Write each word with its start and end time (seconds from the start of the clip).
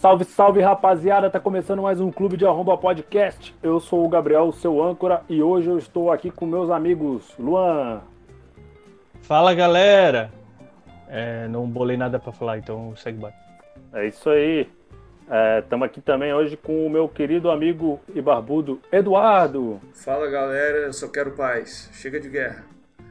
Salve, 0.00 0.24
salve 0.24 0.60
rapaziada, 0.60 1.28
tá 1.28 1.40
começando 1.40 1.82
mais 1.82 2.00
um 2.00 2.12
Clube 2.12 2.36
de 2.36 2.46
Arromba 2.46 2.78
Podcast. 2.78 3.52
Eu 3.60 3.80
sou 3.80 4.06
o 4.06 4.08
Gabriel, 4.08 4.52
seu 4.52 4.80
âncora, 4.80 5.22
e 5.28 5.42
hoje 5.42 5.68
eu 5.68 5.76
estou 5.76 6.12
aqui 6.12 6.30
com 6.30 6.46
meus 6.46 6.70
amigos 6.70 7.34
Luan. 7.36 8.00
Fala 9.22 9.52
galera! 9.54 10.30
É, 11.08 11.48
não 11.48 11.66
bolei 11.66 11.96
nada 11.96 12.16
pra 12.16 12.30
falar, 12.30 12.58
então 12.58 12.94
segue 12.94 13.18
baixo. 13.18 13.36
É 13.92 14.06
isso 14.06 14.30
aí. 14.30 14.68
Estamos 15.60 15.86
aqui 15.86 16.00
também 16.00 16.32
hoje 16.32 16.56
com 16.56 16.86
o 16.86 16.88
meu 16.88 17.08
querido 17.08 17.50
amigo 17.50 17.98
e 18.14 18.22
barbudo 18.22 18.80
Eduardo. 18.92 19.80
Fala 19.94 20.30
galera, 20.30 20.78
eu 20.78 20.92
só 20.92 21.08
quero 21.08 21.32
paz. 21.32 21.90
Chega 21.92 22.20
de 22.20 22.28
guerra. 22.28 22.64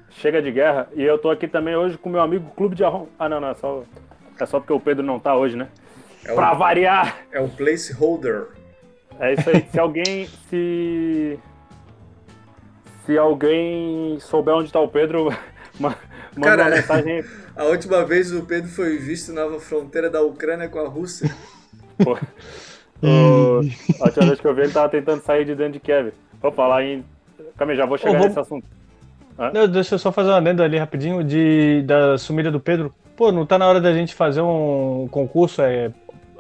Chega 0.10 0.42
de 0.42 0.54
guerra. 0.54 0.88
E 0.96 1.04
eu 1.04 1.18
tô 1.18 1.30
aqui 1.30 1.50
também 1.50 1.76
hoje 1.76 1.98
com 1.98 2.08
o 2.08 2.12
meu 2.14 2.22
amigo 2.22 2.50
Clube 2.56 2.78
de 2.78 2.86
Arromba. 2.86 3.10
Ah, 3.20 3.28
não, 3.28 3.42
não, 3.42 3.50
é 3.50 3.56
só, 3.56 3.84
é 4.40 4.46
só 4.46 4.58
porque 4.62 4.72
o 4.72 4.80
Pedro 4.80 5.06
não 5.06 5.20
tá 5.20 5.36
hoje, 5.36 5.58
né? 5.58 5.68
É 6.26 6.34
Pra 6.34 6.54
o, 6.54 6.58
variar. 6.58 7.18
é 7.32 7.40
o 7.40 7.48
placeholder. 7.48 8.48
É 9.20 9.34
isso 9.34 9.50
aí. 9.50 9.66
Se 9.72 9.80
alguém. 9.80 10.28
Se. 10.50 11.40
Se 13.06 13.18
alguém 13.18 14.20
souber 14.20 14.54
onde 14.56 14.72
tá 14.72 14.80
o 14.80 14.88
Pedro, 14.90 15.30
ma- 15.80 15.96
manda 16.36 16.48
Cara, 16.50 16.64
uma 16.64 16.76
mensagem. 16.76 17.24
A 17.56 17.64
última 17.66 18.06
vez 18.06 18.32
o 18.34 18.44
Pedro 18.46 18.70
foi 18.70 18.98
visto 18.98 19.34
na 19.34 19.60
fronteira 19.60 20.10
da 20.12 20.22
Ucrânia 20.22 20.68
com 20.70 20.78
a 20.80 20.88
Rússia. 20.88 21.34
Pô. 22.04 22.14
O- 23.02 23.62
a 24.02 24.06
última 24.06 24.26
vez 24.28 24.40
que 24.42 24.48
eu 24.48 24.54
vi 24.54 24.62
ele 24.62 24.72
tava 24.72 24.90
tentando 24.90 25.22
sair 25.24 25.46
de 25.46 25.56
dentro 25.56 25.74
de 25.74 25.80
Kiev. 25.80 26.12
Vou 26.42 26.52
falar 26.52 26.84
em. 26.84 27.04
Calma 27.58 27.74
aí, 27.74 27.78
já 27.78 27.86
vou 27.86 27.98
chegar 27.98 28.12
vamos- 28.14 28.28
nesse 28.28 28.40
assunto. 28.40 28.68
Não, 29.54 29.68
deixa 29.68 29.94
eu 29.96 30.00
só 30.00 30.12
fazer 30.12 30.30
uma 30.30 30.38
adendo 30.38 30.64
ali 30.64 30.78
rapidinho 30.80 31.24
de, 31.24 31.84
da 31.84 32.18
sumida 32.18 32.50
do 32.52 32.60
Pedro. 32.60 32.92
Pô, 33.16 33.32
não 33.32 33.46
tá 33.46 33.58
na 33.58 33.68
hora 33.68 33.80
da 33.80 33.94
gente 33.94 34.16
fazer 34.16 34.42
um 34.42 35.08
concurso? 35.12 35.62
É, 35.62 35.92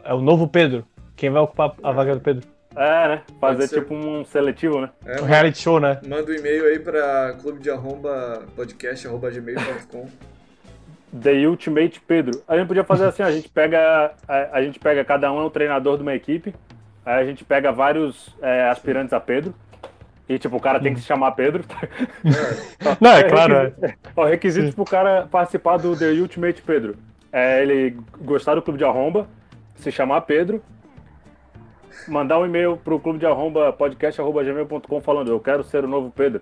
é 0.07 0.13
o 0.13 0.21
novo 0.21 0.47
Pedro. 0.47 0.85
Quem 1.15 1.29
vai 1.29 1.41
ocupar 1.41 1.73
a 1.83 1.91
vaga 1.91 2.15
do 2.15 2.21
Pedro? 2.21 2.47
É, 2.75 3.07
né? 3.07 3.21
Fazer 3.41 3.67
tipo 3.67 3.93
um 3.93 4.23
seletivo, 4.23 4.81
né? 4.81 4.89
É, 5.05 5.19
Um 5.19 5.25
reality 5.25 5.59
show, 5.59 5.79
né? 5.79 5.99
manda 6.07 6.31
um 6.31 6.35
e-mail 6.35 6.65
aí 6.65 6.79
pra 6.79 7.35
clube 7.41 7.59
de 7.59 7.69
arromba 7.69 8.43
podcast 8.55 9.07
arroba 9.07 9.31
gmail.com. 9.31 10.07
The 11.21 11.47
Ultimate 11.47 11.99
Pedro. 12.01 12.41
A 12.47 12.55
gente 12.57 12.67
podia 12.67 12.83
fazer 12.83 13.05
assim, 13.05 13.23
a 13.23 13.31
gente 13.31 13.49
pega. 13.49 14.11
A, 14.27 14.57
a 14.57 14.61
gente 14.61 14.79
pega 14.79 15.03
cada 15.03 15.31
um 15.31 15.41
é 15.41 15.45
um 15.45 15.49
treinador 15.49 15.97
de 15.97 16.03
uma 16.03 16.13
equipe. 16.13 16.53
Aí 17.05 17.23
a 17.23 17.25
gente 17.25 17.43
pega 17.43 17.71
vários 17.71 18.35
é, 18.41 18.69
aspirantes 18.69 19.13
a 19.13 19.19
Pedro. 19.19 19.53
E 20.29 20.37
tipo, 20.37 20.57
o 20.57 20.59
cara 20.59 20.79
tem 20.79 20.93
que 20.93 20.99
se 20.99 21.05
chamar 21.05 21.31
Pedro. 21.31 21.63
Não, 22.99 23.11
é 23.11 23.23
claro. 23.23 23.55
é. 23.55 23.63
requisito, 23.63 24.11
ó, 24.15 24.25
requisitos 24.25 24.75
pro 24.75 24.85
cara 24.85 25.25
participar 25.31 25.77
do 25.77 25.97
The 25.97 26.09
Ultimate 26.11 26.61
Pedro. 26.61 26.97
É 27.31 27.61
ele 27.61 27.97
gostar 28.19 28.55
do 28.55 28.61
clube 28.61 28.77
de 28.77 28.83
arromba, 28.83 29.27
se 29.77 29.91
chamar 29.91 30.21
Pedro, 30.21 30.61
mandar 32.07 32.39
um 32.39 32.45
e-mail 32.45 32.77
pro 32.77 32.99
clube 32.99 33.19
de 33.19 33.25
arromba 33.25 33.71
podcast.gmail.com 33.73 35.01
falando 35.01 35.31
eu 35.31 35.39
quero 35.39 35.63
ser 35.63 35.83
o 35.83 35.87
novo 35.87 36.11
Pedro. 36.15 36.41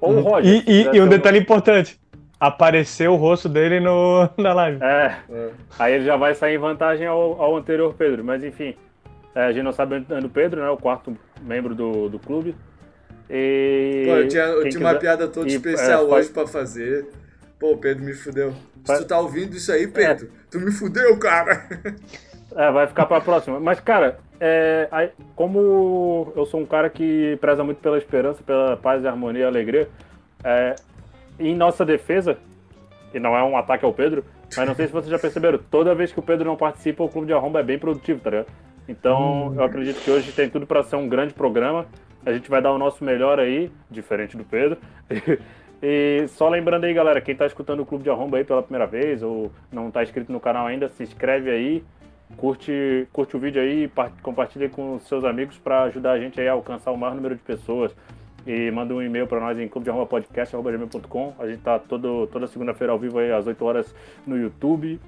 Ou 0.00 0.14
o 0.16 0.20
Roger. 0.20 0.62
E, 0.66 0.70
e- 0.70 0.96
e 0.96 1.00
um 1.00 1.04
o 1.06 1.08
detalhe 1.08 1.38
importante: 1.38 1.98
apareceu 2.38 3.12
o 3.12 3.16
rosto 3.16 3.48
dele 3.48 3.80
no, 3.80 4.28
na 4.36 4.52
live. 4.52 4.78
É, 4.82 5.16
É. 5.30 5.50
aí 5.78 5.94
ele 5.94 6.04
já 6.04 6.16
vai 6.16 6.34
sair 6.34 6.54
em 6.56 6.58
vantagem 6.58 7.06
ao, 7.06 7.40
ao 7.40 7.56
anterior 7.56 7.94
Pedro. 7.94 8.22
Mas 8.24 8.42
enfim, 8.44 8.74
é, 9.34 9.44
a 9.46 9.52
gente 9.52 9.64
não 9.64 9.72
sabe 9.72 10.04
onde 10.10 10.26
o 10.26 10.30
Pedro, 10.30 10.60
né? 10.62 10.68
O 10.70 10.76
quarto 10.76 11.16
membro 11.42 11.74
do, 11.74 12.08
do 12.08 12.18
clube. 12.18 12.54
E. 13.30 14.02
Pô, 14.06 14.12
eu 14.16 14.28
tinha, 14.28 14.42
eu 14.44 14.68
tinha 14.68 14.80
uma 14.80 14.94
piada 14.94 15.26
toda 15.28 15.48
e, 15.48 15.54
especial 15.54 16.02
é, 16.02 16.14
hoje 16.14 16.28
pra 16.28 16.46
fazer. 16.46 17.06
Pô, 17.58 17.72
o 17.72 17.78
Pedro 17.78 18.04
me 18.04 18.12
fudeu. 18.12 18.52
Se 18.84 18.98
tu 18.98 19.04
tá 19.06 19.18
ouvindo 19.18 19.56
isso 19.56 19.72
aí, 19.72 19.86
Pedro, 19.88 20.28
tu 20.50 20.60
me 20.60 20.70
fudeu, 20.70 21.18
cara. 21.18 21.66
É, 22.56 22.70
vai 22.70 22.86
ficar 22.86 23.04
pra 23.04 23.20
próxima. 23.20 23.60
Mas, 23.60 23.78
cara, 23.80 24.18
é, 24.40 24.88
aí, 24.90 25.10
como 25.34 26.32
eu 26.34 26.46
sou 26.46 26.60
um 26.60 26.66
cara 26.66 26.88
que 26.88 27.36
preza 27.40 27.62
muito 27.62 27.78
pela 27.78 27.98
esperança, 27.98 28.42
pela 28.42 28.76
paz, 28.76 29.04
harmonia 29.04 29.42
e 29.42 29.46
alegria, 29.46 29.88
é, 30.42 30.74
em 31.38 31.54
nossa 31.54 31.84
defesa, 31.84 32.38
e 33.12 33.20
não 33.20 33.36
é 33.36 33.42
um 33.44 33.56
ataque 33.56 33.84
ao 33.84 33.92
Pedro, 33.92 34.24
mas 34.56 34.66
não 34.66 34.74
sei 34.74 34.86
se 34.86 34.92
vocês 34.92 35.10
já 35.10 35.18
perceberam, 35.18 35.58
toda 35.70 35.94
vez 35.94 36.12
que 36.12 36.18
o 36.18 36.22
Pedro 36.22 36.46
não 36.46 36.56
participa, 36.56 37.04
o 37.04 37.08
Clube 37.08 37.26
de 37.26 37.34
Arromba 37.34 37.60
é 37.60 37.62
bem 37.62 37.78
produtivo, 37.78 38.20
tá 38.20 38.30
ligado? 38.30 38.46
Então, 38.88 39.52
eu 39.54 39.62
acredito 39.62 40.00
que 40.02 40.10
hoje 40.10 40.32
tem 40.32 40.48
tudo 40.48 40.66
pra 40.66 40.82
ser 40.82 40.96
um 40.96 41.08
grande 41.08 41.34
programa. 41.34 41.86
A 42.24 42.32
gente 42.32 42.48
vai 42.48 42.62
dar 42.62 42.72
o 42.72 42.78
nosso 42.78 43.04
melhor 43.04 43.38
aí, 43.38 43.70
diferente 43.90 44.36
do 44.36 44.44
Pedro. 44.44 44.78
E 45.82 46.26
só 46.28 46.48
lembrando 46.48 46.84
aí, 46.84 46.94
galera, 46.94 47.20
quem 47.20 47.36
tá 47.36 47.44
escutando 47.44 47.80
o 47.80 47.86
Clube 47.86 48.02
de 48.02 48.08
Arromba 48.08 48.38
aí 48.38 48.44
pela 48.44 48.62
primeira 48.62 48.86
vez 48.86 49.22
ou 49.22 49.52
não 49.70 49.90
tá 49.90 50.02
inscrito 50.02 50.32
no 50.32 50.40
canal 50.40 50.66
ainda, 50.66 50.88
se 50.88 51.02
inscreve 51.02 51.50
aí, 51.50 51.84
curte, 52.36 53.06
curte 53.12 53.36
o 53.36 53.40
vídeo 53.40 53.60
aí 53.60 53.84
e 53.84 53.88
par- 53.88 54.12
compartilha 54.22 54.68
com 54.68 54.98
seus 55.00 55.24
amigos 55.24 55.56
para 55.58 55.82
ajudar 55.84 56.12
a 56.12 56.18
gente 56.18 56.40
a 56.40 56.52
alcançar 56.52 56.90
o 56.90 56.96
maior 56.96 57.14
número 57.14 57.34
de 57.34 57.42
pessoas. 57.42 57.94
E 58.46 58.70
manda 58.70 58.94
um 58.94 59.02
e-mail 59.02 59.26
para 59.26 59.40
nós 59.40 59.58
em 59.58 59.66
clubedearrombapodcast.com. 59.66 61.34
A 61.38 61.46
gente 61.48 61.62
tá 61.62 61.78
todo, 61.78 62.26
toda 62.28 62.46
segunda-feira 62.46 62.92
ao 62.92 62.98
vivo 62.98 63.18
aí 63.18 63.32
às 63.32 63.46
8 63.46 63.64
horas 63.64 63.94
no 64.26 64.38
YouTube. 64.38 65.00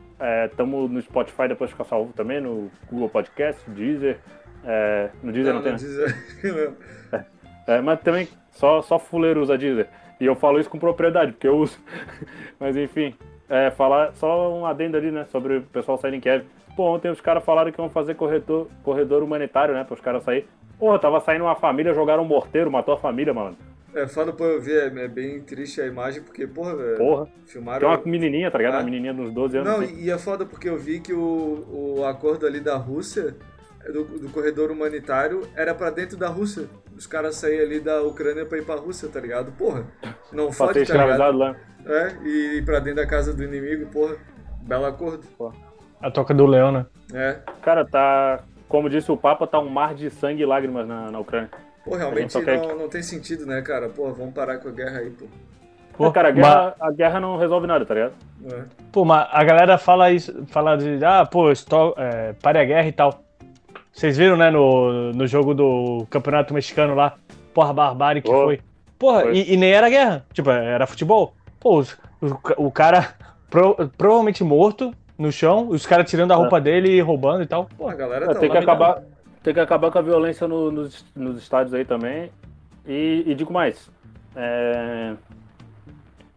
Estamos 0.51 0.91
no 0.91 1.01
Spotify, 1.01 1.47
depois 1.49 1.71
fica 1.71 1.85
salvo 1.85 2.13
também, 2.13 2.41
no 2.41 2.69
Google 2.91 3.09
Podcast, 3.09 3.63
Deezer. 3.71 4.19
É, 4.65 5.11
no 5.23 5.31
Deezer 5.33 5.55
não, 5.55 5.63
Não, 5.63 5.77
tem, 5.77 5.89
não 6.43 6.57
né? 6.57 6.73
diz- 7.13 7.25
É, 7.69 7.81
mas 7.81 8.01
também 8.01 8.27
só, 8.51 8.83
só 8.83 8.99
fuleiro 8.99 9.41
usa 9.41 9.57
Deezer. 9.57 9.87
E 10.21 10.25
eu 10.27 10.35
falo 10.35 10.59
isso 10.59 10.69
com 10.69 10.79
propriedade, 10.79 11.31
porque 11.33 11.47
eu 11.47 11.57
uso. 11.59 11.79
mas 12.59 12.77
enfim, 12.77 13.15
é, 13.49 13.71
falar 13.71 14.13
só 14.15 14.53
um 14.59 14.67
adendo 14.67 14.97
ali, 14.97 15.13
né? 15.13 15.25
Sobre 15.27 15.59
o 15.59 15.63
pessoal 15.63 15.97
sair 15.97 16.15
em 16.15 16.21
Kiev. 16.21 16.45
Pô, 16.79 16.95
ontem 16.95 17.11
os 17.11 17.21
caras 17.21 17.45
falaram 17.45 17.73
que 17.73 17.81
iam 17.81 17.91
fazer 17.91 18.15
corredor, 18.15 18.69
corredor 18.85 19.21
humanitário, 19.21 19.75
né? 19.75 19.83
Para 19.83 19.95
os 19.95 20.01
caras 20.01 20.23
sair. 20.23 20.47
Porra, 20.79 20.97
tava 20.97 21.19
saindo 21.19 21.43
uma 21.43 21.57
família, 21.57 21.93
jogaram 21.93 22.23
um 22.23 22.27
morteiro, 22.27 22.71
matou 22.71 22.95
a 22.95 22.97
família, 22.97 23.35
mano. 23.35 23.57
É 23.93 24.07
foda 24.07 24.33
pra 24.33 24.47
eu 24.47 24.61
ver, 24.61 24.97
é, 24.97 25.05
é 25.07 25.09
bem 25.09 25.41
triste 25.41 25.81
a 25.81 25.87
imagem, 25.87 26.23
porque, 26.23 26.47
porra, 26.47 26.77
velho, 26.77 26.97
Porra. 26.97 27.29
filmaram. 27.47 27.81
Tem 27.81 27.89
uma 27.89 28.07
menininha, 28.07 28.49
tá 28.49 28.59
ligado? 28.59 28.75
Ah. 28.75 28.79
Uma 28.79 28.85
menininha 28.85 29.13
uns 29.13 29.33
12 29.33 29.57
anos. 29.57 29.69
Não, 29.69 29.81
assim. 29.81 30.01
e 30.01 30.09
é 30.09 30.17
foda 30.19 30.47
porque 30.47 30.69
eu 30.69 30.79
vi 30.79 31.01
que 31.01 31.13
o, 31.13 31.97
o 31.99 32.05
acordo 32.05 32.47
ali 32.47 32.61
da 32.61 32.77
Rússia, 32.77 33.35
do, 33.93 34.05
do 34.05 34.29
corredor 34.31 34.71
humanitário, 34.71 35.49
era 35.57 35.75
pra 35.75 35.91
dentro 35.91 36.17
da 36.17 36.29
Rússia. 36.29 36.69
Os 36.97 37.09
caras 37.09 37.35
saíam 37.35 37.65
ali 37.65 37.81
da 37.81 38.03
Ucrânia 38.03 38.47
pra 38.47 38.57
ir 38.57 38.65
pra 38.65 38.77
Rússia, 38.77 39.09
tá 39.09 39.19
ligado? 39.19 39.51
Porra, 39.51 39.85
não 40.31 40.53
fode, 40.53 40.87
tá 40.87 41.05
ligado? 41.05 41.39
lá. 41.39 41.57
É, 41.85 42.17
e 42.25 42.59
ir 42.59 42.65
pra 42.65 42.79
dentro 42.79 43.03
da 43.03 43.07
casa 43.09 43.35
do 43.35 43.43
inimigo, 43.43 43.87
porra. 43.91 44.15
Belo 44.63 44.85
acordo. 44.85 45.27
A 46.01 46.11
toca 46.11 46.33
do 46.35 46.47
leão, 46.47 46.71
né? 46.73 46.87
É. 47.13 47.39
Cara, 47.63 47.85
tá. 47.85 48.41
Como 48.69 48.89
disse 48.91 49.11
o 49.11 49.17
Papa, 49.17 49.47
tá 49.47 49.59
um 49.59 49.69
mar 49.69 49.95
de 49.95 50.11
sangue 50.11 50.43
e 50.43 50.47
lágrimas 50.47 50.87
na, 50.87 51.11
na 51.11 51.19
Ucrânia. 51.19 51.51
Pô, 51.85 51.97
realmente 51.97 52.33
só 52.33 52.43
quer 52.43 52.59
não, 52.61 52.77
não 52.77 52.89
tem 52.89 53.03
sentido, 53.03 53.47
né, 53.47 53.63
cara? 53.63 53.89
Pô, 53.89 54.13
vamos 54.13 54.35
parar 54.35 54.59
com 54.59 54.69
a 54.69 54.73
guerra 54.73 54.99
aí, 54.99 55.11
pô. 55.11 55.25
Pô, 55.97 56.13
cara, 56.13 56.29
a 56.29 56.33
mas- 56.33 56.41
guerra, 56.43 56.75
a 56.81 56.93
guerra 56.93 57.21
não 57.21 57.37
resolve 57.39 57.67
nada, 57.67 57.85
tá 57.87 57.95
ligado? 57.95 58.13
É. 58.53 58.63
Pô, 58.93 59.05
mas 59.05 59.27
a 59.33 59.43
galera 59.43 59.79
fala 59.79 60.11
isso, 60.13 60.45
fala 60.49 60.77
de, 60.77 61.03
ah, 61.05 61.25
pô, 61.27 61.51
estou, 61.51 61.95
é, 61.97 62.35
pare 62.35 62.59
a 62.59 62.65
guerra 62.65 62.87
e 62.87 62.93
tal. 62.93 63.25
Vocês 63.91 64.17
viram, 64.17 64.37
né, 64.37 64.51
no, 64.51 65.13
no 65.13 65.27
jogo 65.27 65.55
do 65.55 66.07
Campeonato 66.11 66.53
Mexicano 66.55 66.95
lá, 66.95 67.15
porra, 67.53 67.73
barbárie 67.73 68.23
que 68.23 68.31
Pô. 68.31 68.45
foi. 68.45 68.61
Porra, 68.99 69.23
Foi. 69.23 69.33
E, 69.39 69.55
e 69.55 69.57
nem 69.57 69.73
era 69.73 69.89
guerra, 69.89 70.25
tipo, 70.33 70.51
era 70.51 70.87
futebol. 70.87 71.35
Pô, 71.59 71.81
o, 71.81 72.67
o 72.67 72.71
cara 72.71 73.15
pro- 73.51 73.75
provavelmente 73.97 74.45
morto 74.45 74.93
no 75.19 75.33
chão, 75.33 75.69
os 75.69 75.85
caras 75.85 76.09
tirando 76.09 76.33
a 76.33 76.37
roupa 76.37 76.61
dele 76.61 76.91
e 76.91 77.01
roubando 77.01 77.43
e 77.43 77.47
tal. 77.47 77.69
Pô, 77.77 77.89
a 77.89 77.95
galera 77.95 78.27
É, 78.27 78.29
tá 78.29 78.41
tem, 78.41 78.51
que 78.51 78.57
acabar, 78.57 79.03
tem 79.43 79.53
que 79.53 79.61
acabar 79.61 79.91
com 79.91 79.99
a 79.99 80.03
violência 80.03 80.47
no- 80.47 80.71
nos, 80.71 81.05
nos 81.15 81.39
estádios 81.43 81.75
aí 81.75 81.85
também. 81.85 82.31
E, 82.87 83.25
e 83.27 83.35
digo 83.35 83.53
mais, 83.53 83.91
é, 84.37 85.15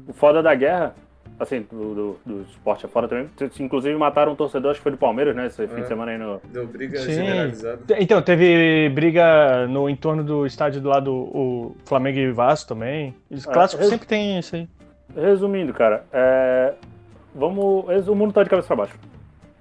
o 0.07 0.11
foda 0.13 0.41
da 0.43 0.53
guerra, 0.55 0.93
assim, 1.39 1.65
do, 1.71 1.93
do, 1.95 2.19
do 2.25 2.41
esporte 2.49 2.85
é 2.85 2.89
foda 2.89 3.07
também. 3.07 3.29
Inclusive 3.59 3.95
mataram 3.97 4.33
um 4.33 4.35
torcedor, 4.35 4.71
acho 4.71 4.79
que 4.79 4.83
foi 4.83 4.91
do 4.91 4.97
Palmeiras, 4.97 5.35
né? 5.35 5.45
Esse 5.47 5.65
fim 5.67 5.77
É. 5.77 5.81
de 5.81 5.87
semana 5.87 6.11
aí 6.11 6.17
no. 6.17 6.41
Deu 6.51 6.67
briga 6.67 6.99
Sim. 6.99 7.13
generalizada. 7.13 7.79
Então, 7.99 8.21
teve 8.21 8.89
briga 8.89 9.65
no 9.67 9.87
entorno 9.89 10.23
do 10.23 10.45
estádio 10.45 10.81
do 10.81 10.89
lado 10.89 11.13
o 11.13 11.75
Flamengo 11.85 12.17
e 12.19 12.31
Vasco 12.31 12.67
também. 12.69 13.15
Os 13.29 13.47
É, 13.47 13.51
clássicos 13.51 13.85
eu- 13.85 13.91
sempre 13.91 14.07
tem 14.07 14.39
isso 14.39 14.55
aí. 14.55 14.67
Resumindo, 15.15 15.73
cara, 15.73 16.03
é, 16.11 16.73
vamos. 17.33 18.07
O 18.07 18.15
mundo 18.15 18.33
tá 18.33 18.43
de 18.43 18.49
cabeça 18.49 18.67
pra 18.67 18.75
baixo. 18.77 18.95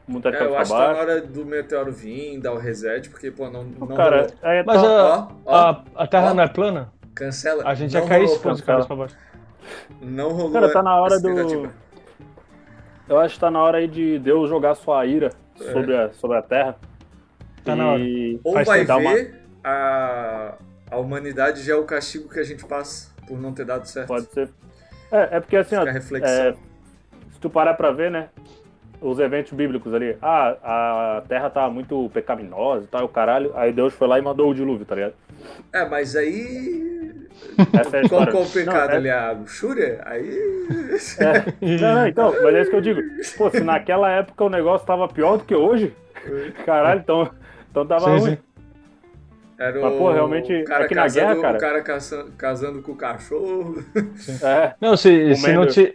O 0.09 0.13
mundo 0.13 0.23
tá 0.23 0.31
de 0.31 0.37
É, 0.37 0.41
eu 0.43 0.53
cabeça 0.53 0.63
acho 0.63 0.71
pra 0.73 0.81
que 0.81 0.85
tá 0.85 0.89
na 0.93 0.95
baixo. 1.07 1.11
hora 1.13 1.21
do 1.27 1.47
meteoro 1.47 1.93
vir, 1.93 2.39
dar 2.41 2.53
o 2.53 2.59
reset, 2.59 3.09
porque, 3.11 3.31
pô, 3.31 3.49
não, 3.51 3.65
não 3.65 3.87
Cara, 3.89 4.27
é, 4.43 4.63
Mas 4.65 4.81
tá- 4.83 4.89
a, 4.89 5.19
Ó, 5.19 5.29
ó, 5.47 5.57
a, 5.57 5.85
a 6.03 6.07
Terra 6.07 6.31
ó. 6.31 6.35
não 6.35 6.43
é 6.43 6.49
plana? 6.49 6.93
cancela. 7.15 7.63
A 7.67 7.75
gente 7.75 7.93
não 7.93 8.01
ia 8.03 8.09
cair 8.09 8.23
rolou, 8.25 8.37
se 8.37 8.43
fosse 8.43 8.61
de 8.61 8.67
cabeça 8.67 8.87
pra 8.87 8.97
baixo. 8.97 9.17
Não 10.01 10.31
rolou. 10.33 10.53
Cara, 10.53 10.73
tá 10.73 10.83
na 10.83 10.97
hora 11.01 11.21
do. 11.21 11.71
Eu 13.09 13.19
acho 13.19 13.35
que 13.35 13.41
tá 13.41 13.51
na 13.51 13.61
hora 13.63 13.79
aí 13.79 13.89
de 13.89 14.19
Deus 14.21 14.49
jogar 14.49 14.75
sua 14.75 15.05
ira 15.05 15.31
É. 15.61 15.73
sobre, 15.73 15.97
a, 15.97 16.11
sobre 16.13 16.37
a 16.39 16.43
Terra. 16.43 16.77
Tá 17.65 17.77
na 17.77 17.89
hora. 17.93 18.01
E 18.01 18.41
Ou 18.43 18.55
Faz 18.55 18.67
vai 18.67 18.85
dar 18.87 18.97
uma- 18.97 19.13
ver, 19.13 19.43
a, 19.63 20.55
a 20.91 20.97
humanidade 20.97 21.63
já 21.63 21.75
é 21.75 21.77
o 21.77 21.85
castigo 21.85 22.29
que 22.29 22.39
a 22.41 22.45
gente 22.45 22.65
passa 22.65 23.11
por 23.27 23.39
não 23.39 23.53
ter 23.53 23.65
dado 23.67 23.85
certo. 23.87 24.09
pode 24.09 24.27
ser. 24.33 24.49
É, 25.13 25.37
é 25.37 25.41
porque 25.41 25.57
assim, 25.57 25.75
ó, 25.77 25.81
Fica 25.81 25.91
a 25.91 25.95
reflexão. 25.95 26.33
é, 26.33 26.55
tu 27.41 27.49
parar 27.51 27.75
pra 27.75 27.91
ver, 27.91 28.11
né? 28.11 28.29
os 29.03 29.19
eventos 29.19 29.51
bíblicos 29.55 29.95
ali. 29.95 30.15
Ah, 30.21 31.17
a 31.19 31.23
terra 31.27 31.49
tá 31.49 31.71
muito 31.71 32.11
pecaminosa 32.13 32.85
e 32.85 32.87
tal, 32.87 33.07
o 33.07 33.09
caralho. 33.09 33.51
Aí 33.57 33.73
Deus 33.73 33.95
foi 33.95 34.07
lá 34.07 34.19
e 34.19 34.23
mandou 34.23 34.51
o 34.51 34.55
dilúvio, 34.55 34.85
tá 34.85 34.95
ligado? 34.95 35.15
É, 35.73 35.87
mas 35.89 36.15
aí. 36.15 37.11
Essa 37.81 37.97
é 37.97 38.01
a 38.05 38.09
Qual, 38.11 38.23
história. 38.25 38.33
qual 38.33 38.43
o 38.45 38.51
pecado 38.51 38.89
Não, 38.89 38.93
é- 38.93 38.97
ali? 38.97 39.11
A 39.11 39.31
luxúria? 39.33 40.03
Aí. 40.05 40.29
É. 41.19 41.79
Não, 41.81 41.95
não, 41.95 42.07
então, 42.07 42.35
mas 42.43 42.55
é 42.55 42.61
isso 42.61 42.71
que 42.71 42.77
eu 42.77 42.81
digo. 42.83 43.01
Pô, 43.39 43.49
se 43.51 43.61
naquela 43.63 44.11
época 44.11 44.45
o 44.45 44.51
negócio 44.51 44.87
tava 44.87 45.09
pior 45.09 45.39
do 45.39 45.45
que 45.45 45.55
hoje, 45.55 45.95
caralho, 46.67 47.01
então, 47.01 47.31
então 47.71 47.87
tava 47.87 48.05
Sim, 48.05 48.19
ruim. 48.19 48.31
sim. 48.33 48.39
Era 49.59 49.81
Mas, 49.81 49.93
o 49.95 49.97
pô, 49.97 50.13
realmente, 50.13 50.53
o 50.55 50.65
cara 50.65 50.85
aqui 50.85 50.95
na 50.95 51.03
casando, 51.05 51.27
guerra, 51.27 51.41
cara- 51.41 51.57
O 51.57 51.61
cara 51.61 51.83
caçando- 51.83 52.33
casando 52.33 52.83
com 52.83 52.93
o 52.93 52.97
cachorro. 52.97 53.83
É, 54.43 54.75
Não, 54.79 54.95
se, 54.95 55.35
se 55.37 55.53
não 55.55 55.67
te. 55.67 55.95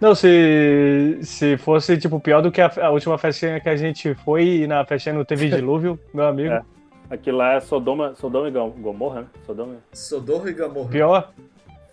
Não, 0.00 0.14
se, 0.14 1.18
se 1.22 1.56
fosse, 1.58 1.98
tipo, 1.98 2.18
pior 2.18 2.40
do 2.40 2.50
que 2.50 2.60
a, 2.60 2.70
a 2.82 2.90
última 2.90 3.18
festinha 3.18 3.60
que 3.60 3.68
a 3.68 3.76
gente 3.76 4.14
foi 4.14 4.42
e 4.62 4.66
na 4.66 4.84
festinha 4.84 5.14
não 5.14 5.24
teve 5.24 5.48
dilúvio, 5.50 5.98
meu 6.14 6.26
amigo. 6.26 6.54
É. 6.54 6.62
aquilo 7.10 7.36
lá 7.38 7.54
é 7.54 7.60
Sodoma, 7.60 8.14
Sodoma 8.14 8.48
e 8.48 8.50
Gom- 8.50 8.70
Gomorra, 8.70 9.20
né? 9.22 9.26
Sodoma, 9.44 9.74
Sodorra 9.92 10.48
e 10.50 10.54
Gamorra. 10.54 10.88
Pior? 10.88 11.30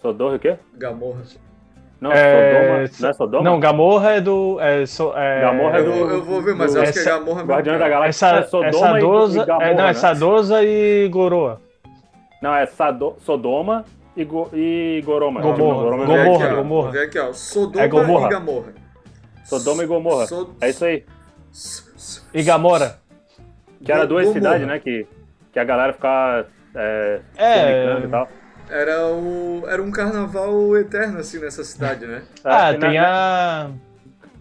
Sodoma 0.02 0.34
e 0.34 0.36
o 0.38 0.40
quê? 0.40 0.56
Gamorra. 0.78 1.22
Não, 2.00 2.12
É, 2.12 2.86
Sodoma, 2.88 3.02
não 3.02 3.10
é 3.10 3.14
Sodoma? 3.14 3.44
Não, 3.44 3.60
Gamorra 3.60 4.12
é 4.12 4.22
do. 4.22 4.58
É, 4.62 4.86
so, 4.86 5.12
é, 5.16 5.42
Gamorra 5.42 5.78
é 5.78 5.80
Eu, 5.82 5.86
do- 5.86 5.92
vou- 5.92 6.10
eu 6.12 6.24
vou 6.24 6.42
ver, 6.42 6.56
mas 6.56 6.76
eu 6.76 6.82
acho 6.84 6.94
que 6.94 7.00
é 7.00 7.02
essa- 7.02 7.12
Gamorra 7.12 7.36
mesmo. 7.40 7.52
Guardiões 7.52 7.80
da. 7.80 7.90
Galáxia 7.90 8.26
Essa, 8.28 8.38
é 8.38 8.44
Sodoma 8.44 8.68
essa 8.70 8.98
e- 8.98 9.02
doza, 9.02 9.42
e 9.42 9.46
Gamorra, 9.46 9.66
é, 9.68 9.74
não, 9.76 9.84
né? 9.84 9.90
essa 9.90 10.14
doza 10.14 10.64
e 10.64 11.10
Goroa. 11.10 11.62
Não, 12.42 12.54
é 12.56 12.66
Sado- 12.68 13.16
Sodoma 13.20 13.84
e, 14.18 14.26
Go- 14.26 14.50
e 14.54 15.02
Goroma. 15.06 15.40
Gomorra, 15.42 15.84
Goroma 15.84 16.06
Vou 16.06 16.18
é- 16.18 16.26
Gomorra, 16.26 16.46
aqui. 16.46 16.56
Gomorra. 16.56 16.92
Ó. 17.30 17.34
Sodoma 17.34 17.86
É 17.86 17.88
Gomorra. 17.88 18.26
e 18.26 18.30
Gamorra. 18.30 18.74
Sodoma 19.46 19.84
e 19.84 19.88
Gomorra. 19.88 20.26
So- 20.26 20.56
É 20.60 20.70
isso 20.70 20.84
aí. 20.84 21.06
E 22.34 22.44
Gamora. 22.44 23.00
Que 23.84 23.92
era 23.92 24.06
duas 24.06 24.26
Gomorra. 24.26 24.40
cidades, 24.42 24.68
né? 24.68 24.80
Que, 24.80 25.08
que 25.54 25.60
a 25.60 25.64
galera 25.64 25.94
ficava 25.94 26.48
é, 26.76 27.22
É. 27.38 28.00
e 28.04 28.08
tal. 28.08 28.28
Era, 28.70 29.08
o, 29.08 29.64
era 29.68 29.82
um 29.82 29.90
carnaval 29.92 30.76
eterno, 30.78 31.20
assim, 31.20 31.40
nessa 31.40 31.64
cidade, 31.64 32.06
né? 32.06 32.24
Ah, 32.44 32.72
É, 32.72 32.74
e 32.74 32.78
na- 32.78 32.88
tem 32.88 32.98
a. 32.98 33.70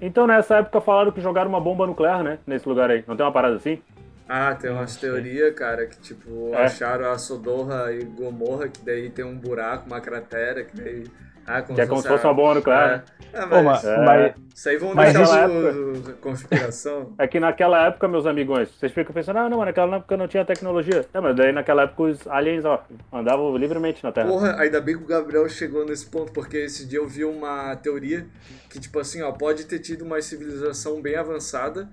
Então 0.00 0.26
nessa 0.26 0.56
época 0.56 0.80
falaram 0.80 1.12
que 1.12 1.20
jogaram 1.20 1.48
uma 1.48 1.60
bomba 1.60 1.86
nuclear, 1.86 2.22
né? 2.24 2.38
Nesse 2.46 2.68
lugar 2.68 2.90
aí. 2.90 3.04
Não 3.06 3.16
tem 3.16 3.24
uma 3.24 3.32
parada 3.32 3.54
assim? 3.56 3.78
Ah, 4.28 4.54
tem 4.54 4.70
umas 4.70 4.96
teorias, 4.96 5.54
cara, 5.54 5.86
que 5.86 5.98
tipo, 6.00 6.52
É. 6.52 6.64
acharam 6.64 7.10
a 7.10 7.16
Sodorra 7.18 7.92
e 7.92 8.04
Gomorra, 8.04 8.68
que 8.68 8.84
daí 8.84 9.08
tem 9.10 9.24
um 9.24 9.36
buraco, 9.38 9.86
uma 9.86 10.00
cratera, 10.00 10.64
que 10.64 10.76
daí. 10.76 11.04
Ah, 11.48 11.62
Que 11.62 11.80
é 11.80 11.86
como 11.86 12.02
se 12.02 12.08
fosse 12.08 12.24
uma 12.26 12.34
bomba 12.34 12.54
nuclear. 12.56 12.88
né? 12.88 13.04
É, 13.32 13.38
é, 13.38 13.46
mas, 13.46 13.62
mas, 13.62 13.84
É. 13.84 13.96
mas- 14.04 14.34
Isso 14.52 14.68
aí 14.68 14.76
vão 14.78 14.94
Mas 14.94 15.12
deixar 15.14 15.48
o, 15.48 15.92
o- 15.92 16.12
conspiração. 16.14 17.12
É 17.20 17.28
que 17.28 17.38
naquela 17.38 17.86
época, 17.86 18.08
meus 18.08 18.26
amigões, 18.26 18.68
vocês 18.70 18.90
ficam 18.90 19.12
pensando, 19.14 19.38
ah, 19.38 19.48
não, 19.48 19.58
mas 19.58 19.66
naquela 19.68 19.96
época 19.96 20.16
não 20.16 20.26
tinha 20.26 20.44
tecnologia. 20.44 21.04
É, 21.14 21.20
mas 21.20 21.36
daí 21.36 21.52
naquela 21.52 21.82
época 21.82 22.02
os 22.02 22.26
aliens, 22.26 22.64
ó, 22.64 22.82
andavam 23.12 23.56
livremente 23.56 24.02
na 24.02 24.10
Terra. 24.10 24.26
Porra, 24.28 24.56
ainda 24.60 24.80
bem 24.80 24.96
que 24.96 25.04
o 25.04 25.06
Gabriel 25.06 25.48
chegou 25.48 25.84
nesse 25.86 26.06
ponto, 26.06 26.32
porque 26.32 26.56
esse 26.56 26.84
dia 26.84 26.98
eu 26.98 27.06
vi 27.06 27.24
uma 27.24 27.76
teoria 27.76 28.26
que, 28.68 28.80
tipo 28.80 28.98
assim, 28.98 29.22
ó, 29.22 29.30
pode 29.30 29.66
ter 29.66 29.78
tido 29.78 30.02
uma 30.04 30.20
civilização 30.20 31.00
bem 31.00 31.14
avançada, 31.14 31.88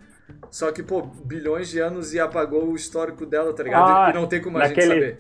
só 0.50 0.72
que, 0.72 0.84
pô, 0.84 1.02
bilhões 1.02 1.70
de 1.70 1.80
anos 1.80 2.14
e 2.14 2.20
apagou 2.20 2.66
o 2.70 2.76
histórico 2.76 3.26
dela, 3.26 3.54
tá 3.54 3.64
ligado? 3.64 3.90
Ah, 3.90 4.10
e 4.10 4.14
não 4.14 4.28
tem 4.28 4.42
como 4.42 4.58
a 4.58 4.68
gente 4.68 4.76
naquele- 4.78 4.94
saber. 4.94 5.20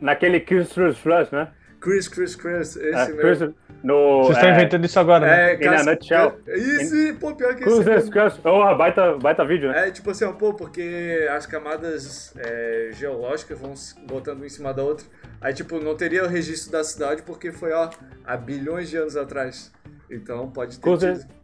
Naquele 0.00 0.40
Kiss 0.40 0.72
Through 0.72 0.94
Flash, 0.94 1.30
né? 1.30 1.48
Chris, 1.80 2.08
Chris, 2.08 2.36
Chris, 2.36 2.76
esse 2.76 2.88
É, 2.88 3.08
mesmo. 3.08 3.20
Chris, 3.20 3.40
no, 3.82 4.24
Vocês 4.24 4.36
estão 4.36 4.50
é, 4.50 4.54
inventando 4.54 4.84
isso 4.84 5.00
agora, 5.00 5.26
né? 5.26 5.52
É, 5.54 5.64
In 5.64 5.66
a 5.68 5.84
nutshell. 5.84 6.38
Isso, 6.46 6.94
e, 6.94 7.12
pô, 7.14 7.34
pior 7.34 7.54
que 7.54 7.62
Cruises 7.64 7.86
esse. 7.86 8.10
Crash. 8.10 8.38
Oh, 8.44 8.74
baita, 8.76 9.16
baita 9.16 9.44
vídeo, 9.46 9.70
né? 9.70 9.88
É, 9.88 9.90
tipo 9.90 10.10
assim, 10.10 10.24
ó, 10.26 10.32
pô, 10.32 10.52
porque 10.52 11.26
as 11.30 11.46
camadas 11.46 12.34
é, 12.36 12.90
geológicas 12.92 13.58
vão 13.58 13.74
se 13.74 13.98
botando 14.06 14.42
um 14.42 14.44
em 14.44 14.48
cima 14.50 14.74
da 14.74 14.82
outra. 14.82 15.06
Aí, 15.40 15.54
tipo, 15.54 15.80
não 15.80 15.96
teria 15.96 16.24
o 16.24 16.28
registro 16.28 16.70
da 16.70 16.84
cidade 16.84 17.22
porque 17.22 17.50
foi, 17.50 17.72
ó, 17.72 17.88
há 18.26 18.36
bilhões 18.36 18.90
de 18.90 18.98
anos 18.98 19.16
atrás. 19.16 19.72
Então, 20.10 20.50
pode 20.50 20.76
ter 20.76 20.82
Cruises, 20.82 21.20
tido. 21.20 21.34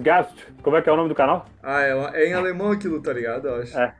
Gast. 0.00 0.34
Como 0.62 0.76
é 0.76 0.82
que 0.82 0.88
é 0.88 0.92
o 0.92 0.96
nome 0.96 1.08
do 1.08 1.14
canal? 1.14 1.46
Ah, 1.62 1.82
é, 1.82 2.22
é 2.22 2.28
em 2.28 2.34
alemão 2.34 2.70
aquilo, 2.72 3.00
tá 3.00 3.12
ligado? 3.12 3.48
Eu 3.48 3.62
acho. 3.62 3.78
É. 3.78 3.92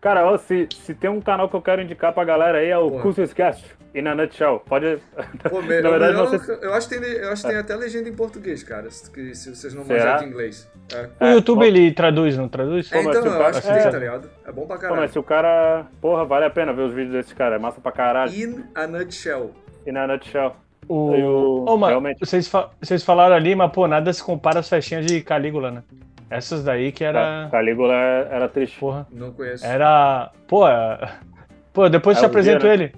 Cara, 0.00 0.24
ó, 0.26 0.36
se, 0.38 0.68
se 0.84 0.94
tem 0.94 1.10
um 1.10 1.20
canal 1.20 1.48
que 1.48 1.56
eu 1.56 1.62
quero 1.62 1.82
indicar 1.82 2.12
pra 2.12 2.24
galera 2.24 2.58
aí 2.58 2.68
é 2.68 2.78
o 2.78 2.88
Porra. 2.88 3.02
Cruises 3.02 3.32
Cast. 3.32 3.76
In 3.94 4.06
a 4.06 4.14
nutshell. 4.14 4.60
Pode. 4.60 4.98
Pô, 5.50 5.60
me, 5.62 5.80
Na 5.80 5.90
verdade, 5.90 6.12
melhor- 6.12 6.14
não 6.14 6.26
sei 6.28 6.38
se- 6.40 6.64
eu 6.64 6.72
acho 6.74 6.88
que 6.88 6.98
tem, 7.00 7.10
eu 7.10 7.32
acho 7.32 7.42
que 7.42 7.48
tem 7.48 7.56
até 7.58 7.74
legenda 7.74 8.08
em 8.08 8.14
português, 8.14 8.62
cara, 8.62 8.88
se, 8.90 9.34
se 9.34 9.54
vocês 9.56 9.74
não 9.74 9.84
manjarem 9.84 10.18
de 10.28 10.32
inglês. 10.32 10.70
É. 10.92 11.08
O 11.24 11.26
É, 11.28 11.34
YouTube 11.34 11.58
bom. 11.60 11.64
ele 11.64 11.90
traduz, 11.92 12.36
não 12.36 12.48
traduz? 12.48 12.92
É, 12.92 13.00
então, 13.00 13.22
o 13.22 13.26
eu 13.26 13.32
cara- 13.32 13.48
acho 13.48 13.62
que 13.62 13.68
é. 13.68 13.82
tem, 13.82 13.90
tá 13.90 13.98
ligado? 13.98 14.30
É 14.46 14.52
bom 14.52 14.66
pra 14.66 14.76
Pô, 14.76 14.82
caralho. 14.82 15.00
mas 15.00 15.10
se 15.10 15.18
o 15.18 15.22
cara. 15.22 15.86
Porra, 16.00 16.24
vale 16.24 16.44
a 16.44 16.50
pena 16.50 16.72
ver 16.72 16.82
os 16.82 16.94
vídeos 16.94 17.14
desse 17.14 17.34
cara. 17.34 17.56
É 17.56 17.58
massa 17.58 17.80
pra 17.80 17.90
caralho. 17.90 18.30
In 18.32 18.64
a 18.74 18.86
nutshell. 18.86 19.52
In 19.86 19.96
a 19.96 20.06
nutshell. 20.06 20.54
O... 20.88 21.14
Eu- 21.14 21.64
Ô, 21.66 21.76
mano, 21.76 21.88
realmente- 21.90 22.18
vocês, 22.20 22.48
fa- 22.48 22.70
vocês 22.80 23.02
falaram 23.04 23.34
ali, 23.36 23.54
mas 23.54 23.70
pô, 23.70 23.86
nada 23.86 24.12
se 24.12 24.22
compara 24.24 24.60
às 24.60 24.68
festinhas 24.68 25.04
de 25.06 25.20
Calígula, 25.20 25.70
né? 25.70 25.82
Essas 26.30 26.62
daí 26.64 26.92
que 26.92 27.04
era. 27.04 27.48
Calígula 27.50 27.94
era 27.94 28.48
triste. 28.48 28.78
Porra. 28.78 29.06
Não 29.12 29.32
conheço. 29.32 29.64
Era. 29.66 30.30
Pô, 30.46 30.66
é- 30.68 30.98
pô 31.72 31.88
depois 31.88 32.16
É 32.16 32.20
te 32.20 32.24
o 32.24 32.26
apresento 32.28 32.66
né? 32.66 32.72
ele. 32.74 32.92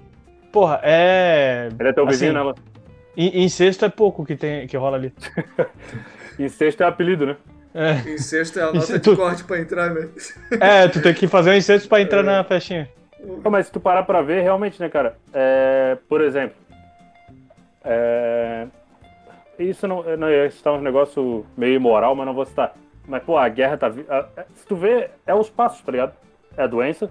Porra, 0.51 0.79
é. 0.83 1.69
Ele 1.79 1.89
é 1.89 1.93
teu 1.93 2.05
vizinho, 2.05 2.37
assim, 2.37 2.49
né? 2.49 2.55
Em 3.17 3.47
sexto 3.49 3.83
é 3.85 3.89
pouco 3.89 4.25
que, 4.25 4.35
tem, 4.35 4.65
que 4.67 4.75
rola 4.77 4.95
ali. 4.97 5.13
Incesto 6.39 6.83
é 6.83 6.85
apelido, 6.87 7.25
né? 7.25 7.35
É, 7.73 8.09
Em 8.09 8.17
sexto 8.17 8.59
é 8.59 8.63
a 8.63 8.73
nota 8.73 8.95
é 8.95 8.99
de 8.99 9.15
corte 9.15 9.43
pra 9.43 9.59
entrar, 9.59 9.93
né? 9.93 10.07
é, 10.59 10.87
tu 10.87 11.01
tem 11.01 11.13
que 11.13 11.27
fazer 11.27 11.51
um 11.51 11.53
incesto 11.53 11.87
pra 11.87 12.01
entrar 12.01 12.23
na 12.23 12.43
festinha. 12.43 12.89
Pô, 13.43 13.49
mas 13.49 13.67
se 13.67 13.71
tu 13.71 13.79
parar 13.79 14.03
pra 14.03 14.21
ver, 14.21 14.41
realmente, 14.41 14.79
né, 14.81 14.89
cara? 14.89 15.15
É, 15.33 15.97
por 16.09 16.21
exemplo, 16.21 16.55
é, 17.83 18.67
isso 19.59 19.87
não, 19.87 20.03
eu 20.03 20.17
não 20.17 20.29
ia 20.29 20.49
citar 20.49 20.73
um 20.73 20.81
negócio 20.81 21.45
meio 21.57 21.75
imoral, 21.75 22.15
mas 22.15 22.25
não 22.25 22.33
vou 22.33 22.45
citar. 22.45 22.73
Mas, 23.07 23.23
pô, 23.23 23.37
a 23.37 23.47
guerra 23.49 23.77
tá. 23.77 23.87
a- 24.09 24.19
a- 24.41 24.45
Se 24.55 24.65
tu 24.65 24.75
vê, 24.75 25.09
é 25.25 25.33
os 25.33 25.49
passos, 25.49 25.81
tá 25.81 25.91
ligado? 25.91 26.13
É 26.55 26.63
a 26.63 26.67
doença, 26.67 27.09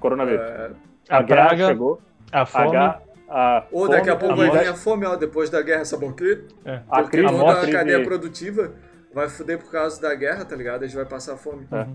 coronavírus. 0.00 0.40
É, 0.46 0.70
A, 1.08 1.22
guerra 1.22 1.46
praga, 1.48 1.66
chegou, 1.66 2.00
a 2.30 2.42
a, 2.42 2.46
fome. 2.46 2.70
ga- 2.72 2.98
a 3.28 3.64
Ou 3.72 3.88
daqui 3.88 4.10
a 4.10 4.12
fome, 4.12 4.20
pouco 4.20 4.36
vai 4.36 4.46
morte, 4.48 4.62
vir 4.62 4.68
a 4.70 4.74
fome, 4.74 5.06
ó, 5.06 5.16
depois 5.16 5.50
da 5.50 5.62
guerra, 5.62 5.84
sabe 5.84 6.04
por 6.06 6.14
quê? 6.14 6.44
é. 6.64 6.80
a 6.90 7.00
Porque 7.02 7.16
crise, 7.18 7.34
toda 7.34 7.50
a 7.50 7.52
a 7.52 7.56
crise- 7.60 7.72
cadeia 7.72 8.04
produtiva 8.04 8.72
vai 9.14 9.28
fuder 9.28 9.58
por 9.58 9.70
causa 9.70 10.00
da 10.00 10.14
guerra, 10.14 10.44
tá 10.44 10.54
ligado? 10.56 10.82
A 10.82 10.86
gente 10.86 10.96
vai 10.96 11.04
passar 11.06 11.36
fome. 11.36 11.66
É. 11.72 11.86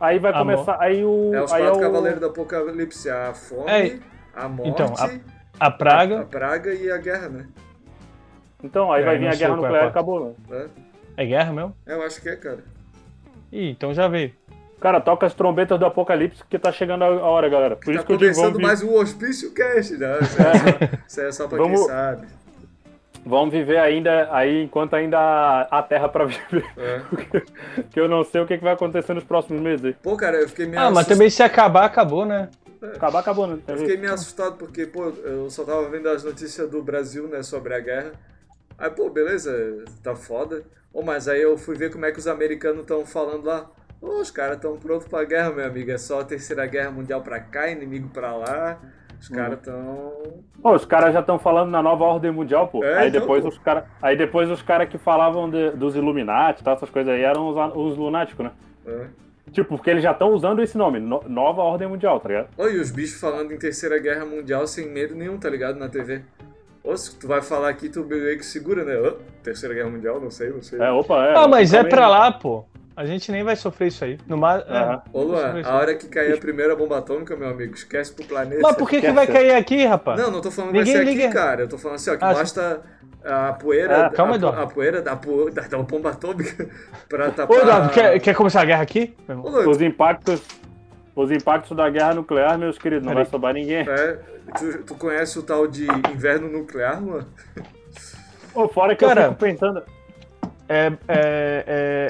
Aí 0.00 0.18
vai 0.18 0.32
A 0.32 0.38
começar. 0.38 0.76
Aí 0.80 1.04
o. 1.04 1.32
É 1.34 1.42
os 1.42 1.52
aí 1.52 1.62
quatro 1.62 1.78
o- 1.78 1.82
cavaleiros 1.82 2.20
do 2.20 2.26
apocalipse, 2.26 3.08
a 3.10 3.32
fome, 3.34 3.70
É, 3.70 3.98
a 4.34 4.48
morte, 4.48 4.68
então, 4.70 4.86
a 4.98 5.08
a, 5.58 5.70
praga. 5.70 6.24
praga 6.24 6.72
e 6.74 6.90
a 6.90 6.96
guerra, 6.98 7.28
né? 7.28 7.46
Então, 8.62 8.92
aí 8.92 9.02
É, 9.02 9.04
vai 9.06 9.18
vir 9.18 9.28
a 9.28 9.34
guerra 9.34 9.50
é 9.50 9.52
a 9.52 9.56
nuclear 9.56 9.84
e 9.84 9.88
acabou, 9.88 10.36
né? 10.50 10.66
É, 11.16 11.22
É 11.22 11.26
guerra 11.26 11.52
mesmo? 11.52 11.76
eu 11.86 12.02
acho 12.02 12.20
que 12.20 12.28
é, 12.28 12.36
cara. 12.36 12.60
Ih, 13.50 13.70
então 13.70 13.92
já 13.92 14.08
veio. 14.08 14.32
Cara, 14.80 15.00
toca 15.00 15.26
as 15.26 15.34
trombetas 15.34 15.78
do 15.78 15.86
apocalipse 15.86 16.42
que 16.50 16.58
tá 16.58 16.72
chegando 16.72 17.02
a 17.04 17.06
a 17.06 17.26
hora, 17.26 17.48
galera. 17.48 17.76
Por 17.76 17.92
isso 17.94 18.00
tá 18.02 18.06
que 18.06 18.12
eu 18.14 18.16
digo, 18.16 18.34
vamos, 18.34 18.58
mais 18.60 18.82
um 18.82 18.94
Hospício 18.94 19.52
Cast, 19.52 19.96
né? 19.96 20.18
Isso 20.20 20.40
é 20.40 20.52
só, 20.52 20.96
isso 21.06 21.20
é 21.20 21.32
só 21.32 21.48
pra 21.48 21.58
Vamos- 21.58 21.80
quem 21.80 21.88
sabe. 21.88 22.26
vamos 23.24 23.52
viver 23.54 23.78
ainda 23.78 24.28
aí 24.34 24.64
enquanto 24.64 24.94
ainda 24.94 25.68
há 25.70 25.82
terra 25.82 26.08
pra 26.08 26.24
viver. 26.24 26.64
É. 26.76 27.00
que 27.92 28.00
eu 28.00 28.08
não 28.08 28.24
sei 28.24 28.40
o 28.40 28.46
que, 28.46 28.58
que 28.58 28.64
vai 28.64 28.72
acontecer 28.74 29.12
nos 29.14 29.22
próximos 29.24 29.60
meses 29.62 29.84
aí. 29.84 29.92
Pô, 30.02 30.16
cara, 30.16 30.38
eu 30.38 30.48
fiquei 30.48 30.66
meio 30.66 30.78
Ah, 30.80 30.84
mas 30.86 30.92
assustado. 30.98 31.16
também 31.16 31.30
se 31.30 31.42
acabar, 31.44 31.84
acabou, 31.84 32.24
né? 32.24 32.48
Acabar, 32.82 33.20
acabou, 33.20 33.46
né? 33.46 33.58
Eu 33.68 33.76
fiquei 33.78 33.96
meio 33.96 34.12
assustado 34.12 34.56
porque, 34.56 34.86
pô, 34.86 35.04
eu 35.24 35.48
só 35.50 35.64
tava 35.64 35.88
vendo 35.88 36.08
as 36.08 36.24
notícias 36.24 36.68
do 36.68 36.82
Brasil, 36.82 37.28
né, 37.28 37.42
sobre 37.42 37.74
a 37.74 37.80
guerra. 37.80 38.12
Aí, 38.78 38.90
pô, 38.90 39.08
beleza, 39.08 39.84
tá 40.02 40.16
foda. 40.16 40.64
Ô, 40.92 41.02
mas 41.02 41.28
aí 41.28 41.40
eu 41.40 41.56
fui 41.56 41.76
ver 41.76 41.92
como 41.92 42.04
é 42.04 42.12
que 42.12 42.18
os 42.18 42.26
americanos 42.26 42.80
estão 42.82 43.06
falando 43.06 43.44
lá. 43.44 43.70
Ô, 44.00 44.20
os 44.20 44.30
caras 44.30 44.56
estão 44.56 44.76
prontos 44.76 45.06
pra 45.06 45.24
guerra, 45.24 45.50
meu 45.52 45.64
amigo. 45.64 45.90
É 45.90 45.98
só 45.98 46.20
a 46.20 46.24
terceira 46.24 46.66
guerra 46.66 46.90
mundial 46.90 47.20
pra 47.22 47.38
cá, 47.40 47.68
inimigo 47.68 48.08
pra 48.08 48.34
lá. 48.36 48.78
Os 49.20 49.30
Uhum. 49.30 49.36
caras 49.36 49.60
tão. 49.60 50.12
Pô, 50.60 50.74
os 50.74 50.84
caras 50.84 51.14
já 51.14 51.20
estão 51.20 51.38
falando 51.38 51.70
na 51.70 51.80
nova 51.80 52.02
ordem 52.04 52.32
mundial, 52.32 52.66
pô. 52.66 52.82
É, 52.82 52.98
aí, 52.98 53.08
então, 53.08 53.20
depois 53.20 53.42
pô. 53.44 53.48
os 53.50 53.58
cara, 53.58 53.86
aí 54.02 54.16
depois 54.16 54.50
os 54.50 54.60
caras 54.60 54.88
que 54.88 54.98
falavam 54.98 55.48
de- 55.48 55.70
dos 55.70 55.94
Illuminati, 55.94 56.64
tá, 56.64 56.72
essas 56.72 56.90
coisas 56.90 57.14
aí, 57.14 57.22
eram 57.22 57.48
os, 57.48 57.76
os 57.76 57.96
lunáticos, 57.96 58.44
né? 58.44 58.50
É. 58.84 59.06
Tipo, 59.50 59.76
porque 59.76 59.90
eles 59.90 60.02
já 60.02 60.12
estão 60.12 60.30
usando 60.30 60.62
esse 60.62 60.78
nome, 60.78 60.98
no- 61.00 61.22
nova 61.28 61.62
ordem 61.62 61.88
mundial, 61.88 62.20
tá 62.20 62.28
ligado? 62.28 62.48
E 62.58 62.78
os 62.78 62.90
bichos 62.90 63.20
falando 63.20 63.52
em 63.52 63.58
terceira 63.58 63.98
guerra 63.98 64.24
mundial 64.24 64.66
sem 64.66 64.88
medo 64.88 65.14
nenhum, 65.14 65.36
tá 65.38 65.50
ligado? 65.50 65.78
Na 65.78 65.88
TV. 65.88 66.22
Ô, 66.84 66.96
se 66.96 67.14
tu 67.16 67.28
vai 67.28 67.42
falar 67.42 67.68
aqui, 67.68 67.88
tu 67.88 68.04
meio 68.04 68.36
que 68.38 68.44
segura, 68.46 68.84
né? 68.84 68.96
Ô, 68.96 69.12
terceira 69.42 69.74
guerra 69.74 69.90
mundial, 69.90 70.20
não 70.20 70.30
sei, 70.30 70.50
não 70.50 70.62
sei. 70.62 70.80
É, 70.80 70.90
opa, 70.90 71.24
é. 71.26 71.36
Ah, 71.36 71.46
mas 71.48 71.72
é 71.74 71.82
pra 71.84 72.08
lá, 72.08 72.32
pô. 72.32 72.64
A 72.94 73.06
gente 73.06 73.32
nem 73.32 73.42
vai 73.42 73.56
sofrer 73.56 73.88
isso 73.88 74.04
aí. 74.04 74.18
No 74.26 74.36
mar... 74.36 74.62
Aham. 74.68 75.02
Ô 75.12 75.22
Luan, 75.22 75.62
a 75.64 75.74
hora 75.76 75.94
que 75.94 76.06
cair 76.08 76.34
a 76.34 76.36
primeira 76.36 76.76
bomba 76.76 76.98
atômica, 76.98 77.34
meu 77.34 77.48
amigo, 77.48 77.74
esquece 77.74 78.12
pro 78.12 78.24
planeta. 78.24 78.60
Mas 78.62 78.76
por 78.76 78.88
que, 78.88 79.00
que 79.00 79.10
vai 79.12 79.26
cair 79.26 79.54
aqui, 79.54 79.84
rapaz? 79.86 80.20
Não, 80.20 80.30
não 80.30 80.40
tô 80.40 80.50
falando 80.50 80.72
que 80.72 80.76
vai 80.76 80.84
Ninguém 80.84 80.96
ser 81.04 81.08
aqui, 81.08 81.18
liga. 81.18 81.32
cara. 81.32 81.62
Eu 81.62 81.68
tô 81.68 81.78
falando 81.78 81.96
assim, 81.96 82.10
ó, 82.10 82.16
que 82.16 82.24
Ah, 82.24 82.34
basta 82.34 82.82
a 83.24 83.52
poeira. 83.54 84.06
Ah, 84.06 84.10
calma, 84.10 84.34
a, 84.34 84.36
Eduardo. 84.36 84.60
a 84.62 84.66
poeira 84.66 85.00
da, 85.00 85.14
da, 85.14 85.62
da 85.68 85.78
bomba 85.78 86.10
atômica 86.10 86.68
pra 87.08 87.28
Ô, 87.28 87.32
tapar. 87.32 87.58
Eduardo, 87.58 87.90
quer, 87.90 88.20
quer 88.20 88.34
começar 88.34 88.60
a 88.60 88.64
guerra 88.64 88.82
aqui? 88.82 89.14
Ô, 89.28 89.48
Luan, 89.48 89.68
Os 89.68 89.80
impactos. 89.80 90.42
Os 91.14 91.30
impactos 91.30 91.76
da 91.76 91.90
guerra 91.90 92.14
nuclear, 92.14 92.56
meus 92.58 92.78
queridos, 92.78 93.04
não 93.04 93.12
Peraí. 93.12 93.24
vai 93.24 93.30
sobrar 93.30 93.52
ninguém. 93.54 93.86
é, 93.88 94.18
tu, 94.58 94.82
tu 94.82 94.94
conhece 94.94 95.38
o 95.38 95.42
tal 95.42 95.66
de 95.66 95.86
inverno 96.10 96.48
nuclear, 96.48 97.02
Luan? 97.02 97.26
Ô, 98.54 98.66
fora 98.68 98.94
que 98.96 99.04
Cara, 99.04 99.22
eu 99.24 99.28
fico 99.28 99.40
pensando. 99.40 99.82
É, 100.68 100.86
é, 101.08 101.64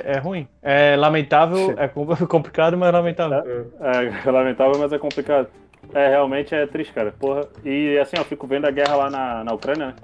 é, 0.06 0.12
é 0.14 0.18
ruim. 0.18 0.46
É 0.62 0.96
lamentável, 0.96 1.74
é 1.76 1.88
com- 1.88 2.06
complicado, 2.26 2.76
mas 2.76 2.92
lamentável. 2.92 3.70
É 3.80 4.30
lamentável, 4.30 4.78
mas 4.78 4.92
é 4.92 4.98
complicado. 4.98 5.48
É, 5.94 6.08
realmente 6.08 6.54
é 6.54 6.66
triste, 6.66 6.92
cara. 6.92 7.12
Porra. 7.18 7.46
E 7.64 7.98
assim, 7.98 8.16
eu 8.16 8.24
fico 8.24 8.46
vendo 8.46 8.66
a 8.66 8.70
guerra 8.70 8.94
lá 8.96 9.10
na, 9.10 9.44
na 9.44 9.52
Ucrânia, 9.52 9.88
né? 9.88 9.94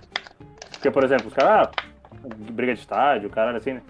Porque, 0.73 0.91
por 0.91 1.05
exemplo, 1.05 1.29
os 1.29 1.35
caras. 1.35 1.69
Ah, 1.69 1.71
briga 2.51 2.75
de 2.75 2.81
estádio, 2.81 3.31
caralho, 3.31 3.59
assim, 3.59 3.75
né? 3.75 3.83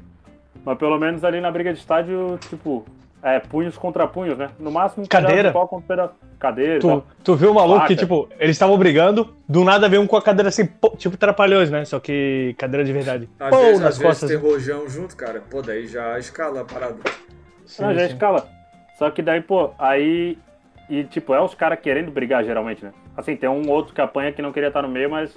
Mas 0.64 0.76
pelo 0.78 0.98
menos 0.98 1.24
ali 1.24 1.40
na 1.40 1.50
briga 1.50 1.72
de 1.72 1.78
estádio, 1.78 2.38
tipo. 2.48 2.84
É, 3.20 3.40
punhos 3.40 3.76
contra 3.76 4.06
punhos, 4.06 4.38
né? 4.38 4.48
No 4.60 4.70
máximo, 4.70 5.02
um 5.04 5.06
Cadeira. 5.08 5.48
de 5.48 5.52
pau 5.52 5.66
contra 5.66 5.86
pedaço. 5.88 6.14
Cadeira 6.38 6.78
Tu, 6.78 7.02
tu 7.24 7.34
viu 7.34 7.50
o 7.50 7.54
maluco 7.54 7.80
que, 7.80 7.94
Faca. 7.94 7.96
tipo, 7.96 8.28
eles 8.38 8.54
estavam 8.54 8.78
brigando, 8.78 9.34
do 9.48 9.64
nada 9.64 9.88
veio 9.88 10.00
um 10.00 10.06
com 10.06 10.16
a 10.16 10.22
cadeira 10.22 10.50
assim, 10.50 10.64
pô, 10.64 10.90
tipo 10.90 11.16
trapalhões, 11.16 11.68
né? 11.68 11.84
Só 11.84 11.98
que 11.98 12.54
cadeira 12.56 12.84
de 12.84 12.92
verdade. 12.92 13.28
Às 13.40 13.50
Pô, 13.50 13.56
vezes, 13.56 13.80
nas 13.80 13.88
às 13.94 13.98
vezes 13.98 14.20
costas. 14.20 14.30
tem 14.30 14.38
rojão 14.38 14.88
junto, 14.88 15.16
cara. 15.16 15.42
Pô, 15.50 15.60
daí 15.60 15.88
já 15.88 16.16
escala 16.16 16.60
a 16.60 16.64
parada. 16.64 16.94
Sim, 17.66 17.82
Não, 17.82 17.92
já 17.92 18.00
sim. 18.06 18.12
escala. 18.12 18.46
Só 18.96 19.10
que 19.10 19.20
daí, 19.20 19.40
pô, 19.40 19.70
aí. 19.78 20.38
E, 20.88 21.02
tipo, 21.04 21.34
é 21.34 21.40
os 21.42 21.54
caras 21.54 21.80
querendo 21.80 22.10
brigar, 22.12 22.44
geralmente, 22.44 22.84
né? 22.84 22.92
Assim, 23.16 23.34
tem 23.36 23.48
um 23.48 23.68
outro 23.68 23.92
que 23.92 24.00
apanha 24.00 24.32
que 24.32 24.40
não 24.40 24.52
queria 24.52 24.68
estar 24.68 24.80
no 24.82 24.88
meio, 24.88 25.10
mas. 25.10 25.36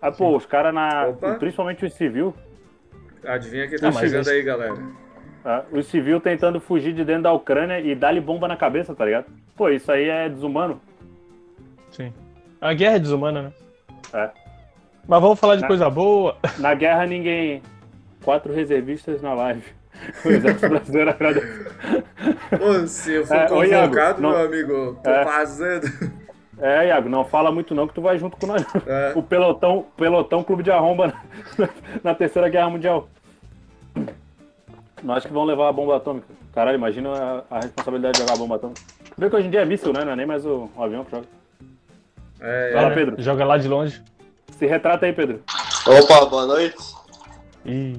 Aí, 0.00 0.10
pô, 0.12 0.34
os 0.34 0.46
caras 0.46 0.72
na. 0.72 1.08
Opa. 1.08 1.34
Principalmente 1.34 1.84
os 1.84 1.92
civil. 1.92 2.34
Adivinha 3.24 3.68
quem 3.68 3.78
tá 3.78 3.88
Ah, 3.88 3.92
chegando 3.92 4.22
esse- 4.22 4.30
aí, 4.30 4.42
galera? 4.42 4.78
Ah, 5.50 5.62
os 5.72 5.86
civil 5.86 6.20
tentando 6.20 6.60
fugir 6.60 6.92
de 6.92 7.02
dentro 7.06 7.22
da 7.22 7.32
Ucrânia 7.32 7.80
e 7.80 7.94
dar-lhe 7.94 8.20
bomba 8.20 8.46
na 8.46 8.54
cabeça, 8.54 8.94
tá 8.94 9.02
ligado? 9.06 9.24
Pô, 9.56 9.70
isso 9.70 9.90
aí 9.90 10.06
é 10.06 10.28
desumano. 10.28 10.78
Sim. 11.90 12.12
A 12.60 12.74
guerra 12.74 12.96
é 12.96 12.98
desumana, 12.98 13.42
né? 13.44 13.52
É. 14.12 14.28
Mas 15.06 15.22
vamos 15.22 15.40
falar 15.40 15.56
de 15.56 15.62
Na- 15.62 15.68
coisa 15.68 15.88
boa. 15.88 16.36
Na 16.58 16.74
guerra, 16.74 17.06
ninguém. 17.06 17.62
Quatro 18.22 18.52
reservistas 18.52 19.22
na 19.22 19.32
live. 19.32 19.62
O 20.22 20.28
exército 20.28 20.68
brasileiro 20.68 21.10
agradece. 21.10 21.70
Pô, 22.58 22.86
se 22.86 23.14
eu 23.14 23.26
for 23.26 23.34
É, 23.36 23.50
ô, 23.52 23.64
Iago, 23.64 23.88
convocado, 23.88 24.20
não- 24.22 24.30
meu 24.30 24.44
amigo, 24.46 25.00
tô 25.02 25.10
É. 25.10 25.24
vazando. 25.24 25.86
É, 26.60 26.88
Iago, 26.88 27.08
não 27.08 27.24
fala 27.24 27.50
muito 27.50 27.74
não 27.74 27.88
que 27.88 27.94
tu 27.94 28.02
vai 28.02 28.18
junto 28.18 28.36
com 28.36 28.46
nós. 28.46 28.62
É. 28.86 29.12
O 29.16 29.22
pelotão, 29.22 29.86
pelotão 29.96 30.44
clube 30.44 30.62
de 30.62 30.70
arromba 30.70 31.06
na, 31.56 31.68
na 32.04 32.14
terceira 32.14 32.48
guerra 32.50 32.68
mundial. 32.68 33.08
Nós 35.02 35.24
que 35.24 35.32
vamos 35.32 35.48
levar 35.48 35.68
a 35.68 35.72
bomba 35.72 35.96
atômica. 35.96 36.26
Caralho, 36.52 36.76
imagina 36.76 37.10
a, 37.50 37.56
a 37.56 37.60
responsabilidade 37.60 38.14
de 38.14 38.20
jogar 38.20 38.34
a 38.34 38.36
bomba 38.36 38.56
atômica. 38.56 38.80
Vê 39.16 39.30
que 39.30 39.36
hoje 39.36 39.46
em 39.46 39.50
dia 39.50 39.60
é 39.60 39.64
míssil, 39.64 39.92
né? 39.92 40.04
Não 40.04 40.12
é 40.12 40.16
nem 40.16 40.26
mais 40.26 40.44
o, 40.44 40.68
o 40.76 40.82
avião 40.82 41.04
que 41.04 41.10
joga. 41.12 41.26
É, 42.40 42.72
Fala, 42.72 42.88
né? 42.90 42.94
Pedro. 42.94 43.22
Joga 43.22 43.44
lá 43.44 43.58
de 43.58 43.68
longe. 43.68 44.02
Se 44.58 44.66
retrata 44.66 45.06
aí, 45.06 45.12
Pedro. 45.12 45.42
Opa, 45.86 46.26
boa 46.26 46.46
noite. 46.46 46.76
E 47.64 47.96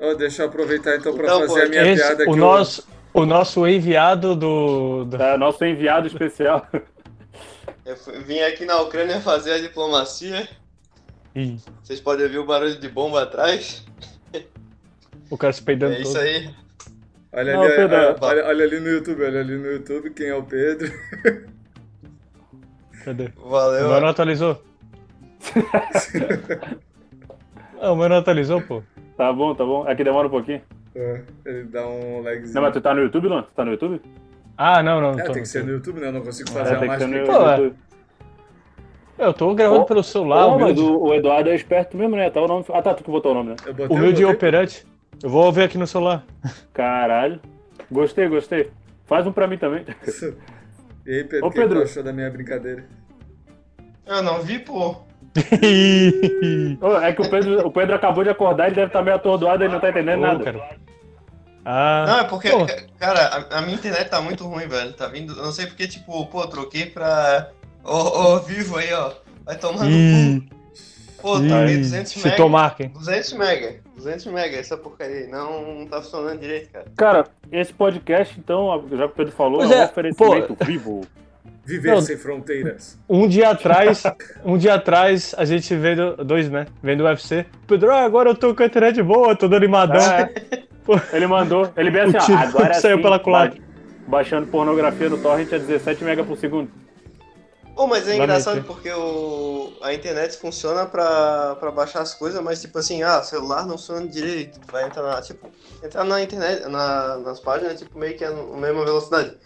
Ó, 0.00 0.14
deixa 0.14 0.42
eu 0.42 0.48
aproveitar 0.48 0.96
então 0.96 1.14
pra 1.14 1.26
Então, 1.26 1.40
fazer 1.42 1.60
pô, 1.60 1.66
a 1.66 1.68
minha 1.68 1.82
esse, 1.92 2.02
piada 2.02 2.24
o 2.24 2.30
aqui. 2.30 2.36
nosso, 2.40 2.88
o 3.14 3.24
nosso 3.26 3.66
enviado 3.68 4.34
do, 4.34 5.04
do- 5.04 5.22
É, 5.22 5.36
nosso 5.36 5.64
enviado 5.64 6.06
especial. 6.08 6.66
Eu 7.86 7.96
fui- 7.96 8.18
vim 8.20 8.38
aqui 8.40 8.64
na 8.64 8.80
Ucrânia 8.80 9.20
fazer 9.20 9.52
a 9.54 9.58
diplomacia. 9.60 10.48
Ih, 11.34 11.56
Vocês 11.82 12.00
podem 12.00 12.24
ouvir 12.26 12.38
o 12.38 12.44
barulho 12.46 12.78
de 12.78 12.88
bomba 12.88 13.22
atrás. 13.22 13.84
O 15.32 15.38
cara 15.38 15.52
se 15.52 15.62
peidando 15.62 15.94
É 15.94 16.00
isso 16.00 16.12
todo. 16.12 16.22
aí. 16.22 16.50
Olha, 17.34 17.52
Não, 17.54 17.62
ali, 17.62 17.76
Pedro, 17.76 17.96
olha, 17.96 18.04
é- 18.04 18.16
olha, 18.20 18.46
olha 18.46 18.64
ali 18.64 18.80
no 18.80 18.88
YouTube, 18.90 19.24
olha 19.24 19.40
ali 19.40 19.56
no 19.56 19.66
YouTube 19.66 20.10
quem 20.10 20.28
é 20.28 20.34
o 20.34 20.42
Pedro. 20.42 20.92
Cadê? 23.04 23.24
O 23.36 23.40
meu 23.40 23.50
Valeu. 23.50 24.00
não 24.00 24.08
atualizou. 24.08 24.62
ah, 27.80 27.92
o 27.92 27.96
meu 27.96 28.08
não 28.08 28.16
atualizou, 28.18 28.60
pô. 28.60 28.82
Tá 29.16 29.32
bom, 29.32 29.54
tá 29.54 29.64
bom. 29.64 29.88
É 29.88 29.94
que 29.94 30.04
demora 30.04 30.28
um 30.28 30.30
pouquinho. 30.30 30.60
É, 30.94 31.22
ele 31.46 31.64
dá 31.64 31.86
um 31.86 32.22
lagzinho. 32.22 32.54
Não, 32.54 32.62
mas 32.62 32.72
tu 32.74 32.80
tá 32.80 32.94
no 32.94 33.00
YouTube, 33.00 33.28
Luan? 33.28 33.42
Tu 33.42 33.50
tá 33.54 33.64
no 33.64 33.72
YouTube? 33.72 34.00
Ah, 34.56 34.82
não, 34.82 35.00
não. 35.00 35.18
É, 35.18 35.24
tô 35.24 35.32
tem 35.32 35.42
que 35.42 35.48
ser 35.48 35.64
no 35.64 35.70
YouTube. 35.72 35.96
YouTube, 35.96 36.00
né? 36.02 36.08
Eu 36.08 36.12
não 36.12 36.20
consigo 36.20 36.48
É, 36.50 36.52
fazer 36.52 36.76
a 36.76 36.78
tem 36.78 36.90
que 36.90 36.98
ser 36.98 37.06
mágica. 37.06 37.32
no 37.32 37.38
Pô, 37.38 37.48
é. 37.48 37.56
YouTube. 37.56 37.76
Eu 39.18 39.32
tô 39.34 39.54
gravando 39.54 39.80
Ó, 39.80 39.84
pelo 39.84 40.02
celular, 40.02 40.46
humilde, 40.48 40.80
o, 40.80 41.02
o 41.04 41.14
Eduardo 41.14 41.48
é 41.50 41.54
esperto 41.54 41.96
mesmo, 41.96 42.16
né? 42.16 42.30
Tá 42.30 42.40
o 42.42 42.48
nome... 42.48 42.64
Ah, 42.72 42.82
tá, 42.82 42.92
tu 42.94 43.04
que 43.04 43.10
botou 43.10 43.32
o 43.32 43.34
nome, 43.34 43.50
né? 43.50 43.56
Eu 43.66 43.74
botei, 43.74 43.96
humilde 43.96 44.20
e 44.20 44.24
eu 44.24 44.28
botei. 44.32 44.48
operante. 44.48 44.86
Eu 45.22 45.30
vou 45.30 45.52
ver 45.52 45.64
aqui 45.64 45.78
no 45.78 45.86
celular. 45.86 46.24
Caralho. 46.72 47.40
Gostei, 47.90 48.28
gostei. 48.28 48.70
Faz 49.06 49.26
um 49.26 49.32
pra 49.32 49.46
mim 49.46 49.58
também. 49.58 49.84
E 51.06 51.10
aí, 51.14 51.24
Pedro, 51.24 51.44
Ô, 51.46 51.48
o 51.48 51.50
que 51.52 51.60
Pedro. 51.60 51.80
tu 51.80 51.84
achou 51.84 52.02
da 52.02 52.12
minha 52.12 52.30
brincadeira? 52.30 52.84
Eu 54.06 54.22
não 54.22 54.40
vi, 54.42 54.58
pô. 54.58 54.96
É 57.02 57.12
que 57.12 57.22
o 57.22 57.30
Pedro, 57.30 57.66
o 57.66 57.70
Pedro 57.72 57.94
acabou 57.94 58.22
de 58.24 58.30
acordar, 58.30 58.66
ele 58.66 58.74
deve 58.74 58.88
estar 58.88 59.02
meio 59.02 59.16
atordoado, 59.16 59.62
ele 59.64 59.72
não 59.72 59.80
tá 59.80 59.90
entendendo 59.90 60.18
Ô, 60.18 60.26
nada. 60.26 60.44
cara. 60.44 60.76
Ah, 61.64 62.04
Não, 62.06 62.18
é 62.20 62.24
porque, 62.24 62.50
pô. 62.50 62.66
ca- 62.66 62.82
cara, 62.98 63.20
a, 63.50 63.58
a 63.58 63.62
minha 63.62 63.74
internet 63.76 64.08
tá 64.08 64.20
muito 64.20 64.44
ruim, 64.46 64.66
velho. 64.66 64.92
Tá 64.94 65.06
vindo. 65.06 65.32
Eu 65.32 65.44
não 65.44 65.52
sei 65.52 65.66
porque, 65.66 65.86
tipo, 65.86 66.26
pô, 66.26 66.46
troquei 66.48 66.86
pra. 66.86 67.50
Ô, 67.84 67.96
ô, 68.34 68.38
vivo 68.40 68.76
aí, 68.78 68.92
ó. 68.92 69.12
Vai 69.44 69.56
tomar 69.56 69.84
no 69.84 69.90
Ih, 69.90 70.40
cu. 70.50 70.56
Pô, 71.22 71.40
tá 71.40 71.58
aí 71.60 71.76
200 71.78 72.12
se 72.12 72.24
mega. 72.24 72.36
tomar, 72.36 72.74
quem? 72.76 72.88
200 72.88 73.32
mega. 73.34 73.76
200 73.96 74.26
mega, 74.26 74.56
essa 74.56 74.76
porcaria 74.76 75.16
aí. 75.16 75.26
Não, 75.28 75.78
não 75.78 75.86
tá 75.86 76.02
funcionando 76.02 76.40
direito, 76.40 76.70
cara. 76.70 76.86
Cara, 76.96 77.24
esse 77.50 77.72
podcast, 77.72 78.38
então, 78.38 78.84
já 78.90 79.06
que 79.06 79.12
o 79.12 79.16
Pedro 79.16 79.32
falou, 79.32 79.58
Pois 79.60 79.70
é 79.70 79.76
um 79.76 79.80
é, 79.80 79.84
oferecimento 79.84 80.56
vivo. 80.64 81.06
Viver 81.64 81.92
Não. 81.94 82.00
sem 82.00 82.16
fronteiras. 82.16 82.98
Um 83.08 83.28
dia 83.28 83.50
atrás, 83.50 84.02
um 84.44 84.58
dia 84.58 84.74
atrás, 84.74 85.32
a 85.38 85.44
gente 85.44 85.72
vendo 85.76 86.16
dois, 86.24 86.50
né? 86.50 86.66
Vendo 86.82 87.02
o 87.02 87.06
UFC. 87.06 87.46
Pedro, 87.68 87.92
ah, 87.92 88.00
agora 88.02 88.30
eu 88.30 88.34
tô 88.34 88.52
com 88.52 88.64
a 88.64 88.66
internet 88.66 89.00
boa, 89.00 89.36
tô 89.36 89.46
dando 89.46 89.58
animadão. 89.62 90.00
É. 90.02 90.32
Ele 91.12 91.28
mandou, 91.28 91.70
ele 91.76 91.90
bem 91.92 92.02
assim, 92.02 92.16
ó, 92.16 92.20
tiro 92.20 92.38
agora 92.38 92.74
saiu 92.80 92.96
sim, 92.96 93.02
pela 93.02 93.18
culatra. 93.20 93.60
ba- 93.60 93.66
Baixando 94.08 94.48
pornografia 94.48 95.08
no 95.08 95.16
torrent 95.18 95.52
a 95.52 95.58
17 95.58 96.02
mega 96.02 96.24
por 96.24 96.36
segundo. 96.36 96.68
Pô, 97.74 97.86
mas 97.86 98.06
é 98.06 98.16
engraçado 98.16 98.62
porque 98.64 98.90
o, 98.92 99.72
a 99.80 99.94
internet 99.94 100.36
funciona 100.36 100.84
pra, 100.84 101.56
pra 101.56 101.70
baixar 101.70 102.02
as 102.02 102.14
coisas, 102.14 102.42
mas 102.42 102.60
tipo 102.60 102.78
assim, 102.78 103.02
ah, 103.02 103.22
celular 103.22 103.62
não 103.62 103.78
funciona 103.78 104.06
direito. 104.06 104.60
Vai 104.70 104.84
entrar 104.84 105.02
na, 105.02 105.22
tipo, 105.22 105.48
entrar 105.82 106.04
na 106.04 106.22
internet, 106.22 106.68
na, 106.68 107.18
nas 107.18 107.40
páginas, 107.40 107.78
tipo, 107.78 107.98
meio 107.98 108.16
que 108.16 108.24
é 108.24 108.28
a 108.28 108.32
mesma 108.32 108.84
velocidade. 108.84 109.36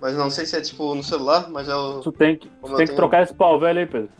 Mas 0.00 0.16
não 0.16 0.30
sei 0.30 0.46
se 0.46 0.56
é 0.56 0.60
tipo 0.60 0.94
no 0.94 1.02
celular, 1.02 1.50
mas 1.50 1.68
é 1.68 1.74
o. 1.74 2.00
Tu 2.00 2.12
tem 2.12 2.36
que, 2.36 2.48
tu 2.48 2.66
tem 2.68 2.70
que 2.70 2.86
tenho- 2.86 2.96
trocar 2.96 3.22
esse 3.24 3.34
pau 3.34 3.58
velho 3.58 3.80
aí, 3.80 3.86
Pedro. 3.86 4.10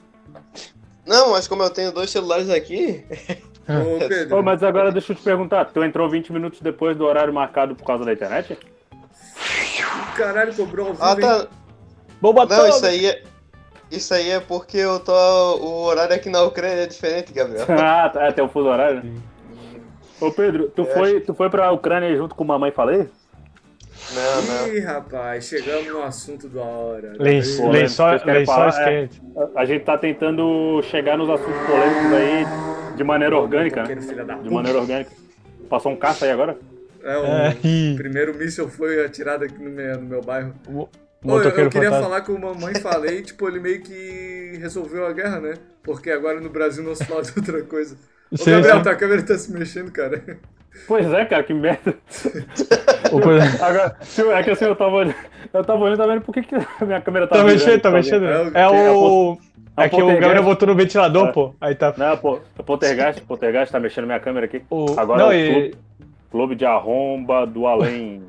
Não, 1.06 1.30
mas 1.30 1.46
como 1.48 1.62
eu 1.62 1.70
tenho 1.70 1.92
dois 1.92 2.10
celulares 2.10 2.50
aqui, 2.50 3.04
Ô, 3.68 4.08
Pedro, 4.08 4.38
Ô, 4.38 4.42
mas 4.42 4.62
agora 4.62 4.90
deixa 4.90 5.12
eu 5.12 5.16
te 5.16 5.22
perguntar, 5.22 5.66
tu 5.66 5.82
entrou 5.84 6.10
20 6.10 6.32
minutos 6.32 6.60
depois 6.60 6.96
do 6.96 7.04
horário 7.04 7.32
marcado 7.32 7.76
por 7.76 7.84
causa 7.86 8.04
da 8.04 8.12
internet? 8.12 8.58
caralho, 10.16 10.54
cobrou 10.54 10.94
Ah, 11.00 11.16
tá. 11.16 11.48
Bomba 12.20 12.46
Não, 12.46 12.68
isso 12.68 12.84
aí 12.86 13.06
é. 13.06 13.22
Isso 13.92 14.14
aí 14.14 14.30
é 14.30 14.40
porque 14.40 14.78
eu 14.78 14.98
tô. 14.98 15.12
O 15.12 15.84
horário 15.84 16.14
aqui 16.14 16.30
na 16.30 16.42
Ucrânia 16.42 16.82
é 16.82 16.86
diferente, 16.86 17.32
Gabriel. 17.32 17.66
ah, 17.78 18.08
tá, 18.08 18.24
é, 18.24 18.32
tem 18.32 18.42
o 18.42 18.48
fuso 18.48 18.68
horário, 18.68 19.04
né? 19.04 19.12
Ô, 20.18 20.30
Pedro, 20.32 20.70
tu 20.74 20.82
Eu 20.82 20.86
foi, 20.86 21.20
tu 21.20 21.34
foi 21.34 21.50
pra 21.50 21.70
Ucrânia 21.72 22.16
junto 22.16 22.34
com 22.34 22.42
mamãe 22.44 22.70
falei? 22.70 23.08
Não, 24.14 24.42
não. 24.42 24.74
Ih, 24.74 24.80
rapaz, 24.80 25.44
chegamos 25.44 25.86
no 25.88 26.02
assunto 26.02 26.48
da 26.48 26.62
hora. 26.62 27.12
Pô, 27.16 27.22
lençóis 27.24 28.24
lençóis 28.24 28.46
falar? 28.46 28.82
É. 28.82 29.00
quentes. 29.06 29.20
A- 29.36 29.60
A 29.60 29.64
gente 29.64 29.84
tá 29.84 29.98
tentando 29.98 30.82
chegar 30.84 31.18
nos 31.18 31.28
assuntos 31.28 31.60
polêmicos 31.66 32.12
aí 32.14 32.96
de 32.96 33.04
maneira 33.04 33.36
orgânica, 33.36 33.82
né? 33.82 33.94
De 34.42 34.50
maneira 34.50 34.78
orgânica. 34.78 35.10
Passou 35.68 35.92
um 35.92 35.96
caça 35.96 36.24
aí 36.24 36.30
agora? 36.30 36.56
É, 37.02 37.16
o 37.16 37.24
É, 37.24 37.56
primeiro 37.96 38.34
míssil 38.36 38.68
foi 38.68 39.04
atirado 39.04 39.44
aqui 39.44 39.60
no 39.60 39.70
meu, 39.70 39.96
no 40.00 40.06
meu 40.06 40.20
bairro. 40.22 40.54
O 41.24 41.40
eu, 41.40 41.52
queria 41.52 41.70
fantasma. 41.90 42.00
falar 42.02 42.20
com 42.22 42.36
a 42.36 42.38
mamãe 42.38 42.74
falei, 42.80 43.22
tipo, 43.22 43.48
ele 43.48 43.60
meio 43.60 43.82
que 43.82 44.58
resolveu 44.60 45.06
a 45.06 45.12
guerra, 45.12 45.40
né? 45.40 45.54
Porque 45.82 46.10
agora 46.10 46.40
no 46.40 46.48
Brasil 46.50 46.82
não 46.84 46.94
se 46.94 47.04
fala 47.04 47.22
de 47.22 47.32
outra 47.36 47.62
coisa. 47.62 47.96
Ô, 48.30 48.36
Sim, 48.36 48.50
Gabriel, 48.52 48.76
sim. 48.78 48.82
tua 48.82 48.94
câmera 48.96 49.22
tá 49.22 49.36
se 49.38 49.52
mexendo, 49.52 49.90
cara. 49.92 50.22
Pois 50.88 51.06
é, 51.12 51.24
cara, 51.26 51.42
que 51.42 51.52
merda. 51.52 51.94
O 53.12 53.20
coisa- 53.20 53.44
Agora, 53.64 53.96
é 54.38 54.42
que 54.42 54.50
assim, 54.50 54.64
eu 54.64 54.74
tava 54.74 54.90
olhando, 54.96 55.14
eu 55.52 55.64
tava 55.64 55.80
olhando, 55.80 55.98
tava 55.98 56.12
vendo 56.14 56.22
por 56.22 56.32
que, 56.32 56.42
que 56.42 56.54
a 56.54 56.84
minha 56.86 57.00
câmera 57.00 57.26
tá 57.26 57.36
Tá 57.36 57.42
virando, 57.44 57.58
mexendo, 57.60 57.80
tá 57.82 57.90
mexendo. 57.90 58.24
É 58.26 58.40
o- 58.42 58.56
É 58.56 58.90
o. 58.90 59.38
é 59.76 59.84
É 59.84 59.86
o 59.86 59.90
que 59.90 60.02
o. 60.02 60.06
Gabriel 60.18 60.42
botou 60.42 60.66
no 60.68 60.74
ventilador, 60.74 61.28
É. 61.28 61.32
pô. 61.32 61.54
Aí 61.60 61.74
tá. 61.74 61.92
Não, 61.96 62.16
pô, 62.16 62.40
o 62.58 62.62
poltergeist, 62.62 63.20
o 63.22 63.26
poltergeist 63.26 63.70
tá 63.70 63.78
mexendo 63.78 64.06
minha 64.06 64.18
câmera 64.20 64.46
aqui. 64.46 64.62
O... 64.70 64.86
Agora 64.98 65.18
Não, 65.24 65.28
o 65.28 65.32
e... 65.34 65.74
Clube 66.30 66.54
de 66.54 66.64
arromba 66.64 67.46
do 67.46 67.66
além. 67.66 68.22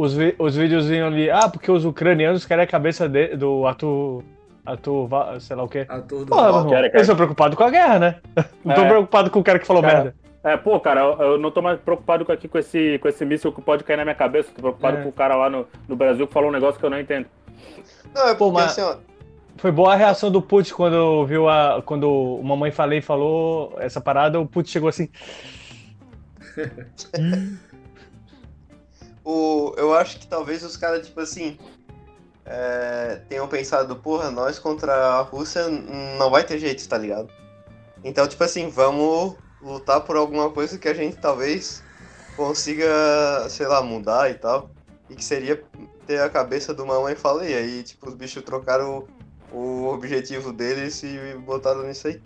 Os, 0.00 0.14
vi- 0.14 0.36
os 0.38 0.54
videozinhos 0.54 1.08
ali, 1.08 1.28
ah, 1.28 1.48
porque 1.48 1.70
os 1.70 1.84
ucranianos 1.84 2.46
querem 2.46 2.62
a 2.62 2.66
cabeça 2.68 3.08
de- 3.08 3.34
do. 3.36 3.66
Arthur, 3.66 5.06
Va- 5.08 5.40
sei 5.40 5.56
lá 5.56 5.62
o 5.64 5.68
quê. 5.68 5.86
Ator 5.88 6.20
do 6.20 6.26
Porra, 6.26 6.46
irmão, 6.48 6.68
quero, 6.68 6.82
quero. 6.82 6.86
eles 6.94 7.00
estão 7.02 7.16
preocupados 7.16 7.56
com 7.56 7.64
a 7.64 7.70
guerra, 7.70 7.98
né? 7.98 8.14
Não 8.64 8.72
estão 8.74 8.84
É. 8.84 8.88
preocupados 8.88 9.32
com 9.32 9.40
o 9.40 9.42
cara 9.42 9.58
que 9.58 9.66
falou 9.66 9.82
Cara, 9.82 9.94
merda. 9.94 10.14
É, 10.44 10.56
pô, 10.56 10.78
cara, 10.78 11.00
eu, 11.00 11.20
eu 11.32 11.38
não 11.38 11.50
tô 11.50 11.60
mais 11.62 11.80
preocupado 11.80 12.24
com, 12.24 12.30
aqui 12.30 12.46
com 12.46 12.58
esse, 12.58 12.98
com 13.00 13.08
esse 13.08 13.24
míssil 13.24 13.50
que 13.50 13.60
pode 13.62 13.82
cair 13.82 13.96
na 13.96 14.04
minha 14.04 14.14
cabeça. 14.14 14.50
Tô 14.54 14.60
preocupado 14.60 14.98
É. 14.98 15.02
com 15.02 15.08
o 15.08 15.12
cara 15.12 15.34
lá 15.36 15.50
no, 15.50 15.66
no 15.88 15.96
Brasil 15.96 16.26
que 16.28 16.32
falou 16.32 16.50
um 16.50 16.52
negócio 16.52 16.78
que 16.78 16.84
eu 16.86 16.90
não 16.90 17.00
entendo. 17.00 17.26
Não, 18.14 18.28
é 18.28 18.34
Pô, 18.34 18.50
porque 18.52 18.60
mas- 18.62 18.78
assim, 18.78 18.82
ó. 18.82 18.96
Foi 19.56 19.72
boa 19.72 19.94
a 19.94 19.96
reação 19.96 20.30
do 20.30 20.40
Putz 20.40 20.70
quando 20.70 21.26
viu 21.26 21.48
a. 21.48 21.82
Quando 21.84 22.08
o 22.08 22.40
Mamãe 22.44 22.70
Falei 22.70 23.00
falou 23.00 23.74
essa 23.80 24.00
parada, 24.00 24.38
o 24.38 24.46
Putz 24.46 24.70
chegou 24.70 24.88
assim. 24.88 25.08
O, 29.30 29.74
eu 29.76 29.92
acho 29.92 30.18
que 30.18 30.26
talvez 30.26 30.62
os 30.62 30.74
caras, 30.74 31.06
tipo 31.06 31.20
assim, 31.20 31.58
é, 32.46 33.20
tenham 33.28 33.46
pensado, 33.46 33.94
porra, 33.94 34.30
nós 34.30 34.58
contra 34.58 34.90
a 34.90 35.20
Rússia 35.20 35.68
não 35.68 36.30
vai 36.30 36.42
ter 36.44 36.58
jeito, 36.58 36.88
tá 36.88 36.96
ligado? 36.96 37.28
Então, 38.02 38.26
tipo 38.26 38.42
assim, 38.42 38.70
vamos 38.70 39.36
lutar 39.60 40.00
por 40.00 40.16
alguma 40.16 40.48
coisa 40.48 40.78
que 40.78 40.88
a 40.88 40.94
gente 40.94 41.18
talvez 41.18 41.82
consiga, 42.36 42.88
sei 43.50 43.66
lá, 43.66 43.82
mudar 43.82 44.30
e 44.30 44.34
tal. 44.34 44.70
E 45.10 45.14
que 45.14 45.22
seria 45.22 45.62
ter 46.06 46.22
a 46.22 46.30
cabeça 46.30 46.72
do 46.72 46.86
mamãe 46.86 47.14
falei. 47.14 47.54
Aí, 47.54 47.82
tipo, 47.82 48.08
os 48.08 48.14
bichos 48.14 48.42
trocaram 48.42 49.06
o, 49.52 49.58
o 49.58 49.92
objetivo 49.92 50.54
deles 50.54 51.02
e 51.02 51.36
botaram 51.44 51.82
nisso 51.82 52.08
aí. 52.08 52.18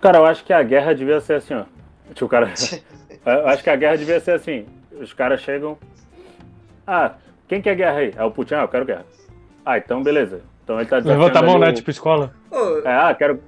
Cara, 0.00 0.18
eu 0.18 0.26
acho 0.26 0.44
que 0.44 0.52
a 0.52 0.62
guerra 0.62 0.94
devia 0.94 1.20
ser 1.20 1.34
assim, 1.34 1.54
ó. 1.54 1.64
Tipo, 2.14 2.28
cara. 2.28 2.54
eu 3.26 3.48
acho 3.48 3.64
que 3.64 3.70
a 3.70 3.76
guerra 3.76 3.96
devia 3.96 4.20
ser 4.20 4.34
assim. 4.34 4.68
Os 5.00 5.12
caras 5.12 5.40
chegam. 5.40 5.78
Ah, 6.86 7.14
quem 7.48 7.60
quer 7.62 7.74
guerra 7.74 7.98
aí? 7.98 8.12
É 8.16 8.22
o 8.24 8.30
Putin, 8.30 8.54
ah, 8.54 8.62
eu 8.62 8.68
quero 8.68 8.84
guerra. 8.84 9.04
Ah, 9.64 9.78
então 9.78 10.02
beleza. 10.02 10.42
Então 10.62 10.78
ele 10.80 10.88
tá 10.88 10.98
Levanta 10.98 11.38
a 11.38 11.42
mão, 11.42 11.58
né? 11.58 11.70
o- 11.70 11.72
Tipo 11.74 11.90
escola. 11.90 12.32
Ô, 12.50 12.78
É, 12.86 12.88
ah, 12.94 13.14
quero. 13.14 13.40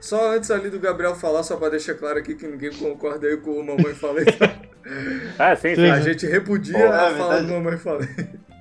Só 0.00 0.30
antes 0.32 0.50
ali 0.50 0.70
do 0.70 0.78
Gabriel 0.78 1.14
falar, 1.16 1.42
só 1.42 1.56
pra 1.56 1.68
deixar 1.70 1.94
claro 1.94 2.18
aqui 2.18 2.34
que 2.36 2.46
ninguém 2.46 2.70
concorda 2.72 3.26
aí 3.26 3.36
com 3.36 3.50
o 3.50 3.66
Mamãe 3.66 3.94
Falei. 3.94 4.24
É, 5.38 5.54
sim, 5.56 5.74
sim. 5.74 5.90
A 5.90 6.00
gente 6.00 6.24
repudia 6.26 6.74
Pô, 6.78 6.84
é 6.84 6.86
a 6.86 6.90
fala 7.10 7.12
verdade. 7.14 7.46
do 7.46 7.52
Mamãe 7.54 7.76
Falei. 7.78 8.08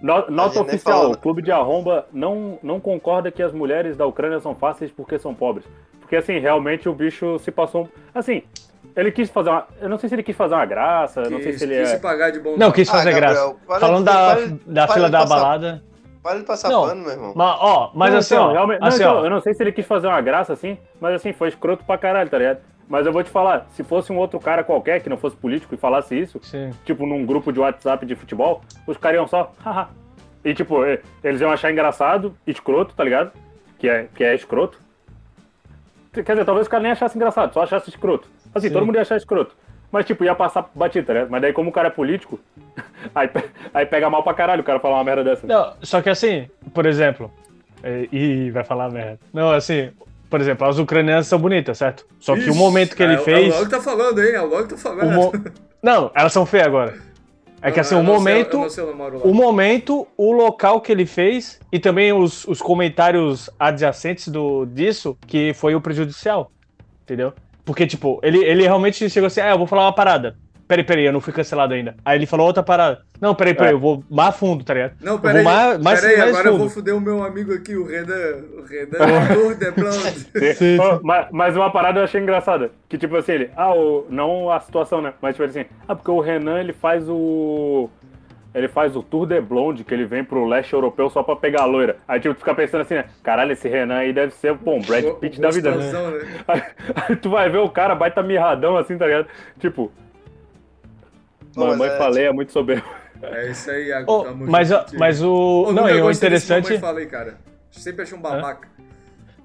No- 0.01 0.29
Nota 0.31 0.61
oficial, 0.61 1.01
fala. 1.03 1.13
o 1.13 1.17
clube 1.17 1.41
de 1.43 1.51
arromba 1.51 2.07
não, 2.11 2.57
não 2.63 2.79
concorda 2.79 3.31
que 3.31 3.41
as 3.43 3.51
mulheres 3.53 3.95
da 3.95 4.05
Ucrânia 4.05 4.39
são 4.39 4.55
fáceis 4.55 4.89
porque 4.91 5.19
são 5.19 5.33
pobres. 5.33 5.65
Porque, 5.99 6.15
assim, 6.15 6.39
realmente 6.39 6.87
o 6.89 6.93
bicho 6.93 7.37
se 7.39 7.51
passou... 7.51 7.83
um- 7.83 7.87
Assim, 8.15 8.41
ele 8.95 9.11
quis 9.11 9.29
fazer 9.29 9.49
uma... 9.49 9.67
Eu 9.79 9.89
não 9.89 9.97
sei 9.97 10.09
se 10.09 10.15
ele 10.15 10.23
quis 10.23 10.35
fazer 10.35 10.55
uma 10.55 10.65
graça, 10.65 11.21
eu 11.21 11.29
não 11.31 11.37
sei 11.39 11.51
Quis, 11.51 11.59
se 11.59 11.65
ele 11.65 11.79
quis 11.79 11.89
se 11.89 11.95
é... 11.95 11.99
pagar 11.99 12.31
de 12.31 12.39
bom 12.39 12.55
Não, 12.57 12.71
quis 12.71 12.89
Ah, 12.89 12.91
fazer 12.93 13.11
Gabriel, 13.11 13.57
graça. 13.67 13.79
Falando 13.79 14.05
da, 14.05 14.13
para- 14.13 14.47
da 14.65 14.85
para 14.87 14.93
fila 14.95 15.05
de 15.07 15.11
da 15.11 15.19
passar- 15.19 15.35
balada. 15.35 15.83
Para 16.23 16.39
de 16.39 16.45
passar 16.45 16.69
Não. 16.69 16.87
pano, 16.87 17.01
meu 17.03 17.11
irmão. 17.11 17.33
Mas, 17.35 17.57
ó, 17.59 17.91
mas 17.93 18.11
Não, 18.11 18.17
assim, 18.19 18.33
então, 18.35 18.47
ó. 18.47 18.51
realmente- 18.51 18.79
não, 18.81 18.87
assim, 18.87 18.97
então, 19.03 19.15
ó. 19.17 19.23
Eu 19.23 19.29
não 19.29 19.39
sei 19.41 19.53
se 19.53 19.63
ele 19.63 19.71
quis 19.71 19.85
fazer 19.85 20.07
uma 20.07 20.19
graça, 20.21 20.51
assim, 20.53 20.77
mas, 20.99 21.13
assim, 21.15 21.31
foi 21.31 21.47
escroto 21.47 21.83
pra 21.85 21.97
caralho, 21.97 22.29
tá 22.29 22.37
ligado? 22.37 22.59
Mas 22.89 23.05
eu 23.05 23.11
vou 23.13 23.21
te 23.23 23.29
falar, 23.29 23.65
se 23.71 23.83
fosse 23.83 24.11
um 24.11 24.17
outro 24.17 24.39
cara 24.39 24.63
qualquer 24.63 25.01
que 25.01 25.09
não 25.09 25.17
fosse 25.17 25.35
político 25.35 25.73
e 25.75 25.77
falasse 25.77 26.17
isso, 26.19 26.39
Sim. 26.41 26.71
tipo, 26.85 27.05
num 27.05 27.25
grupo 27.25 27.51
de 27.51 27.59
WhatsApp 27.59 28.05
de 28.05 28.15
futebol, 28.15 28.61
os 28.87 28.97
caras 28.97 29.17
iam 29.17 29.27
só, 29.27 29.51
haha. 29.63 29.89
E, 30.43 30.53
tipo, 30.53 30.77
eles 31.23 31.39
iam 31.41 31.51
achar 31.51 31.71
engraçado, 31.71 32.35
escroto, 32.47 32.95
tá 32.95 33.03
ligado? 33.03 33.31
Que 33.77 33.87
é, 33.89 34.07
que 34.15 34.23
é 34.23 34.33
escroto. 34.33 34.79
Quer 36.13 36.23
dizer, 36.23 36.45
talvez 36.45 36.65
os 36.65 36.67
caras 36.69 36.83
nem 36.83 36.91
achassem 36.93 37.17
engraçado, 37.17 37.53
só 37.53 37.61
achasse 37.63 37.89
escroto. 37.89 38.27
Assim, 38.53 38.67
Sim. 38.67 38.73
todo 38.73 38.85
mundo 38.85 38.95
ia 38.95 39.01
achar 39.01 39.17
escroto. 39.17 39.55
Mas, 39.91 40.05
tipo, 40.05 40.23
ia 40.23 40.35
passar 40.35 40.63
tá 40.63 40.87
ligado? 41.13 41.29
Mas 41.29 41.41
daí, 41.41 41.53
como 41.53 41.69
o 41.69 41.73
cara 41.73 41.87
é 41.87 41.91
político, 41.91 42.39
aí, 43.15 43.29
aí 43.73 43.85
pega 43.85 44.09
mal 44.09 44.21
pra 44.23 44.33
caralho 44.33 44.61
o 44.61 44.65
cara 44.65 44.79
falar 44.79 44.95
uma 44.95 45.03
merda 45.03 45.23
dessa. 45.23 45.47
Não, 45.47 45.73
só 45.81 46.01
que 46.01 46.09
assim, 46.09 46.47
por 46.73 46.85
exemplo. 46.85 47.31
é, 47.83 48.07
Ih, 48.11 48.51
vai 48.51 48.63
falar 48.63 48.89
merda. 48.89 49.19
Não, 49.33 49.51
assim, 49.51 49.91
por 50.29 50.41
exemplo, 50.41 50.67
as 50.67 50.77
ucranianas 50.77 51.27
são 51.27 51.39
bonitas, 51.39 51.77
certo? 51.77 52.05
Só 52.19 52.33
que 52.33 52.41
o 52.41 52.49
Ixi, 52.49 52.57
momento 52.57 52.95
que 52.95 53.03
ele 53.03 53.13
é, 53.13 53.17
fez. 53.19 53.53
É 53.53 53.57
o 53.57 53.59
Log 53.59 53.69
tá 53.69 53.81
falando, 53.81 54.21
hein? 54.21 54.33
É 54.33 54.41
o 54.41 54.47
Log 54.47 54.67
tá 54.67 54.75
o 54.75 54.77
falando. 54.77 55.11
mo- 55.13 55.31
Não, 55.81 56.11
elas 56.13 56.33
são 56.33 56.45
feias 56.45 56.67
agora. 56.67 56.95
É 57.61 57.71
que 57.71 57.79
assim, 57.79 57.95
o 57.95 58.03
momento. 58.03 58.69
sei 58.69 58.83
o. 58.83 58.87
O 59.23 59.33
momento, 59.33 60.07
o 60.15 60.31
local 60.31 60.79
que 60.79 60.91
ele 60.91 61.05
fez 61.05 61.59
e 61.71 61.79
também 61.79 62.13
os, 62.13 62.45
os 62.45 62.61
comentários 62.61 63.49
adjacentes 63.59 64.27
do, 64.27 64.65
disso, 64.65 65.17
que 65.25 65.53
foi 65.53 65.73
o 65.75 65.81
prejudicial. 65.81 66.51
Entendeu? 67.03 67.33
Porque, 67.67 67.85
tipo, 67.85 68.17
ele, 68.23 68.37
ele 68.45 68.63
realmente 68.63 69.09
chegou 69.09 69.27
assim: 69.27 69.41
ah, 69.41 69.49
eu 69.51 69.57
vou 69.57 69.67
falar 69.67 69.83
uma 69.83 69.93
parada. 69.93 70.37
Peraí, 70.67 70.83
peraí, 70.83 71.05
eu 71.05 71.13
não 71.13 71.21
fui 71.21 71.31
cancelado 71.31 71.73
ainda. 71.73 71.95
Aí 72.03 72.17
ele 72.17 72.25
falou 72.25 72.45
outra 72.47 72.61
parada. 72.63 73.01
Não, 73.21 73.33
peraí, 73.35 73.53
peraí, 73.53 73.71
É. 73.71 73.73
eu 73.73 73.79
vou 73.79 74.03
mais 74.09 74.35
fundo, 74.35 74.63
tá 74.65 74.73
ligado? 74.73 74.93
Não, 75.01 75.13
eu 75.13 75.19
peraí. 75.19 75.43
vou 75.43 75.53
mais, 75.53 75.77
mais, 75.81 76.01
peraí, 76.01 76.17
mais 76.17 76.29
agora 76.29 76.47
eu 76.47 76.51
fundo. 76.53 76.59
vou 76.61 76.69
foder 76.69 76.95
o 76.95 76.99
meu 77.01 77.23
amigo 77.23 77.53
aqui, 77.53 77.75
o 77.75 77.85
Renan. 77.85 78.43
O 78.57 78.63
Renan. 78.63 78.99
Sim. 80.55 80.77
Ó, 80.79 80.99
mas, 81.03 81.27
mas 81.31 81.55
uma 81.55 81.71
parada 81.71 81.99
eu 81.99 82.03
achei 82.03 82.21
engraçada. 82.21 82.71
Que 82.89 82.97
tipo 82.97 83.15
assim, 83.15 83.33
ele. 83.33 83.49
Ah, 83.55 83.73
o, 83.73 84.05
não 84.09 84.51
a 84.51 84.59
situação, 84.59 85.01
né? 85.01 85.13
Mas 85.21 85.35
tipo 85.35 85.47
assim, 85.47 85.65
ah, 85.87 85.95
porque 85.95 86.11
o 86.11 86.19
Renan 86.19 86.59
ele 86.59 86.73
faz 86.73 87.07
o. 87.09 87.89
Ele 88.57 88.67
faz 88.67 88.95
o 88.95 89.03
Tour 89.03 89.27
de 89.27 89.39
Blonde, 89.39 89.83
que 89.83 89.93
ele 89.93 90.03
vem 90.03 90.23
pro 90.23 90.43
leste 90.43 90.73
europeu 90.73 91.11
só 91.11 91.21
pra 91.21 91.35
pegar 91.35 91.61
a 91.61 91.65
loira. 91.65 91.97
Aí 92.07 92.19
tipo, 92.19 92.33
tu 92.33 92.39
fica 92.39 92.55
pensando 92.55 92.81
assim, 92.81 92.95
né? 92.95 93.05
Caralho, 93.21 93.51
esse 93.51 93.69
Renan 93.69 93.97
aí 93.97 94.11
deve 94.11 94.33
ser, 94.33 94.57
pô, 94.57 94.73
um 94.73 94.81
Brad 94.81 95.05
Pitt 95.19 95.39
da 95.39 95.51
vida, 95.51 95.75
né? 95.75 95.91
Né? 95.91 96.27
Aí, 96.47 96.63
aí 96.95 97.15
tu 97.15 97.29
vai 97.29 97.49
ver 97.49 97.59
o 97.59 97.69
cara, 97.69 97.93
baita 97.93 98.23
mirradão 98.23 98.75
assim, 98.75 98.97
tá 98.97 99.05
ligado? 99.05 99.27
Tipo. 99.59 99.91
Pô, 101.53 101.67
Mamãe 101.67 101.87
é, 101.87 101.97
falei, 101.97 102.25
é 102.25 102.31
muito 102.31 102.51
soberbo. 102.51 102.87
É 103.21 103.51
isso 103.51 103.69
aí, 103.69 103.87
Iago. 103.89 104.11
Oh, 104.11 104.33
mas, 104.33 104.69
mas 104.93 105.21
o. 105.21 105.65
Pô, 105.65 105.73
não, 105.73 105.87
e 105.87 106.01
o 106.01 106.09
interessante. 106.09 106.65
Mamãe 106.65 106.79
Falei, 106.79 107.05
cara. 107.05 107.37
Sempre 107.69 108.03
achei 108.03 108.17
um 108.17 108.21
babaca. 108.21 108.67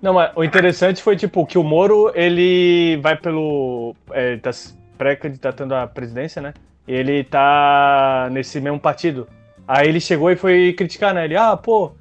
Não, 0.01 0.15
mas 0.15 0.33
o 0.35 0.43
interessante 0.43 1.03
foi, 1.03 1.17
tipo, 1.17 1.47
que 1.47 1.59
o 1.59 1.63
Moro, 1.63 2.11
ele 2.15 2.99
vai 3.03 3.17
pelo. 3.17 3.95
É, 4.11 4.33
ele 4.33 4.41
tá 4.41 4.51
pré-candidatando 4.97 5.75
à 5.75 5.87
presidência, 5.87 6.41
né? 6.41 6.55
Ele 6.87 7.23
tá 7.25 8.29
nesse 8.33 8.61
mesmo 8.61 8.79
partido. 8.81 9.29
Aí 9.67 9.89
ele 9.89 10.01
chegou 10.01 10.31
e 10.31 10.37
foi 10.37 10.73
criticar, 10.73 11.15
né? 11.15 11.25
Ele, 11.25 11.37
ah, 11.37 11.57
pô, 11.57 11.93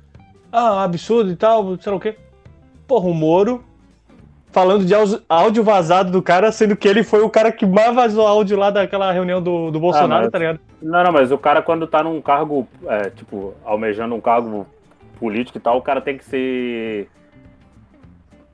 ah, 0.52 0.84
absurdo 0.84 1.32
e 1.32 1.36
tal, 1.36 1.78
sei 1.80 1.92
lá 1.92 1.98
o 1.98 2.02
quê. 2.02 2.16
Porra, 2.88 3.08
o 3.08 3.14
Moro 3.14 3.64
falando 4.52 4.84
de 4.84 4.94
áudio- 4.94 5.22
áudio 5.30 5.64
vazado 5.64 6.12
do 6.12 6.22
cara, 6.22 6.52
sendo 6.52 6.76
que 6.76 6.88
ele 6.88 7.04
foi 7.04 7.22
o 7.22 7.30
cara 7.30 7.52
que 7.52 7.66
mais 7.66 7.96
vazou 7.96 8.28
áudio 8.28 8.58
lá 8.58 8.70
daquela 8.70 9.12
reunião 9.12 9.42
do, 9.42 9.72
do 9.72 9.80
Bolsonaro, 9.80 10.24
mas- 10.24 10.32
tá 10.32 10.38
ligado? 10.40 10.60
Não, 10.82 11.04
não, 11.04 11.12
mas 11.12 11.32
o 11.32 11.38
cara 11.38 11.62
quando 11.62 11.86
tá 11.88 12.04
num 12.04 12.20
cargo, 12.22 12.68
é, 12.88 13.10
tipo, 13.12 13.54
almejando 13.64 14.14
um 14.16 14.20
cargo 14.20 14.66
político 15.20 15.58
e 15.58 15.62
tal, 15.62 15.78
o 15.78 15.82
cara 15.82 16.02
tem 16.02 16.18
que 16.18 16.26
se. 16.26 17.08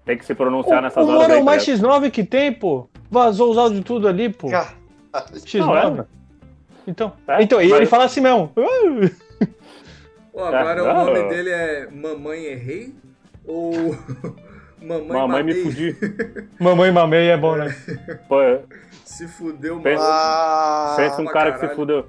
Tem 0.06 0.18
que 0.18 0.26
se 0.26 0.36
pronunciar 0.36 0.80
O, 0.80 0.82
nessas 0.84 1.06
o 1.06 1.08
horas. 1.10 1.22
Moro 1.22 1.34
é 1.34 1.42
o 1.42 1.44
mais 1.46 1.66
ligado? 1.66 2.02
X9 2.04 2.12
que 2.12 2.24
tem, 2.24 2.52
pô. 2.52 2.88
Vazou 3.10 3.50
os 3.52 3.58
áudios 3.58 3.84
tudo 3.84 4.08
ali, 4.08 4.30
pô. 4.30 4.50
Cara, 4.50 4.68
X9. 5.14 5.60
Não, 5.60 6.02
é. 6.02 6.06
Então, 6.88 7.14
É, 7.28 7.42
então 7.44 7.62
e 7.62 7.68
mas- 7.70 7.78
ele 7.78 7.86
fala 7.86 8.06
assim 8.06 8.22
mesmo. 8.22 8.52
Pô, 10.32 10.44
agora 10.44 10.82
Ah, 10.82 11.02
o 11.02 11.06
nome 11.06 11.20
não. 11.20 11.30
dele 11.30 11.50
é 11.50 11.88
Mamãe 11.92 12.44
Errei? 12.46 12.94
Ou 13.46 13.72
Mamãe 14.82 15.08
Mamãe 15.08 15.44
me 15.44 15.54
Mamei? 15.54 15.64
fudi. 15.64 15.96
Mamãe 16.60 16.92
mamei 16.92 17.30
é 17.30 17.38
bom, 17.38 17.56
né? 17.56 17.76
Pô, 18.28 18.42
é, 18.42 18.62
Se 19.04 19.28
fudeu, 19.28 19.80
Pensa- 19.82 20.04
ah, 20.06 20.94
pensa 20.98 21.22
um 21.22 21.26
cara 21.26 21.52
que 21.52 21.56
se 21.58 21.62
caralho. 21.62 21.76
fudeu. 21.76 22.06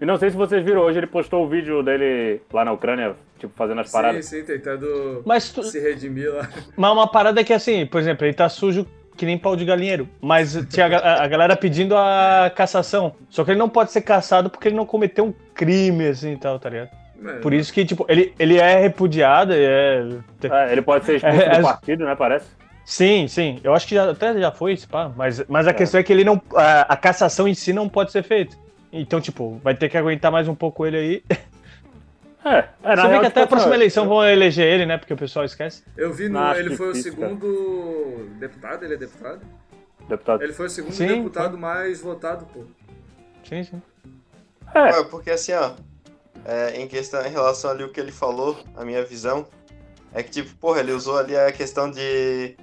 E 0.00 0.04
não 0.04 0.16
sei 0.16 0.30
se 0.30 0.36
vocês 0.36 0.64
viram, 0.64 0.82
hoje 0.82 0.98
ele 0.98 1.06
postou 1.06 1.44
o 1.44 1.48
vídeo 1.48 1.82
dele 1.82 2.40
lá 2.52 2.64
na 2.64 2.72
Ucrânia, 2.72 3.14
tipo, 3.38 3.52
fazendo 3.56 3.80
as 3.80 3.88
Sim, 3.88 3.92
paradas. 3.92 4.24
sim, 4.26 4.42
tentando 4.44 5.22
Mas, 5.24 5.50
tu- 5.52 5.62
se 5.62 5.78
redimir 5.80 6.32
lá. 6.32 6.48
mas 6.76 6.92
uma 6.92 7.06
parada 7.10 7.40
é 7.40 7.44
que 7.44 7.52
assim, 7.52 7.86
por 7.86 8.00
exemplo, 8.00 8.24
ele 8.26 8.34
tá 8.34 8.48
sujo 8.48 8.86
que 9.22 9.26
nem 9.26 9.38
pau 9.38 9.54
de 9.54 9.64
galinheiro. 9.64 10.08
Mas 10.20 10.58
tinha 10.68 10.86
a, 10.88 11.22
a 11.22 11.28
galera 11.28 11.54
pedindo 11.56 11.96
a 11.96 12.50
cassação. 12.52 13.14
Só 13.30 13.44
que 13.44 13.52
ele 13.52 13.58
não 13.60 13.68
pode 13.68 13.92
ser 13.92 14.00
caçado 14.00 14.50
porque 14.50 14.66
ele 14.66 14.74
não 14.74 14.84
cometeu 14.84 15.26
um 15.26 15.32
crime 15.54 16.08
assim 16.08 16.32
e 16.32 16.36
tal, 16.36 16.58
tá 16.58 16.68
ligado? 16.68 16.90
Mano, 17.20 17.40
Por 17.40 17.54
isso 17.54 17.72
que, 17.72 17.84
tipo, 17.84 18.04
ele, 18.08 18.34
ele 18.36 18.58
é 18.58 18.80
repudiado, 18.80 19.52
é. 19.54 20.04
É, 20.42 20.72
ele 20.72 20.82
pode 20.82 21.04
ser 21.04 21.16
expulso 21.18 21.38
É, 21.40 21.48
do 21.50 21.56
as- 21.58 21.62
partido, 21.62 22.04
né, 22.04 22.16
parece. 22.16 22.46
Sim, 22.84 23.28
sim. 23.28 23.60
Eu 23.62 23.72
acho 23.74 23.86
que 23.86 23.94
já, 23.94 24.10
até 24.10 24.36
já 24.40 24.50
foi, 24.50 24.76
pá. 24.90 25.08
Mas, 25.16 25.44
mas 25.48 25.68
a 25.68 25.70
É. 25.70 25.72
questão 25.72 26.00
é 26.00 26.02
que 26.02 26.12
ele 26.12 26.24
não. 26.24 26.42
A, 26.56 26.80
a 26.92 26.96
cassação 26.96 27.46
em 27.46 27.54
si 27.54 27.72
não 27.72 27.88
pode 27.88 28.10
ser 28.10 28.24
feita. 28.24 28.56
Então, 28.92 29.20
tipo, 29.20 29.60
vai 29.62 29.72
ter 29.72 29.88
que 29.88 29.96
aguentar 29.96 30.32
mais 30.32 30.48
um 30.48 30.54
pouco 30.56 30.84
ele 30.84 30.96
aí. 30.98 31.22
É, 32.44 32.68
é 32.82 32.96
Você 32.96 33.08
vê 33.08 33.20
que 33.20 33.26
até 33.26 33.28
tipo, 33.28 33.40
a 33.40 33.46
próxima 33.46 33.74
eleição 33.74 34.08
vão 34.08 34.24
eleger 34.24 34.66
ele, 34.66 34.86
né? 34.86 34.98
Porque 34.98 35.14
o 35.14 35.16
pessoal 35.16 35.44
esquece. 35.44 35.84
Eu 35.96 36.12
vi 36.12 36.28
no. 36.28 36.38
Acho 36.38 36.60
ele 36.60 36.76
foi 36.76 36.92
difícil, 36.92 37.12
o 37.12 37.14
segundo 37.14 38.30
deputado, 38.38 38.84
ele 38.84 38.94
é 38.94 38.96
deputado? 38.96 39.40
Deputado. 40.08 40.42
Ele 40.42 40.52
foi 40.52 40.66
o 40.66 40.70
segundo 40.70 40.94
Sim, 40.94 41.06
deputado 41.06 41.56
mais 41.56 42.00
votado, 42.00 42.46
pô. 42.46 42.64
Sim, 43.44 43.62
sim. 43.62 43.82
É, 44.74 44.80
Ué, 44.80 45.04
porque 45.04 45.30
assim, 45.30 45.52
ó, 45.52 45.72
é, 46.44 46.80
em 46.80 46.88
questão, 46.88 47.24
em 47.24 47.30
relação 47.30 47.70
ali 47.70 47.84
o 47.84 47.92
que 47.92 48.00
ele 48.00 48.12
falou, 48.12 48.58
a 48.76 48.84
minha 48.84 49.04
visão, 49.04 49.46
é 50.12 50.22
que, 50.22 50.30
tipo, 50.30 50.54
porra, 50.56 50.80
ele 50.80 50.92
usou 50.92 51.18
ali 51.18 51.36
a 51.36 51.52
questão 51.52 51.90
de, 51.90 52.56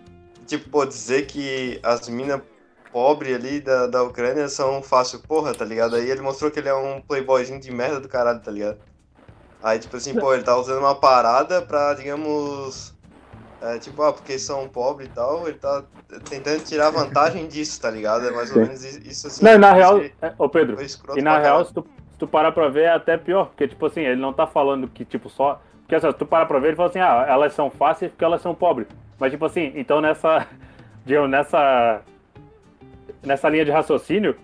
tipo, 0.45 0.69
pô, 0.69 0.85
dizer 0.85 1.25
que 1.27 1.79
as 1.81 2.07
minas 2.09 2.41
pobre 2.91 3.33
ali 3.33 3.61
da, 3.61 3.87
da 3.87 4.03
Ucrânia 4.03 4.49
são 4.49 4.81
fácil, 4.81 5.19
porra, 5.19 5.53
tá 5.53 5.63
ligado? 5.63 5.95
Aí 5.95 6.09
ele 6.09 6.21
mostrou 6.21 6.51
que 6.51 6.59
ele 6.59 6.69
é 6.69 6.73
um 6.73 7.01
playboyzinho 7.01 7.59
de 7.59 7.71
merda 7.71 7.99
do 7.99 8.09
caralho, 8.09 8.39
tá 8.39 8.51
ligado? 8.51 8.79
Aí, 9.61 9.79
tipo 9.79 9.97
assim, 9.97 10.13
pô, 10.15 10.33
ele 10.33 10.43
tá 10.43 10.55
usando 10.55 10.79
uma 10.79 10.95
parada 10.95 11.61
pra, 11.61 11.93
digamos. 11.93 12.97
É, 13.61 13.77
tipo, 13.77 14.01
ah, 14.03 14.13
porque 14.13 14.39
são 14.39 14.69
pobres 14.69 15.09
e 15.09 15.11
tal, 15.11 15.45
ele 15.47 15.57
tá 15.57 15.83
tentando 16.29 16.63
tirar 16.63 16.89
vantagem 16.91 17.45
disso, 17.45 17.81
tá 17.81 17.91
ligado? 17.91 18.25
É 18.25 18.31
mais 18.31 18.51
ou 18.55 18.61
menos 18.61 18.83
isso 18.83 19.27
assim. 19.27 19.43
Não, 19.43 19.53
e 19.53 19.57
na 19.57 19.69
Foi 19.71 19.77
real, 19.77 20.01
é, 20.21 20.33
ô 20.37 20.47
Pedro, 20.47 20.77
e 21.15 21.21
na 21.21 21.37
real, 21.39 21.65
se 21.65 21.73
tu, 21.73 21.85
se 22.11 22.17
tu 22.17 22.25
parar 22.25 22.53
pra 22.53 22.69
ver, 22.69 22.83
é 22.83 22.93
até 22.93 23.17
pior, 23.17 23.47
porque, 23.47 23.67
tipo 23.67 23.85
assim, 23.85 23.99
ele 23.99 24.21
não 24.21 24.31
tá 24.31 24.47
falando 24.47 24.87
que, 24.87 25.03
tipo, 25.03 25.29
só. 25.29 25.61
Porque 25.81 25.95
assim, 25.95 26.07
se 26.09 26.17
tu 26.17 26.25
parar 26.25 26.45
pra 26.45 26.59
ver, 26.59 26.67
ele 26.69 26.77
fala 26.77 26.89
assim, 26.89 26.99
ah, 26.99 27.25
elas 27.27 27.53
são 27.53 27.69
fáceis 27.69 28.11
porque 28.11 28.23
elas 28.23 28.41
são 28.41 28.55
pobres. 28.55 28.87
Mas, 29.19 29.31
tipo 29.31 29.43
assim, 29.43 29.73
então 29.75 29.99
nessa. 29.99 30.47
Digamos, 31.05 31.29
nessa. 31.29 32.01
Nessa 33.21 33.49
linha 33.49 33.65
de 33.65 33.71
raciocínio, 33.71 34.37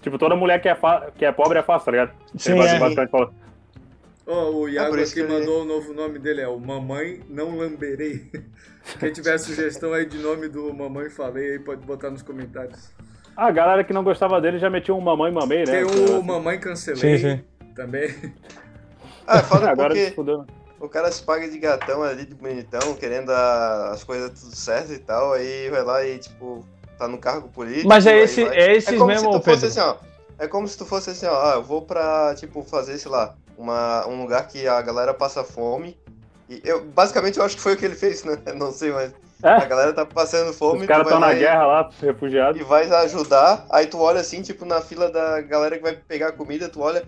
tipo, 0.00 0.16
toda 0.16 0.34
mulher 0.34 0.58
que 0.62 0.68
é, 0.68 0.74
fa- 0.74 1.08
que 1.14 1.24
é 1.26 1.32
pobre 1.32 1.58
é 1.58 1.62
fácil, 1.62 1.84
tá 1.86 1.90
ligado? 1.90 2.12
Sim, 2.38 2.52
Ele 2.52 2.62
é. 2.66 2.78
bastante. 2.78 3.10
Ó, 4.26 4.50
o 4.50 4.68
Iago 4.68 4.90
por 4.90 4.98
isso 4.98 5.12
aqui 5.12 5.22
que 5.26 5.32
ele- 5.32 5.40
mandou 5.40 5.62
o 5.62 5.64
novo 5.64 5.92
nome 5.92 6.18
dele, 6.18 6.40
é 6.40 6.48
o 6.48 6.58
Mamãe 6.58 7.20
Não 7.28 7.56
Lamberei. 7.58 8.30
Quem 8.98 9.12
tiver 9.12 9.36
sugestão 9.38 9.92
aí 9.92 10.06
de 10.06 10.18
nome 10.18 10.48
do 10.48 10.72
Mamãe 10.72 11.10
Falei 11.10 11.52
aí, 11.52 11.58
pode 11.58 11.84
botar 11.86 12.10
nos 12.10 12.22
comentários. 12.22 12.90
Ah, 13.36 13.46
a 13.48 13.50
galera 13.50 13.82
que 13.84 13.92
não 13.92 14.04
gostava 14.04 14.40
dele 14.40 14.58
já 14.58 14.70
metia 14.70 14.94
um 14.94 15.00
mamãe 15.00 15.32
mamei, 15.32 15.64
né? 15.64 15.64
Tem 15.64 15.84
o 15.84 16.22
Mamãe 16.22 16.58
Cancelei 16.60 17.18
Sim, 17.18 17.36
sim. 17.38 17.44
também. 17.74 18.14
Ah, 19.26 19.38
é 19.38 19.42
foda 19.42 19.70
Agora 19.72 19.94
porque 20.14 20.14
o 20.78 20.88
cara 20.88 21.10
se 21.10 21.22
paga 21.22 21.48
de 21.48 21.58
gatão 21.58 22.02
ali, 22.02 22.24
de 22.26 22.34
bonitão, 22.34 22.94
querendo 22.94 23.30
a- 23.30 23.90
as 23.92 24.04
coisas 24.04 24.30
tudo 24.40 24.54
certo 24.54 24.92
e 24.92 24.98
tal, 24.98 25.32
aí 25.32 25.68
vai 25.70 25.82
lá 25.82 26.06
e, 26.06 26.18
tipo, 26.18 26.64
tá 26.96 27.08
no 27.08 27.18
cargo 27.18 27.48
político. 27.48 27.88
Mas 27.88 28.06
é 28.06 28.18
esse, 28.20 28.44
vai- 28.44 28.56
é 28.56 28.76
esses 28.76 28.94
como 28.98 29.06
mesmo, 29.06 29.32
se 29.32 29.38
tu 29.38 29.44
Pedro. 29.44 29.60
fosse 29.60 29.66
assim, 29.66 29.80
ó. 29.80 29.96
É 30.38 30.46
como 30.46 30.68
se 30.68 30.78
tu 30.78 30.84
fosse 30.84 31.10
assim, 31.10 31.26
ó, 31.26 31.34
ah, 31.52 31.54
eu 31.56 31.62
vou 31.62 31.82
pra, 31.82 32.34
tipo, 32.36 32.62
fazer, 32.62 32.98
sei 32.98 33.10
lá, 33.10 33.34
uma, 33.56 34.06
um 34.06 34.20
lugar 34.22 34.46
que 34.48 34.66
a 34.66 34.80
galera 34.82 35.12
passa 35.14 35.42
fome. 35.44 35.96
E 36.48 36.60
eu, 36.64 36.84
basicamente, 36.84 37.38
eu 37.38 37.44
acho 37.44 37.56
que 37.56 37.62
foi 37.62 37.74
o 37.74 37.76
que 37.76 37.84
ele 37.84 37.94
fez, 37.94 38.24
né? 38.24 38.36
Não 38.56 38.70
sei, 38.70 38.92
mas 38.92 39.14
a 39.42 39.62
É, 39.62 39.66
galera 39.66 39.92
tá 39.92 40.04
passando 40.04 40.52
fome. 40.52 40.80
os 40.80 40.86
caras 40.86 41.04
estão 41.06 41.20
na 41.20 41.32
e- 41.34 41.38
guerra 41.38 41.66
lá, 41.66 41.90
refugiados. 42.00 42.60
E 42.60 42.64
vai 42.64 42.88
ajudar, 42.90 43.66
aí 43.70 43.86
tu 43.86 43.98
olha 44.00 44.20
assim, 44.20 44.42
tipo, 44.42 44.64
na 44.64 44.80
fila 44.80 45.10
da 45.10 45.40
galera 45.40 45.76
que 45.76 45.82
vai 45.82 45.94
pegar 45.96 46.32
comida, 46.32 46.68
tu 46.68 46.80
olha, 46.82 47.04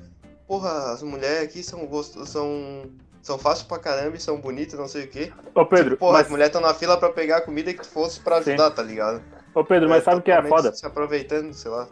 porra, 0.47 0.93
as 0.93 1.03
mulheres 1.03 1.45
aqui 1.49 1.63
são 1.63 1.85
gosto, 1.87 2.25
são. 2.27 2.85
São 3.23 3.37
fáceis 3.37 3.67
pra 3.67 3.81
caramba 3.81 4.17
e 4.17 4.21
são 4.21 4.41
bonitas, 4.41 4.79
não 4.79 4.87
sei 4.87 5.03
o 5.03 5.09
quê. 5.09 5.33
Ô 5.53 5.67
Pedro, 5.67 5.87
tipo, 5.91 5.97
porra, 5.99 6.13
mas, 6.13 6.27
as 6.27 6.31
mulheres 6.31 6.55
estão 6.55 6.61
na 6.61 6.73
fila 6.73 6.97
pra 6.97 7.09
pegar 7.11 7.41
comida 7.41 7.75
que 7.75 7.85
fosse 7.85 8.21
pra 8.21 8.41
Sim. 8.41 8.51
ajudar, 8.53 8.71
tá 8.71 8.85
ligado? 8.85 9.21
ô 9.53 9.65
Pedro, 9.65 9.89
mas 9.89 10.05
sabe 10.05 10.19
o 10.19 10.23
que 10.23 10.31
é 10.31 10.41
foda? 10.45 10.73
Se 10.73 10.87
aproveitando, 10.87 11.53
sei 11.53 11.69
lá. 11.73 11.89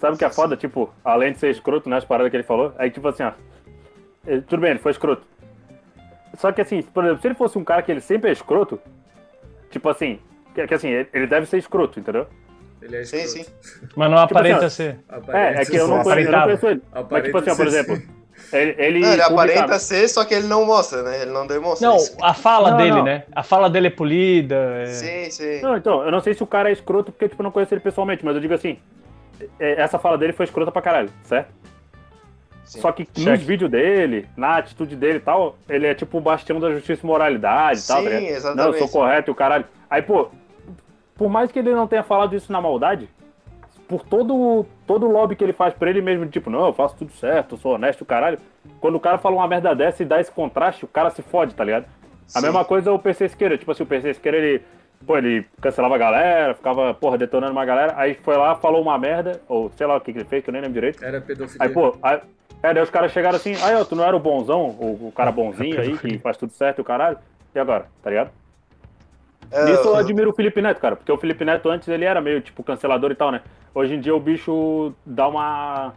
Sabe 0.00 0.16
o 0.16 0.18
que 0.18 0.24
é 0.24 0.30
foda? 0.30 0.56
Tipo, 0.56 0.92
além 1.04 1.34
de 1.34 1.38
ser 1.38 1.50
escroto, 1.52 1.88
né, 1.88 1.98
as 1.98 2.04
paradas 2.04 2.32
que 2.32 2.36
ele 2.36 2.42
falou, 2.42 2.74
aí 2.78 2.90
tipo 2.90 3.06
assim, 3.06 3.22
ó. 3.22 3.30
Ele- 4.26 4.42
tudo 4.42 4.60
bem, 4.60 4.70
ele 4.70 4.78
foi 4.78 4.92
escroto. 4.92 5.26
Só 6.38 6.50
que 6.52 6.60
assim, 6.60 6.82
por 6.82 7.04
exemplo, 7.04 7.20
se 7.20 7.28
ele 7.28 7.34
fosse 7.34 7.58
um 7.58 7.64
cara 7.64 7.82
que 7.82 7.90
ele 7.92 8.00
sempre 8.00 8.30
é 8.30 8.32
escroto, 8.32 8.80
tipo 9.70 9.88
assim, 9.88 10.18
que, 10.54 10.66
que 10.66 10.74
assim, 10.74 10.88
ele, 10.88 11.08
ele 11.12 11.26
deve 11.26 11.46
ser 11.46 11.58
escroto, 11.58 12.00
entendeu? 12.00 12.26
Ele 12.80 12.96
é 12.96 13.04
Sim, 13.04 13.18
escroto. 13.18 13.46
sim. 13.46 13.54
Mas 13.96 14.10
não 14.10 14.26
Tipo 14.26 14.38
assim, 14.38 14.52
aparenta 14.52 14.66
ó, 14.66 14.68
ser. 14.68 14.98
É, 15.28 15.62
é 15.62 15.66
que 15.66 15.76
eu 15.76 15.86
não, 15.88 15.98
Sim, 15.98 16.02
conheço, 16.04 16.28
eu 16.28 16.32
não 16.32 16.42
conheço 16.42 16.66
ele. 16.66 16.82
Mas 17.10 17.24
tipo 17.24 17.38
assim, 17.38 17.50
ó, 17.50 17.54
por 17.56 17.66
exemplo, 17.66 18.02
ele, 18.52 18.74
ele, 18.78 19.00
Não, 19.00 19.12
ele 19.12 19.22
aparenta 19.22 19.78
ser, 19.78 20.08
só 20.08 20.24
que 20.24 20.34
ele 20.34 20.46
não 20.46 20.64
mostra, 20.64 21.02
né? 21.02 21.22
Ele 21.22 21.30
não 21.30 21.46
demonstra 21.46 21.86
Não, 21.88 21.96
isso. 21.96 22.16
a 22.20 22.34
fala 22.34 22.70
Não, 22.70 22.76
dele, 22.78 22.96
não. 22.96 23.04
né? 23.04 23.24
A 23.32 23.42
fala 23.42 23.68
dele 23.70 23.86
é 23.88 23.90
polida. 23.90 24.56
é- 24.56 24.86
Sim, 24.86 25.30
sim. 25.30 25.60
Não, 25.62 25.76
então, 25.76 26.02
eu 26.04 26.10
não 26.10 26.20
sei 26.20 26.34
se 26.34 26.42
o 26.42 26.46
cara 26.46 26.70
é 26.70 26.72
escroto 26.72 27.12
porque, 27.12 27.28
tipo, 27.28 27.40
eu 27.42 27.44
não 27.44 27.50
conheço 27.52 27.72
ele 27.74 27.80
pessoalmente, 27.80 28.24
mas 28.24 28.34
eu 28.34 28.40
digo 28.40 28.54
assim, 28.54 28.78
é, 29.60 29.80
essa 29.80 29.98
fala 29.98 30.16
dele 30.18 30.32
foi 30.32 30.44
escrota 30.44 30.72
pra 30.72 30.82
caralho, 30.82 31.10
certo? 31.24 31.52
Sim. 32.64 32.80
Só 32.80 32.92
que 32.92 33.04
Cheque. 33.04 33.28
nos 33.28 33.42
vídeos 33.42 33.70
dele, 33.70 34.28
na 34.36 34.56
atitude 34.56 34.96
dele 34.96 35.18
e 35.18 35.20
tal, 35.20 35.56
ele 35.68 35.86
é 35.86 35.94
tipo 35.94 36.18
o 36.18 36.20
bastião 36.20 36.60
da 36.60 36.70
justiça 36.70 37.02
e 37.02 37.06
moralidade 37.06 37.80
e 37.80 37.86
tal, 37.86 38.02
Sim, 38.02 38.08
tá 38.08 38.22
exatamente. 38.22 38.56
Não, 38.56 38.72
eu 38.72 38.78
sou 38.78 38.88
correto 38.88 39.30
e 39.30 39.32
o 39.32 39.34
caralho. 39.34 39.64
Aí, 39.90 40.02
pô, 40.02 40.28
por 41.14 41.28
mais 41.28 41.52
que 41.52 41.58
ele 41.58 41.72
não 41.72 41.86
tenha 41.86 42.02
falado 42.02 42.34
isso 42.34 42.50
na 42.50 42.60
maldade, 42.60 43.08
por 43.86 44.02
todo, 44.04 44.64
todo 44.86 45.06
o 45.06 45.12
lobby 45.12 45.36
que 45.36 45.44
ele 45.44 45.52
faz 45.52 45.74
pra 45.74 45.90
ele 45.90 46.00
mesmo, 46.00 46.24
de 46.24 46.32
tipo, 46.32 46.48
não, 46.48 46.66
eu 46.66 46.72
faço 46.72 46.96
tudo 46.96 47.12
certo, 47.12 47.54
eu 47.54 47.58
sou 47.58 47.74
honesto, 47.74 48.02
o 48.02 48.06
caralho. 48.06 48.38
Quando 48.80 48.94
o 48.94 49.00
cara 49.00 49.18
fala 49.18 49.36
uma 49.36 49.46
merda 49.46 49.74
dessa 49.74 50.02
e 50.02 50.06
dá 50.06 50.20
esse 50.20 50.30
contraste, 50.30 50.84
o 50.84 50.88
cara 50.88 51.10
se 51.10 51.20
fode, 51.20 51.54
tá 51.54 51.62
ligado? 51.62 51.84
A 52.34 52.40
Sim. 52.40 52.46
mesma 52.46 52.64
coisa 52.64 52.88
é 52.88 52.92
o 52.92 52.98
PC 52.98 53.26
Esquerda. 53.26 53.58
Tipo 53.58 53.70
assim, 53.72 53.82
o 53.82 53.86
PC 53.86 54.10
Esquerda, 54.10 54.38
ele, 54.38 54.62
pô, 55.06 55.16
ele 55.18 55.46
cancelava 55.60 55.94
a 55.94 55.98
galera, 55.98 56.54
ficava, 56.54 56.94
porra, 56.94 57.18
detonando 57.18 57.52
uma 57.52 57.64
galera, 57.64 57.94
aí 57.96 58.14
foi 58.14 58.36
lá, 58.36 58.54
falou 58.56 58.80
uma 58.82 58.98
merda, 58.98 59.40
ou 59.48 59.70
sei 59.76 59.86
lá 59.86 59.96
o 59.96 60.00
que, 60.00 60.12
que 60.12 60.18
ele 60.20 60.28
fez, 60.28 60.42
que 60.42 60.50
eu 60.50 60.52
nem 60.52 60.62
lembro 60.62 60.74
direito. 60.74 61.04
Era 61.04 61.20
pedofilia. 61.20 61.58
Aí, 61.66 61.68
pô, 61.72 61.96
aí, 62.02 62.20
é, 62.62 62.74
daí 62.74 62.82
os 62.82 62.90
caras 62.90 63.12
chegaram 63.12 63.36
assim, 63.36 63.54
aí, 63.62 63.74
ó, 63.74 63.84
tu 63.84 63.94
não 63.96 64.04
era 64.04 64.16
o 64.16 64.20
bonzão, 64.20 64.66
o, 64.70 65.08
o 65.08 65.12
cara 65.12 65.30
bonzinho 65.32 65.80
aí, 65.80 65.98
que 65.98 66.18
faz 66.18 66.36
tudo 66.36 66.52
certo 66.52 66.78
e 66.78 66.80
o 66.82 66.84
caralho. 66.84 67.18
E 67.54 67.58
agora, 67.58 67.86
tá 68.02 68.10
ligado? 68.10 68.30
É, 69.50 69.64
Nisso 69.64 69.82
eu 69.88 69.92
eu- 69.92 69.96
admiro 69.96 70.30
o 70.30 70.34
Felipe 70.34 70.62
Neto, 70.62 70.80
cara, 70.80 70.96
porque 70.96 71.12
o 71.12 71.16
Felipe 71.18 71.44
Neto 71.44 71.68
antes 71.68 71.86
ele 71.88 72.04
era 72.04 72.20
meio, 72.20 72.40
tipo, 72.40 72.62
cancelador 72.62 73.10
e 73.10 73.14
tal, 73.14 73.30
né? 73.30 73.42
Hoje 73.74 73.94
em 73.94 74.00
dia 74.00 74.14
o 74.14 74.20
bicho 74.20 74.94
dá 75.04 75.28
uma. 75.28 75.92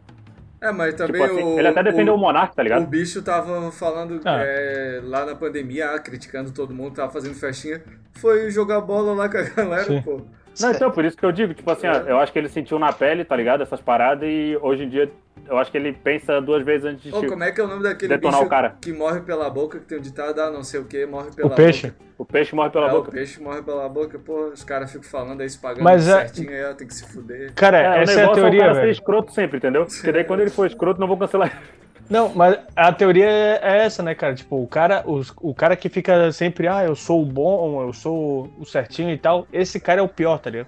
É, 0.62 0.72
mas 0.72 0.94
também 0.96 1.22
Tipo 1.22 1.24
assim, 1.24 1.44
o, 1.44 1.60
ele 1.60 1.68
até 1.68 1.84
defendeu 1.84 2.14
o, 2.14 2.18
o, 2.18 2.20
Monark, 2.20 2.56
tá 2.56 2.64
o 2.64 2.64
ligado? 2.64 2.88
bicho 2.88 3.22
tava 3.22 3.72
falando 3.72 4.22
Ah. 4.26 4.38
é, 4.42 5.02
lá 5.04 5.26
na 5.26 5.36
pandemia, 5.36 5.98
criticando 6.00 6.52
todo 6.52 6.74
mundo, 6.74 6.96
tava 6.96 7.12
fazendo 7.12 7.36
festinha. 7.36 7.84
Foi 8.14 8.50
jogar 8.52 8.82
bola 8.82 9.14
lá 9.14 9.30
com 9.30 9.38
a 9.38 9.42
galera, 9.56 9.84
Sim. 9.86 10.02
pô. 10.02 10.22
Não, 10.60 10.72
então, 10.72 10.92
por 10.92 11.04
isso 11.06 11.18
que 11.18 11.26
eu 11.26 11.32
digo, 11.32 11.54
tipo 11.54 11.70
assim, 11.72 11.88
ó, 11.88 11.94
eu 11.94 12.18
acho 12.20 12.32
que 12.32 12.40
ele 12.40 12.50
sentiu 12.50 12.78
na 12.80 12.92
pele, 12.94 13.24
tá 13.26 13.36
ligado? 13.36 13.62
Essas 13.64 13.82
paradas, 13.82 14.28
e 14.28 14.58
hoje 14.62 14.84
em 14.84 14.90
dia 14.90 15.12
eu 15.48 15.58
acho 15.58 15.70
que 15.72 15.78
ele 15.78 15.92
pensa 15.94 16.40
duas 16.42 16.64
vezes 16.64 16.86
antes 16.86 17.04
de. 17.04 17.14
Ô, 17.14 17.26
como 17.28 17.44
é 17.44 17.52
que 17.52 17.60
é 17.60 17.64
o 17.64 17.68
nome 17.68 17.84
daquele 17.84 18.10
Detonar 18.16 18.40
bicho 18.40 18.48
o 18.48 18.50
cara. 18.50 18.76
que 18.82 18.94
morre 18.94 19.22
pela 19.22 19.50
boca, 19.50 19.80
que 19.80 19.86
tem 19.86 19.98
um 19.98 20.02
ditado, 20.02 20.40
ah, 20.40 20.50
não 20.50 20.64
sei 20.64 20.80
o 20.80 20.86
que, 20.86 21.06
morre 21.06 21.30
pela 21.36 21.48
O 21.52 21.56
peixe. 21.56 21.88
boca. 21.88 22.06
O 22.18 22.26
peixe 22.26 22.56
morre 22.56 22.70
pela 22.70 22.88
é, 22.88 22.92
boca. 22.92 23.10
o 23.10 23.12
peixe 23.12 23.42
morre 23.42 23.62
pela 23.62 23.90
boca, 23.90 24.18
pô, 24.18 24.48
os 24.48 24.64
caras 24.64 24.90
ficam 24.92 25.04
falando 25.10 25.42
aí, 25.42 25.50
se 25.50 25.60
pagando 25.60 25.84
Mas 25.84 26.08
é- 26.08 26.20
certinho 26.28 26.50
aí, 26.50 26.64
ó, 26.64 26.74
tem 26.74 26.88
que 26.88 26.94
se 26.94 27.06
fuder. 27.06 27.54
Cara, 27.54 27.78
É, 27.78 27.90
o 28.00 28.02
essa 28.04 28.12
é 28.12 28.16
a 28.16 28.18
negócio 28.22 28.30
é 28.30 28.32
o 28.32 28.36
teoria, 28.46 28.62
cara 28.62 28.74
ser 28.76 28.80
velho. 28.82 28.92
escroto 28.92 29.32
sempre, 29.34 29.58
entendeu? 29.58 29.86
Porque 29.86 30.12
daí 30.12 30.24
quando 30.24 30.40
ele 30.40 30.50
for 30.50 30.66
escroto, 30.66 31.00
não 31.00 31.08
vou 31.08 31.18
cancelar 31.18 31.52
ele. 31.52 31.85
Não, 32.10 32.30
mas 32.36 32.60
a 32.76 32.92
teoria 32.94 33.28
é 33.28 33.80
essa, 33.86 34.04
né, 34.04 34.14
cara? 34.14 34.36
Tipo, 34.36 34.62
o 34.62 34.68
cara, 34.68 35.04
os- 35.08 35.34
o 35.42 35.54
cara 35.56 35.76
que 35.76 35.90
fica 35.90 36.32
sempre, 36.32 36.68
ah, 36.68 36.84
eu 36.86 36.96
sou 36.96 37.22
o 37.22 37.26
bom, 37.26 37.82
eu 37.82 37.94
sou 37.94 38.54
o 38.60 38.66
certinho 38.66 39.10
e 39.12 39.18
tal, 39.18 39.48
esse 39.52 39.80
cara 39.80 40.00
é 40.00 40.04
o 40.04 40.08
pior, 40.08 40.38
tá 40.40 40.50
ligado? 40.50 40.68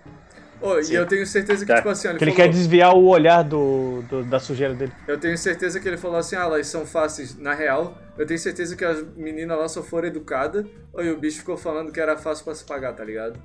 Ô, 0.60 0.80
e 0.80 0.96
eu 0.96 1.06
tenho 1.06 1.24
certeza 1.28 1.64
que, 1.64 1.72
É. 1.72 1.76
tipo 1.76 1.90
assim, 1.90 2.08
ele 2.08 2.18
Que 2.18 2.24
ele 2.24 2.32
falou, 2.32 2.46
quer 2.48 2.52
desviar 2.52 2.96
o 2.96 3.06
olhar 3.06 3.44
do, 3.44 4.02
do- 4.10 4.24
da 4.24 4.40
sujeira 4.40 4.74
dele. 4.74 4.92
eu 5.08 5.20
tenho 5.20 5.38
certeza 5.38 5.80
que 5.80 5.88
ele 5.88 5.98
falou 5.98 6.18
assim, 6.18 6.36
ah, 6.36 6.42
elas 6.46 6.66
são 6.66 6.84
fáceis. 6.88 7.38
Na 7.38 7.54
real, 7.54 7.96
eu 8.18 8.26
tenho 8.26 8.40
certeza 8.40 8.76
que 8.76 8.84
as 8.84 9.04
meninas 9.16 9.56
lá 9.60 9.68
só 9.68 9.84
foram 9.84 10.08
educadas, 10.08 10.66
e 10.98 11.10
o 11.12 11.18
bicho 11.20 11.38
ficou 11.40 11.56
falando 11.56 11.92
que 11.92 12.00
era 12.00 12.18
fácil 12.18 12.44
pra 12.44 12.56
se 12.56 12.64
pagar, 12.66 12.94
tá 12.94 13.04
ligado? 13.04 13.40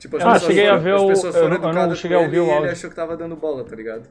Tipo, 0.00 0.16
as 0.16 0.22
Eu 0.22 0.26
não 0.26 0.32
pessoas 0.34 0.52
cheguei 0.52 0.68
a 0.68 0.70
foram- 0.72 0.82
ver 0.82 0.94
as 0.94 1.02
o- 1.02 1.06
pessoas 1.06 1.34
eu 1.36 1.40
foram 1.42 1.48
não- 1.50 1.56
eu 1.56 1.62
não 1.62 1.70
educadas 1.70 1.98
cheguei 1.98 2.16
a 2.16 2.20
ouvir 2.20 2.36
ele 2.36 2.40
o 2.40 2.42
e 2.42 2.46
ele 2.48 2.54
áudio. 2.56 2.72
achou 2.72 2.90
que 2.90 2.96
tava 2.96 3.16
dando 3.16 3.36
bola, 3.36 3.62
tá 3.64 3.76
ligado? 3.76 4.08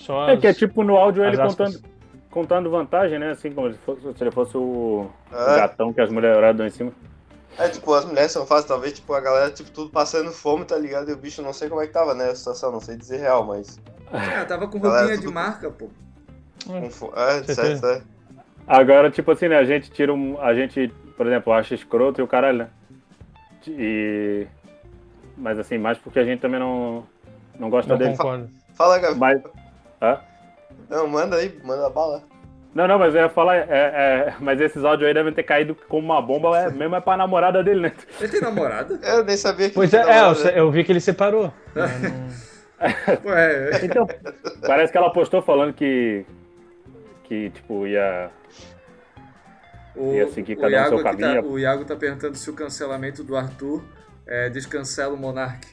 Só 0.00 0.28
É 0.28 0.36
que 0.36 0.46
é 0.46 0.50
as- 0.50 0.56
tipo 0.56 0.82
no 0.82 0.96
áudio 0.96 1.22
ele 1.24 1.34
as 1.40 1.40
aspas. 1.40 1.76
contando, 1.76 1.90
contando 2.30 2.70
vantagem, 2.70 3.18
né? 3.18 3.30
Assim 3.30 3.52
como 3.52 3.70
se, 3.72 3.78
fosse, 3.78 4.00
se 4.16 4.22
ele 4.24 4.30
fosse 4.30 4.56
o 4.56 5.08
É. 5.32 5.56
gatão 5.56 5.92
que 5.92 6.00
as 6.00 6.10
mulheres 6.10 6.56
dão 6.56 6.66
em 6.66 6.70
cima. 6.70 6.92
É, 7.58 7.68
tipo, 7.68 7.92
as 7.92 8.04
mulheres 8.04 8.32
são 8.32 8.46
fáceis, 8.46 8.66
talvez, 8.68 8.94
tipo, 8.94 9.12
a 9.12 9.20
galera, 9.20 9.50
tipo, 9.50 9.70
tudo 9.70 9.90
passando 9.90 10.30
fome, 10.30 10.64
tá 10.64 10.76
ligado? 10.78 11.10
E 11.10 11.12
o 11.12 11.16
bicho, 11.16 11.42
não 11.42 11.52
sei 11.52 11.68
como 11.68 11.82
é 11.82 11.86
que 11.86 11.92
tava, 11.92 12.14
né, 12.14 12.30
a 12.30 12.34
situação, 12.34 12.70
não 12.72 12.80
sei 12.80 12.96
dizer 12.96 13.18
real, 13.18 13.44
mas... 13.44 13.78
Ah, 14.12 14.44
tava 14.46 14.66
com 14.68 14.78
Galera, 14.80 15.00
roupinha 15.00 15.18
de 15.18 15.24
tudo- 15.24 15.34
marca, 15.34 15.70
pô. 15.70 15.88
com 16.66 16.90
fo- 16.90 17.12
É, 17.14 17.42
Certeza. 17.42 17.76
certo, 17.76 17.86
é. 17.86 18.02
Agora, 18.66 19.10
tipo 19.10 19.30
assim, 19.32 19.48
né? 19.48 19.56
A 19.58 19.64
gente 19.64 19.90
tira 19.90 20.12
um. 20.14 20.40
A 20.40 20.54
gente, 20.54 20.88
por 21.16 21.26
exemplo, 21.26 21.52
acha 21.52 21.74
escroto 21.74 22.20
e 22.20 22.24
o 22.24 22.28
caralho, 22.28 22.58
né? 22.58 22.68
E. 23.66 24.46
Mas 25.36 25.58
assim, 25.58 25.76
mais 25.78 25.98
porque 25.98 26.18
a 26.18 26.24
gente 26.24 26.40
também 26.40 26.60
não. 26.60 27.04
Não 27.58 27.68
gosta 27.68 27.90
Não 27.92 27.98
dele. 27.98 28.16
concordo. 28.16 28.48
Fala, 28.74 28.98
Gabi. 28.98 29.18
Mas. 29.18 29.42
Hã? 30.00 30.18
Não, 30.88 31.06
manda 31.06 31.36
aí, 31.36 31.58
manda 31.62 31.88
bala. 31.90 32.22
Não, 32.74 32.86
não, 32.86 32.98
mas 32.98 33.14
eu 33.14 33.22
ia 33.22 33.28
falar, 33.28 33.56
é, 33.56 33.66
é, 33.68 34.34
mas 34.38 34.60
esses 34.60 34.84
áudios 34.84 35.08
aí 35.08 35.12
devem 35.14 35.32
ter 35.32 35.42
caído 35.42 35.74
como 35.88 36.06
uma 36.06 36.22
bomba, 36.22 36.56
é, 36.56 36.70
mesmo 36.70 36.94
é 36.94 37.00
pra 37.00 37.16
namorada 37.16 37.64
dele, 37.64 37.80
né? 37.80 37.92
Ele 38.20 38.28
tem 38.28 38.40
namorada? 38.40 38.98
Eu 39.02 39.24
nem 39.24 39.36
sabia 39.36 39.68
que 39.68 39.74
Pois 39.74 39.92
ele 39.92 40.04
é, 40.04 40.16
é, 40.16 40.22
lá, 40.22 40.32
eu, 40.54 40.70
vi 40.70 40.84
que 40.84 40.92
ele 40.92 41.00
separou. 41.00 41.52
Não- 41.74 42.50
Pô, 43.22 43.32
é, 43.34 43.84
Então, 43.84 44.06
parece 44.66 44.90
que 44.92 44.96
ela 44.96 45.12
postou 45.12 45.42
falando 45.42 45.74
que. 45.74 46.24
Que, 47.24 47.50
tipo, 47.50 47.86
ia. 47.86 48.30
O, 49.94 50.14
Ia 50.14 50.28
seguir 50.28 50.54
o 50.54 50.60
cada 50.60 50.68
um 50.68 50.70
Iago 50.70 50.88
seu 50.88 50.98
aqui 51.08 51.16
tá, 51.20 51.26
caminho. 51.34 51.52
o 51.52 51.58
Iago 51.58 51.84
tá 51.84 51.96
perguntando 51.96 52.36
se 52.36 52.48
o 52.48 52.54
cancelamento 52.54 53.22
do 53.22 53.36
Arthur 53.36 53.84
é, 54.26 54.48
descancela 54.48 55.12
o 55.12 55.16
Monark. 55.16 55.66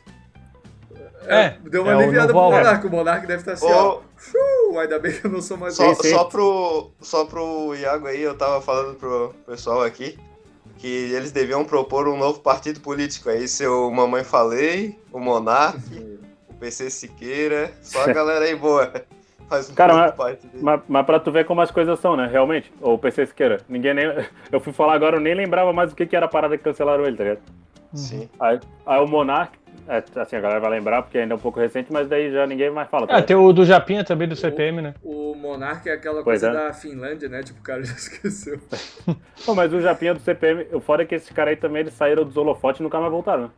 É, 1.28 1.56
Deu 1.62 1.84
uma 1.84 1.92
é 1.92 1.96
o 1.96 2.00
aliviada 2.00 2.34
pro. 2.34 2.42
Monark. 2.42 2.86
O 2.86 2.90
Monark 2.90 3.26
deve 3.28 3.40
estar 3.40 3.54
assim, 3.54 3.72
ó. 3.72 4.02
Uh, 4.36 4.80
ainda 4.80 5.00
bem 5.00 5.12
que 5.12 5.26
eu 5.26 5.32
não 5.32 5.42
sou 5.42 5.58
mais 5.58 5.76
só, 5.76 5.94
só, 5.94 6.24
pro, 6.26 6.92
só 7.00 7.26
pro 7.26 7.76
Iago 7.76 8.08
aí, 8.08 8.22
eu 8.22 8.38
tava 8.38 8.62
falando 8.62 8.96
pro 8.96 9.34
pessoal 9.46 9.82
aqui 9.84 10.18
que 10.78 10.88
eles 10.88 11.32
deviam 11.32 11.66
propor 11.66 12.08
um 12.08 12.18
novo 12.18 12.40
partido 12.40 12.80
político. 12.80 13.30
Aí 13.30 13.48
seu 13.48 13.90
Mamãe 13.92 14.24
Falei, 14.24 14.98
o 15.12 15.20
Monark 15.20 15.80
PC 16.60 16.90
Siqueira, 16.90 17.72
só 17.82 18.04
a 18.04 18.14
galera 18.14 18.46
aí 18.46 18.56
boa. 18.56 18.92
Faz 19.48 19.70
um 19.70 19.76
Cara, 19.76 19.94
mas- 19.94 20.16
parte 20.16 20.46
dele. 20.48 20.64
Mas, 20.64 20.82
mas 20.88 21.06
pra 21.06 21.20
tu 21.20 21.32
ver 21.32 21.46
como 21.46 21.62
as 21.62 21.72
coisas 21.72 22.00
são, 22.00 22.18
né? 22.18 22.28
Realmente. 22.28 22.72
Ou 22.82 22.96
o 22.96 23.00
PC 23.00 23.28
Siqueira. 23.28 23.62
Ninguém 23.70 23.94
nem. 23.94 24.06
Eu 24.52 24.60
fui 24.60 24.74
falar 24.74 24.94
agora, 24.94 25.18
eu 25.18 25.22
nem 25.22 25.34
lembrava 25.34 25.72
mais 25.72 25.92
o 25.92 25.96
que, 25.96 26.06
que 26.06 26.16
era 26.16 26.26
a 26.26 26.30
parada 26.30 26.58
que 26.58 26.64
cancelaram 26.64 27.06
ele, 27.06 27.16
tá 27.16 27.24
ligado? 27.24 27.42
Sim. 27.94 28.30
Aí, 28.40 28.60
aí 28.86 29.00
o 29.02 29.08
Monark. 29.08 29.58
É, 29.88 30.04
assim, 30.20 30.36
a 30.36 30.42
galera 30.42 30.60
vai 30.60 30.70
lembrar 30.72 31.02
porque 31.02 31.18
ainda 31.18 31.34
é 31.34 31.38
um 31.38 31.40
pouco 31.40 31.60
recente, 31.60 31.92
mas 31.94 32.08
daí 32.10 32.30
já 32.32 32.46
ninguém 32.46 32.70
mais 32.70 32.90
fala. 32.90 33.06
Ligado? 33.06 33.26
tem 33.26 33.36
o 33.36 33.54
do 33.54 33.64
Japinha 33.66 34.04
também, 34.04 34.28
do 34.28 34.36
CPM, 34.36 34.82
né? 34.82 34.94
O 35.02 35.34
Monark 35.34 35.88
é 35.88 35.94
aquela 35.94 36.24
Pois 36.24 36.42
coisa 36.42 36.50
é. 36.50 36.54
da 36.68 36.74
Finlândia, 36.74 37.30
né? 37.30 37.42
Tipo, 37.42 37.60
o 37.60 37.64
cara 37.64 37.82
já 37.84 37.94
esqueceu. 37.96 38.60
Pô, 39.46 39.56
mas 39.56 39.72
o 39.74 39.80
Japinha 39.80 40.14
do 40.14 40.20
CPM, 40.20 40.68
o 40.74 40.80
foda 40.82 41.04
é 41.04 41.06
que 41.06 41.16
esses 41.16 41.30
caras 41.30 41.52
aí 41.52 41.56
também 41.56 41.82
eles 41.82 41.94
saíram 41.94 42.26
dos 42.26 42.36
holofotes 42.36 42.82
e 42.82 42.84
nunca 42.84 43.00
mais 43.00 43.12
voltaram, 43.12 43.44
né? 43.44 43.50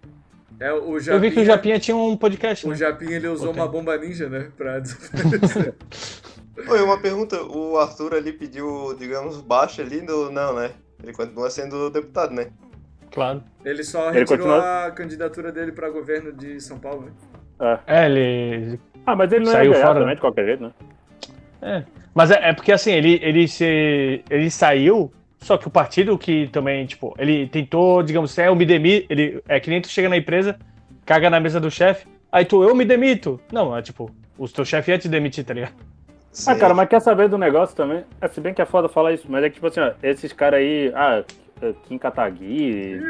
É, 0.59 0.73
o 0.73 0.95
Eu 0.95 0.99
Japinha, 0.99 1.19
vi 1.21 1.31
que 1.31 1.39
o 1.41 1.45
Japinha 1.45 1.79
tinha 1.79 1.95
um 1.97 2.15
podcast, 2.17 2.65
o 2.67 2.69
né? 2.69 2.75
Japinha 2.75 3.15
ele 3.15 3.27
usou 3.29 3.49
Ok. 3.49 3.61
uma 3.61 3.67
bomba 3.67 3.97
ninja, 3.97 4.27
né? 4.29 4.49
Pra 4.57 4.77
desaparecer. 4.79 5.73
Oi, 6.67 6.81
uma 6.81 6.99
pergunta. 6.99 7.41
O 7.41 7.77
Arthur 7.77 8.13
ali 8.13 8.33
pediu, 8.33 8.93
digamos, 8.99 9.37
baixo 9.41 9.81
ali 9.81 10.01
do. 10.01 10.29
Não, 10.29 10.53
né? 10.55 10.71
Ele 11.01 11.13
continua 11.13 11.49
sendo 11.49 11.89
deputado, 11.89 12.33
né? 12.33 12.47
Claro. 13.11 13.43
Ele 13.65 13.83
só 13.83 14.09
Ele 14.09 14.19
retirou 14.19 14.45
continua- 14.47 14.85
a 14.85 14.91
candidatura 14.91 15.51
dele 15.51 15.71
pra 15.71 15.89
governo 15.89 16.31
de 16.31 16.59
São 16.61 16.77
Paulo, 16.79 17.05
né? 17.59 17.77
É, 17.87 18.05
ele. 18.05 18.79
Ah, 19.05 19.15
mas 19.15 19.31
ele 19.31 19.45
não 19.45 19.51
Saiu 19.51 19.71
ia 19.71 19.71
ganhar 19.73 19.81
fora, 19.85 19.93
também, 19.95 20.07
né? 20.09 20.15
de 20.15 20.21
qualquer 20.21 20.45
jeito, 20.45 20.63
né? 20.63 20.71
É. 21.61 21.83
Mas 22.13 22.31
é, 22.31 22.49
é 22.49 22.53
porque 22.53 22.71
assim, 22.71 22.91
ele, 22.91 23.19
ele 23.21 23.47
se. 23.47 24.23
ele 24.29 24.49
saiu, 24.49 25.11
só 25.39 25.57
que 25.57 25.67
o 25.67 25.71
partido 25.71 26.17
que 26.17 26.47
também, 26.47 26.85
tipo, 26.85 27.13
ele 27.17 27.47
tentou, 27.47 28.01
digamos, 28.03 28.37
é 28.37 28.47
eu 28.47 28.55
me 28.55 28.65
demito, 28.65 29.07
ele 29.09 29.41
é 29.47 29.59
que 29.59 29.69
nem 29.69 29.81
tu 29.81 29.89
chega 29.89 30.07
na 30.09 30.17
empresa, 30.17 30.57
caga 31.05 31.29
na 31.29 31.39
mesa 31.39 31.59
do 31.59 31.69
chefe, 31.71 32.07
aí 32.31 32.45
tu, 32.45 32.63
eu 32.63 32.73
me 32.75 32.85
demito. 32.85 33.39
Não, 33.51 33.75
é 33.75 33.81
tipo, 33.81 34.09
o 34.37 34.47
teu 34.47 34.63
chefe 34.63 34.91
ia 34.91 34.97
te 34.97 35.09
demitir, 35.09 35.43
tá 35.43 35.53
ligado? 35.53 35.73
Ah, 35.79 36.53
Sim. 36.53 36.59
cara, 36.59 36.73
mas 36.73 36.87
quer 36.87 37.01
saber 37.01 37.27
do 37.27 37.37
negócio 37.37 37.75
também? 37.75 38.03
É, 38.21 38.27
se 38.27 38.39
bem 38.39 38.53
que 38.53 38.61
é 38.61 38.65
foda 38.65 38.87
falar 38.87 39.11
isso, 39.13 39.25
mas 39.29 39.43
é 39.43 39.49
que, 39.49 39.55
tipo 39.55 39.67
assim, 39.67 39.79
ó, 39.81 39.91
esses 40.03 40.31
caras 40.31 40.59
aí, 40.59 40.91
ah, 40.95 41.23
Kim 41.87 41.97
Kataguiri, 41.97 43.01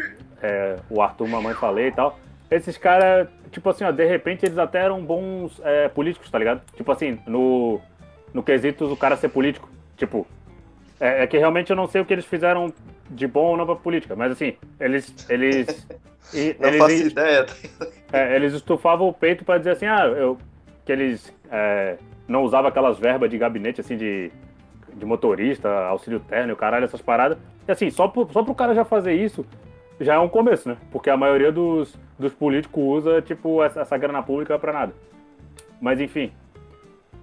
é, 0.42 0.78
o 0.90 1.02
Arthur 1.02 1.28
Mamãe 1.28 1.54
Falei 1.54 1.88
e 1.88 1.92
tal, 1.92 2.18
esses 2.50 2.78
caras, 2.78 3.28
tipo 3.52 3.70
assim, 3.70 3.84
ó, 3.84 3.92
de 3.92 4.06
repente 4.06 4.46
eles 4.46 4.58
até 4.58 4.80
eram 4.80 5.04
bons 5.04 5.62
é, 5.64 5.88
políticos, 5.88 6.30
tá 6.32 6.40
ligado? 6.40 6.62
Tipo 6.76 6.92
assim, 6.92 7.20
no, 7.28 7.80
no 8.34 8.42
quesito 8.42 8.88
do 8.88 8.98
cara 8.98 9.16
ser 9.18 9.30
político. 9.30 9.70
Tipo, 9.98 10.26
é, 11.00 11.24
é 11.24 11.28
que 11.28 11.38
realmente 11.38 11.70
eu 11.70 11.76
não 11.76 11.88
sei 11.88 12.02
o 12.02 12.06
que 12.06 12.14
eles 12.14 12.26
fizeram 12.26 12.74
de 13.10 13.28
bom 13.28 13.48
ou 13.52 13.58
não 13.58 13.66
pra 13.66 13.76
política, 13.76 14.16
mas 14.16 14.32
assim, 14.32 14.56
eles. 14.80 15.14
Eles. 15.30 15.88
e- 16.34 16.56
Não 16.60 16.70
eles, 16.70 16.80
faço 16.80 17.08
ideia. 17.08 17.46
é, 18.12 18.36
eles 18.36 18.54
estufavam 18.54 19.08
o 19.08 19.14
peito 19.14 19.46
pra 19.46 19.58
dizer 19.58 19.72
assim, 19.72 19.86
ah, 19.86 20.06
eu, 20.06 20.38
que 20.86 20.92
eles 20.92 21.34
não 22.28 22.44
usavam 22.44 22.70
aquelas 22.70 22.98
verbas 22.98 23.30
de 23.30 23.38
gabinete, 23.38 23.82
assim, 23.82 23.98
de, 23.98 24.32
de 25.00 25.06
motorista, 25.06 25.70
auxílio 25.86 26.20
terno, 26.20 26.56
caralho, 26.56 26.86
essas 26.86 27.02
paradas. 27.02 27.38
E 27.68 27.72
assim, 27.72 27.90
só, 27.90 28.08
pro, 28.08 28.28
só 28.32 28.44
pro 28.44 28.54
cara 28.54 28.76
já 28.76 28.86
fazer 28.86 29.14
isso, 29.14 29.46
já 30.00 30.16
é 30.16 30.20
um 30.20 30.30
começo, 30.30 30.70
né? 30.70 30.78
Porque 30.92 31.10
a 31.10 31.18
maioria 31.18 31.52
dos, 31.52 31.98
dos 32.18 32.34
políticos 32.34 32.84
usa, 32.84 33.22
tipo, 33.22 33.64
essa, 33.64 33.82
essa 33.82 33.98
grana 33.98 34.22
pública 34.22 34.60
pra 34.60 34.74
nada. 34.74 34.94
Mas 35.82 36.00
enfim. 36.00 36.32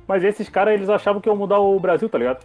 Mas 0.09 0.25
esses 0.25 0.49
caras, 0.49 0.75
eles 0.75 0.89
achavam 0.89 1.21
que 1.21 1.29
iam 1.29 1.37
mudar 1.37 1.59
o 1.59 1.79
Brasil, 1.79 2.09
tá 2.09 2.19
ligado? 2.19 2.45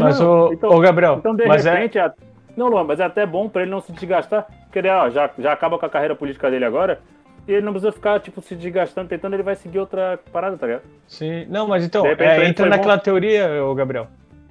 Mas 0.00 0.20
não. 0.20 0.48
o, 0.48 0.52
então, 0.52 0.70
ô, 0.70 0.78
Gabriel, 0.78 1.16
então, 1.18 1.34
de 1.34 1.42
é, 1.42 1.48
repente, 1.48 1.98
é... 1.98 2.12
não, 2.56 2.68
Luan, 2.68 2.84
mas 2.84 3.00
é 3.00 3.04
até 3.04 3.26
bom 3.26 3.48
pra 3.48 3.62
ele 3.62 3.70
não 3.70 3.80
se 3.80 3.92
desgastar, 3.92 4.46
porque 4.64 4.78
ele 4.78 4.88
ó, 4.88 5.10
já, 5.10 5.30
já 5.38 5.52
acaba 5.52 5.78
com 5.78 5.86
a 5.86 5.90
carreira 5.90 6.14
política 6.14 6.50
dele 6.50 6.64
agora, 6.64 7.00
e 7.48 7.52
ele 7.52 7.62
não 7.64 7.72
precisa 7.72 7.90
ficar, 7.90 8.20
tipo, 8.20 8.42
se 8.42 8.54
desgastando, 8.54 9.08
tentando, 9.08 9.32
ele 9.34 9.42
vai 9.42 9.56
seguir 9.56 9.78
outra 9.78 10.20
parada, 10.30 10.58
tá 10.58 10.66
ligado? 10.66 10.82
Sim. 11.06 11.46
Não, 11.48 11.66
mas 11.66 11.82
então, 11.82 12.04
é, 12.06 12.46
entra 12.46 12.68
naquela 12.68 12.98
teoria, 12.98 13.64
ô 13.64 13.74
Gabriel. 13.74 14.06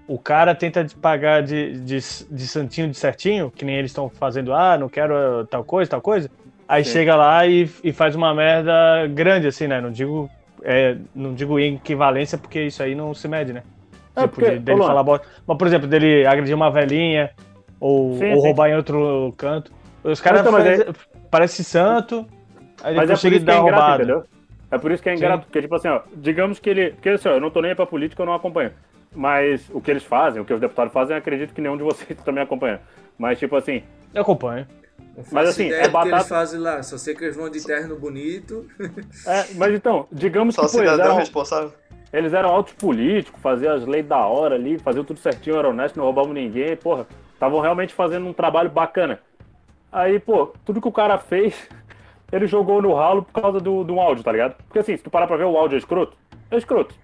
O 0.07 0.17
cara 0.17 0.55
tenta 0.55 0.85
pagar 1.01 1.43
de, 1.43 1.73
de, 1.81 1.97
de 2.31 2.47
santinho 2.47 2.87
de 2.89 2.97
certinho, 2.97 3.51
que 3.51 3.63
nem 3.63 3.75
eles 3.75 3.91
estão 3.91 4.09
fazendo, 4.09 4.53
ah, 4.53 4.77
não 4.77 4.89
quero 4.89 5.13
eh, 5.13 5.45
tal 5.49 5.63
coisa, 5.63 5.91
tal 5.91 6.01
coisa. 6.01 6.31
Aí 6.67 6.83
Sim. 6.83 6.91
chega 6.91 7.15
lá 7.15 7.45
e, 7.45 7.69
e 7.83 7.91
faz 7.93 8.15
uma 8.15 8.33
merda 8.33 9.05
grande, 9.13 9.47
assim, 9.47 9.67
né? 9.67 9.79
Não 9.79 9.91
digo, 9.91 10.29
é, 10.63 10.95
não 11.13 11.33
digo 11.33 11.59
em 11.59 11.75
equivalência, 11.75 12.37
porque 12.37 12.63
isso 12.63 12.81
aí 12.81 12.95
não 12.95 13.13
se 13.13 13.27
mede, 13.27 13.53
né? 13.53 13.63
É, 14.15 14.21
Tipo, 14.21 14.35
porque, 14.35 14.51
de- 14.51 14.59
dele 14.59 14.79
falar 14.79 15.03
bosta. 15.03 15.27
Mas, 15.45 15.57
por 15.57 15.67
exemplo, 15.67 15.87
dele 15.87 16.25
agredir 16.25 16.55
uma 16.55 16.71
velhinha, 16.71 17.29
ou, 17.79 18.15
Sim, 18.17 18.31
ou 18.31 18.37
sim. 18.37 18.47
roubar 18.47 18.69
em 18.69 18.75
outro 18.75 19.33
canto. 19.37 19.71
Os 20.03 20.19
caras 20.21 20.39
então, 20.41 20.51
mas 20.53 20.63
fazem- 20.79 20.93
parece 21.29 21.63
santo, 21.63 22.25
aí 22.83 22.95
Mas 22.95 23.09
é 23.09 23.13
por 23.15 23.33
isso 23.33 23.45
que 23.45 23.51
é 23.51 23.57
ingrato, 23.57 23.61
roubada. 23.61 23.95
entendeu? 24.03 24.23
É 24.69 24.77
por 24.77 24.91
isso 24.91 25.01
que 25.03 25.09
é 25.09 25.15
ingrato, 25.15 25.45
porque, 25.45 25.61
tipo 25.61 25.75
assim, 25.75 25.87
ó, 25.87 26.01
digamos 26.15 26.59
que 26.59 26.69
ele. 26.69 26.91
Porque 26.91 27.09
assim, 27.09 27.29
ó, 27.29 27.33
eu 27.33 27.41
não 27.41 27.49
tô 27.49 27.61
nem 27.61 27.71
aí 27.71 27.75
pra 27.75 27.85
política, 27.85 28.21
eu 28.21 28.25
não 28.25 28.33
acompanho. 28.33 28.71
Mas 29.15 29.67
o 29.71 29.79
que 29.81 29.89
eles 29.89 30.03
fazem, 30.03 30.41
o 30.41 30.45
que 30.45 30.53
os 30.53 30.59
deputados 30.59 30.91
fazem, 30.93 31.13
eu 31.15 31.19
acredito 31.19 31.53
que 31.53 31.61
nenhum 31.61 31.77
de 31.77 31.83
vocês 31.83 32.19
também 32.23 32.43
acompanha. 32.43 32.81
Mas, 33.17 33.39
tipo 33.39 33.55
assim, 33.55 33.81
Eu 34.13 34.21
acompanho. 34.21 34.67
Mas, 35.31 35.49
assim, 35.49 35.71
é 35.71 35.79
do 35.81 35.85
que 35.85 35.89
batata- 35.89 36.15
eles 36.17 36.27
fazem 36.27 36.59
lá. 36.59 36.83
Só 36.83 36.97
sei 36.97 37.15
que 37.15 37.23
eles 37.23 37.35
vão 37.35 37.49
de 37.49 37.63
terno 37.65 37.95
bonito. 37.97 38.67
é, 39.25 39.45
mas 39.55 39.73
então, 39.73 40.05
digamos 40.11 40.53
Só 40.53 40.61
que 40.61 40.67
eles, 40.67 40.89
cidadão 40.91 41.05
eram, 41.05 41.15
responsável. 41.15 41.73
eles 42.13 42.33
eram 42.33 42.49
altos 42.49 42.73
políticos, 42.73 43.41
faziam 43.41 43.73
as 43.73 43.85
leis 43.85 44.05
da 44.05 44.19
hora 44.27 44.53
ali, 44.55 44.77
faziam 44.77 45.03
tudo 45.03 45.19
certinho, 45.19 45.55
eram 45.55 45.71
honestos, 45.71 45.97
não 45.97 46.03
roubavam 46.03 46.33
ninguém, 46.33 46.75
porra, 46.75 47.07
estavam 47.33 47.59
realmente 47.61 47.93
fazendo 47.95 48.27
um 48.27 48.33
trabalho 48.33 48.69
bacana. 48.69 49.19
Aí, 49.91 50.19
pô, 50.19 50.53
tudo 50.63 50.79
que 50.81 50.87
o 50.87 50.91
cara 50.91 51.17
fez, 51.17 51.67
ele 52.31 52.47
jogou 52.47 52.81
no 52.81 52.93
ralo 52.93 53.23
por 53.23 53.41
causa 53.41 53.59
do, 53.59 53.83
do 53.83 53.99
áudio, 53.99 54.23
tá 54.23 54.31
ligado? 54.31 54.55
Porque 54.67 54.79
assim, 54.79 54.97
se 54.97 55.03
tu 55.03 55.09
parar 55.09 55.27
pra 55.27 55.37
ver 55.37 55.45
o 55.45 55.57
áudio 55.57 55.75
é 55.75 55.79
escroto, 55.79 56.17
é 56.51 56.57
escroto. 56.57 56.95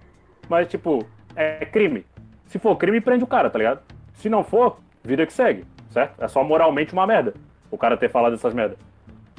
Mas, 0.50 0.68
tipo, 0.68 1.06
é 1.36 1.66
crime. 1.66 2.06
Se 2.48 2.60
for 2.60 2.76
crime, 2.76 3.00
prende 3.02 3.24
o 3.24 3.28
cara, 3.28 3.50
tá 3.50 3.58
ligado? 3.58 3.82
Se 4.14 4.30
não 4.30 4.44
for, 4.44 4.78
vida 5.04 5.26
que 5.26 5.34
segue, 5.34 5.66
certo? 5.90 6.22
É 6.22 6.28
só 6.28 6.44
moralmente 6.44 6.94
uma 6.94 7.08
merda 7.08 7.34
o 7.72 7.78
cara 7.78 7.98
ter 7.98 8.10
falado 8.10 8.34
essas 8.34 8.54
merdas. 8.54 8.78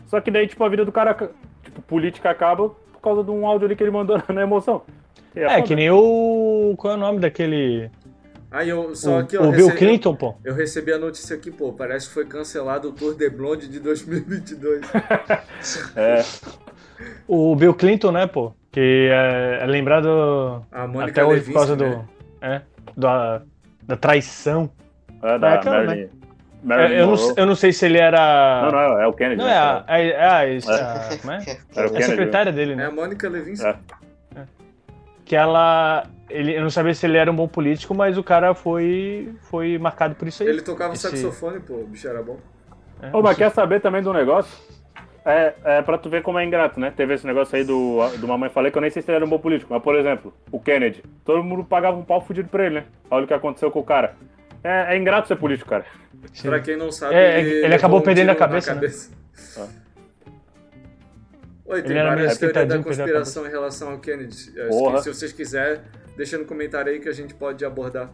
Só 0.07 0.20
que 0.20 0.31
daí, 0.31 0.47
tipo, 0.47 0.62
a 0.64 0.68
vida 0.68 0.85
do 0.85 0.90
cara, 0.90 1.14
tipo, 1.62 1.81
política 1.83 2.31
acaba 2.31 2.68
por 2.68 3.01
causa 3.01 3.23
de 3.23 3.31
um 3.31 3.47
áudio 3.47 3.66
ali 3.66 3.77
que 3.77 3.83
ele 3.83 3.90
mandou 3.90 4.20
na 4.29 4.42
emoção. 4.42 4.83
É, 5.35 5.49
foda. 5.49 5.62
que 5.62 5.75
nem 5.75 5.90
o. 5.90 6.75
Qual 6.77 6.94
é 6.94 6.97
o 6.97 7.01
nome 7.01 7.20
daquele. 7.20 7.90
Aí 8.55 8.69
eu 8.69 8.95
só 8.95 9.17
O, 9.17 9.19
aqui, 9.19 9.37
ó. 9.37 9.43
o 9.43 9.51
Bill 9.51 9.67
rece- 9.67 9.79
Clinton, 9.79 10.14
pô. 10.14 10.35
Eu 10.45 10.55
recebi 10.55 10.93
a 10.93 10.99
notícia 10.99 11.35
aqui, 11.35 11.51
pô. 11.51 11.73
Parece 11.73 12.07
que 12.07 12.14
foi 12.14 12.25
cancelado 12.25 12.88
o 12.90 12.93
Tour 12.93 13.17
de 13.17 13.29
Blonde 13.29 13.67
de 13.69 13.81
2022. 13.81 14.83
É, 15.97 16.23
O 17.27 17.57
Bill 17.57 17.75
Clinton, 17.75 18.12
né, 18.12 18.27
pô? 18.27 18.53
Que 18.71 19.09
é, 19.11 19.59
é 19.62 19.67
lembrado 19.67 20.64
A 20.71 20.87
Mônica 20.87 21.11
até 21.11 21.25
hoje 21.25 21.40
Lewinsky, 21.51 21.53
por 21.53 21.59
causa 21.59 21.77
né? 21.77 21.90
do. 21.97 22.09
É, 22.47 22.62
da, 22.97 23.43
da 23.83 23.97
traição. 23.97 24.71
é 25.23 25.38
da 25.38 25.55
É, 25.55 25.59
cara. 25.59 26.09
Marilyn 26.62 26.97
É, 26.97 27.01
eu, 27.03 27.07
não, 27.09 27.35
eu 27.37 27.47
não 27.47 27.55
sei 27.57 27.73
se 27.73 27.85
ele 27.87 27.99
era. 27.99 28.62
Não, 28.62 28.71
não, 28.73 29.01
é 29.01 29.07
o 29.07 29.12
Kennedy. 29.12 29.37
Não 29.37 29.45
né, 29.47 29.53
é 29.53 29.59
a. 29.59 29.85
cara? 29.87 30.01
É, 30.01 30.09
é 30.11 30.25
a, 30.25 30.45
É. 30.49 30.59
a- 30.59 31.19
como 31.21 31.33
é? 31.33 31.37
É 31.37 31.40
a 31.40 31.85
Kennedy. 31.88 32.03
secretária 32.05 32.53
dele, 32.53 32.73
É 32.73 32.77
né? 32.77 32.87
a 32.87 32.90
Mônica 32.93 33.29
Lewinsky. 33.29 33.67
É. 33.67 33.77
Que 35.25 35.35
ela. 35.37 36.05
Ele, 36.28 36.56
eu 36.56 36.62
não 36.62 36.70
sabia 36.70 36.94
se 36.94 37.04
ele 37.06 37.18
era 37.18 37.30
um 37.30 37.37
bom 37.37 37.46
político, 37.46 37.94
mas 37.94 38.16
o 38.16 38.22
cara 38.24 38.54
foi, 38.54 39.32
foi 39.42 39.76
marcado 39.78 40.14
por 40.14 40.26
isso 40.26 40.42
aí. 40.42 40.48
Ele 40.48 40.62
tocava 40.62 40.94
Esse- 40.94 41.02
saxofone, 41.08 41.60
pô. 41.60 41.74
O 41.74 41.87
bicho 41.87 42.08
era 42.08 42.22
bom. 42.22 42.38
É, 43.02 43.14
Ô, 43.14 43.20
mas 43.22 43.37
quer 43.37 43.50
saber 43.50 43.80
também 43.80 44.02
do 44.02 44.12
negócio? 44.12 44.50
É, 45.26 45.54
é 45.64 45.82
pra 45.82 45.96
tu 45.98 46.08
ver 46.10 46.22
como 46.22 46.38
é 46.38 46.44
ingrato, 46.44 46.78
né? 46.78 46.92
Teve 46.94 47.14
esse 47.14 47.26
negócio 47.26 47.56
aí 47.56 47.64
do, 47.64 47.98
do 48.18 48.28
Mamãe 48.28 48.50
Falei, 48.50 48.70
que 48.70 48.76
eu 48.78 48.82
nem 48.82 48.90
sei 48.90 49.00
se 49.02 49.10
ele 49.10 49.16
era 49.16 49.24
um 49.24 49.28
bom 49.28 49.38
político, 49.38 49.72
mas, 49.72 49.82
por 49.82 49.94
exemplo, 49.96 50.34
o 50.52 50.60
Kennedy. 50.60 51.02
Todo 51.24 51.42
mundo 51.42 51.64
pagava 51.64 51.96
um 51.96 52.04
pau 52.04 52.20
fudido 52.20 52.48
pra 52.48 52.66
ele, 52.66 52.74
né? 52.76 52.84
Olha 53.10 53.24
o 53.24 53.26
que 53.28 53.34
aconteceu 53.34 53.70
com 53.70 53.80
o 53.80 53.84
cara. 53.84 54.14
É, 54.62 54.94
é 54.94 54.98
ingrato 54.98 55.28
ser 55.28 55.37
político, 55.37 55.68
cara. 55.68 55.84
sim. 56.32 56.48
Pra 56.48 56.60
quem 56.60 56.76
não 56.76 56.90
sabe, 56.90 57.14
É, 57.14 57.40
ele 57.40 57.60
levou 57.62 57.76
acabou 57.76 57.98
um 58.00 58.02
perdendo 58.02 58.30
a 58.30 58.32
na 58.32 58.38
cabeça, 58.38 58.74
né? 58.74 58.80
Oi, 61.66 61.82
tem 61.82 61.92
Ele 61.96 62.02
várias 62.02 62.38
meio 62.38 62.52
teorias 62.52 62.68
da 62.78 62.82
conspiração 62.82 63.46
em 63.46 63.50
relação 63.50 63.90
ao 63.92 63.98
Kennedy. 63.98 64.34
Se 64.34 65.08
vocês 65.08 65.32
quiserem, 65.32 65.80
deixa 66.16 66.38
no 66.38 66.44
comentário 66.44 66.92
aí 66.92 67.00
que 67.00 67.09
a 67.09 67.12
gente 67.12 67.35
pode 67.35 67.64
abordar. 67.64 68.11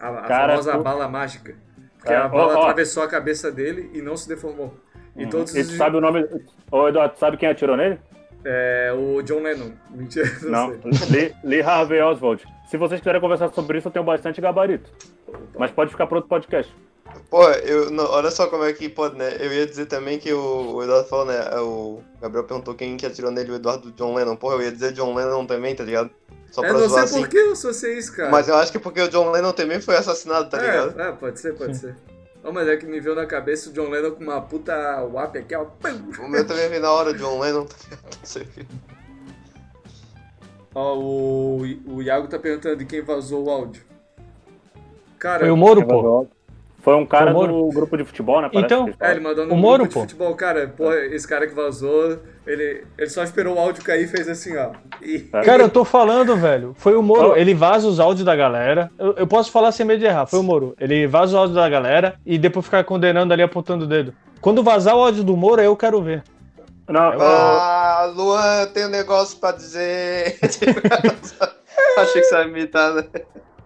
A, 0.00 0.08
a 0.08 0.22
Cara, 0.22 0.48
famosa 0.52 0.72
tu- 0.72 0.82
bala 0.82 1.08
mágica. 1.08 1.54
Porque 1.98 2.12
É, 2.12 2.16
a 2.16 2.28
bala 2.28 2.54
ó, 2.54 2.58
ó. 2.58 2.62
atravessou 2.62 3.02
a 3.02 3.08
cabeça 3.08 3.50
dele 3.50 3.90
e 3.94 4.02
não 4.02 4.16
se 4.16 4.28
deformou. 4.28 4.74
E 5.16 5.26
todos 5.26 5.54
E 5.54 5.60
os... 5.60 5.72
sabe 5.76 5.96
o 5.96 6.00
nome. 6.00 6.26
Ô, 6.70 6.88
Eduardo, 6.88 7.16
sabe 7.18 7.36
quem 7.36 7.48
atirou 7.48 7.76
nele? 7.76 7.98
É, 8.44 8.92
o 8.94 9.22
John 9.22 9.40
Lennon. 9.40 9.70
Mentira, 9.90 10.28
não, 10.42 10.68
Não. 10.68 10.80
Lee, 11.10 11.34
Lee 11.44 11.62
Harvey 11.62 12.00
Oswald. 12.00 12.44
Se 12.66 12.76
vocês 12.76 13.00
quiserem 13.00 13.20
conversar 13.20 13.50
sobre 13.52 13.78
isso, 13.78 13.88
eu 13.88 13.92
tenho 13.92 14.04
bastante 14.04 14.40
gabarito. 14.40 14.90
Mas 15.58 15.70
pode 15.70 15.90
ficar 15.92 16.06
para 16.06 16.16
outro 16.16 16.28
podcast. 16.28 16.74
Pô, 17.30 17.48
eu, 17.50 17.90
não, 17.90 18.04
olha 18.04 18.30
só 18.30 18.46
como 18.46 18.64
é 18.64 18.72
que 18.72 18.88
pode, 18.88 19.16
né? 19.16 19.36
Eu 19.40 19.52
ia 19.52 19.66
dizer 19.66 19.86
também 19.86 20.18
que 20.18 20.32
o, 20.32 20.74
o 20.76 20.82
Eduardo 20.82 21.08
falou, 21.08 21.26
né? 21.26 21.40
O 21.60 22.00
Gabriel 22.20 22.44
perguntou 22.44 22.74
quem 22.74 22.96
que 22.96 23.06
atirou 23.06 23.30
nele, 23.30 23.50
o 23.52 23.56
Eduardo 23.56 23.90
John 23.92 24.14
Lennon. 24.14 24.36
Porra, 24.36 24.54
eu 24.56 24.62
ia 24.62 24.72
dizer 24.72 24.92
John 24.92 25.14
Lennon 25.14 25.44
também, 25.46 25.74
tá 25.74 25.82
ligado? 25.82 26.10
Só 26.52 26.64
É, 26.64 26.68
pra 26.68 26.78
não 26.78 26.88
zoar 26.88 27.08
sei 27.08 27.18
assim. 27.18 27.24
por 27.24 27.30
que 27.30 27.36
eu 27.36 27.56
sou 27.56 27.70
isso, 27.72 28.14
cara. 28.14 28.30
Mas 28.30 28.46
eu 28.46 28.54
acho 28.54 28.70
que 28.70 28.78
porque 28.78 29.00
o 29.00 29.08
John 29.08 29.30
Lennon 29.32 29.52
também 29.52 29.80
foi 29.80 29.96
assassinado, 29.96 30.48
tá 30.48 30.58
ligado? 30.60 31.00
é, 31.00 31.08
é, 31.08 31.12
pode 31.12 31.40
ser, 31.40 31.54
pode 31.54 31.76
ser. 31.76 31.96
Ô, 32.44 32.52
mas 32.52 32.68
é 32.68 32.76
que 32.76 32.86
me 32.86 33.00
veio 33.00 33.16
na 33.16 33.26
cabeça 33.26 33.70
o 33.70 33.72
John 33.72 33.88
Lennon 33.88 34.12
com 34.12 34.22
uma 34.22 34.40
puta 34.40 35.02
WAP 35.04 35.36
aqui, 35.38 35.54
ó. 35.56 35.66
O 36.20 36.28
meu 36.28 36.46
também 36.46 36.68
veio 36.68 36.82
na 36.82 36.92
hora, 36.92 37.14
John 37.14 37.40
Lennon, 37.40 37.64
tá 37.64 37.74
ligado? 37.82 38.02
Não 38.04 38.24
sei 38.24 38.42
o 38.42 38.46
quê. 38.46 38.66
Ó, 40.74 40.96
o, 40.96 41.62
o 41.86 42.02
Iago 42.02 42.28
tá 42.28 42.38
perguntando 42.38 42.76
de 42.76 42.84
quem 42.84 43.00
vazou 43.02 43.44
o 43.46 43.50
áudio. 43.50 43.82
Cara, 45.18 45.40
Foi 45.40 45.50
o 45.50 45.56
Moro, 45.56 45.86
pô. 45.86 46.26
Foi 46.84 46.94
um 46.94 47.06
cara 47.06 47.32
do 47.32 47.68
grupo 47.70 47.96
de 47.96 48.04
futebol, 48.04 48.42
né? 48.42 48.50
parece 48.52 48.66
Então- 48.74 48.90
É, 49.00 49.10
ele 49.12 49.20
mandou 49.20 49.46
no 49.46 49.54
O 49.54 49.56
Moro, 49.56 49.84
grupo 49.84 49.88
de 49.88 49.94
pô. 49.94 50.00
futebol. 50.02 50.34
Cara, 50.36 50.68
porra, 50.68 50.96
esse 51.06 51.26
cara 51.26 51.46
que 51.46 51.54
vazou, 51.54 52.18
ele, 52.46 52.84
ele 52.98 53.08
só 53.08 53.24
esperou 53.24 53.56
o 53.56 53.58
áudio 53.58 53.82
cair 53.82 54.04
e 54.04 54.06
fez 54.06 54.28
assim, 54.28 54.54
ó. 54.58 54.72
E- 55.00 55.26
É. 55.32 55.40
Cara, 55.40 55.62
eu 55.62 55.70
tô 55.70 55.82
falando, 55.82 56.36
velho. 56.36 56.74
Foi 56.76 56.94
o 56.94 57.02
Moro. 57.02 57.30
Ó. 57.30 57.36
Ele 57.36 57.54
vaza 57.54 57.88
os 57.88 57.98
áudios 57.98 58.26
da 58.26 58.36
galera. 58.36 58.90
Eu, 58.98 59.14
eu 59.14 59.26
posso 59.26 59.50
falar 59.50 59.72
sem 59.72 59.86
medo 59.86 60.00
de 60.00 60.04
errar. 60.04 60.26
Foi 60.26 60.38
o 60.38 60.42
Moro. 60.42 60.74
Ele 60.78 61.06
vaza 61.06 61.32
os 61.32 61.34
áudios 61.36 61.56
da 61.56 61.66
galera 61.70 62.16
e 62.26 62.36
depois 62.36 62.66
ficar 62.66 62.84
condenando 62.84 63.32
ali, 63.32 63.42
apontando 63.42 63.86
o 63.86 63.88
dedo. 63.88 64.12
Quando 64.42 64.62
vazar 64.62 64.94
o 64.94 65.00
áudio 65.00 65.24
do 65.24 65.34
Moro, 65.34 65.62
eu 65.62 65.74
quero 65.74 66.02
ver. 66.02 66.22
Não, 66.86 67.14
eu- 67.14 67.22
Ah, 67.22 68.12
Luan, 68.14 68.60
eu 68.60 68.66
tenho 68.66 68.88
um 68.88 68.90
negócio 68.90 69.38
pra 69.38 69.52
dizer. 69.52 70.38
Achei 71.96 72.20
que 72.20 72.28
você 72.28 72.34
ia 72.36 72.44
me 72.44 72.50
imitar, 72.60 72.92
né? 72.92 73.04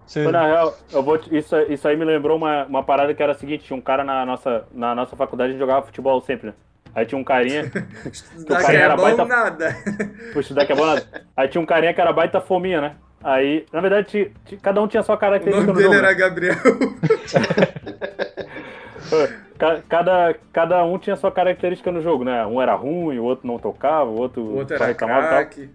Você- 0.09 0.23
Foi 0.23 0.31
na 0.31 0.43
real, 0.47 0.75
eu 0.91 1.03
vou 1.03 1.19
te- 1.19 1.37
isso, 1.37 1.55
isso 1.69 1.87
aí 1.87 1.95
me 1.95 2.03
lembrou 2.03 2.35
uma, 2.35 2.65
uma 2.65 2.81
parada 2.83 3.13
que 3.13 3.21
era 3.21 3.33
a 3.33 3.35
seguinte, 3.35 3.63
tinha 3.65 3.77
um 3.77 3.81
cara 3.81 4.03
na 4.03 4.25
nossa, 4.25 4.63
na 4.73 4.95
nossa 4.95 5.15
faculdade 5.15 5.53
que 5.53 5.59
jogava 5.59 5.85
futebol 5.85 6.19
sempre, 6.21 6.47
né? 6.47 6.53
Aí 6.95 7.05
tinha 7.05 7.19
um 7.19 7.23
carinha, 7.23 7.69
Daqui 8.47 8.63
cara 8.65 8.73
é 8.73 8.81
era 8.81 8.95
bom 8.95 9.03
baita- 9.03 9.25
nada. 9.25 9.75
puxa, 10.33 10.55
daqui 10.55 10.71
é 10.71 10.75
bom 10.75 10.87
nada. 10.87 11.05
Aí 11.37 11.47
tinha 11.47 11.61
um 11.61 11.65
carinha 11.65 11.93
que 11.93 12.01
era 12.01 12.11
baita 12.11 12.41
fominha, 12.41 12.81
né? 12.81 12.95
Aí, 13.23 13.65
na 13.71 13.81
verdade, 13.81 14.31
cada 14.63 14.81
um 14.81 14.87
tinha 14.87 15.03
sua 15.03 15.13
O 15.15 15.19
característica 15.19 15.67
nome 15.67 15.73
no 15.83 15.87
dele 15.89 15.93
jogo, 15.93 16.07
era 16.07 16.15
né? 16.15 16.15
Gabriel. 16.15 16.55
Ca- 19.59 19.81
Cada, 19.89 20.35
cada 20.53 20.83
um 20.85 20.97
tinha 20.97 21.15
sua 21.17 21.31
característica 21.31 21.91
no 21.91 22.01
jogo, 22.01 22.23
né? 22.23 22.45
Um 22.45 22.61
era 22.61 22.73
ruim, 22.75 23.19
o 23.19 23.23
outro 23.25 23.45
não 23.47 23.59
tocava, 23.59 24.09
o 24.09 24.17
outro, 24.19 24.41
O 24.41 24.55
outro 24.57 24.75
era 24.75 24.85
reclamava 24.85 25.19
e 25.19 25.23
tal. 25.29 25.37
craque. 25.37 25.69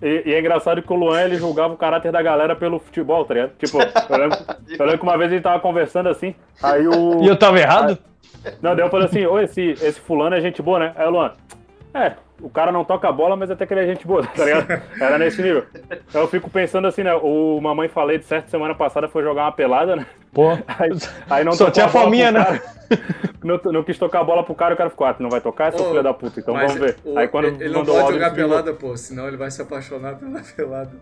E, 0.00 0.22
e 0.26 0.34
é 0.34 0.38
engraçado 0.38 0.80
que 0.80 0.92
o 0.92 0.96
Luan, 0.96 1.20
ele 1.22 1.36
julgava 1.36 1.74
o 1.74 1.76
caráter 1.76 2.12
da 2.12 2.22
galera 2.22 2.54
pelo 2.54 2.78
futebol, 2.78 3.24
tá 3.24 3.34
ligado? 3.34 3.52
Tipo, 3.58 3.78
eu 3.80 4.16
lembro, 4.18 4.38
eu 4.70 4.84
lembro 4.84 4.98
que 4.98 5.04
uma 5.04 5.18
vez 5.18 5.30
a 5.30 5.34
gente 5.34 5.42
tava 5.42 5.60
conversando 5.60 6.08
assim, 6.08 6.34
aí 6.62 6.86
o... 6.86 7.22
E 7.22 7.26
eu 7.26 7.36
tava 7.36 7.58
errado? 7.58 7.98
Não, 8.62 8.76
daí 8.76 8.84
eu 8.84 8.90
falei 8.90 9.06
assim, 9.06 9.26
ô, 9.26 9.40
esse, 9.40 9.60
esse 9.60 10.00
fulano 10.00 10.36
é 10.36 10.40
gente 10.40 10.62
boa, 10.62 10.78
né? 10.78 10.92
Aí 10.96 11.06
o 11.06 11.10
Luan, 11.10 11.32
é, 11.94 12.12
o 12.40 12.48
cara 12.50 12.70
não 12.70 12.84
toca 12.84 13.08
a 13.08 13.12
bola, 13.12 13.34
mas 13.36 13.50
até 13.50 13.66
que 13.66 13.74
ele 13.74 13.80
é 13.82 13.86
gente 13.86 14.06
boa, 14.06 14.22
tá 14.26 14.44
ligado? 14.44 14.82
Era 15.00 15.18
nesse 15.18 15.42
nível. 15.42 15.64
Então 16.08 16.22
eu 16.22 16.28
fico 16.28 16.48
pensando 16.50 16.86
assim, 16.86 17.02
né? 17.02 17.14
O 17.14 17.60
Mamãe 17.60 17.88
Falei 17.88 18.18
de 18.18 18.24
certo 18.24 18.48
semana 18.50 18.74
passada 18.74 19.08
foi 19.08 19.22
jogar 19.22 19.44
uma 19.44 19.52
pelada, 19.52 19.96
né? 19.96 20.06
Pô. 20.32 20.50
Aí, 20.78 20.90
aí 21.30 21.44
não 21.44 21.52
Só 21.52 21.70
tinha 21.70 21.88
fominha, 21.88 22.30
né? 22.30 22.44
cara. 22.44 22.62
Não, 23.42 23.60
não 23.72 23.82
quis 23.82 23.98
tocar 23.98 24.20
a 24.20 24.24
bola 24.24 24.42
pro 24.42 24.54
cara, 24.54 24.74
o 24.74 24.76
cara 24.76 24.90
ficou, 24.90 25.06
ah, 25.06 25.14
tu 25.14 25.22
não 25.22 25.30
vai 25.30 25.40
tocar, 25.40 25.72
seu 25.72 25.82
Ô, 25.82 25.90
filho 25.90 26.02
da 26.02 26.12
puta, 26.14 26.40
então 26.40 26.54
vamos 26.54 26.74
ver. 26.76 26.96
o- 27.04 27.18
aí 27.18 27.28
quando 27.28 27.46
ele 27.46 27.68
não 27.70 27.84
pode 27.84 28.12
jogar 28.12 28.30
pelada, 28.34 28.72
pô, 28.74 28.96
senão 28.96 29.26
ele 29.28 29.36
vai 29.36 29.50
se 29.50 29.60
apaixonar 29.62 30.16
pela 30.16 30.40
pelada. 30.40 30.92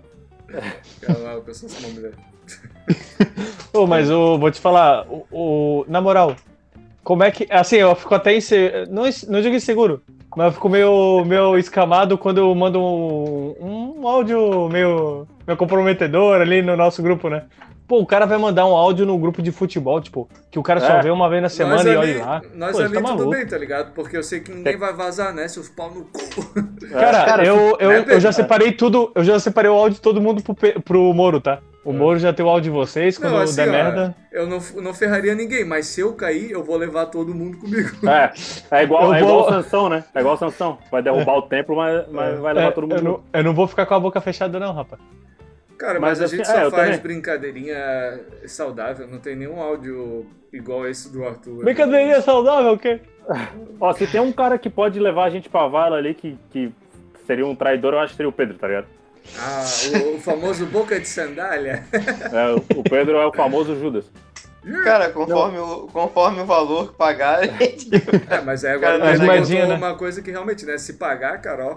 Cara, 1.01 1.37
a 1.37 1.41
pessoa 1.41 1.69
se 1.71 1.85
uma 1.85 1.93
mulher. 1.95 2.13
Pô, 3.73 3.87
mas 3.87 4.09
eu 4.09 4.39
vou 4.39 4.51
te 4.51 4.61
falar, 4.61 5.07
o, 5.09 5.27
o- 5.31 5.85
na 5.89 6.01
moral, 6.01 6.37
como 7.03 7.23
é 7.25 7.31
que. 7.31 7.47
Assim, 7.51 7.77
eu 7.77 7.95
fico 7.95 8.15
até 8.15 8.35
inseguro. 8.37 8.87
Não, 8.91 9.03
não 9.29 9.41
digo 9.41 9.55
inseguro, 9.57 10.03
mas 10.37 10.47
eu 10.47 10.53
fico 10.53 10.69
meio, 10.69 11.25
meio 11.25 11.57
escamado 11.57 12.19
quando 12.19 12.39
eu 12.39 12.55
mando 12.55 12.79
um, 12.79 13.97
um 14.03 14.07
áudio 14.07 14.69
meio, 14.69 15.27
meio 15.47 15.57
comprometedor 15.57 16.43
ali 16.43 16.61
no 16.61 16.77
nosso 16.77 17.03
grupo, 17.03 17.31
né? 17.31 17.45
Pô, 17.87 18.01
o 18.01 18.07
cara 18.07 18.27
vai 18.27 18.37
mandar 18.37 18.67
um 18.67 18.75
áudio 18.75 19.07
no 19.07 19.17
grupo 19.17 19.41
de 19.41 19.53
futebol, 19.53 20.01
tipo, 20.01 20.29
que 20.51 20.59
o 20.59 20.63
cara 20.63 20.81
só 20.81 20.95
É. 20.95 21.03
vê 21.03 21.11
uma 21.11 21.29
vez 21.31 21.41
na 21.41 21.49
semana 21.49 21.77
nós 21.77 21.85
e 21.87 21.91
ali, 21.91 21.99
olha 22.17 22.25
lá. 22.25 22.43
nós 22.55 22.73
Pô, 22.73 22.83
ali 22.83 22.93
tá 22.95 23.01
tudo 23.01 23.09
maluco. 23.17 23.31
bem, 23.31 23.47
tá 23.47 23.57
ligado? 23.59 23.93
Porque 23.95 24.17
eu 24.17 24.23
sei 24.23 24.41
que 24.41 24.51
ninguém 24.51 24.77
vai 24.77 24.93
vazar, 24.93 25.33
né? 25.33 25.47
Seus 25.47 25.69
pau 25.69 25.91
no 25.91 26.05
cu. 26.07 26.21
Cara, 26.91 27.25
cara, 27.25 27.45
eu, 27.45 27.77
eu, 27.81 27.89
né, 27.91 28.05
eu 28.09 28.21
já 28.21 28.33
separei 28.33 28.73
tudo, 28.73 29.11
eu 29.15 29.23
já 29.25 29.39
separei 29.39 29.71
o 29.71 29.75
áudio 29.75 29.95
de 29.97 30.01
todo 30.01 30.21
mundo 30.21 30.43
pro, 30.43 30.55
pro 30.83 31.15
Moro, 31.15 31.41
tá? 31.41 31.59
O 31.85 31.93
Moro 31.93 32.19
já 32.19 32.33
tem 32.33 32.45
o 32.45 32.49
áudio 32.49 32.73
de 32.73 32.77
vocês, 32.77 33.17
quando 33.17 33.35
Não, 33.35 33.41
assim, 33.43 33.57
der 33.57 33.69
ó, 33.69 33.73
merda. 33.73 34.17
eu 34.33 34.47
não, 34.49 34.59
não 34.83 34.93
ferraria 34.93 35.35
ninguém, 35.37 35.65
mas 35.65 35.87
se 35.87 36.01
eu 36.01 36.13
cair, 36.15 36.51
eu 36.51 36.65
vou 36.65 36.77
levar 36.77 37.07
todo 37.07 37.33
mundo 37.33 37.59
comigo. 37.59 37.91
É, 38.09 38.33
é 38.73 38.83
igual, 38.85 39.05
Eu 39.05 39.15
é 39.15 39.21
igual 39.21 39.39
vou- 39.39 39.47
o 39.47 39.51
Sansão, 39.51 39.89
né? 39.89 40.03
É 40.13 40.19
igual 40.21 40.35
o 40.35 40.39
Sansão. 40.39 40.79
Vai 40.91 41.01
derrubar 41.03 41.37
o 41.37 41.43
templo, 41.43 41.77
mas, 41.77 42.05
mas 42.11 42.39
vai 42.41 42.55
levar 42.55 42.69
É, 42.69 42.71
todo 42.73 42.85
mundo 42.89 42.97
eu, 42.97 43.03
não, 43.05 43.21
eu 43.33 43.45
não 43.45 43.55
vou 43.55 43.69
ficar 43.69 43.87
com 43.87 43.95
a 43.95 44.01
boca 44.01 44.21
fechada, 44.21 44.59
não, 44.59 44.73
rapaz. 44.73 45.01
Cara, 45.79 46.01
mas, 46.01 46.19
Mas 46.19 46.23
a 46.23 46.25
assim, 46.25 46.37
gente 46.39 46.49
é, 46.51 46.53
só 46.55 46.61
eu 46.63 46.71
faz 46.71 46.87
também. 46.89 47.01
brincadeirinha 47.03 48.21
saudável, 48.47 49.07
não 49.07 49.19
tem 49.19 49.37
nenhum 49.37 49.61
áudio 49.61 50.25
igual 50.53 50.89
esse 50.89 51.13
do 51.13 51.25
Arthur. 51.27 51.65
Brincadeirinha 51.65 52.21
saudável, 52.23 52.73
o 52.73 52.79
quê? 52.79 53.01
Ó, 53.81 53.93
se 53.93 54.07
tem 54.07 54.21
um 54.21 54.33
cara 54.33 54.59
que 54.59 54.71
pode 54.71 54.99
levar 54.99 55.25
a 55.25 55.31
gente 55.31 55.49
pra 55.49 55.67
vala 55.67 55.97
ali 55.97 56.15
que, 56.15 56.39
que 56.51 56.73
seria 57.27 57.47
um 57.47 57.55
traidor, 57.55 57.93
eu 57.93 57.99
acho 57.99 58.13
que 58.13 58.17
seria 58.17 58.29
o 58.31 58.33
Pedro, 58.33 58.57
tá 58.57 58.69
ligado? 58.69 58.87
Ah, 59.39 59.65
o, 60.05 60.17
o 60.17 60.21
famoso 60.21 60.65
boca 60.67 60.99
de 61.01 61.07
sandália. 61.09 61.85
É, 62.33 62.55
o- 62.79 62.83
Pedro 62.83 63.17
é 63.17 63.27
o 63.27 63.33
famoso 63.33 63.77
Judas. 63.79 64.11
Cara, 64.83 65.11
conforme, 65.11 65.59
o, 65.59 65.87
conforme 65.93 66.41
o 66.41 66.45
valor 66.47 66.89
que 66.91 66.95
pagarem. 66.97 67.51
É, 68.31 68.41
mas 68.41 68.65
aí 68.65 68.73
agora 68.73 68.99
Cara, 68.99 69.11
ele 69.11 69.21
as 69.21 69.21
moedinhas, 69.21 69.69
botou 69.69 69.81
né? 69.81 69.87
uma 69.87 69.97
coisa 69.97 70.23
que 70.23 70.31
realmente, 70.31 70.65
né? 70.65 70.79
Se 70.79 70.95
pagar, 70.95 71.41
cara, 71.43 71.67
ó, 71.67 71.77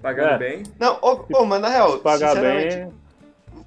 pagando 0.00 0.34
É. 0.34 0.38
bem. 0.38 0.62
Não, 0.78 0.98
ô, 1.02 1.24
ô, 1.40 1.44
mas 1.44 1.60
na 1.60 1.68
real, 1.68 1.98
Pagar 1.98 2.28
sinceramente, 2.28 2.76
bem. 2.76 2.92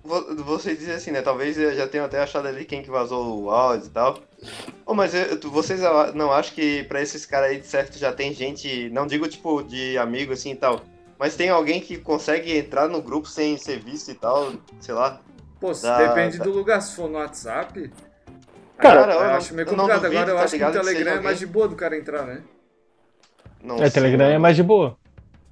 Vo- 0.04 0.36
você 0.44 0.76
diz 0.76 0.90
assim, 0.90 1.12
né? 1.12 1.22
Talvez 1.22 1.58
eu 1.58 1.74
já 1.76 1.88
tenham 1.88 2.06
até 2.06 2.20
achado 2.22 2.48
ali 2.48 2.66
quem 2.66 2.82
que 2.82 2.90
vazou 2.90 3.44
o 3.44 3.50
áudio 3.52 3.88
e 3.88 3.90
tal. 3.92 4.18
Ô, 4.86 4.94
mas 4.94 5.14
eu- 5.14 5.40
vocês 5.52 5.82
não 6.16 6.32
acham 6.32 6.54
que 6.56 6.84
pra 6.86 7.02
esses 7.02 7.26
caras 7.26 7.50
aí 7.52 7.60
de 7.60 7.68
certo 7.68 7.98
já 7.98 8.12
tem 8.12 8.34
gente, 8.34 8.90
não 8.92 9.06
digo 9.08 9.28
tipo 9.28 9.62
de 9.64 9.98
amigo 9.98 10.34
assim 10.34 10.52
e 10.52 10.56
tal, 10.56 10.82
mas 11.18 11.36
tem 11.36 11.50
alguém 11.50 11.80
que 11.82 11.98
consegue 11.98 12.58
entrar 12.58 12.88
no 12.88 13.02
grupo 13.02 13.28
sem 13.28 13.58
ser 13.58 13.80
visto 13.80 14.10
e 14.12 14.16
tal, 14.16 14.54
sei 14.80 14.94
lá. 14.94 15.20
Pô, 15.60 15.74
se 15.74 15.84
Dá- 15.84 16.08
depende 16.08 16.38
dá- 16.38 16.44
do 16.46 16.52
lugar. 16.52 16.82
Se 16.82 16.96
for 16.96 17.10
no 17.10 17.18
WhatsApp. 17.18 17.92
Cara, 18.78 19.12
eu 19.14 19.20
eu 19.20 19.28
não- 19.28 19.34
acho 19.36 19.54
meio 19.54 19.68
complicado. 19.68 20.02
duvido, 20.02 20.08
Agora 20.18 20.32
eu 20.32 20.36
tá 20.38 20.44
acho 20.44 20.52
que 20.52 20.56
o 20.56 20.68
ligado, 20.68 20.74
que 20.80 20.88
Telegram 20.88 21.08
é 21.08 21.16
alguém. 21.16 21.26
mais 21.26 21.40
de 21.40 21.46
boa 21.46 21.68
do 21.68 21.76
cara 21.76 21.98
entrar, 21.98 22.26
né? 22.26 22.42
Não 23.62 23.76
É, 23.76 23.80
sei, 23.80 23.90
Telegram 23.92 24.26
é 24.28 24.38
mais 24.38 24.56
de 24.56 24.64
boa. 24.64 24.98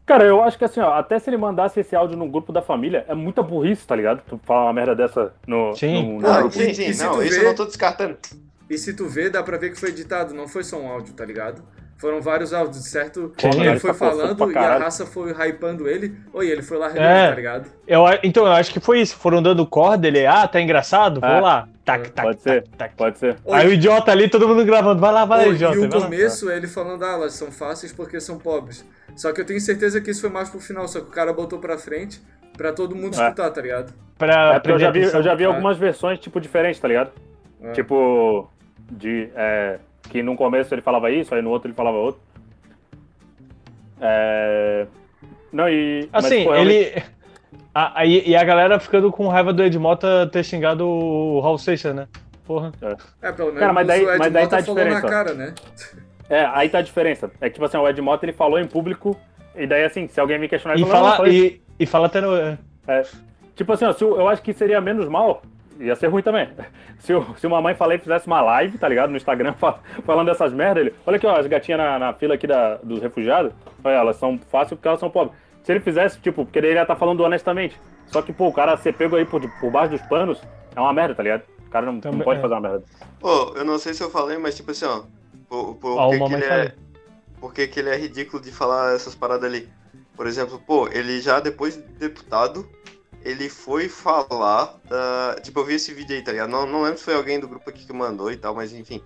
Cara, 0.08 0.24
eu 0.24 0.42
acho 0.42 0.58
que 0.58 0.64
assim, 0.64 0.80
ó, 0.80 0.94
até 0.94 1.20
se 1.20 1.30
ele 1.30 1.36
mandasse 1.36 1.82
esse 1.82 1.94
áudio 1.94 2.18
no 2.18 2.30
grupo 2.30 2.54
da 2.54 2.62
família, 2.62 3.04
é 3.10 3.14
muita 3.14 3.44
burrice, 3.44 3.86
tá 3.86 3.94
ligado? 3.94 4.22
Tu 4.26 4.40
falar 4.46 4.64
uma 4.64 4.74
merda 4.74 4.96
dessa 4.96 5.34
no, 5.46 5.76
Sim. 5.76 6.02
no, 6.02 6.14
no 6.14 6.20
Não, 6.22 6.40
grupo. 6.40 6.56
sim, 6.56 6.70
e- 6.70 6.74
sim, 6.76 6.94
se 6.94 7.04
não, 7.04 7.12
tu 7.16 7.24
isso 7.24 7.36
vê- 7.36 7.42
eu 7.42 7.50
não 7.50 7.56
tô 7.56 7.66
descartando. 7.66 8.18
E 8.70 8.78
se 8.78 8.94
tu 8.96 9.06
vê, 9.08 9.30
dá 9.30 9.44
pra 9.44 9.58
ver 9.58 9.70
que 9.72 9.80
foi 9.80 9.90
editado, 9.90 10.34
não 10.34 10.48
foi 10.48 10.64
só 10.64 10.78
um 10.80 10.88
áudio, 10.90 11.14
tá 11.14 11.26
ligado? 11.26 11.62
Foram 11.98 12.22
vários 12.22 12.54
áudios, 12.54 12.84
certo? 12.86 13.34
Sim. 13.38 13.48
ele 13.48 13.66
Cara, 13.66 13.80
foi 13.80 13.90
tá 13.92 13.94
falando 13.98 14.36
pra 14.36 14.48
e 14.52 14.58
a 14.66 14.78
raça 14.78 15.06
foi 15.06 15.32
hypando 15.32 15.88
ele. 15.90 16.16
Oi, 16.32 16.48
ele 16.48 16.62
foi 16.62 16.78
lá 16.78 16.90
rindo, 16.90 17.00
É. 17.02 17.30
tá 17.30 17.36
ligado? 17.36 17.70
Eu, 17.88 18.04
então, 18.24 18.46
eu 18.46 18.52
acho 18.52 18.72
que 18.72 18.80
foi 18.80 19.02
isso. 19.02 19.16
Foram 19.18 19.42
dando 19.42 19.66
corda, 19.66 20.08
ele, 20.08 20.26
ah, 20.26 20.48
tá 20.48 20.62
engraçado? 20.62 21.20
Vou 21.20 21.30
É. 21.30 21.40
lá. 21.42 21.68
Tac, 21.84 22.10
tac, 22.12 22.28
Pode 22.28 22.42
ser. 22.42 22.62
tac, 22.64 22.78
tac. 22.78 22.96
Pode 22.96 23.18
ser. 23.18 23.38
Oi. 23.46 23.58
Aí 23.58 23.68
o 23.68 23.74
idiota 23.74 24.12
ali, 24.12 24.30
todo 24.30 24.48
mundo 24.48 24.64
gravando. 24.66 25.00
Vai 25.02 25.12
lá, 25.12 25.26
vai 25.26 25.46
lá, 25.48 25.48
idiota. 25.54 25.76
e 25.78 25.80
o 25.88 25.90
começo, 25.90 26.52
ele 26.52 26.68
falando, 26.68 27.04
ah, 27.04 27.14
elas 27.14 27.34
são 27.34 27.52
fáceis 27.52 27.92
porque 27.92 28.20
são 28.20 28.38
pobres. 28.38 28.86
Só 29.16 29.32
que 29.32 29.42
eu 29.42 29.46
tenho 29.46 29.60
certeza 29.60 30.00
que 30.00 30.12
isso 30.12 30.22
foi 30.22 30.30
mais 30.30 30.50
pro 30.50 30.60
final, 30.60 30.88
só 30.88 31.00
que 31.00 31.08
o 31.08 31.12
cara 31.12 31.34
botou 31.34 31.58
pra 31.60 31.78
frente 31.78 32.22
pra 32.56 32.72
todo 32.74 32.96
mundo 32.96 33.20
É. 33.20 33.24
escutar, 33.24 33.50
tá 33.50 33.62
ligado? 33.62 33.92
Pra, 34.20 34.56
É 34.56 34.60
porque 34.60 34.72
eu 34.74 34.80
já 34.80 34.92
vi, 34.92 35.02
eu 35.04 35.24
já 35.24 35.34
vi 35.34 35.46
algumas 35.46 35.78
versões, 35.78 36.20
tipo, 36.20 36.40
diferentes, 36.42 36.80
tá 36.80 36.88
ligado? 36.88 37.12
É. 37.64 37.72
Tipo, 37.72 38.50
de. 38.92 39.30
é, 39.36 39.80
que 40.10 40.24
no 40.24 40.36
começo 40.36 40.74
ele 40.74 40.82
falava 40.82 41.10
isso, 41.12 41.34
aí 41.36 41.42
no 41.42 41.50
outro 41.50 41.68
ele 41.68 41.76
falava 41.76 41.98
outro. 41.98 42.22
É. 44.00 44.86
Não, 45.52 45.68
e. 45.70 46.08
mas, 46.12 46.26
Assim, 46.26 46.44
pô, 46.44 46.52
realmente- 46.52 46.76
ele. 46.98 47.04
A, 47.74 48.00
aí- 48.02 48.24
e 48.26 48.36
a 48.36 48.44
galera 48.44 48.80
ficando 48.80 49.12
com 49.12 49.28
raiva 49.28 49.54
do 49.54 49.64
Ed 49.64 49.78
Mota 49.78 50.28
ter 50.32 50.44
xingado 50.44 50.88
o 50.88 51.40
Raul 51.42 51.58
Seixas, 51.60 51.94
né? 51.96 52.08
Porra. 52.44 52.72
É, 53.22 53.32
pelo 53.32 53.48
menos 53.50 53.60
Cara, 53.60 53.74
mas 53.74 53.88
daí- 53.88 54.04
o 54.06 54.18
mas 54.18 54.34
daí 54.34 54.48
tá 54.48 54.58
a 54.58 54.64
falou 54.64 54.76
na 54.76 54.84
diferença. 54.96 55.08
cara, 55.08 55.34
né? 55.34 55.54
É, 56.30 56.46
aí 56.54 56.70
tá 56.70 56.80
a 56.80 56.82
diferença. 56.82 57.30
É 57.40 57.48
que, 57.48 57.54
tipo 57.54 57.66
assim, 57.66 57.78
o 57.78 57.88
Ed 57.88 58.02
Mota 58.02 58.26
ele 58.26 58.34
falou 58.34 58.60
em 58.60 58.66
público, 58.66 59.16
e 59.56 59.68
daí 59.68 59.84
assim, 59.84 60.08
se 60.08 60.20
alguém 60.20 60.40
me 60.40 60.48
questionar, 60.48 60.76
E 60.78 60.82
ele 60.82 60.90
fala, 60.90 61.10
"Não, 61.12 61.18
falei- 61.18 61.62
e, 61.80 61.84
e 61.84 61.86
fala 61.86 62.08
até 62.08 62.20
no. 62.22 62.36
é, 62.36 62.58
Tipo 63.56 63.74
assim, 63.74 63.86
ó, 63.86 63.94
eu 64.02 64.28
acho 64.28 64.42
que 64.42 64.54
seria 64.54 64.80
menos 64.82 65.08
mal, 65.08 65.42
ia 65.80 65.96
ser 65.96 66.08
ruim 66.08 66.22
também. 66.24 66.50
Se, 67.00 67.14
o- 67.14 67.36
se 67.38 67.46
uma 67.48 67.62
mãe 67.62 67.76
falar 67.76 67.96
e 67.96 68.00
fizesse 68.00 68.28
uma 68.28 68.42
live, 68.42 68.78
tá 68.78 68.88
ligado? 68.88 69.10
No 69.10 69.18
Instagram, 69.18 69.54
fa- 69.60 69.80
falando 70.06 70.28
dessas 70.28 70.54
merdas, 70.54 70.86
ele. 70.86 70.96
Olha 71.06 71.18
aqui, 71.18 71.26
ó, 71.28 71.36
as 71.38 71.48
gatinhas 71.48 71.80
na, 71.80 72.00
na 72.00 72.14
fila 72.14 72.36
aqui 72.36 72.48
da, 72.48 72.76
dos 72.78 73.00
refugiados, 73.02 73.52
olha, 73.84 73.96
elas 73.96 74.18
são 74.18 74.38
fáceis 74.50 74.72
porque 74.78 74.88
elas 74.88 75.00
são 75.00 75.10
pobres. 75.10 75.38
Se 75.64 75.72
ele 75.74 75.80
fizesse, 75.82 76.20
tipo, 76.20 76.46
porque 76.46 76.60
ele 76.60 76.74
ia 76.74 76.82
estar 76.82 76.96
falando 76.96 77.22
honestamente. 77.22 77.80
Só 78.08 78.22
que, 78.22 78.32
pô, 78.32 78.48
o 78.48 78.54
cara 78.54 78.78
ser 78.78 78.94
pego 78.94 79.16
aí 79.18 79.26
por, 79.26 79.42
por 79.60 79.70
baixo 79.70 79.92
dos 79.92 80.02
panos 80.04 80.42
é 80.76 80.80
uma 80.80 80.94
merda, 80.94 81.14
tá 81.16 81.24
ligado? 81.24 81.44
O 81.66 81.70
cara 81.70 81.86
não, 81.86 81.94
não 81.94 82.20
pode 82.20 82.40
é. 82.40 82.42
fazer 82.42 82.54
uma 82.54 82.62
merda. 82.62 82.84
Pô, 83.20 83.54
eu 83.56 83.66
não 83.66 83.78
sei 83.78 83.94
se 83.94 84.02
eu 84.02 84.10
falei, 84.10 84.38
mas 84.38 84.56
tipo 84.56 84.72
assim, 84.72 84.86
ó. 84.86 85.02
Por, 85.50 85.76
por, 85.76 85.98
Ó, 85.98 86.10
que 86.10 86.18
que 86.18 86.34
ele 86.34 86.42
falei. 86.44 86.68
é, 86.68 86.74
por 87.40 87.54
que 87.54 87.68
que 87.68 87.80
ele 87.82 87.90
é 87.90 87.98
ridículo 87.98 88.42
de 88.42 88.52
falar 88.52 88.96
essas 88.96 89.14
paradas 89.16 89.44
ali? 89.50 89.68
Por 90.16 90.26
exemplo, 90.26 90.60
pô, 90.66 90.88
ele 90.88 91.20
já 91.22 91.40
depois 91.40 91.76
de 91.76 91.82
deputado, 91.84 92.68
ele 93.28 93.50
foi 93.50 93.90
falar 93.90 94.80
da. 94.88 95.36
Tipo, 95.42 95.60
eu 95.60 95.66
vi 95.66 95.74
esse 95.74 95.94
vídeo 95.94 96.16
aí, 96.16 96.22
tá 96.22 96.32
ligado? 96.32 96.50
Não, 96.50 96.66
não 96.66 96.84
lembro 96.84 96.98
se 96.98 97.04
foi 97.04 97.14
alguém 97.14 97.40
do 97.40 97.48
grupo 97.48 97.70
aqui 97.70 97.86
que 97.86 97.92
mandou 97.92 98.32
e 98.32 98.38
tal, 98.38 98.56
mas 98.56 98.72
enfim. 98.72 99.02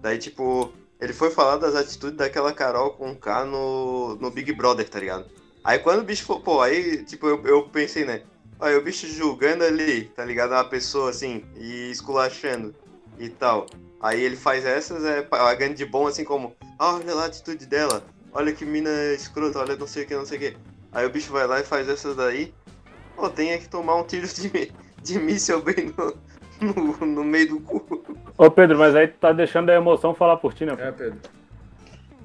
Daí, 0.00 0.16
tipo, 0.16 0.72
ele 0.98 1.12
foi 1.12 1.30
falar 1.30 1.58
das 1.58 1.74
atitudes 1.74 2.16
daquela 2.16 2.52
Carol 2.52 2.92
com 2.92 3.14
K 3.14 3.44
no, 3.44 4.16
no 4.16 4.30
Big 4.30 4.52
Brother, 4.54 4.88
tá 4.88 4.98
ligado? 4.98 5.26
Aí 5.62 5.78
quando 5.78 6.00
o 6.00 6.04
bicho 6.04 6.24
falou, 6.24 6.42
pô, 6.42 6.62
aí, 6.62 7.04
tipo, 7.04 7.26
eu, 7.26 7.44
eu 7.44 7.68
pensei, 7.68 8.06
né? 8.06 8.22
Olha, 8.58 8.78
o 8.78 8.82
bicho 8.82 9.06
julgando 9.06 9.64
ali, 9.64 10.04
tá 10.16 10.24
ligado? 10.24 10.52
Uma 10.52 10.64
pessoa 10.64 11.10
assim, 11.10 11.44
e 11.54 11.90
esculachando 11.90 12.74
e 13.18 13.28
tal. 13.28 13.66
Aí 14.00 14.22
ele 14.22 14.36
faz 14.36 14.64
essas, 14.64 15.04
é 15.04 15.20
pagando 15.20 15.74
de 15.74 15.84
bom, 15.84 16.06
assim 16.06 16.24
como, 16.24 16.56
ah, 16.78 16.94
olha 16.94 17.14
lá 17.14 17.24
a 17.24 17.26
atitude 17.26 17.66
dela, 17.66 18.02
olha 18.32 18.52
que 18.52 18.64
mina 18.64 19.12
escrota, 19.12 19.58
olha 19.58 19.76
não 19.76 19.86
sei 19.86 20.04
o 20.04 20.06
que, 20.06 20.14
não 20.14 20.24
sei 20.24 20.38
o 20.38 20.40
que. 20.40 20.56
Aí 20.90 21.04
o 21.04 21.10
bicho 21.10 21.30
vai 21.30 21.46
lá 21.46 21.60
e 21.60 21.64
faz 21.64 21.88
essas 21.88 22.16
daí. 22.16 22.54
Pô, 23.18 23.28
tem 23.28 23.50
é 23.50 23.58
que 23.58 23.68
tomar 23.68 23.96
um 23.96 24.04
tiro 24.04 24.28
de, 24.28 24.70
de 25.02 25.18
míssel 25.18 25.60
bem 25.60 25.92
no, 25.98 26.14
no, 26.72 27.06
no 27.06 27.24
meio 27.24 27.48
do 27.48 27.60
cu. 27.60 27.84
Ô 28.38 28.48
Pedro, 28.48 28.78
mas 28.78 28.94
aí 28.94 29.08
tu 29.08 29.14
tá 29.18 29.32
deixando 29.32 29.70
a 29.70 29.74
emoção 29.74 30.14
falar 30.14 30.36
por 30.36 30.54
ti, 30.54 30.64
né? 30.64 30.76
É, 30.78 30.92
Pedro. 30.92 31.18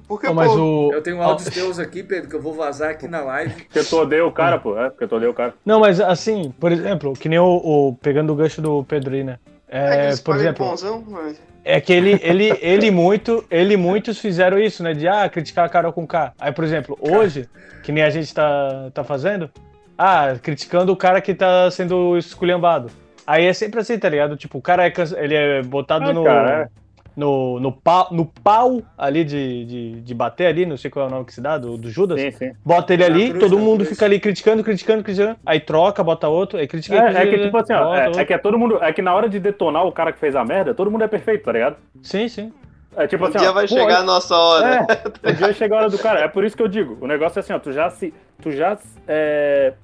Porque, 0.06 0.28
Não, 0.28 0.34
mas 0.34 0.52
pô, 0.52 0.60
o. 0.60 0.92
Eu 0.92 1.02
tenho 1.02 1.20
áudios 1.20 1.48
teus 1.52 1.80
aqui, 1.80 2.04
Pedro, 2.04 2.30
que 2.30 2.36
eu 2.36 2.40
vou 2.40 2.54
vazar 2.54 2.90
aqui 2.90 3.08
na 3.08 3.22
live. 3.22 3.64
Porque 3.64 3.82
tu 3.82 3.96
odeia 3.96 4.24
o 4.24 4.30
cara, 4.30 4.56
pô. 4.60 4.78
É, 4.78 4.88
porque 4.88 5.08
tu 5.08 5.16
odeia 5.16 5.30
o 5.30 5.34
cara. 5.34 5.54
Não, 5.64 5.80
mas 5.80 6.00
assim, 6.00 6.54
por 6.60 6.70
exemplo, 6.70 7.14
que 7.14 7.28
nem 7.28 7.40
o, 7.40 7.56
o- 7.56 7.96
pegando 8.00 8.32
o 8.32 8.36
gancho 8.36 8.62
do 8.62 8.84
Pedro 8.84 9.14
aí, 9.14 9.24
né? 9.24 9.40
é, 9.66 10.10
É, 10.12 10.16
por 10.18 10.36
exemplo, 10.36 10.64
bonzão, 10.64 11.02
mas... 11.08 11.40
é 11.64 11.80
que 11.80 11.92
ele, 11.92 12.20
ele, 12.22 12.56
ele 12.60 12.90
muito, 12.92 13.44
ele 13.50 13.76
muitos 13.76 14.20
fizeram 14.20 14.60
isso, 14.60 14.84
né? 14.84 14.92
De 14.92 15.08
ah, 15.08 15.28
criticar 15.28 15.64
a 15.64 15.68
Carol 15.68 15.92
com 15.92 16.06
K. 16.06 16.32
Aí, 16.38 16.52
por 16.52 16.62
exemplo, 16.62 16.96
hoje, 17.00 17.48
que 17.82 17.90
nem 17.90 18.04
a 18.04 18.10
gente 18.10 18.32
tá, 18.32 18.90
tá 18.94 19.02
fazendo, 19.02 19.50
ah, 19.98 20.34
criticando 20.42 20.92
o 20.92 20.96
cara 20.96 21.20
que 21.20 21.34
tá 21.34 21.70
sendo 21.70 22.16
esculhambado. 22.16 22.90
Aí 23.26 23.46
é 23.46 23.52
sempre 23.52 23.80
assim, 23.80 23.98
tá 23.98 24.08
ligado? 24.08 24.36
Tipo, 24.36 24.58
o 24.58 24.62
cara 24.62 24.84
é, 24.84 24.90
canse- 24.90 25.16
ele 25.18 25.34
é 25.34 25.62
botado 25.62 26.10
Ah, 26.10 26.12
no, 26.12 26.24
cara, 26.24 26.70
no, 27.16 27.58
no, 27.58 27.72
pau, 27.72 28.08
no 28.10 28.26
pau 28.26 28.82
ali 28.98 29.24
de, 29.24 29.64
de, 29.64 30.00
de 30.02 30.14
bater 30.14 30.46
ali, 30.46 30.66
não 30.66 30.76
sei 30.76 30.90
qual 30.90 31.06
é 31.06 31.08
o 31.08 31.10
nome 31.10 31.24
que 31.24 31.32
se 31.32 31.40
dá, 31.40 31.56
do, 31.56 31.78
do 31.78 31.88
Judas. 31.90 32.20
Sim, 32.20 32.30
sim. 32.32 32.52
Bota 32.62 32.92
ele 32.92 33.08
Na 33.08 33.14
ali, 33.14 33.28
cruz, 33.30 33.40
todo 33.44 33.58
mundo 33.58 33.76
cruz. 33.78 33.90
fica 33.90 34.04
ali 34.04 34.20
criticando, 34.20 34.62
criticando, 34.62 35.02
criticando. 35.02 35.36
Aí 35.46 35.58
troca, 35.60 36.04
bota 36.04 36.28
outro, 36.28 36.58
aí 36.58 36.66
critica. 36.66 36.96
É, 36.96 36.98
é 36.98 37.02
critica, 37.12 37.30
que 37.38 37.44
tipo 37.44 37.56
assim, 37.56 37.72
ó, 37.72 37.94
é, 37.94 38.10
é 38.16 38.24
que 38.26 38.34
é 38.34 38.38
todo 38.38 38.58
mundo. 38.58 38.78
É 38.82 38.92
que 38.92 39.00
na 39.00 39.14
hora 39.14 39.28
de 39.28 39.40
detonar 39.40 39.86
o 39.86 39.92
cara 39.92 40.12
que 40.12 40.18
fez 40.18 40.36
a 40.36 40.44
merda, 40.44 40.74
todo 40.74 40.90
mundo 40.90 41.04
é 41.04 41.08
perfeito, 41.08 41.44
tá 41.44 41.52
ligado? 41.52 41.76
Sim, 42.02 42.28
sim. 42.28 42.52
É 42.96 43.06
tipo 43.06 43.24
Um 43.24 43.28
assim, 43.28 43.38
dia 43.38 43.50
ó, 43.50 43.52
vai 43.52 43.66
pô, 43.66 43.74
chegar 43.74 43.98
a 43.98 44.02
nossa 44.02 44.36
hora. 44.36 44.86
É, 45.22 45.30
um 45.30 45.34
dia 45.34 45.52
chega 45.52 45.74
a 45.74 45.78
hora 45.78 45.90
do 45.90 45.98
cara. 45.98 46.20
É 46.20 46.28
por 46.28 46.44
isso 46.44 46.56
que 46.56 46.62
eu 46.62 46.68
digo, 46.68 46.96
o 47.00 47.06
negócio 47.06 47.38
é 47.38 47.40
assim, 47.40 47.52
ó, 47.52 47.58
tu 47.58 47.72
já 47.72 47.90
se. 47.90 48.12
Tu 48.42 48.50
já. 48.52 48.78
É, 49.08 49.74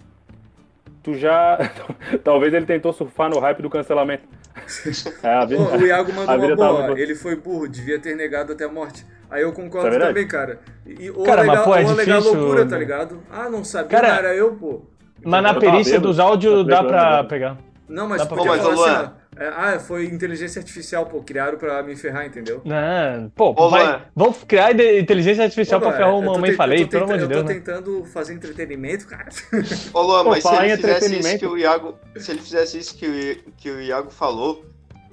tu 1.02 1.14
já. 1.14 1.58
Talvez 2.22 2.52
ele 2.54 2.66
tentou 2.66 2.92
surfar 2.92 3.28
no 3.30 3.38
hype 3.40 3.62
do 3.62 3.70
cancelamento. 3.70 4.24
É, 5.22 5.34
a 5.34 5.44
vida, 5.44 5.62
o 5.62 5.86
Iago 5.86 6.12
mandou 6.12 6.32
a 6.34 6.36
uma 6.36 6.42
vida 6.46 6.56
tá 6.56 6.68
boa. 6.68 6.82
muito- 6.86 6.98
Ele 7.00 7.14
foi 7.14 7.36
burro, 7.36 7.68
devia 7.68 7.98
ter 8.00 8.14
negado 8.16 8.52
até 8.52 8.64
a 8.64 8.68
morte. 8.68 9.06
Aí 9.30 9.42
eu 9.42 9.52
concordo 9.52 9.94
É 9.94 9.98
também, 9.98 10.26
cara. 10.26 10.58
E, 10.84 11.08
ou 11.10 11.22
Cara, 11.24 11.42
legal, 11.42 11.56
mas, 11.56 11.64
pô, 11.64 11.74
é 11.76 11.84
ou 11.84 11.92
legal 11.94 12.18
difícil, 12.18 12.38
loucura, 12.40 12.64
né? 12.64 12.70
tá 12.70 12.76
ligado? 12.78 13.22
Ah, 13.30 13.48
não 13.48 13.62
sabia, 13.64 13.88
Cara, 14.00 14.08
era 14.08 14.34
eu, 14.34 14.54
pô. 14.56 14.82
Mas 15.24 15.42
na 15.42 15.48
tava 15.50 15.60
perícia 15.60 16.00
dos 16.00 16.18
áudios 16.18 16.52
eu 16.52 16.64
dá 16.64 16.82
pra 16.82 17.18
ele. 17.20 17.28
pegar. 17.28 17.56
Não, 17.88 18.08
mas 18.08 18.22
Dá 18.22 18.26
pra 18.26 18.36
podia 18.36 18.52
Pô, 18.52 18.70
mas, 18.70 18.80
assim. 18.80 19.10
É, 19.40 19.48
ah, 19.48 19.80
foi 19.80 20.04
inteligência 20.04 20.60
artificial, 20.60 21.06
pô. 21.06 21.22
Criaram 21.22 21.56
pra 21.58 21.82
me 21.82 21.96
ferrar, 21.96 22.26
entendeu? 22.26 22.60
Não, 22.64 23.30
pô, 23.30 23.54
Ô, 23.56 23.70
vai, 23.70 24.04
vamos 24.14 24.44
criar 24.44 24.70
inteligência 24.72 25.42
artificial 25.44 25.80
Pô, 25.80 25.86
pra 25.88 25.96
ferrar 25.96 26.12
mamãe 26.22 26.50
tent- 26.50 26.56
falei, 26.56 26.86
pelo 26.86 27.04
amor 27.04 27.18
de 27.18 27.26
Deus, 27.26 27.40
Eu 27.40 27.44
né? 27.46 27.54
tô 27.54 27.58
tentando 27.60 28.04
fazer 28.04 28.34
entretenimento, 28.34 29.06
cara. 29.06 29.28
Ô 29.94 30.02
Luan, 30.02 30.24
Pô, 30.24 30.30
mas 30.30 30.42
se 30.44 30.54
ele 30.54 30.76
fizesse 30.76 31.18
isso 31.18 31.38
que 31.38 31.46
o 31.46 31.56
Iago. 31.58 31.94
Se 32.18 32.30
ele 32.30 32.40
fizesse 32.40 32.78
isso 32.78 32.94
que 32.96 33.06
o, 33.06 33.52
que 33.56 33.70
o 33.70 33.80
Iago 33.80 34.10
falou, 34.10 34.64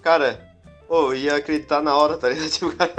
cara, 0.03 0.39
pô, 0.87 1.13
eu 1.13 1.15
ia 1.15 1.35
acreditar 1.37 1.81
na 1.81 1.95
hora, 1.95 2.17
tá 2.17 2.27
ligado? 2.29 2.49
Tipo, 2.51 2.75
cara, 2.75 2.93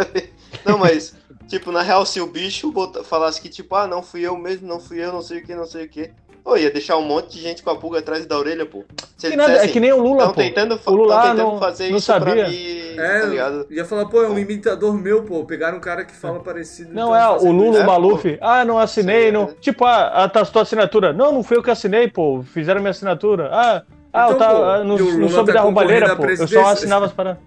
Não, 0.65 0.79
mas, 0.79 1.15
tipo, 1.47 1.71
na 1.71 1.83
real, 1.83 2.07
se 2.07 2.21
o 2.23 2.27
bicho 2.27 2.73
bota- 2.73 3.05
falasse 3.05 3.39
que, 3.41 3.51
tipo, 3.51 3.75
ah, 3.75 3.87
não 3.87 4.03
fui 4.03 4.23
eu 4.23 4.37
mesmo, 4.37 4.67
não 4.67 4.81
fui 4.81 4.99
eu, 5.05 5.13
não 5.13 5.21
sei 5.21 5.39
o 5.41 5.45
que, 5.45 5.55
não 5.55 5.67
sei 5.67 5.85
o 5.85 5.89
que. 5.91 6.11
Pô, 6.43 6.57
ia 6.57 6.71
deixar 6.71 6.97
um 6.97 7.03
monte 7.03 7.37
de 7.37 7.43
gente 7.43 7.63
com 7.63 7.71
a 7.71 7.77
pulga 7.77 7.99
atrás 7.99 8.25
da 8.27 8.39
orelha, 8.39 8.65
pô. 8.65 8.85
Se 9.17 9.31
Que 9.31 9.37
nada, 9.37 9.53
é 9.65 9.69
que 9.69 9.79
nem 9.81 9.93
o 9.93 10.01
Lula, 10.03 10.29
pô. 10.29 10.35
tentando, 10.35 10.81
O 10.87 10.91
Lula 10.93 11.15
tão 11.15 11.23
tentando 11.23 11.39
não- 11.53 11.59
fazer 11.59 11.91
não 11.91 11.99
isso 11.99 12.07
pra 12.13 12.21
sabia. 12.21 12.49
mim, 12.49 12.95
É, 12.97 13.21
tá 13.21 13.27
ligado? 13.27 13.67
ia 13.71 13.85
falar, 13.85 14.07
pô, 14.07 14.23
é 14.23 14.29
um 14.29 14.39
imitador 14.39 14.95
meu, 14.95 15.23
pô. 15.25 15.45
Pegaram 15.45 15.79
um 15.79 15.81
cara 15.81 16.05
que 16.05 16.15
fala 16.15 16.41
parecido. 16.41 16.95
Não, 16.95 17.15
então 17.15 17.17
é, 17.17 17.29
o 17.49 17.53
Lula, 17.53 17.71
isso. 17.71 17.79
o 17.81 17.83
É, 17.83 17.87
Maluf. 17.87 18.39
Ah, 18.41 18.65
não 18.65 18.79
assinei. 18.79 19.27
Sim, 19.27 19.33
não... 19.33 19.43
é. 19.45 19.55
Tipo, 19.61 19.85
ah, 19.85 20.25
ah, 20.25 20.29
tá 20.29 20.41
a 20.41 20.47
tua 20.47 20.63
assinatura. 20.63 21.13
Não, 21.13 21.33
não 21.33 21.43
fui 21.43 21.57
eu 21.57 21.63
que 21.63 21.71
assinei, 21.71 22.09
pô. 22.09 22.43
Fizeram 22.43 22.81
minha 22.81 22.91
assinatura. 22.91 23.51
Ah, 23.53 23.83
ah 24.13 24.25
Então, 24.25 24.31
eu 24.31 24.39
tá, 24.39 24.55
pô, 24.55 24.63
ah, 24.63 24.79
não, 24.85 24.97
não 24.97 25.29
soube 25.29 25.53
tá 25.53 25.59
da 25.59 25.61
roubalheira, 25.61 26.17
pô. 26.17 26.25
Eu 26.25 26.49
só 26.49 26.67
assinava 26.67 27.07
as 27.07 27.13
paradas. 27.13 27.43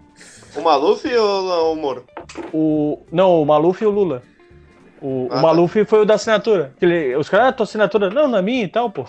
O 0.55 0.61
Maluf 0.61 1.07
ou 1.15 1.73
o 1.73 1.75
Moro? 1.75 2.03
O... 2.53 2.99
Não, 3.11 3.41
o 3.41 3.45
Maluf 3.45 3.81
e 3.81 3.87
o 3.87 3.89
Lula. 3.89 4.21
O, 5.01 5.27
Ah, 5.31 5.33
o 5.33 5.35
tá. 5.35 5.41
Maluf 5.41 5.85
foi 5.85 6.01
o 6.01 6.05
da 6.05 6.13
assinatura. 6.15 6.73
Que 6.77 6.85
ele- 6.85 7.15
Os 7.15 7.27
caras, 7.29 7.47
ah, 7.47 7.51
tua 7.53 7.63
assinatura. 7.63 8.09
Não, 8.09 8.27
não 8.27 8.37
é 8.37 8.41
minha 8.41 8.63
e 8.63 8.67
tal, 8.67 8.89
pô. 8.89 9.05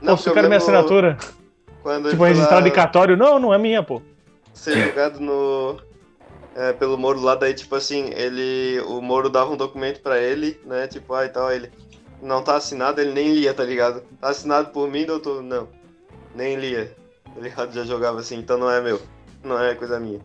Não, 0.00 0.14
porque 0.16 0.28
eu 0.28 0.34
quero 0.34 0.46
minha 0.48 0.58
lembro 0.58 0.74
assinatura. 0.76 1.18
Quando 1.82 2.10
Tipo, 2.10 2.26
em 2.26 2.70
cartório. 2.70 3.16
Não, 3.16 3.38
não 3.38 3.52
é 3.54 3.58
minha, 3.58 3.82
pô. 3.82 4.00
ser 4.52 4.76
julgado 4.78 5.20
no. 5.20 5.76
é, 6.54 6.72
pelo 6.72 6.96
Moro 6.96 7.20
lá, 7.20 7.34
daí, 7.34 7.54
tipo 7.54 7.74
assim, 7.74 8.10
ele. 8.14 8.80
O 8.86 9.00
Moro 9.00 9.28
dava 9.28 9.50
um 9.52 9.56
documento 9.56 10.00
pra 10.00 10.18
ele, 10.18 10.60
né? 10.64 10.86
Tipo, 10.86 11.14
ah 11.14 11.24
e 11.24 11.28
tal, 11.28 11.52
ele. 11.52 11.70
Não 12.22 12.42
tá 12.42 12.56
assinado, 12.56 13.00
ele 13.00 13.12
nem 13.12 13.32
lia, 13.34 13.52
tá 13.52 13.62
ligado? 13.62 14.02
Tá 14.20 14.28
assinado 14.30 14.70
por 14.70 14.88
mim, 14.88 15.04
doutor? 15.04 15.42
Não. 15.42 15.68
Nem 16.34 16.56
lia. 16.56 16.90
Ele 17.36 17.52
já 17.72 17.84
jogava 17.84 18.20
assim, 18.20 18.36
então 18.38 18.56
não 18.56 18.70
é 18.70 18.80
meu. 18.80 19.00
Não 19.44 19.62
é 19.62 19.74
coisa 19.74 20.00
minha. 20.00 20.20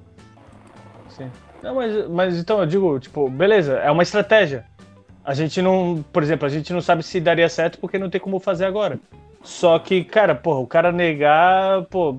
Sim. 1.10 1.30
Não, 1.62 1.76
mas, 1.76 2.10
mas 2.10 2.38
então 2.38 2.60
eu 2.62 2.66
digo, 2.66 2.98
tipo, 3.00 3.30
beleza, 3.30 3.74
é 3.78 3.92
uma 3.92 4.02
estratégia. 4.04 4.66
A 5.24 5.34
gente 5.34 5.62
não, 5.62 6.04
por 6.12 6.24
exemplo, 6.24 6.46
a 6.46 6.50
gente 6.50 6.74
não 6.74 6.82
sabe 6.82 7.04
se 7.04 7.20
daria 7.20 7.48
certo 7.48 7.78
porque 7.80 7.98
não 8.00 8.10
tem 8.10 8.20
como 8.20 8.40
fazer 8.40 8.66
agora. 8.66 9.00
Só 9.44 9.78
que, 9.80 10.04
cara, 10.04 10.34
porra, 10.36 10.60
o 10.60 10.68
cara 10.68 10.92
negar, 10.92 11.84
pô, 11.86 12.18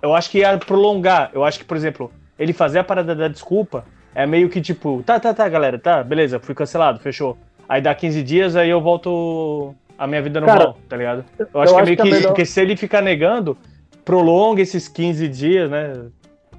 eu 0.00 0.14
acho 0.14 0.30
que 0.30 0.38
ia 0.38 0.56
prolongar. 0.58 1.30
Eu 1.32 1.44
acho 1.44 1.58
que, 1.58 1.64
por 1.64 1.76
exemplo, 1.76 2.10
ele 2.38 2.52
fazer 2.52 2.78
a 2.80 2.84
parada 2.84 3.14
da 3.14 3.28
desculpa 3.28 3.84
é 4.14 4.26
meio 4.26 4.48
que 4.48 4.60
tipo, 4.60 5.02
tá, 5.04 5.18
tá, 5.18 5.32
tá, 5.32 5.48
galera, 5.48 5.78
tá, 5.78 6.02
beleza, 6.02 6.38
fui 6.40 6.54
cancelado, 6.54 6.98
fechou. 7.00 7.36
Aí 7.68 7.80
dá 7.80 7.94
15 7.94 8.22
dias, 8.22 8.56
aí 8.56 8.68
eu 8.70 8.80
volto 8.80 9.74
a 9.98 10.06
minha 10.06 10.20
vida 10.20 10.40
normal, 10.40 10.78
tá 10.88 10.96
ligado? 10.96 11.24
Eu 11.38 11.60
acho 11.62 11.74
que 11.74 11.80
é 11.80 11.84
meio 11.84 11.96
que, 11.96 12.02
melhor- 12.16 12.28
porque 12.28 12.44
se 12.44 12.60
ele 12.60 12.76
ficar 12.76 13.00
negando, 13.02 13.56
prolonga 14.04 14.60
esses 14.60 14.88
15 14.88 15.28
dias, 15.28 15.70
né? 15.70 15.94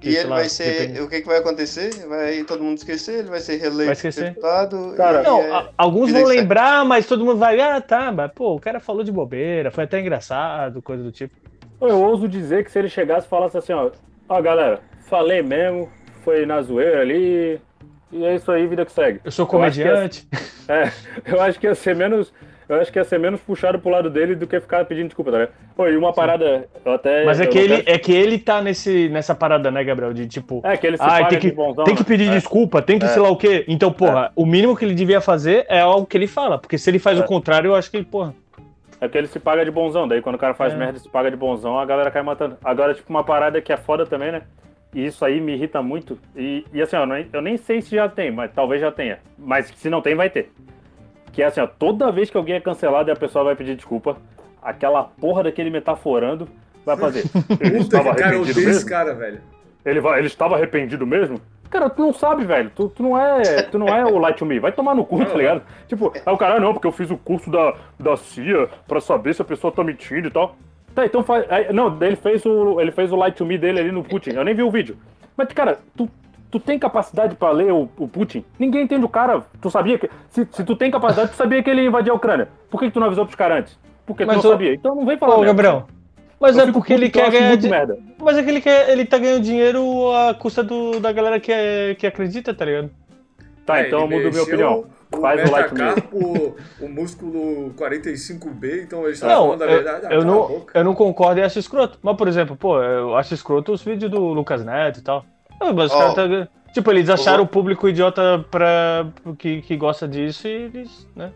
Que, 0.04 0.10
E 0.10 0.18
ele 0.18 0.28
lá, 0.28 0.36
vai 0.36 0.50
ser. 0.50 0.66
depende. 0.82 1.02
O 1.02 1.08
que, 1.08 1.22
que 1.22 1.28
vai 1.28 1.38
acontecer? 1.38 1.90
Vai 2.08 2.44
todo 2.44 2.62
mundo 2.62 2.78
esquecer, 2.78 3.20
ele 3.20 3.30
vai 3.30 3.40
ser 3.40 3.56
reeleito 3.56 3.86
Vai 3.86 3.94
esquecer. 3.94 4.26
deputado. 4.26 4.94
Cara, 4.98 5.24
Não, 5.24 5.40
é- 5.42 5.70
alguns 5.78 6.12
vão 6.12 6.26
lembrar, 6.26 6.84
mas 6.84 7.06
todo 7.06 7.24
mundo 7.24 7.38
vai, 7.38 7.58
ah, 7.62 7.80
tá, 7.80 8.12
mas 8.12 8.30
pô, 8.34 8.54
o 8.56 8.60
cara 8.60 8.82
falou 8.82 9.02
de 9.02 9.14
bobeira, 9.14 9.72
foi 9.72 9.86
até 9.86 10.02
engraçado, 10.02 10.82
coisa 10.82 11.02
do 11.02 11.12
tipo. 11.12 11.34
Eu 11.80 12.02
ouso 12.02 12.28
dizer 12.28 12.66
que 12.66 12.72
se 12.72 12.80
ele 12.80 12.90
chegasse 12.90 13.26
e 13.28 13.30
falasse 13.30 13.58
assim, 13.58 13.72
ó, 13.72 13.92
ó 14.28 14.42
galera, 14.42 14.82
falei 15.08 15.42
mesmo, 15.42 15.90
foi 16.22 16.46
na 16.46 16.62
zoeira 16.62 17.00
ali, 17.00 17.62
e 18.12 18.26
é 18.26 18.36
isso 18.36 18.52
aí, 18.52 18.68
vida 18.68 18.86
que 18.86 18.92
segue. 18.92 19.22
Eu 19.24 19.32
sou 19.32 19.44
Eu 19.46 19.48
comediante. 19.50 20.28
É, 20.68 20.92
eu 21.26 21.42
acho 21.42 21.58
que 21.58 21.66
ia 21.68 21.76
ser 21.76 21.96
menos. 21.96 22.34
Eu 22.76 22.82
acho 22.82 22.92
que 22.92 23.00
ia 23.00 23.04
ser 23.04 23.20
menos 23.20 23.40
puxado 23.42 23.80
pro 23.80 23.90
lado 23.92 24.10
dele 24.10 24.36
do 24.36 24.46
que 24.48 24.60
ficar 24.60 24.86
pedindo 24.86 25.08
desculpa, 25.08 25.32
tá 25.32 25.38
ligado? 25.40 25.54
Pô, 25.76 25.88
e 25.88 25.96
uma 25.98 26.14
parada, 26.14 26.68
eu 26.86 26.92
até. 26.94 27.26
Mas 27.26 27.40
é 27.40 27.46
que, 27.48 27.58
ele, 27.58 27.78
quero- 27.84 27.90
é 27.96 27.98
que 28.00 28.12
ele 28.14 28.38
tá 28.40 28.62
nesse, 28.62 29.10
nessa 29.10 29.34
parada, 29.36 29.70
né, 29.72 29.84
Gabriel? 29.84 30.14
De 30.14 30.28
tipo, 30.28 30.62
É, 30.64 30.76
que 30.78 30.86
ele 30.88 30.98
se 30.98 31.04
ah, 31.04 31.08
paga 31.08 31.28
tem 31.30 31.40
que, 31.40 31.50
de 31.50 31.56
bonzão, 31.56 31.84
tem 31.84 31.96
que 31.96 32.02
né? 32.02 32.08
pedir 32.08 32.30
É. 32.30 32.32
desculpa, 32.34 32.82
tem 32.82 33.00
que 33.00 33.06
É. 33.06 33.10
sei 33.10 33.22
lá 33.22 33.30
o 33.30 33.38
quê. 33.38 33.66
Então, 33.68 33.92
porra, 33.92 34.32
o 34.36 34.46
mínimo 34.46 34.76
que 34.76 34.86
ele 34.86 34.94
devia 34.96 35.22
fazer 35.22 35.66
é 35.70 35.80
algo 35.80 36.06
que 36.06 36.18
ele 36.18 36.28
fala. 36.28 36.58
Porque 36.58 36.78
se 36.78 36.90
ele 36.90 37.00
faz 37.00 37.18
É. 37.18 37.22
o 37.22 37.26
contrário, 37.26 37.70
eu 37.70 37.76
acho 37.76 37.90
que, 37.92 38.02
porra. 38.04 38.34
É 39.02 39.08
que 39.10 39.18
ele 39.18 39.28
se 39.28 39.40
paga 39.40 39.66
de 39.66 39.72
bonzão, 39.72 40.08
daí 40.08 40.22
quando 40.22 40.36
o 40.36 40.40
cara 40.40 40.54
faz 40.54 40.74
É. 40.74 40.78
merda 40.78 40.98
e 40.98 41.02
se 41.02 41.10
paga 41.10 41.30
de 41.30 41.36
bonzão, 41.36 41.78
a 41.78 41.86
galera 41.86 42.10
cai 42.10 42.22
matando. 42.24 42.58
Agora, 42.64 42.94
tipo, 42.94 43.10
uma 43.10 43.24
parada 43.24 43.62
que 43.62 43.74
é 43.74 43.78
foda 43.78 44.06
também, 44.06 44.32
né? 44.32 44.42
E 44.96 45.06
isso 45.08 45.26
aí 45.26 45.42
me 45.42 45.54
irrita 45.54 45.82
muito. 45.82 46.18
E, 46.36 46.64
e 46.72 46.82
assim, 46.82 46.96
ó, 46.96 47.06
eu 47.34 47.42
nem 47.42 47.58
sei 47.58 47.82
se 47.82 47.96
já 47.96 48.08
tem, 48.08 48.32
mas 48.32 48.52
talvez 48.54 48.80
já 48.80 48.92
tenha. 48.92 49.18
Mas 49.38 49.66
se 49.76 49.90
não 49.90 50.02
tem, 50.02 50.14
vai 50.16 50.30
ter. 50.30 50.52
Que 51.34 51.42
é 51.44 51.48
assim, 51.48 51.60
ó, 51.60 51.68
toda 51.68 52.12
vez 52.12 52.30
que 52.30 52.38
alguém 52.38 52.56
é 52.56 52.62
cancelado 52.62 53.10
e 53.10 53.12
a 53.12 53.16
pessoa 53.16 53.44
vai 53.44 53.56
pedir 53.56 53.76
desculpa, 53.76 54.16
aquela 54.62 55.04
porra 55.04 55.44
daquele 55.44 55.70
metaforando 55.70 56.48
vai 56.86 56.96
fazer. 56.96 57.26
Ele 57.60 57.72
Puta 57.72 57.84
estava 57.98 58.16
cara, 58.16 58.28
arrependido 58.36 58.60
esse 58.60 58.66
mesmo? 58.68 58.90
cara, 58.90 59.14
velho. 59.14 59.42
Ele, 59.86 60.00
vai, 60.00 60.20
ele 60.20 60.28
estava 60.28 60.56
arrependido 60.56 61.06
mesmo? 61.06 61.42
Cara, 61.70 61.90
tu 61.90 62.02
não 62.02 62.14
sabe, 62.14 62.46
velho. 62.46 62.72
Tu, 62.74 62.88
tu 62.88 63.04
não 63.04 63.20
é, 63.20 63.64
tu 63.64 63.78
não 63.78 63.88
é 63.90 64.06
o 64.06 64.18
Light 64.18 64.38
to 64.38 64.46
Me. 64.46 64.58
Vai 64.60 64.72
tomar 64.72 64.96
no 64.96 65.04
cu, 65.04 65.26
tá 65.26 65.34
ligado? 65.36 65.62
Tipo, 65.90 66.14
aí 66.26 66.34
o 66.34 66.38
cara, 66.38 66.56
"Ah, 66.56 66.60
não, 66.60 66.72
porque 66.72 66.88
eu 66.88 66.92
fiz 66.94 67.12
o 67.12 67.18
curso 67.18 67.50
da, 67.52 67.74
da 68.00 68.16
CIA 68.16 68.70
pra 68.88 69.02
saber 69.02 69.34
se 69.36 69.42
a 69.42 69.46
pessoa 69.46 69.74
tá 69.74 69.84
mentindo 69.84 70.28
e 70.28 70.32
tal. 70.32 70.56
Tá, 70.96 71.06
então 71.06 71.22
faz. 71.24 71.46
aí- 71.52 71.74
não, 71.74 71.98
ele 72.02 72.16
fez, 72.16 72.46
o, 72.46 72.80
ele 72.80 72.92
fez 72.92 73.12
o 73.12 73.16
Light 73.18 73.36
to 73.36 73.46
Me 73.46 73.58
dele 73.58 73.80
ali 73.80 73.92
no 73.92 74.04
Putin. 74.04 74.30
Eu 74.30 74.46
nem 74.46 74.54
vi 74.56 74.64
o 74.64 74.72
vídeo. 74.72 74.96
Mas, 75.36 75.48
cara, 75.50 75.80
tu, 75.98 76.08
tu 76.54 76.60
tem 76.60 76.78
capacidade 76.78 77.36
pra 77.36 77.50
ler 77.52 77.74
o, 77.74 77.90
o 77.98 78.08
Putin? 78.08 78.46
Ninguém 78.60 78.84
entende 78.84 79.04
o 79.04 79.10
cara. 79.10 79.42
Tu 79.60 79.70
sabia 79.72 79.98
que. 79.98 80.08
Se, 80.30 80.48
se 80.52 80.64
tu 80.64 80.76
tem 80.76 80.92
capacidade, 80.92 81.32
tu 81.32 81.36
sabia 81.36 81.64
que 81.64 81.70
ele 81.70 81.82
ia 81.82 81.88
invadir 81.88 82.12
a 82.12 82.14
Ucrânia. 82.14 82.48
Por 82.70 82.80
que, 82.80 82.86
que 82.88 82.92
tu 82.94 83.00
não 83.00 83.08
avisou 83.08 83.26
pros 83.26 83.36
caras 83.36 83.60
antes? 83.60 83.80
Porque 84.06 84.24
tu 84.24 84.28
Mas 84.28 84.38
não 84.38 84.44
o- 84.46 84.54
sabia. 84.54 84.74
Então 84.76 84.94
não 84.96 85.06
vem 85.06 85.18
falar. 85.18 85.36
Merda. 85.38 85.48
Gabriel. 85.48 85.88
Mas 86.40 86.58
Eu 86.58 86.68
é 86.68 86.72
porque 86.72 86.94
ele 86.94 87.08
eu 87.08 87.12
quer 87.12 87.32
ganhar. 87.32 87.56
di- 87.58 87.70
merda. 87.70 87.98
Mas 88.22 88.38
é 88.38 88.44
que 88.44 88.50
ele, 88.50 88.62
quer, 88.62 88.90
ele 88.90 89.06
tá 89.06 89.18
ganhando 89.18 89.42
dinheiro 89.42 90.12
à 90.14 90.34
custa 90.34 90.62
do, 90.64 91.00
da 91.00 91.12
galera 91.12 91.40
que, 91.40 91.52
é, 91.52 91.96
que 91.96 92.06
acredita, 92.06 92.54
tá 92.54 92.66
ligado? 92.66 92.90
Tá, 93.66 93.80
É, 93.80 93.88
então 93.88 94.00
eu 94.02 94.06
ele 94.06 94.16
mudo 94.16 94.30
minha 94.32 94.44
opinião. 94.44 94.86
o 95.12 95.22
Faz 95.22 95.48
o 95.48 95.52
like 95.52 95.74
metacarpo, 95.74 96.56
o 96.82 96.88
músculo 96.90 97.72
45B, 97.78 98.84
então 98.84 99.08
estavam 99.08 99.36
Não, 99.36 99.44
falando 99.46 99.62
a 99.62 99.66
eu, 99.66 99.72
verdade. 99.84 100.06
Ah, 100.08 100.14
eu 100.14 100.26
não, 100.26 100.66
eu 100.74 100.84
não 100.84 100.94
concordo 100.96 101.40
e 101.40 101.44
acho 101.44 101.60
escroto. 101.60 101.98
Mas, 102.02 102.18
por 102.18 102.28
exemplo, 102.28 102.56
pô, 102.58 102.82
eu 102.82 103.16
acho 103.16 103.34
escroto 103.34 103.72
os 103.72 103.82
vídeos 103.84 104.10
do 104.12 104.20
Lucas 104.20 104.66
Neto 104.66 105.00
e 105.00 105.04
tal. 105.04 105.24
Ah, 105.70 105.74
Mas 105.74 105.92
os 105.92 105.98
caras 105.98 106.16
tá- 106.16 106.48
Tipo, 106.74 106.90
eles 106.92 107.08
acharam 107.10 107.38
vou- 107.38 107.46
o 107.46 107.48
público 107.48 107.88
idiota 107.88 108.44
pra, 108.50 109.06
que, 109.38 109.62
que 109.62 109.78
gosta 109.78 110.08
disso 110.08 110.48
e 110.48 110.52
eles, 110.52 111.08
né? 111.16 111.32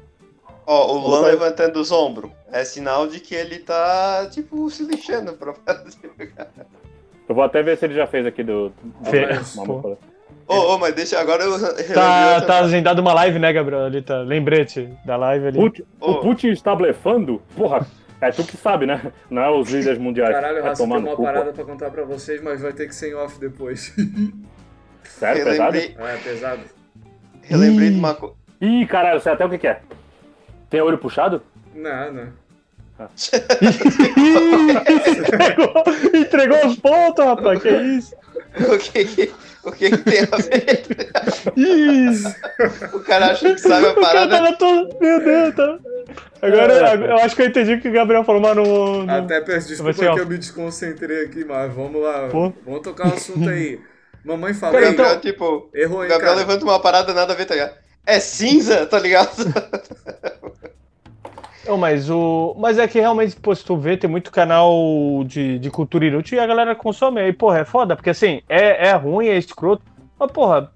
Ó, 0.65 0.93
o 0.93 0.97
Luan 0.97 1.21
levantando 1.21 1.79
os 1.79 1.91
ombros. 1.91 2.31
É 2.51 2.63
sinal 2.63 3.07
de 3.07 3.19
que 3.19 3.35
ele 3.35 3.59
tá, 3.59 4.27
tipo, 4.31 4.67
se 4.69 4.83
lixando 4.83 5.33
pra 5.33 5.53
fazer. 5.53 6.11
Eu 7.29 7.35
vou 7.35 7.43
até 7.43 7.61
ver 7.61 7.77
se 7.77 7.85
ele 7.85 7.93
já 7.93 8.07
fez 8.07 8.25
aqui 8.25 8.41
do. 8.43 8.71
Ô, 10.47 10.53
ô, 10.55 10.77
mas 10.77 10.95
deixa 10.95 11.19
agora 11.19 11.43
eu 11.43 11.59
Tá, 11.93 12.41
tá 12.41 12.59
agendado 12.59 12.99
uma 13.01 13.13
live, 13.13 13.37
né, 13.37 13.51
Gabriel? 13.51 13.85
Ali 13.85 14.01
tá. 14.01 14.19
Lembrete 14.19 14.89
da 15.05 15.17
live 15.17 15.47
ali. 15.47 15.57
Putin- 15.59 15.83
Ô. 15.99 16.11
O 16.11 16.21
Putin 16.21 16.47
está 16.49 16.73
blefando? 16.73 17.41
Porra, 17.55 17.85
é 18.21 18.31
tu 18.31 18.43
que 18.43 18.57
sabe, 18.57 18.85
né? 18.85 19.11
Não 19.29 19.41
é 19.41 19.49
os 19.49 19.69
líderes 19.69 19.99
mundiais. 19.99 20.33
Caralho, 20.33 20.55
vai 20.61 20.69
Raça, 20.69 20.83
tem 20.87 20.97
uma 20.97 21.17
parada 21.17 21.53
pra 21.53 21.63
contar 21.63 21.89
pra 21.91 22.03
vocês, 22.03 22.41
mas 22.41 22.61
vai 22.61 22.73
ter 22.73 22.87
que 22.87 22.95
ser 22.95 23.11
em 23.11 23.15
off 23.15 23.39
depois. 23.39 23.93
Sério, 25.03 25.43
pesado? 25.45 25.77
é, 25.77 26.17
pesado. 26.23 26.61
relembrei 27.41 27.89
de 27.91 27.97
uma 27.97 28.13
coisa. 28.13 28.35
Ih, 28.61 28.85
caralho, 28.87 29.19
sei 29.21 29.31
até 29.31 29.45
o 29.45 29.49
que, 29.49 29.57
que 29.59 29.67
é. 29.67 29.79
Tem 30.69 30.81
olho 30.81 30.97
puxado? 30.97 31.41
Não, 31.73 32.11
não. 32.11 32.27
entregou, 35.19 35.83
entregou 36.13 36.65
os 36.67 36.75
pontos, 36.77 37.23
rapaz. 37.25 37.61
Que 37.61 37.69
isso? 37.69 38.15
O 38.59 38.77
que 38.77 39.05
que, 39.05 39.31
o 39.63 39.71
que 39.71 39.89
que 39.91 39.97
tem 39.97 40.19
a 40.21 40.37
ver? 40.37 40.83
Isso. 41.55 42.35
O 42.93 42.99
cara 43.01 43.27
acha 43.31 43.53
que 43.53 43.61
sabe 43.61 43.85
a 43.87 43.91
O 43.91 43.95
cara 43.95 44.07
parada. 44.07 44.29
tava 44.37 44.53
todo. 44.57 44.97
Meu 44.99 45.23
Deus, 45.23 45.55
tá. 45.55 45.77
Agora, 46.41 46.95
eu 46.95 47.17
acho 47.17 47.35
que 47.35 47.41
eu 47.41 47.47
entendi 47.47 47.73
o 47.73 47.81
que 47.81 47.89
o 47.89 47.91
Gabriel 47.93 48.23
falou, 48.23 48.41
mas 48.41 48.55
não. 48.55 49.03
não- 49.03 49.15
Até 49.25 49.41
peço 49.41 49.67
desculpa 49.67 49.91
Vai 49.91 49.93
ser 49.93 50.13
que 50.13 50.19
eu 50.19 50.27
me 50.27 50.37
desconcentrei 50.37 51.23
aqui, 51.25 51.43
mas 51.45 51.73
vamos 51.73 52.01
lá. 52.01 52.27
Pô. 52.29 52.53
Vamos 52.65 52.81
tocar 52.81 53.07
o 53.09 53.13
assunto 53.13 53.49
aí. 53.49 53.79
Mamãe 54.23 54.53
falou, 54.53 54.79
então- 54.79 55.05
Gabriel, 55.05 55.19
tipo, 55.21 55.69
errou, 55.73 56.03
hein, 56.03 56.09
Gabriel 56.09 56.33
cara? 56.35 56.45
levanta 56.45 56.63
uma 56.65 56.79
parada 56.79 57.13
nada 57.13 57.33
a 57.33 57.35
ver, 57.35 57.45
tá 57.45 57.53
ligado? 57.55 57.73
É 58.05 58.19
cinza, 58.19 58.85
tá 58.85 58.99
ligado? 58.99 59.31
Não, 61.65 61.77
mas 61.77 62.09
o. 62.09 62.55
Mas 62.57 62.77
é 62.79 62.87
que 62.87 62.99
realmente, 62.99 63.35
pô, 63.35 63.53
se 63.53 63.63
tu 63.63 63.75
vê, 63.75 63.97
tem 63.97 64.09
muito 64.09 64.31
canal 64.31 64.71
de, 65.25 65.59
de 65.59 65.69
cultura 65.69 66.05
inútil 66.05 66.37
e 66.37 66.39
a 66.39 66.47
galera 66.47 66.73
consome. 66.75 67.19
Aí, 67.19 67.33
porra, 67.33 67.59
é 67.59 67.65
foda, 67.65 67.95
porque 67.95 68.09
assim, 68.09 68.41
é, 68.47 68.87
é 68.87 68.93
ruim, 68.93 69.27
é 69.27 69.37
escroto. 69.37 69.83
Mas, 70.17 70.31
porra, 70.31 70.71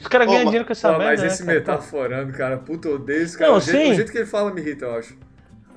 os 0.00 0.06
caras 0.08 0.26
ganham 0.26 0.44
dinheiro 0.44 0.64
com 0.64 0.72
essa 0.72 0.90
Não, 0.92 0.98
merda. 0.98 1.12
mas 1.12 1.20
né, 1.22 1.26
esse 1.28 1.44
cara? 1.44 1.58
metaforando, 1.58 2.32
cara, 2.32 2.56
puta, 2.58 2.88
eu 2.88 2.94
odeio 2.96 3.22
esse 3.22 3.36
cara. 3.38 3.50
Não, 3.50 3.58
o, 3.58 3.60
jeito, 3.60 3.78
sim. 3.86 3.92
o 3.92 3.94
jeito 3.94 4.12
que 4.12 4.18
ele 4.18 4.26
fala 4.26 4.52
me 4.52 4.60
irrita, 4.60 4.84
eu 4.84 4.94
acho. 4.96 5.16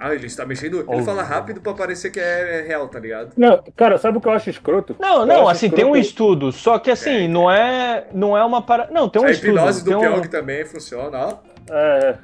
Ah, 0.01 0.13
ele 0.15 0.27
está 0.27 0.45
mexendo. 0.45 0.85
Ele 0.89 1.03
fala 1.03 1.21
rápido 1.23 1.59
pra 1.59 1.73
parecer 1.73 2.09
que 2.09 2.21
é, 2.21 2.59
é 2.59 2.61
real, 2.65 2.87
tá 2.87 2.97
ligado? 2.99 3.33
Não, 3.35 3.61
cara, 3.75 3.97
sabe 3.97 4.17
o 4.17 4.21
que 4.21 4.27
eu 4.29 4.31
acho 4.31 4.49
escroto? 4.49 4.95
Não, 4.97 5.21
Eu 5.21 5.25
não, 5.25 5.47
assim, 5.49 5.69
tem 5.69 5.83
um 5.83 5.93
escroto- 5.95 5.99
estudo, 6.39 6.51
só 6.53 6.79
que 6.79 6.89
assim, 6.89 7.27
não 7.27 7.51
é, 7.51 8.05
não 8.13 8.37
é 8.37 8.43
uma 8.45 8.61
parada. 8.61 8.93
Não, 8.93 9.09
tem 9.09 9.21
um 9.21 9.25
a 9.25 9.31
estudo. 9.31 9.49
hipnose 9.57 9.83
do 9.83 9.97
um- 9.97 9.99
Pyong 9.99 10.27
também 10.29 10.63
funciona, 10.65 11.17
ó. 11.17 11.33
É, 11.69 12.15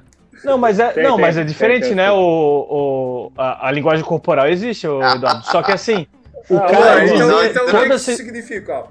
Não, 0.45 0.57
mas 0.57 0.79
é, 0.79 0.87
Tem, 0.89 1.03
não, 1.03 1.15
tem, 1.17 1.21
mas 1.25 1.37
é 1.37 1.43
diferente, 1.43 1.87
tem, 1.87 1.95
né? 1.95 2.09
O, 2.11 2.17
o, 2.17 3.31
a, 3.37 3.67
a 3.67 3.71
linguagem 3.71 4.05
corporal 4.05 4.47
existe, 4.47 4.87
ô, 4.87 5.01
Eduardo. 5.03 5.43
Só 5.45 5.61
que 5.61 5.71
assim, 5.73 6.07
o 6.49 6.55
Ah, 6.57 6.61
cara. 6.61 6.93
Ah, 6.93 6.99
dizer 6.99 7.15
então, 7.15 7.27
hipnose- 7.27 7.49
então 7.49 7.65
o 7.65 7.89
que 7.89 7.95
isso 7.95 8.11
significa, 8.15 8.73
ó? 8.73 8.83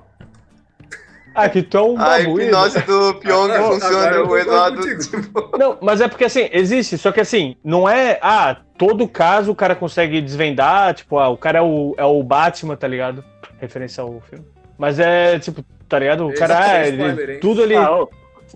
Ah, 1.34 1.48
que 1.48 1.62
tu 1.62 1.76
é 1.76 1.82
um 1.82 1.98
A 2.00 2.18
babuíno. 2.18 2.42
hipnose 2.42 2.80
do 2.82 3.14
Pyong 3.20 3.50
Agora- 3.52 3.62
funciona, 3.62 4.22
o 4.22 4.38
Eduardo. 4.38 4.98
Tipo, 4.98 5.58
Não, 5.58 5.78
mas 5.80 6.00
é 6.00 6.08
porque 6.08 6.24
assim, 6.24 6.48
existe, 6.52 6.96
só 6.96 7.10
que 7.10 7.20
assim, 7.20 7.56
não 7.64 7.88
é. 7.88 8.18
Ah, 8.22 8.56
todo 8.78 9.08
caso 9.08 9.50
o 9.50 9.54
cara 9.54 9.74
consegue 9.74 10.20
desvendar, 10.20 10.94
tipo, 10.94 11.18
ah, 11.18 11.28
o 11.28 11.36
cara 11.36 11.58
é 11.58 11.62
o, 11.62 11.94
é 11.98 12.04
o 12.04 12.22
Batman, 12.22 12.76
tá 12.76 12.86
ligado? 12.86 13.24
Referência 13.58 14.02
ao 14.02 14.20
filme. 14.20 14.44
Mas 14.78 14.98
é, 14.98 15.38
tipo, 15.38 15.64
tá 15.88 15.98
ligado? 15.98 16.26
O 16.28 16.34
cara, 16.34 16.54
é 16.54 16.82
ah, 16.82 16.86
ele- 16.88 17.38
tudo 17.38 17.62
ali. 17.62 17.74
ah, 17.76 18.06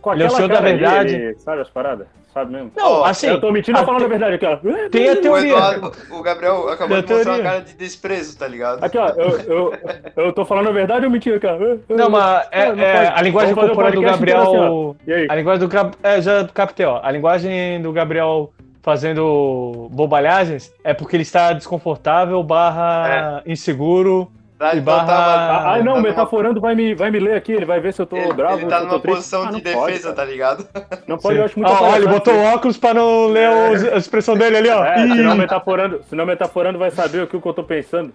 com 0.00 0.12
Ele 0.12 0.22
é 0.22 0.26
o 0.26 0.28
aquela 0.28 0.36
senhor 0.36 0.48
da 0.48 0.58
ali, 0.58 0.78
verdade. 0.78 1.14
ele 1.14 1.34
sabe 1.38 1.60
as 1.62 1.70
paradas? 1.70 2.06
Sabe 2.32 2.52
mesmo? 2.52 2.70
Não, 2.76 2.86
Ó, 3.00 3.04
assim. 3.04 3.26
eu 3.26 3.40
tô 3.40 3.50
mentindo 3.50 3.78
ou 3.78 3.82
a- 3.82 3.86
falando 3.86 4.04
a 4.04 4.08
verdade 4.08 4.34
aqui, 4.34 4.46
ó. 4.46 4.56
Tem 4.90 5.08
a 5.08 5.12
o, 5.12 5.16
teoria. 5.16 5.52
Eduardo, 5.54 5.92
o 6.10 6.22
Gabriel 6.22 6.68
acabou 6.68 6.96
Tem 6.98 7.06
de 7.06 7.12
mostrar 7.14 7.34
uma 7.34 7.42
cara 7.42 7.60
de 7.62 7.74
desprezo, 7.74 8.38
tá 8.38 8.46
ligado? 8.46 8.84
Aqui, 8.84 8.98
ó, 8.98 9.08
eu, 9.08 9.40
eu, 9.40 9.72
eu 10.16 10.32
tô 10.32 10.44
falando 10.44 10.68
a 10.68 10.72
verdade 10.72 11.04
ou 11.06 11.10
mentira, 11.10 11.40
cara? 11.40 11.80
Não, 11.88 12.10
mas 12.10 12.46
é, 12.52 12.66
é, 12.66 12.66
pode- 12.66 13.18
a 13.18 13.22
linguagem 13.22 13.54
corporal 13.54 13.90
do 13.92 14.02
Gabriel. 14.02 14.40
assim, 14.42 15.10
E 15.10 15.12
aí? 15.14 15.26
A 15.30 15.34
linguagem 15.34 15.66
do 15.66 15.76
é, 16.02 16.20
já 16.20 16.46
captei, 16.52 16.86
ó. 16.86 17.00
A 17.02 17.10
linguagem 17.10 17.80
do 17.82 17.92
Gabriel 17.92 18.52
fazendo 18.82 19.88
bobalhagens 19.90 20.72
é 20.84 20.94
porque 20.94 21.16
ele 21.16 21.22
está 21.22 21.52
desconfortável, 21.52 22.42
barra 22.42 23.42
inseguro. 23.46 24.30
Tá, 24.58 24.72
então 24.72 24.82
barra- 24.82 25.06
tava- 25.06 25.22
Ah, 25.22 25.58
ah, 25.74 25.78
tá 25.78 25.84
não, 25.84 25.92
o 25.92 25.96
numa- 25.96 26.08
metaforando 26.08 26.60
vai 26.60 26.74
me, 26.74 26.92
vai 26.94 27.10
me 27.12 27.20
ler 27.20 27.34
aqui, 27.36 27.52
ele 27.52 27.64
vai 27.64 27.78
ver 27.78 27.92
se 27.94 28.02
eu 28.02 28.06
tô 28.06 28.16
Ele, 28.16 28.32
bravo, 28.32 28.58
ele 28.58 28.66
tá 28.66 28.80
numa 28.80 28.98
posição 28.98 29.42
Ah, 29.44 29.52
de 29.52 29.60
pode, 29.60 29.92
defesa, 29.92 30.02
cara. 30.12 30.14
tá 30.16 30.24
ligado? 30.24 30.68
Não 31.06 31.16
pode, 31.16 31.38
eu 31.38 31.44
acho 31.44 31.56
muito 31.58 31.70
Ó, 31.72 31.80
ó, 31.90 31.96
ele 31.96 32.08
botou 32.08 32.34
o 32.34 32.42
óculos 32.42 32.76
pra 32.76 32.92
não 32.92 33.28
ler 33.28 33.48
os- 33.72 33.84
a 33.84 33.96
expressão 33.96 34.36
dele 34.36 34.56
ali, 34.56 34.68
ó. 34.68 34.84
É, 34.84 34.96
senão 35.06 35.34
o 35.34 35.36
metaforando, 35.36 36.00
senão 36.10 36.26
metaforando 36.26 36.76
vai 36.78 36.90
saber 36.90 37.22
o 37.22 37.26
que 37.28 37.36
eu 37.36 37.52
tô 37.52 37.62
pensando. 37.62 38.12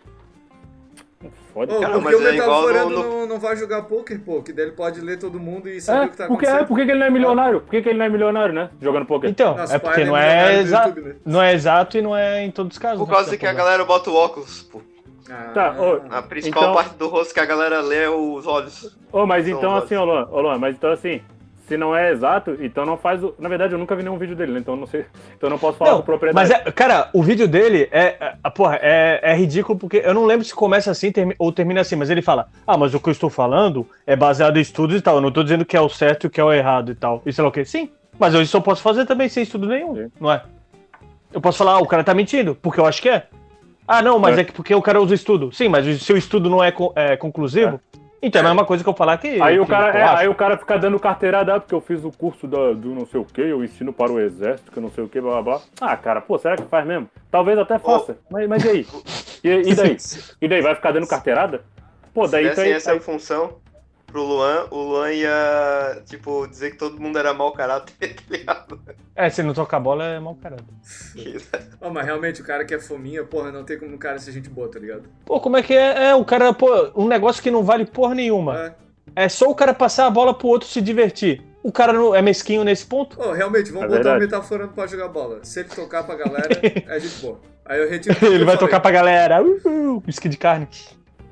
Ô, 1.56 1.66
Cara, 1.68 2.00
porque 2.00 2.16
o 2.16 2.28
é 2.28 2.36
igual 2.36 2.64
metaforando 2.64 2.90
no- 2.90 3.04
não, 3.22 3.28
não 3.28 3.40
vai 3.40 3.56
jogar 3.56 3.84
poker, 3.84 4.20
pô, 4.20 4.42
que 4.42 4.52
daí 4.52 4.66
ele 4.66 4.72
pode 4.74 5.00
ler 5.00 5.20
todo 5.20 5.40
mundo 5.40 5.70
e 5.70 5.80
saber 5.80 6.00
É, 6.00 6.06
o 6.06 6.10
que 6.10 6.18
tá 6.18 6.28
porque, 6.28 6.46
é, 6.46 6.50
acontecendo. 6.50 6.68
por 6.68 6.76
que 6.78 6.86
que 6.86 6.92
ele 6.92 7.00
não 7.00 7.06
é 7.06 7.10
milionário? 7.12 7.62
Por 7.62 7.70
que, 7.70 7.82
que 7.84 7.90
ele 7.90 8.00
não 8.00 8.06
é 8.06 8.10
milionário, 8.10 8.54
né? 8.54 8.70
Jogando 8.82 9.06
poker. 9.06 9.30
Então, 9.30 9.56
Nosso 9.56 9.74
é 9.76 9.78
porque 9.80 10.02
é 10.02 10.06
não 10.06 10.18
é, 10.18 10.60
exa 10.60 10.78
YouTube, 10.88 11.02
né? 11.08 11.16
não 11.24 11.42
é 11.42 11.54
exato 11.54 11.98
e 11.98 12.02
não 12.02 12.18
é 12.18 12.44
em 12.44 12.50
todos 12.52 12.74
os 12.74 12.80
casos. 12.80 12.98
Por 12.98 13.08
né, 13.08 13.14
causa 13.14 13.28
esse 13.30 13.36
é 13.36 13.38
que 13.38 13.46
a 13.46 13.54
galera 13.54 13.86
bota 13.86 14.10
o 14.10 14.16
óculos, 14.16 14.64
pô. 14.64 14.82
Ah, 15.30 15.52
Tá, 15.54 15.76
A 16.12 16.22
principal 16.22 16.64
Então- 16.64 16.74
parte 16.76 16.96
do 16.98 17.08
rosto 17.08 17.34
que 17.34 17.40
a 17.40 17.46
galera 17.46 17.82
lê 17.82 18.04
é 18.04 18.10
os 18.10 18.46
olhos. 18.46 18.96
Ô, 19.12 19.26
mas 19.26 19.46
São 19.48 19.58
então 19.58 19.76
assim, 19.76 19.96
ô 19.96 20.04
Luan, 20.06 20.28
ô 20.32 20.42
Luan, 20.42 20.58
mas 20.58 20.76
então 20.76 20.92
assim, 20.92 21.22
se 21.68 21.78
não 21.78 21.96
é 21.96 22.12
exato, 22.12 22.58
então 22.60 22.86
não 22.86 22.98
faz 22.98 23.24
o. 23.24 23.34
Na 23.40 23.48
verdade, 23.48 23.72
eu 23.74 23.80
nunca 23.80 23.96
vi 23.96 24.04
nenhum 24.04 24.18
vídeo 24.18 24.36
dele, 24.36 24.52
né? 24.52 24.60
Então 24.60 24.74
eu 24.74 24.80
não 24.82 24.86
sei. 24.88 25.06
Então 25.38 25.50
não 25.50 25.58
posso 25.58 25.78
falar 25.78 25.92
Não, 25.92 25.98
com 26.00 26.04
propriedade. 26.06 26.50
mas 26.50 26.60
é, 26.68 26.72
cara, 26.74 27.10
o 27.14 27.24
vídeo 27.24 27.48
dele 27.48 27.88
é, 27.90 28.18
é- 28.20 28.36
a 28.44 28.52
porra, 28.52 28.78
é, 28.82 29.20
é 29.24 29.34
ridículo 29.34 29.80
porque 29.80 30.02
eu 30.04 30.14
não 30.14 30.26
lembro 30.26 30.44
se 30.46 30.54
começa 30.54 30.92
assim 30.92 31.10
termi- 31.10 31.36
ou 31.40 31.54
termina 31.54 31.80
assim, 31.80 31.96
mas 31.96 32.10
ele 32.10 32.22
fala: 32.22 32.48
"Ah, 32.68 32.78
mas 32.78 32.94
o 32.94 33.00
que 33.00 33.08
eu 33.08 33.14
estou 33.14 33.30
falando 33.30 33.88
é 34.06 34.16
baseado 34.18 34.58
em 34.58 34.62
estudos 34.62 34.98
e 34.98 35.02
tal, 35.02 35.16
eu 35.16 35.22
não 35.22 35.32
tô 35.32 35.42
dizendo 35.42 35.64
que 35.64 35.78
é 35.78 35.82
o 35.82 35.88
certo 35.88 36.28
e 36.28 36.30
que 36.30 36.42
é 36.42 36.44
o 36.44 36.52
errado 36.52 36.92
e 36.92 36.96
tal". 36.96 37.22
E 37.26 37.32
sei 37.32 37.42
lá 37.42 37.48
o 37.50 37.52
quê? 37.52 37.64
Sim, 37.64 37.90
mas 38.20 38.34
eu 38.34 38.42
isso 38.42 38.58
eu 38.58 38.62
posso 38.62 38.82
fazer 38.82 39.06
também 39.06 39.30
sem 39.30 39.44
estudo 39.44 39.66
nenhum, 39.68 39.96
Sim. 39.96 40.12
não 40.20 40.30
é? 40.34 40.44
Eu 41.32 41.40
posso 41.40 41.58
falar: 41.60 41.74
"Ah, 41.76 41.80
o 41.80 41.88
cara 41.88 42.04
tá 42.04 42.14
mentindo", 42.14 42.56
porque 42.62 42.80
eu 42.80 42.86
acho 42.86 43.02
que 43.02 43.08
é. 43.10 43.26
Ah, 43.88 44.02
não, 44.02 44.18
mas 44.20 44.38
É. 44.38 44.42
é, 44.42 44.44
que 44.44 44.52
porque 44.52 44.74
o 44.74 44.82
cara 44.82 45.02
usa 45.02 45.14
estudo. 45.14 45.52
Sim, 45.52 45.68
mas 45.70 45.86
o 45.86 45.98
seu 46.00 46.16
estudo 46.18 46.50
não 46.50 46.64
é, 46.64 46.72
co- 46.72 46.94
é 46.96 47.16
conclusivo. 47.18 47.80
Então 48.22 48.42
é 48.42 48.46
a 48.46 48.48
mesma 48.48 48.64
coisa 48.64 48.82
que 48.82 48.90
eu 48.90 48.94
falar 48.94 49.18
que 49.18 49.42
Aí 49.42 49.60
o 49.60 49.66
que 49.66 49.72
cara, 49.72 49.90
eu 49.90 49.98
é, 50.02 50.04
aí 50.20 50.28
o 50.30 50.36
cara 50.36 50.58
fica 50.58 50.80
dando 50.80 50.98
carteirada, 50.98 51.56
ah, 51.56 51.60
porque 51.60 51.76
eu 51.76 51.82
fiz 51.82 52.06
o 52.06 52.10
curso 52.12 52.48
da- 52.48 52.72
do 52.72 52.96
não 52.96 53.06
sei 53.06 53.20
o 53.20 53.26
que, 53.26 53.42
eu 53.42 53.62
ensino 53.62 53.92
para 53.92 54.14
o 54.14 54.18
exército, 54.20 54.72
que 54.72 54.80
não 54.80 54.90
sei 54.90 55.04
o 55.04 55.10
que, 55.10 55.20
blá 55.20 55.42
blá 55.42 55.58
blá. 55.58 55.62
Ah, 55.82 55.98
cara, 55.98 56.22
pô, 56.22 56.38
será 56.38 56.56
que 56.56 56.64
faz 56.64 56.86
mesmo? 56.88 57.10
Talvez 57.30 57.60
até 57.60 57.78
faça. 57.78 58.18
Mas, 58.32 58.48
mas 58.48 58.64
e 58.64 58.70
aí? 58.70 58.88
E, 59.44 59.72
e 59.72 59.76
daí? 59.76 59.98
E 60.42 60.48
daí? 60.48 60.62
Vai 60.62 60.74
ficar 60.74 60.92
dando 60.92 61.06
carteirada? 61.06 61.64
Pô, 62.14 62.26
Se 62.26 62.32
daí 62.32 62.46
dessem 62.46 62.64
tá 62.64 62.70
aí. 62.70 62.76
essa 62.76 62.98
função 63.02 63.56
pro 64.14 64.24
Luan, 64.24 64.68
o 64.70 64.78
Luan 64.78 65.12
ia, 65.12 66.02
tipo, 66.06 66.46
dizer 66.48 66.72
que 66.72 66.78
todo 66.78 67.02
mundo 67.02 67.18
era 67.18 67.34
mau 67.34 67.52
caráter, 67.52 67.94
tá 68.16 68.22
ligado? 68.30 68.80
É, 69.16 69.28
se 69.30 69.42
não 69.44 69.54
tocar 69.54 69.80
bola 69.80 70.04
é 70.06 70.20
mau 70.20 70.36
caralho. 70.36 70.64
Ó, 71.82 71.90
mas 71.90 72.06
realmente 72.06 72.42
o 72.42 72.46
cara 72.46 72.64
que 72.64 72.74
é 72.76 72.80
fominha, 72.80 73.24
porra, 73.24 73.52
não 73.52 73.64
tem 73.64 73.78
como 73.80 73.96
o 73.96 74.00
cara 74.00 74.20
ser 74.20 74.32
gente 74.32 74.50
boa, 74.50 74.70
tá 74.70 74.80
ligado? 74.80 75.04
Pô, 75.26 75.40
como 75.40 75.58
é 75.58 75.64
que 75.64 75.74
é? 75.74 76.10
É, 76.10 76.16
o 76.16 76.24
cara, 76.24 76.54
pô, 76.54 76.92
um 76.96 77.08
negócio 77.08 77.42
que 77.42 77.50
não 77.52 77.64
vale 77.64 77.86
porra 77.86 78.14
nenhuma. 78.16 78.58
É. 79.16 79.24
É 79.26 79.30
só 79.30 79.50
o 79.50 79.56
cara 79.56 79.74
passar 79.74 80.06
a 80.08 80.12
bola 80.12 80.34
pro 80.34 80.48
outro 80.48 80.68
se 80.68 80.80
divertir. 80.82 81.44
O 81.64 81.72
cara 81.72 81.92
não 81.94 82.14
é 82.16 82.22
mesquinho 82.22 82.64
nesse 82.64 82.86
ponto? 82.86 83.20
Ô, 83.22 83.32
realmente, 83.32 83.72
vamos 83.72 83.86
É 83.86 83.88
botar 83.88 84.04
verdade. 84.12 84.20
metaforando 84.26 84.74
pra 84.74 84.86
jogar 84.88 85.08
bola. 85.08 85.40
Se 85.44 85.60
ele 85.62 85.70
tocar 85.70 86.04
pra 86.04 86.16
galera, 86.16 86.48
é 86.88 87.00
gente 87.00 87.22
boa. 87.22 87.40
Aí 87.66 87.80
eu 87.82 87.90
retiro 87.90 88.16
Ele 88.22 88.44
vai 88.46 88.56
falei. 88.56 88.58
tocar 88.60 88.80
pra 88.80 88.92
galera. 88.92 89.42
Uhul, 89.42 90.04
whisky 90.06 90.28
de 90.30 90.38
carne. 90.38 90.68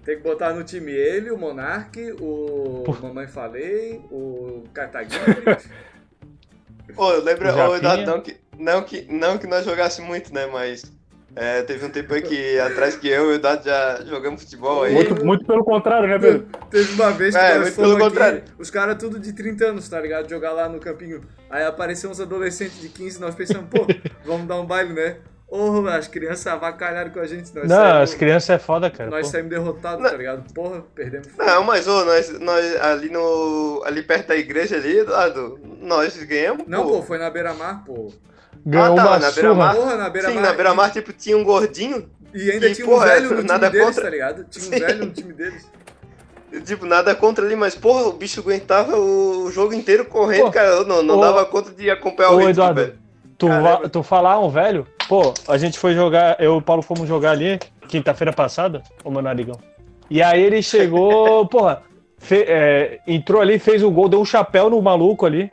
Tem 0.03 0.17
que 0.17 0.23
botar 0.23 0.53
no 0.53 0.63
time 0.63 0.91
ele, 0.91 1.29
o 1.29 1.37
Monark, 1.37 1.99
o 2.19 2.83
Mamãe 3.01 3.27
Falei, 3.27 4.01
o 4.09 4.63
Cartaguinho. 4.73 5.21
Pô, 6.95 7.11
eu 7.13 7.23
lembro, 7.23 7.47
O 7.49 7.69
ô. 7.69 7.75
Eduardo, 7.75 8.05
não 8.05 8.21
que, 8.21 8.37
não, 8.57 8.83
que, 8.83 9.07
não 9.11 9.37
que 9.37 9.45
nós 9.47 9.63
jogássemos 9.63 10.09
muito, 10.09 10.33
né, 10.33 10.47
mas 10.47 10.91
é, 11.35 11.61
teve 11.61 11.85
um 11.85 11.89
tempo 11.89 12.13
aí 12.13 12.21
que 12.21 12.57
atrás 12.59 12.95
que 12.95 13.07
eu 13.07 13.25
e 13.25 13.27
o 13.27 13.33
Eduardo 13.35 13.63
já 13.63 14.03
jogamos 14.05 14.41
futebol 14.43 14.83
aí. 14.83 14.93
Muito, 14.93 15.23
muito 15.23 15.45
pelo 15.45 15.63
contrário, 15.63 16.07
né, 16.09 16.17
Pedro? 16.19 16.47
Teve 16.69 16.93
uma 16.93 17.11
vez 17.11 17.35
que 17.35 17.41
É, 17.41 17.59
nós 17.59 17.75
pelo 17.75 17.93
aqui, 17.93 18.03
contrário. 18.03 18.43
os 18.57 18.69
caras 18.69 18.97
tudo 18.97 19.19
de 19.19 19.31
30 19.33 19.65
anos, 19.67 19.87
tá 19.87 19.99
ligado? 19.99 20.29
Jogar 20.29 20.51
lá 20.51 20.67
no 20.67 20.79
campinho. 20.79 21.21
Aí 21.49 21.63
apareceu 21.63 22.09
uns 22.09 22.19
adolescentes 22.19 22.81
de 22.81 22.89
15, 22.89 23.21
nós 23.21 23.35
pensamos, 23.35 23.67
pô, 23.69 23.85
vamos 24.25 24.47
dar 24.47 24.59
um 24.59 24.65
baile, 24.65 24.93
né? 24.93 25.17
Ô, 25.51 25.85
as 25.89 26.07
crianças 26.07 26.47
avacalharam 26.47 27.11
com 27.11 27.19
a 27.19 27.27
gente. 27.27 27.53
Nós 27.53 27.67
Não, 27.67 27.75
saímos, 27.75 28.01
as 28.01 28.13
crianças 28.13 28.49
é 28.51 28.57
foda, 28.57 28.89
cara. 28.89 29.09
Nós 29.09 29.25
pô. 29.25 29.31
saímos 29.33 29.49
derrotados, 29.49 30.01
Não. 30.01 30.09
tá 30.09 30.15
ligado? 30.15 30.53
Porra, 30.53 30.81
perdemos. 30.95 31.27
Não, 31.37 31.63
mas 31.65 31.85
ô, 31.89 32.05
nós, 32.05 32.39
nós 32.39 32.81
ali 32.81 33.09
no. 33.09 33.83
ali 33.85 34.01
perto 34.01 34.27
da 34.29 34.35
igreja 34.37 34.77
ali, 34.77 34.99
Eduardo, 34.99 35.59
nós 35.81 36.15
ganhamos, 36.23 36.65
Não, 36.67 36.83
pô. 36.83 36.91
pô, 36.91 37.01
foi 37.03 37.17
na 37.17 37.29
beira-mar, 37.29 37.83
pô. 37.85 38.13
Ganhou 38.65 38.93
Ah, 38.93 38.95
tá, 39.03 39.07
uma 39.09 39.19
na 39.19 39.31
beira-mar. 39.31 39.75
Porra, 39.75 39.95
na 39.97 40.09
beira-mar. 40.09 40.35
Sim, 40.37 40.41
na 40.41 40.53
beira-mar, 40.53 40.91
tipo, 40.91 41.11
tinha 41.11 41.37
um 41.37 41.43
gordinho, 41.43 42.09
E 42.33 42.49
ainda 42.49 42.69
E, 42.69 42.73
tinha 42.75 42.87
porra, 42.87 43.05
um 43.05 43.09
velho 43.09 43.29
no 43.31 43.35
time 43.37 43.43
nada 43.49 43.69
deles, 43.69 43.87
contra. 43.87 44.03
tá 44.03 44.09
ligado? 44.09 44.45
Tinha 44.45 44.65
um 44.65 44.69
Sim. 44.71 44.79
velho 44.79 45.05
no 45.05 45.11
time 45.11 45.33
deles. 45.33 45.65
tipo, 46.63 46.85
nada 46.85 47.13
contra 47.13 47.45
ali, 47.45 47.57
mas, 47.57 47.75
porra, 47.75 48.03
o 48.07 48.13
bicho 48.13 48.39
aguentava 48.39 48.95
o 48.97 49.51
jogo 49.51 49.73
inteiro 49.73 50.05
correndo, 50.05 50.45
Pô, 50.45 50.51
cara. 50.51 50.67
Eu 50.69 50.85
não, 50.85 51.01
não 51.03 51.17
ô, 51.17 51.21
dava 51.21 51.43
conta 51.45 51.71
de 51.71 51.89
acompanhar 51.89 52.29
o 52.29 52.35
ritmo, 52.37 52.49
Eduardo, 52.51 52.81
velho. 52.81 52.93
tu, 53.37 53.47
va- 53.49 53.89
tu 53.89 54.01
falar 54.03 54.39
um 54.39 54.49
velho, 54.49 54.87
pô, 55.11 55.33
a 55.45 55.57
gente 55.57 55.77
foi 55.77 55.93
jogar, 55.93 56.37
eu 56.39 56.53
e 56.55 56.57
o 56.57 56.61
Paulo 56.61 56.81
fomos 56.81 57.05
jogar 57.05 57.31
ali, 57.31 57.59
quinta-feira 57.89 58.31
passada, 58.31 58.81
o 59.03 59.11
meu 59.11 59.21
narigão. 59.21 59.59
E 60.09 60.23
aí 60.23 60.41
ele 60.41 60.61
chegou, 60.63 61.45
porra, 61.51 61.81
fe- 62.17 62.45
é, 62.47 62.99
entrou 63.05 63.41
ali, 63.41 63.59
fez 63.59 63.83
o 63.83 63.91
gol, 63.91 64.07
deu 64.07 64.21
um 64.21 64.25
chapéu 64.25 64.69
no 64.69 64.81
maluco 64.81 65.25
ali. 65.25 65.51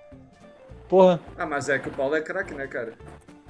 Porra. 0.88 1.18
Ah, 1.36 1.44
mas 1.44 1.68
é 1.68 1.76
que 1.76 1.88
o 1.88 1.90
Paulo 1.90 2.14
é 2.14 2.20
craque, 2.20 2.54
né, 2.54 2.68
cara? 2.68 2.92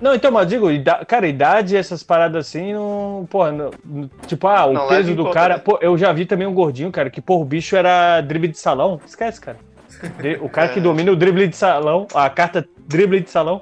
Não, 0.00 0.14
então, 0.14 0.30
mas 0.32 0.48
digo, 0.48 0.70
ida- 0.70 1.04
cara, 1.04 1.26
idade, 1.28 1.76
essas 1.76 2.02
paradas 2.02 2.46
assim, 2.46 2.72
não. 2.72 3.26
Porra, 3.28 3.52
não- 3.52 3.70
tipo, 4.26 4.46
ah, 4.46 4.64
o 4.64 4.72
Não 4.72 4.82
leva 4.86 4.96
peso 4.96 5.14
do 5.14 5.24
conta, 5.24 5.34
cara. 5.34 5.54
né? 5.56 5.60
Pô, 5.62 5.78
eu 5.82 5.98
já 5.98 6.10
vi 6.10 6.24
também 6.24 6.46
um 6.46 6.54
gordinho, 6.54 6.90
cara, 6.90 7.10
que, 7.10 7.20
pô, 7.20 7.36
o 7.38 7.44
bicho 7.44 7.76
era 7.76 8.22
drible 8.22 8.48
de 8.48 8.58
salão. 8.58 8.98
Esquece, 9.04 9.38
cara. 9.42 9.58
O 10.40 10.48
cara 10.48 10.70
que 10.70 10.78
É. 10.80 10.82
domina 10.82 11.12
o 11.12 11.16
drible 11.16 11.46
de 11.48 11.56
salão, 11.56 12.06
a 12.14 12.30
carta 12.30 12.66
drible 12.86 13.20
de 13.20 13.28
salão, 13.28 13.60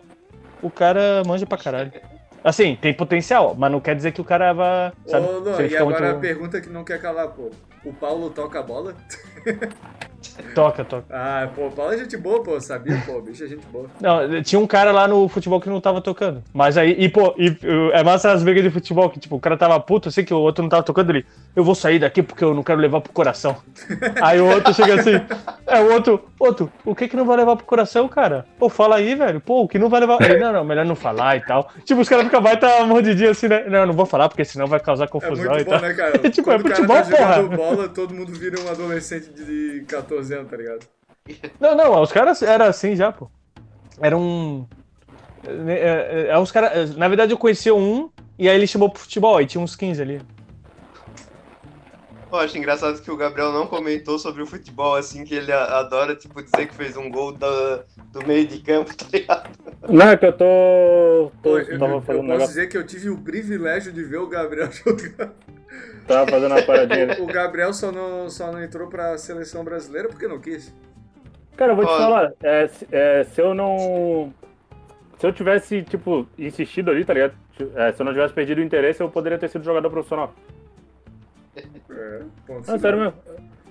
o 0.63 0.71
cara 0.71 1.23
manja 1.27 1.45
pra 1.45 1.59
caralho. 1.59 1.91
Assim, 2.45 2.77
tem 2.77 2.95
potencial, 2.95 3.55
mas 3.59 3.73
não 3.73 3.81
quer 3.81 3.97
dizer 3.97 4.13
que 4.13 4.21
o 4.21 4.25
cara 4.25 4.53
vai. 4.53 4.93
Sabe, 5.07 5.27
Ô, 5.27 5.61
ele 5.61 5.75
e 5.75 5.77
agora 5.77 5.97
a 5.97 6.13
muito- 6.13 6.21
pergunta 6.21 6.61
que 6.61 6.69
não 6.69 6.85
quer 6.85 7.01
calar, 7.01 7.29
pô. 7.29 7.51
O 7.85 7.93
Paulo 7.93 8.31
toca 8.31 8.59
a 8.59 8.63
bola? 8.63 8.95
Toca, 10.55 10.85
toca. 10.85 11.05
Ah, 11.11 11.49
pô, 11.55 11.67
o 11.67 11.71
Paulo 11.71 11.93
é 11.93 11.99
gente 11.99 12.17
boa, 12.17 12.43
pô, 12.43 12.61
sabia, 12.61 13.03
pô, 13.07 13.19
o 13.19 13.23
bicho 13.23 13.45
é 13.45 13.47
gente 13.47 13.67
boa. 13.67 13.87
Não, 14.01 14.43
tinha 14.43 14.59
um 14.59 14.67
cara 14.67 14.93
lá 14.93 15.07
no 15.07 15.29
futebol 15.29 15.61
que 15.61 15.69
não 15.69 15.81
tava 15.81 16.01
tocando. 16.01 16.43
Mas 16.53 16.77
aí, 16.77 16.95
e 16.99 17.09
pô, 17.09 17.35
e, 17.39 17.57
é 17.93 18.03
massa 18.03 18.33
as 18.33 18.43
brigas 18.43 18.63
de 18.63 18.71
futebol, 18.71 19.11
que 19.11 19.19
tipo, 19.19 19.37
o 19.37 19.41
cara 19.41 19.57
tava 19.57 19.79
puto, 19.81 20.09
assim, 20.09 20.25
que 20.25 20.35
o 20.35 20.39
outro 20.39 20.63
não 20.63 20.69
tava 20.69 20.83
tocando 20.83 21.11
ele. 21.11 21.27
Eu 21.55 21.65
vou 21.65 21.75
sair 21.75 21.99
daqui 21.99 22.23
porque 22.23 22.45
eu 22.45 22.55
não 22.55 22.63
quero 22.63 22.81
levar 22.81 23.01
pro 23.01 23.13
coração. 23.13 23.57
aí 24.23 24.41
o 24.41 24.47
outro 24.47 24.75
chega 24.75 24.95
assim, 25.01 25.21
é 25.67 25.81
o 25.81 25.93
outro, 25.93 26.25
outro, 26.39 26.73
o 26.85 26.95
que 26.95 27.09
que 27.09 27.17
não 27.17 27.25
vai 27.25 27.37
levar 27.37 27.57
pro 27.57 27.67
coração, 27.67 28.09
cara? 28.09 28.47
Pô, 28.59 28.69
fala 28.69 28.97
aí, 28.97 29.15
velho. 29.15 29.41
Pô, 29.41 29.63
o 29.63 29.69
que 29.69 29.79
não 29.79 29.89
vai 29.89 30.01
levar. 30.01 30.21
Ele, 30.23 30.39
não, 30.39 30.53
não, 30.53 30.65
melhor 30.65 30.85
não 30.85 30.97
falar 30.97 31.37
e 31.37 31.41
tal. 31.41 31.71
Tipo, 31.85 32.01
os 32.01 32.09
caras 32.09 32.25
ficam 32.25 32.41
vai 32.43 32.57
tá 32.59 32.85
mordidinho 32.87 33.31
assim, 33.31 33.49
né? 33.49 33.65
Não, 33.69 33.81
eu 33.81 33.87
não 33.87 33.95
vou 33.95 34.07
falar 34.07 34.29
porque 34.29 34.45
senão 34.45 34.67
vai 34.67 34.81
causar 34.81 35.05
É 35.05 35.09
confusão 35.09 35.51
muito 35.51 35.61
e 35.61 35.65
bom, 35.65 35.71
tal. 35.73 35.81
né, 35.81 35.95
cara? 35.95 36.19
Tipo, 36.31 36.45
Quando 36.45 36.57
é 36.57 36.61
o 36.61 36.63
cara 36.63 36.77
futebol, 36.77 36.97
tá 36.97 37.43
porra. 37.43 37.43
bola, 37.57 37.89
todo 37.89 38.15
mundo 38.15 38.33
vira 38.33 38.61
um 38.61 38.69
adolescente 38.69 39.31
de 39.31 39.85
14 39.89 40.16
tá 40.45 40.57
ligado? 40.57 40.87
Não, 41.61 41.75
não, 41.75 42.03
os 42.03 42.13
caras 42.13 42.43
eram 42.43 42.67
assim 42.67 42.95
já, 42.95 43.11
pô. 43.13 43.31
Era 44.01 44.17
um. 44.17 44.67
É, 45.69 45.73
é, 45.73 46.27
é, 46.29 46.39
os 46.39 46.53
caras. 46.53 46.97
Na 46.97 47.09
verdade, 47.09 47.33
eu 47.33 47.39
conhecia 47.39 47.75
um 47.75 48.11
e 48.39 48.49
aí 48.49 48.55
ele 48.55 48.67
chamou 48.67 48.91
pro 48.91 49.01
futebol, 49.01 49.37
aí 49.37 49.47
tinha 49.47 49.63
uns 49.63 49.75
15 49.75 50.03
ali. 50.03 50.21
Eu 52.31 52.39
acho 52.39 52.59
engraçado 52.59 53.01
que 53.01 53.11
o 53.11 53.17
Gabriel 53.17 53.53
não 53.53 53.67
comentou 53.67 54.19
sobre 54.19 54.43
o 54.43 54.47
futebol, 54.47 54.97
assim, 54.97 55.25
que 55.25 55.35
ele 55.35 55.53
adora, 55.53 56.15
tipo, 56.15 56.43
dizer 56.43 56.67
que 56.67 56.75
fez 56.75 56.97
um 56.97 57.09
gol 57.09 57.33
da- 57.33 57.85
do 58.13 58.27
meio 58.27 58.47
de 58.47 58.59
campo, 58.59 58.95
tá 58.95 59.07
ligado? 59.13 59.51
Não, 59.89 60.09
é 60.11 60.17
que 60.17 60.27
eu 60.27 60.33
tô. 60.33 61.31
tô 61.43 61.51
Pô, 61.51 61.59
eu, 61.59 61.79
tava 61.79 61.93
eu 61.95 62.03
fazendo 62.03 62.27
posso 62.27 62.45
um 62.45 62.47
dizer 62.49 62.69
que 62.69 62.77
eu 62.77 62.85
tive 62.85 63.09
o 63.11 63.19
privilégio 63.19 63.93
de 63.93 64.03
ver 64.03 64.19
o 64.19 64.27
Gabriel 64.27 64.69
jogar. 64.73 65.33
Tava 66.07 66.31
fazendo 66.31 66.53
uma 66.53 66.63
paradinha. 66.63 67.17
O 67.21 67.27
Gabriel 67.27 67.73
só 67.73 67.91
não, 67.91 68.29
só 68.31 68.53
não 68.53 68.63
entrou 68.63 68.89
pra 68.89 69.17
seleção 69.19 69.65
brasileira 69.65 70.09
porque 70.09 70.29
não 70.29 70.39
quis. 70.41 70.73
Cara, 71.57 71.73
eu 71.73 71.77
vou 71.77 71.85
te 71.87 71.91
Ó. 71.91 71.97
falar, 71.99 72.33
é, 72.43 72.69
se- 72.69 72.87
é, 72.93 73.25
se 73.25 73.41
eu 73.41 73.55
não. 73.55 74.33
Se 75.19 75.27
eu 75.27 75.33
tivesse, 75.33 75.83
tipo, 75.83 76.27
insistido 76.39 76.91
ali, 76.91 77.05
tá 77.05 77.15
ligado? 77.15 77.35
É, 77.75 77.93
se 77.93 78.01
eu 78.03 78.05
não 78.05 78.13
tivesse 78.13 78.35
perdido 78.35 78.59
o 78.61 78.65
interesse, 78.65 79.03
eu 79.03 79.09
poderia 79.09 79.39
ter 79.39 79.49
sido 79.49 79.65
jogador 79.65 79.89
profissional. 79.91 80.35
É, 81.57 82.23
ponto 82.47 82.71
Não, 82.71 82.79
sério 82.79 82.99
mesmo. 82.99 83.15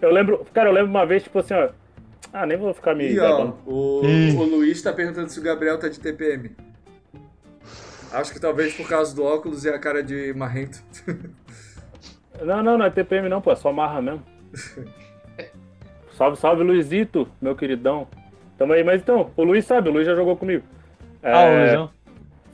Eu 0.02 0.12
lembro, 0.12 0.46
cara, 0.54 0.70
eu 0.70 0.74
lembro 0.74 0.90
uma 0.90 1.06
vez, 1.06 1.22
tipo 1.24 1.38
assim, 1.40 1.54
ó. 1.54 1.70
Ah, 2.34 2.46
nem 2.46 2.58
vou 2.58 2.74
ficar 2.74 2.96
me 2.96 3.08
E 3.14 3.20
ó, 3.20 3.54
o, 3.66 4.02
o 4.04 4.44
Luiz 4.44 4.82
tá 4.82 4.92
perguntando 4.92 5.30
se 5.30 5.40
o 5.40 5.44
Gabriel 5.44 5.78
tá 5.80 5.88
de 5.88 6.00
TPM. 6.00 6.52
Acho 8.12 8.34
que 8.34 8.40
talvez 8.40 8.74
por 8.74 8.88
causa 8.90 9.16
do 9.16 9.24
óculos 9.24 9.64
e 9.66 9.70
a 9.70 9.78
cara 9.78 10.02
de 10.04 10.34
marrento. 10.34 10.82
Não, 12.44 12.62
não, 12.64 12.78
não 12.78 12.86
é 12.86 12.90
TPM 12.90 13.30
não, 13.30 13.42
pô, 13.42 13.52
é 13.52 13.56
só 13.56 13.72
marra 13.72 14.02
mesmo. 14.02 14.24
salve, 16.18 16.38
salve, 16.38 16.64
Luizito, 16.64 17.28
meu 17.42 17.56
queridão. 17.56 18.08
Tamo 18.58 18.74
aí, 18.74 18.84
mas 18.84 19.02
então, 19.02 19.32
o 19.36 19.44
Luiz 19.44 19.66
sabe, 19.66 19.90
o 19.90 19.92
Luiz 19.92 20.06
já 20.06 20.16
jogou 20.16 20.36
comigo. 20.38 20.64
É, 21.22 21.32
Ah, 21.32 21.46
o 21.46 21.58
Luizão. 21.60 21.90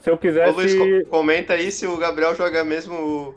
Se 0.00 0.10
eu 0.10 0.14
Ô, 0.14 0.18
quisesse. 0.18 0.52
Luiz, 0.52 0.74
co- 0.74 1.10
comenta 1.10 1.52
aí 1.52 1.70
se 1.70 1.86
o 1.86 1.96
Gabriel 1.96 2.34
joga 2.34 2.64
mesmo. 2.64 3.34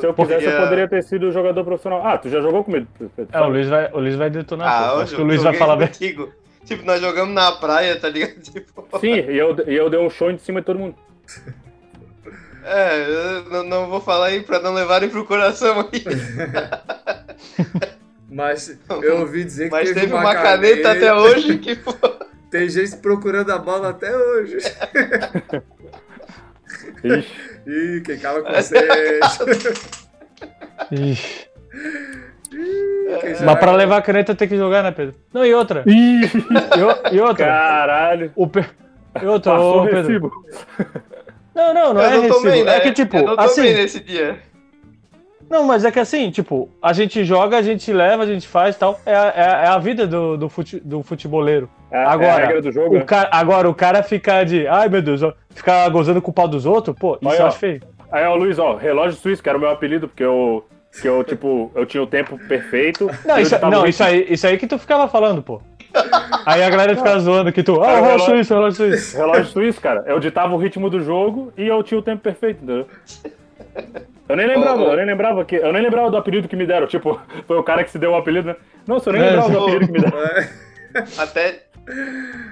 Se 0.00 0.04
eu 0.04 0.12
quisesse, 0.12 0.44
eu 0.46 0.58
poderia 0.60 0.88
ter 0.88 1.02
sido 1.04 1.30
jogador 1.30 1.64
profissional. 1.64 2.04
Ah, 2.04 2.18
tu 2.18 2.28
já 2.28 2.40
jogou 2.40 2.64
comigo? 2.64 2.86
É, 3.32 3.40
o? 3.40 3.48
Luiz 3.48 3.68
vai, 3.68 3.90
o 3.92 4.00
Luiz 4.00 4.16
vai 4.16 4.28
detonar. 4.28 4.68
Ah, 4.68 4.94
eu 4.94 5.00
Acho 5.02 5.14
que 5.14 5.22
o 5.22 5.24
Luiz 5.24 5.42
vai 5.42 5.54
falar 5.54 5.76
bem. 5.76 5.86
contigo. 5.86 6.32
Tipo, 6.64 6.84
nós 6.84 7.00
jogamos 7.00 7.32
na 7.32 7.52
praia, 7.52 7.98
tá 7.98 8.08
ligado? 8.08 8.34
Tipo, 8.42 8.98
Sim, 8.98 9.14
e 9.14 9.38
eu, 9.38 9.56
e 9.66 9.74
eu 9.76 9.88
dei 9.88 9.98
um 10.00 10.10
show 10.10 10.30
em 10.30 10.36
cima 10.38 10.60
de 10.60 10.66
todo 10.66 10.78
mundo. 10.78 10.96
é, 12.64 13.06
eu 13.08 13.44
não, 13.50 13.62
não 13.64 13.86
vou 13.88 14.00
falar 14.00 14.26
aí 14.26 14.42
pra 14.42 14.58
não 14.60 14.74
levarem 14.74 15.08
pro 15.08 15.24
coração 15.24 15.88
aí. 15.92 16.04
Mas 18.30 18.76
eu 19.02 19.20
ouvi 19.20 19.44
dizer 19.44 19.66
que 19.66 19.70
Mas 19.70 19.88
teve, 19.88 20.00
teve 20.00 20.12
uma 20.12 20.34
caneta 20.34 20.92
até 20.92 21.14
hoje 21.14 21.58
que. 21.58 21.78
Tem 22.50 22.68
gente 22.68 22.96
procurando 22.96 23.50
a 23.52 23.58
bola 23.58 23.90
até 23.90 24.14
hoje. 24.16 24.56
Ixi. 27.04 27.28
Ih, 27.68 28.00
quem 28.02 28.18
cala 28.18 28.40
com 28.42 28.50
vocês. 28.52 28.88
Ixi. 30.90 31.48
Já- 33.38 33.44
Mas 33.44 33.58
pra 33.58 33.72
levar 33.72 33.98
a 33.98 34.02
caneta 34.02 34.34
tem 34.34 34.48
que 34.48 34.56
jogar, 34.56 34.82
né, 34.82 34.90
Pedro? 34.90 35.14
Não, 35.32 35.44
e 35.44 35.54
outra. 35.54 35.84
Ih, 35.86 36.24
E, 37.12 37.16
e 37.16 37.20
outra. 37.20 37.46
caralho. 37.46 38.32
O 38.34 38.46
Pe... 38.48 38.64
E 39.20 39.26
outra, 39.26 39.52
Passou 39.52 39.80
ô, 39.80 39.84
o 39.84 39.88
Pedro. 39.88 40.32
Não, 41.58 41.74
não, 41.74 41.92
não 41.94 42.00
eu 42.00 42.06
é 42.06 42.10
não 42.14 42.20
recibo. 42.22 42.40
tomei, 42.42 42.62
né? 42.64 42.76
É 42.76 42.80
que, 42.80 42.92
tipo, 42.92 43.16
eu 43.16 43.22
não 43.26 43.36
tomei 43.36 43.46
assim. 43.46 43.74
nesse 43.74 44.00
dia. 44.00 44.38
Não, 45.50 45.64
mas 45.64 45.84
é 45.84 45.90
que 45.90 45.98
assim, 45.98 46.30
tipo, 46.30 46.68
a 46.80 46.92
gente 46.92 47.24
joga, 47.24 47.56
a 47.56 47.62
gente 47.62 47.90
leva, 47.92 48.22
a 48.22 48.26
gente 48.26 48.46
faz 48.46 48.76
e 48.76 48.78
tal. 48.78 49.00
É, 49.06 49.14
a- 49.14 49.32
é, 49.34 49.40
é 49.64 49.68
a 49.68 49.78
vida 49.78 50.06
do, 50.06 50.36
do, 50.36 50.48
fute, 50.48 50.78
do 50.78 51.02
futeboleiro. 51.02 51.68
É, 51.90 51.96
é 51.96 52.04
a 52.04 52.10
Agora, 52.10 52.46
regra 52.46 52.62
do 52.62 52.70
jogo. 52.70 52.94
O 52.96 52.98
né? 52.98 53.04
cara, 53.04 53.28
agora, 53.32 53.68
o 53.68 53.74
cara 53.74 54.02
ficar 54.02 54.44
de. 54.44 54.66
Ai, 54.66 54.88
meu 54.90 55.00
Deus, 55.02 55.22
ficar 55.50 55.88
gozando 55.88 56.20
com 56.20 56.30
o 56.30 56.34
pau 56.34 56.46
dos 56.46 56.66
outros, 56.66 56.94
pô, 56.98 57.14
isso 57.16 57.28
Olha, 57.30 57.38
eu 57.38 57.44
ó. 57.44 57.48
acho 57.48 57.58
feio. 57.58 57.80
Aí, 58.12 58.24
ó, 58.26 58.34
Luiz, 58.34 58.58
ó, 58.58 58.74
relógio 58.76 59.18
suíço, 59.18 59.42
que 59.42 59.48
era 59.48 59.56
o 59.56 59.60
meu 59.60 59.70
apelido, 59.70 60.06
porque 60.06 60.22
eu, 60.24 60.64
que 61.00 61.08
eu 61.08 61.24
tipo, 61.24 61.72
eu 61.74 61.86
tinha 61.86 62.02
o 62.02 62.06
tempo 62.06 62.38
perfeito. 62.46 63.10
Não, 63.24 63.38
isso, 63.38 63.58
não 63.62 63.70
muito- 63.70 63.88
isso, 63.88 64.04
aí, 64.04 64.26
isso 64.28 64.46
aí 64.46 64.58
que 64.58 64.66
tu 64.66 64.78
ficava 64.78 65.08
falando, 65.08 65.42
pô. 65.42 65.62
Aí 66.46 66.62
a 66.62 66.70
galera 66.70 66.96
ficava 66.96 67.18
zoando 67.20 67.52
que 67.52 67.62
tu. 67.62 67.82
Ah, 67.82 67.96
relógio 67.96 68.02
relógio- 68.08 68.26
suíço, 68.26 68.54
relógio 68.54 68.76
suíço. 68.76 69.16
Relógio 69.18 69.44
suíço, 69.46 69.80
cara. 69.80 70.04
Eu 70.06 70.18
ditava 70.20 70.54
o 70.54 70.58
ritmo 70.58 70.88
do 70.90 71.00
jogo 71.02 71.52
e 71.56 71.66
eu 71.66 71.82
tinha 71.82 71.98
o 71.98 72.02
tempo 72.02 72.22
perfeito, 72.22 72.62
entendeu? 72.62 72.86
Eu 74.28 74.36
nem 74.36 74.46
lembrava, 74.46 74.82
eu 74.82 74.96
nem 74.96 75.06
lembrava 75.06 75.44
que. 75.44 75.56
Eu 75.56 75.72
nem 75.72 75.82
lembrava 75.82 76.10
do 76.10 76.16
apelido 76.16 76.48
que 76.48 76.56
me 76.56 76.66
deram. 76.66 76.86
Tipo, 76.86 77.20
foi 77.46 77.56
o 77.58 77.62
cara 77.62 77.82
que 77.84 77.90
se 77.90 77.98
deu 77.98 78.12
o 78.12 78.16
apelido, 78.16 78.48
né? 78.48 78.56
Nossa, 78.86 79.08
eu 79.10 79.14
nem 79.14 79.22
É, 79.22 79.26
lembrava 79.30 79.50
do 79.50 79.58
apelido 79.64 79.86
que 79.86 79.92
me 79.92 80.00
deram. 80.00 80.18
Até, 81.18 81.64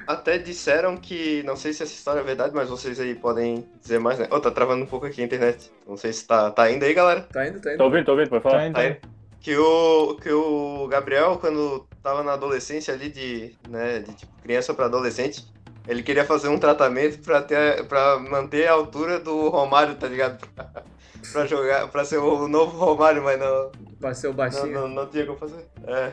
até 0.07 0.37
disseram 0.39 0.97
que, 0.97 1.43
não 1.45 1.57
sei 1.57 1.73
se 1.73 1.83
essa 1.83 1.93
história 1.93 2.21
é 2.21 2.23
verdade, 2.23 2.55
mas 2.55 2.69
vocês 2.69 3.01
aí 3.01 3.15
podem 3.15 3.67
dizer 3.81 3.99
mais, 3.99 4.19
né? 4.19 4.27
Ô, 4.31 4.39
tá 4.39 4.51
travando 4.51 4.83
um 4.85 4.87
pouco 4.87 5.07
aqui 5.07 5.23
a 5.23 5.25
internet. 5.25 5.71
Não 5.89 5.97
sei 5.97 6.13
se 6.13 6.27
tá, 6.27 6.51
tá 6.51 6.71
indo 6.71 6.85
aí, 6.85 6.93
galera. 6.93 7.23
tá 7.33 7.47
indo, 7.49 7.61
tá 7.61 7.71
indo. 7.71 7.79
Tô 7.79 7.85
ouvindo, 7.85 8.05
tô 8.05 8.13
ouvindo, 8.13 8.29
pode 8.29 8.43
falar. 8.43 8.59
Tá, 8.59 8.67
então. 8.69 8.83
Aí, 8.83 8.97
que 9.41 9.57
o, 9.57 10.17
que 10.23 10.31
o 10.31 10.87
Gabriel, 10.89 11.39
quando 11.41 11.87
tava 12.07 12.23
na 12.23 12.35
adolescência 12.35 12.95
ali, 12.95 13.09
de, 13.09 13.53
né, 13.69 13.99
de 13.99 14.15
tipo, 14.15 14.33
criança 14.41 14.73
pra 14.73 14.85
adolescente, 14.87 15.45
ele 15.89 16.05
queria 16.05 16.25
fazer 16.25 16.49
um 16.49 16.57
tratamento 16.57 17.19
pra, 17.19 17.43
ter, 17.43 17.85
pra 17.87 18.17
manter 18.21 18.69
a 18.69 18.75
altura 18.75 19.19
do 19.19 19.49
Romário, 19.49 19.97
tá 19.97 20.07
ligado? 20.07 20.39
pra 21.33 21.47
jogar, 21.47 21.89
pra 21.89 22.05
ser 22.05 22.19
o 22.19 22.47
novo 22.47 22.79
Romário, 22.79 23.25
mas 23.25 23.41
não, 23.41 23.73
Pra 23.99 24.15
ser 24.15 24.29
o 24.29 24.31
não, 24.31 24.37
baixinho. 24.37 24.73
não, 24.73 24.89
não 24.89 25.07
tinha 25.09 25.27
como 25.27 25.37
fazer. 25.37 25.67
É, 25.85 26.13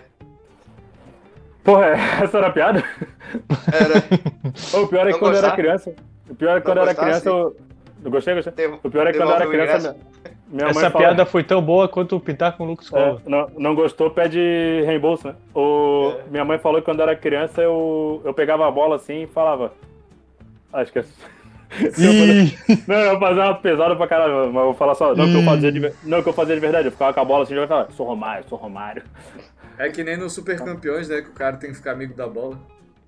Porra, 1.63 1.89
essa 2.23 2.39
era 2.39 2.47
a 2.47 2.51
piada? 2.51 2.83
era. 3.71 4.81
O 4.83 4.87
pior 4.87 5.01
é 5.01 5.05
que 5.05 5.11
Não 5.11 5.19
quando 5.19 5.33
eu 5.33 5.37
era 5.37 5.47
gostar? 5.49 5.55
criança. 5.55 5.95
O 6.27 6.35
pior 6.35 6.57
é 6.57 6.59
que 6.59 6.65
quando 6.65 6.77
eu 6.79 6.83
Não 6.85 6.91
era 6.91 6.99
criança, 6.99 7.29
eu. 7.29 7.55
Eu 8.03 8.11
gostei, 8.11 8.33
gostei. 8.33 8.51
Teve, 8.53 8.79
O 8.83 8.89
pior 8.89 9.05
é 9.07 9.11
que 9.11 9.17
quando 9.19 9.29
eu 9.29 9.35
era 9.35 9.47
criança, 9.47 9.77
ingresso. 9.89 10.32
Minha, 10.53 10.67
Essa 10.69 10.81
mãe 10.81 10.89
fala- 10.91 11.05
piada 11.05 11.25
foi 11.25 11.43
tão 11.43 11.61
boa 11.61 11.87
quanto 11.87 12.15
o 12.15 12.19
pintar 12.19 12.55
com 12.55 12.63
o 12.63 12.67
Lucas 12.67 12.91
É, 12.93 13.17
não, 13.25 13.49
não 13.57 13.75
gostou, 13.75 14.09
pede 14.11 14.39
reembolso, 14.85 15.27
né? 15.27 15.35
O, 15.53 16.13
É. 16.19 16.29
Minha 16.31 16.45
mãe 16.45 16.57
falou 16.59 16.79
que 16.79 16.85
quando 16.85 17.01
era 17.01 17.15
criança 17.15 17.61
eu, 17.61 18.21
eu 18.23 18.33
pegava 18.33 18.67
a 18.67 18.71
bola 18.71 18.95
assim 18.97 19.23
e 19.23 19.27
falava. 19.27 19.73
Acho 20.71 20.91
que 20.91 20.99
é. 20.99 21.05
Ih, 21.97 22.55
Não, 22.87 22.95
eu 22.95 23.19
fazia 23.19 23.43
uma 23.45 23.55
pesada 23.55 23.95
pra 23.95 24.07
caralho, 24.07 24.33
mas 24.33 24.45
eu 24.45 24.51
vou 24.65 24.73
falar 24.75 24.93
só. 24.93 25.15
Não 25.15 25.25
que 25.25 25.35
eu 25.37 25.43
fazia 25.43 25.71
de, 25.71 25.91
não 26.03 26.21
que 26.21 26.29
eu 26.29 26.33
fazia 26.33 26.53
de 26.53 26.61
verdade, 26.61 26.87
eu 26.87 26.91
ficava 26.91 27.11
com 27.13 27.19
a 27.19 27.25
bola 27.25 27.43
assim 27.43 27.55
e 27.55 27.57
eu 27.57 27.67
falava, 27.67 27.91
sou 27.93 28.05
Romário, 28.05 28.45
sou 28.47 28.57
Romário. 28.59 29.01
É 29.79 29.89
que 29.89 30.03
nem 30.03 30.15
no 30.15 30.29
Super 30.29 30.57
Campeões, 30.63 31.09
né? 31.09 31.21
Que 31.23 31.29
o 31.29 31.33
cara 31.33 31.57
tem 31.57 31.71
que 31.71 31.77
ficar 31.77 31.93
amigo 31.93 32.13
da 32.13 32.27
bola. 32.27 32.59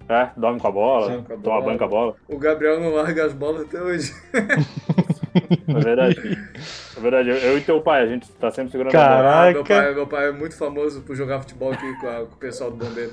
É, 0.09 0.29
dorme 0.35 0.59
com 0.59 0.67
a 0.67 0.71
bola, 0.71 1.07
Dorme 1.09 1.23
com 1.25 1.33
a 1.33 1.37
toma 1.37 1.41
bola. 1.43 1.61
banho 1.65 1.77
com 1.77 1.83
a 1.83 1.87
bola. 1.87 2.15
O 2.27 2.37
Gabriel 2.39 2.79
não 2.79 2.93
larga 2.93 3.25
as 3.25 3.33
bolas 3.33 3.61
até 3.67 3.79
hoje. 3.81 4.13
É 4.33 5.79
verdade. 5.79 6.15
É 6.97 6.99
verdade. 6.99 7.29
Eu, 7.29 7.57
e 7.57 7.61
teu 7.61 7.81
pai, 7.81 8.03
a 8.03 8.07
gente 8.07 8.31
tá 8.33 8.49
sempre 8.51 8.71
segurando 8.71 8.95
a 8.95 8.97
Cara. 8.97 9.15
bola. 9.17 9.29
Ah, 9.49 9.51
meu, 9.51 9.63
Caraca. 9.63 9.85
pai, 9.85 9.95
meu 9.95 10.07
pai 10.07 10.27
é 10.27 10.31
muito 10.31 10.57
famoso 10.57 11.01
por 11.01 11.15
jogar 11.15 11.39
futebol 11.41 11.71
aqui 11.71 11.93
com, 11.99 12.07
a- 12.07 12.25
com 12.25 12.33
o 12.35 12.37
pessoal 12.37 12.71
do 12.71 12.77
bombeiro. 12.77 13.11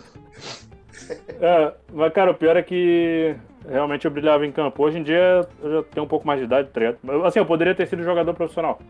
É, 1.41 1.73
mas, 1.93 2.13
cara, 2.13 2.31
o 2.31 2.35
pior 2.35 2.57
é 2.57 2.63
que 2.63 3.35
realmente 3.69 4.05
eu 4.05 4.11
brilhava 4.11 4.47
em 4.47 4.53
campo. 4.53 4.83
Hoje 4.85 4.99
em 4.99 5.03
dia 5.03 5.47
eu 5.63 5.73
já 5.73 5.83
tenho 5.83 6.05
um 6.05 6.09
pouco 6.09 6.27
mais 6.27 6.39
de 6.39 6.47
idade, 6.47 6.69
tá 6.69 6.81
ligado? 6.81 6.99
Mas, 7.03 7.25
Assim, 7.25 7.39
eu 7.41 7.47
poderia 7.47 7.75
ter 7.75 7.87
sido 7.87 8.03
jogador 8.05 8.33
profissional. 8.35 8.81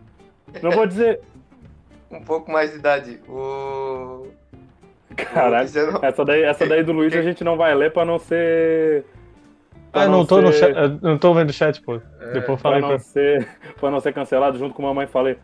Não 0.61 0.71
vou 0.71 0.85
dizer. 0.85 1.19
Um 2.11 2.21
pouco 2.23 2.51
mais 2.51 2.69
de 2.71 2.77
idade. 2.77 3.19
O. 3.27 4.27
Caralho. 5.15 5.67
Essa 6.03 6.23
daí, 6.23 6.43
essa 6.43 6.63
daí 6.67 6.83
do 6.83 6.91
Luiz 6.91 7.11
a 7.15 7.21
gente 7.23 7.43
não 7.43 7.57
vai 7.57 7.73
ler 7.73 7.91
pra 7.91 8.05
não 8.05 8.19
ser. 8.19 9.03
Pra 9.93 10.01
Ah, 10.01 10.07
não 10.09 10.25
tô, 10.25 10.41
no 10.41 10.51
ser- 10.51 10.73
chat, 10.75 10.99
não 11.01 11.17
tô 11.17 11.33
vendo 11.33 11.49
o 11.51 11.53
chat, 11.53 11.81
pô. 11.81 12.01
Depois 12.33 12.45
Pra 12.45 12.57
falei 12.57 12.81
não, 12.81 12.89
pra. 12.89 12.99
ser, 12.99 13.47
pra 13.79 13.89
não 13.91 13.99
ser 14.01 14.11
cancelado 14.13 14.57
junto 14.57 14.73
com 14.75 14.81
a 14.83 14.87
mamãe 14.87 15.07
falei. 15.07 15.37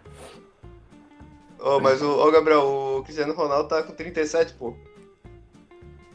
Ô, 1.59 1.79
mas 1.79 2.01
o 2.01 2.09
ô, 2.09 2.31
Gabriel, 2.31 2.61
o 2.97 3.03
Cristiano 3.03 3.33
Ronaldo 3.33 3.67
tá 3.69 3.83
com 3.83 3.93
37, 3.93 4.53
pô. 4.53 4.73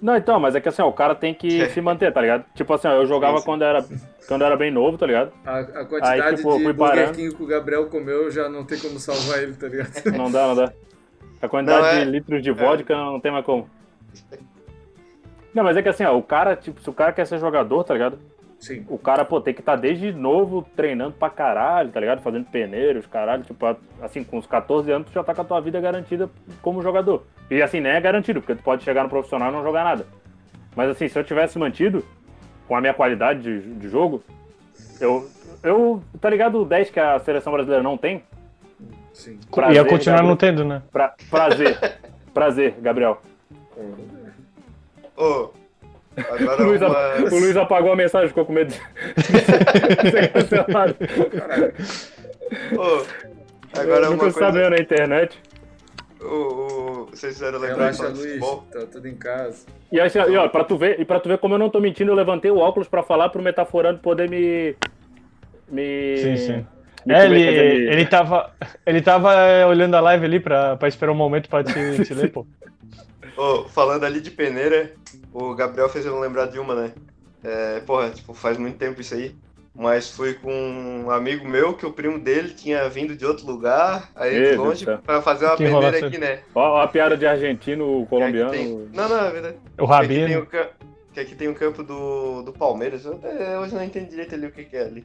Não, 0.02 0.16
então, 0.16 0.38
mas 0.38 0.54
é 0.54 0.60
que 0.60 0.68
assim, 0.68 0.82
ó, 0.82 0.88
o 0.88 0.92
cara 0.92 1.14
tem 1.14 1.32
que 1.32 1.66
se 1.70 1.80
manter, 1.80 2.12
tá 2.12 2.20
ligado? 2.20 2.44
Tipo 2.54 2.74
assim, 2.74 2.88
ó, 2.88 2.92
eu 2.92 3.06
jogava 3.06 3.36
Sim, 3.36 3.40
sim. 3.40 3.46
quando 3.46 3.62
era, 3.62 3.84
quando 4.28 4.44
era 4.44 4.56
bem 4.56 4.70
novo, 4.70 4.98
tá 4.98 5.06
ligado? 5.06 5.32
A, 5.46 5.58
a 5.60 5.84
quantidade 5.86 6.20
Aí, 6.20 6.36
tipo, 6.36 6.58
de 6.58 6.64
Burger 6.72 6.76
parando. 6.76 7.12
King 7.16 7.34
que 7.34 7.42
o 7.42 7.46
Gabriel 7.46 7.86
comeu 7.86 8.30
já 8.30 8.48
não 8.48 8.64
tem 8.64 8.78
como 8.78 8.98
salvar 8.98 9.42
ele, 9.42 9.54
tá 9.54 9.66
ligado? 9.68 9.90
Não 10.16 10.30
dá, 10.30 10.46
não 10.48 10.54
dá. 10.56 10.72
A 11.40 11.48
quantidade 11.48 11.82
Não, 11.82 11.88
é- 11.88 12.04
de 12.04 12.10
litros 12.10 12.42
de 12.42 12.50
vodka 12.50 12.94
não 12.94 13.18
tem 13.20 13.32
mais 13.32 13.44
como. 13.46 13.68
Não, 15.54 15.62
mas 15.62 15.76
é 15.76 15.82
que 15.82 15.88
assim, 15.88 16.04
ó, 16.04 16.16
o 16.16 16.22
cara, 16.22 16.56
tipo, 16.56 16.80
se 16.80 16.90
o 16.90 16.92
cara 16.92 17.12
quer 17.12 17.26
ser 17.26 17.38
jogador, 17.38 17.84
tá 17.84 17.94
ligado? 17.94 18.18
Sim. 18.58 18.84
O 18.88 18.96
cara, 18.98 19.24
pô, 19.24 19.40
tem 19.40 19.52
que 19.52 19.60
estar 19.60 19.76
desde 19.76 20.10
novo 20.12 20.66
treinando 20.74 21.12
pra 21.12 21.28
caralho, 21.28 21.90
tá 21.90 22.00
ligado? 22.00 22.22
Fazendo 22.22 22.46
peneiros, 22.46 23.06
caralho. 23.06 23.42
Tipo, 23.42 23.76
assim, 24.00 24.24
com 24.24 24.38
uns 24.38 24.46
14 24.46 24.90
anos, 24.90 25.08
tu 25.08 25.12
já 25.12 25.22
tá 25.22 25.34
com 25.34 25.42
a 25.42 25.44
tua 25.44 25.60
vida 25.60 25.80
garantida 25.80 26.30
como 26.62 26.82
jogador. 26.82 27.24
E 27.50 27.60
assim, 27.62 27.78
nem 27.80 27.92
é 27.92 28.00
garantido, 28.00 28.40
porque 28.40 28.54
tu 28.54 28.62
pode 28.62 28.82
chegar 28.82 29.02
no 29.02 29.10
profissional 29.10 29.50
e 29.50 29.52
não 29.52 29.62
jogar 29.62 29.84
nada. 29.84 30.06
Mas 30.74 30.88
assim, 30.88 31.08
se 31.08 31.18
eu 31.18 31.22
tivesse 31.22 31.58
mantido 31.58 32.04
com 32.66 32.74
a 32.74 32.80
minha 32.80 32.94
qualidade 32.94 33.42
de, 33.42 33.74
de 33.74 33.88
jogo, 33.88 34.24
eu, 34.98 35.28
eu. 35.62 36.02
Tá 36.20 36.30
ligado 36.30 36.62
o 36.62 36.64
10 36.64 36.90
que 36.90 36.98
a 36.98 37.18
seleção 37.18 37.52
brasileira 37.52 37.82
não 37.82 37.98
tem? 37.98 38.22
Sim. 39.12 39.38
Prazer, 39.54 39.76
Ia 39.76 39.84
continuar 39.84 40.16
Gabriel. 40.16 40.30
não 40.30 40.36
tendo, 40.36 40.64
né? 40.64 40.82
Pra, 40.90 41.14
prazer. 41.30 41.78
prazer, 42.32 42.74
Gabriel. 42.80 43.20
Ô, 45.16 45.22
O 45.22 45.52
agora 46.34 46.62
Luiz, 46.64 46.80
uma... 46.82 47.14
o 47.36 47.40
Luiz 47.40 47.56
apagou 47.56 47.92
a 47.92 47.96
mensagem, 47.96 48.28
ficou 48.28 48.44
com 48.44 48.52
medo 48.52 48.68
de 48.72 48.76
ser 50.10 50.32
cancelado. 50.32 50.96
Ô, 52.76 53.04
agora 53.78 54.06
eu 54.06 54.10
uma 54.10 54.10
nunca 54.10 54.18
coisa... 54.18 54.38
sabia 54.38 54.70
na 54.70 54.76
internet. 54.76 55.38
O, 56.20 56.26
o... 56.26 57.06
Vocês 57.10 57.34
fizeram 57.34 57.58
lembrar 57.58 57.90
de 57.90 57.98
Relaxa, 57.98 58.12
de 58.12 58.18
Luiz. 58.18 58.32
futebol? 58.38 58.64
Tá 58.72 58.86
tudo 58.90 59.06
em 59.08 59.14
casa. 59.16 59.66
E, 59.92 60.00
assim, 60.00 60.18
e 60.18 60.36
ó, 60.36 60.48
pra 60.48 60.64
tu 60.64 60.76
ver, 60.76 60.98
e 61.00 61.04
pra 61.04 61.20
tu 61.20 61.28
ver 61.28 61.38
como 61.38 61.54
eu 61.54 61.58
não 61.58 61.68
tô 61.70 61.80
mentindo, 61.80 62.10
eu 62.10 62.16
levantei 62.16 62.50
o 62.50 62.58
óculos 62.58 62.88
pra 62.88 63.02
falar 63.02 63.28
pro 63.28 63.42
metaforando 63.42 63.98
poder 64.00 64.28
me. 64.28 64.74
Me. 65.68 66.16
Sim, 66.18 66.36
sim. 66.36 66.66
me 67.06 67.14
É, 67.14 67.26
ele, 67.26 67.34
me- 67.34 67.92
ele 67.92 68.06
tava. 68.06 68.50
Ele 68.86 69.02
tava 69.02 69.34
é, 69.34 69.66
olhando 69.66 69.94
a 69.96 70.00
live 70.00 70.24
ali 70.24 70.40
pra, 70.40 70.76
pra 70.76 70.88
esperar 70.88 71.12
um 71.12 71.16
momento 71.16 71.48
pra 71.48 71.62
te, 71.62 72.04
te 72.04 72.14
ler, 72.14 72.30
pô. 72.32 72.46
Ô, 73.36 73.64
falando 73.64 74.04
ali 74.04 74.20
de 74.20 74.30
peneira, 74.30 74.92
o 75.32 75.54
Gabriel 75.54 75.88
fez 75.88 76.06
eu 76.06 76.18
lembrar 76.20 76.46
de 76.46 76.58
uma, 76.58 76.74
né? 76.74 76.92
É, 77.42 77.80
porra, 77.80 78.10
tipo, 78.10 78.32
faz 78.32 78.56
muito 78.56 78.78
tempo 78.78 79.00
isso 79.00 79.14
aí. 79.14 79.34
Mas 79.76 80.08
fui 80.08 80.34
com 80.34 80.52
um 80.52 81.10
amigo 81.10 81.44
meu 81.48 81.74
que 81.74 81.84
o 81.84 81.92
primo 81.92 82.16
dele 82.16 82.50
tinha 82.50 82.88
vindo 82.88 83.16
de 83.16 83.26
outro 83.26 83.44
lugar, 83.44 84.08
aí 84.14 84.38
Meu 84.38 84.50
de 84.52 84.56
longe, 84.56 84.86
pra 85.04 85.20
fazer 85.20 85.46
uma 85.46 85.56
Que 85.56 85.64
peneira 85.64 85.78
enrolação. 85.86 86.08
aqui, 86.08 86.18
né? 86.18 86.40
Ó, 86.54 86.74
ó 86.74 86.80
a 86.82 86.86
piada 86.86 87.16
de 87.16 87.26
argentino, 87.26 87.84
Que 87.84 88.00
aqui 88.02 88.08
colombiano. 88.08 88.50
tem- 88.52 88.88
Não, 88.92 89.08
não, 89.08 89.24
é 89.26 89.30
verdade. 89.32 89.56
O 89.76 89.86
Que 89.88 89.92
aqui 89.94 90.08
tem 90.08 90.20
Rabino. 90.22 90.42
o, 90.42 90.46
que 91.12 91.20
aqui 91.20 91.34
tem 91.34 91.48
um 91.48 91.54
campo 91.54 91.82
do, 91.82 92.42
do 92.42 92.52
Palmeiras. 92.52 93.04
Eu 93.04 93.14
até 93.14 93.58
hoje 93.58 93.74
não 93.74 93.82
entendi 93.82 94.10
direito 94.10 94.36
ali 94.36 94.46
o 94.46 94.52
que, 94.52 94.62
que 94.64 94.76
é 94.76 94.82
ali. 94.84 95.04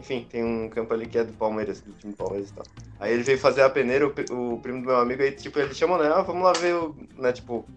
Enfim, 0.00 0.26
tem 0.30 0.42
um 0.42 0.70
campo 0.70 0.94
ali 0.94 1.06
que 1.06 1.18
é 1.18 1.24
do 1.24 1.34
Palmeiras, 1.34 1.82
do 1.82 1.92
time 1.92 2.14
do 2.14 2.16
Palmeiras 2.16 2.48
e 2.48 2.54
tal. 2.54 2.64
Aí 2.98 3.12
ele 3.12 3.22
veio 3.22 3.38
fazer 3.38 3.60
a 3.60 3.68
peneira, 3.68 4.06
o, 4.06 4.54
o 4.54 4.60
primo 4.60 4.80
do 4.80 4.86
meu 4.86 4.96
amigo, 4.96 5.22
aí 5.22 5.30
tipo, 5.30 5.58
ele 5.58 5.74
chamou, 5.74 5.98
né? 5.98 6.08
Ah, 6.08 6.22
vamos 6.22 6.42
lá 6.42 6.54
ver 6.54 6.74
o. 6.74 6.96
Né, 7.18 7.30
tipo, 7.32 7.68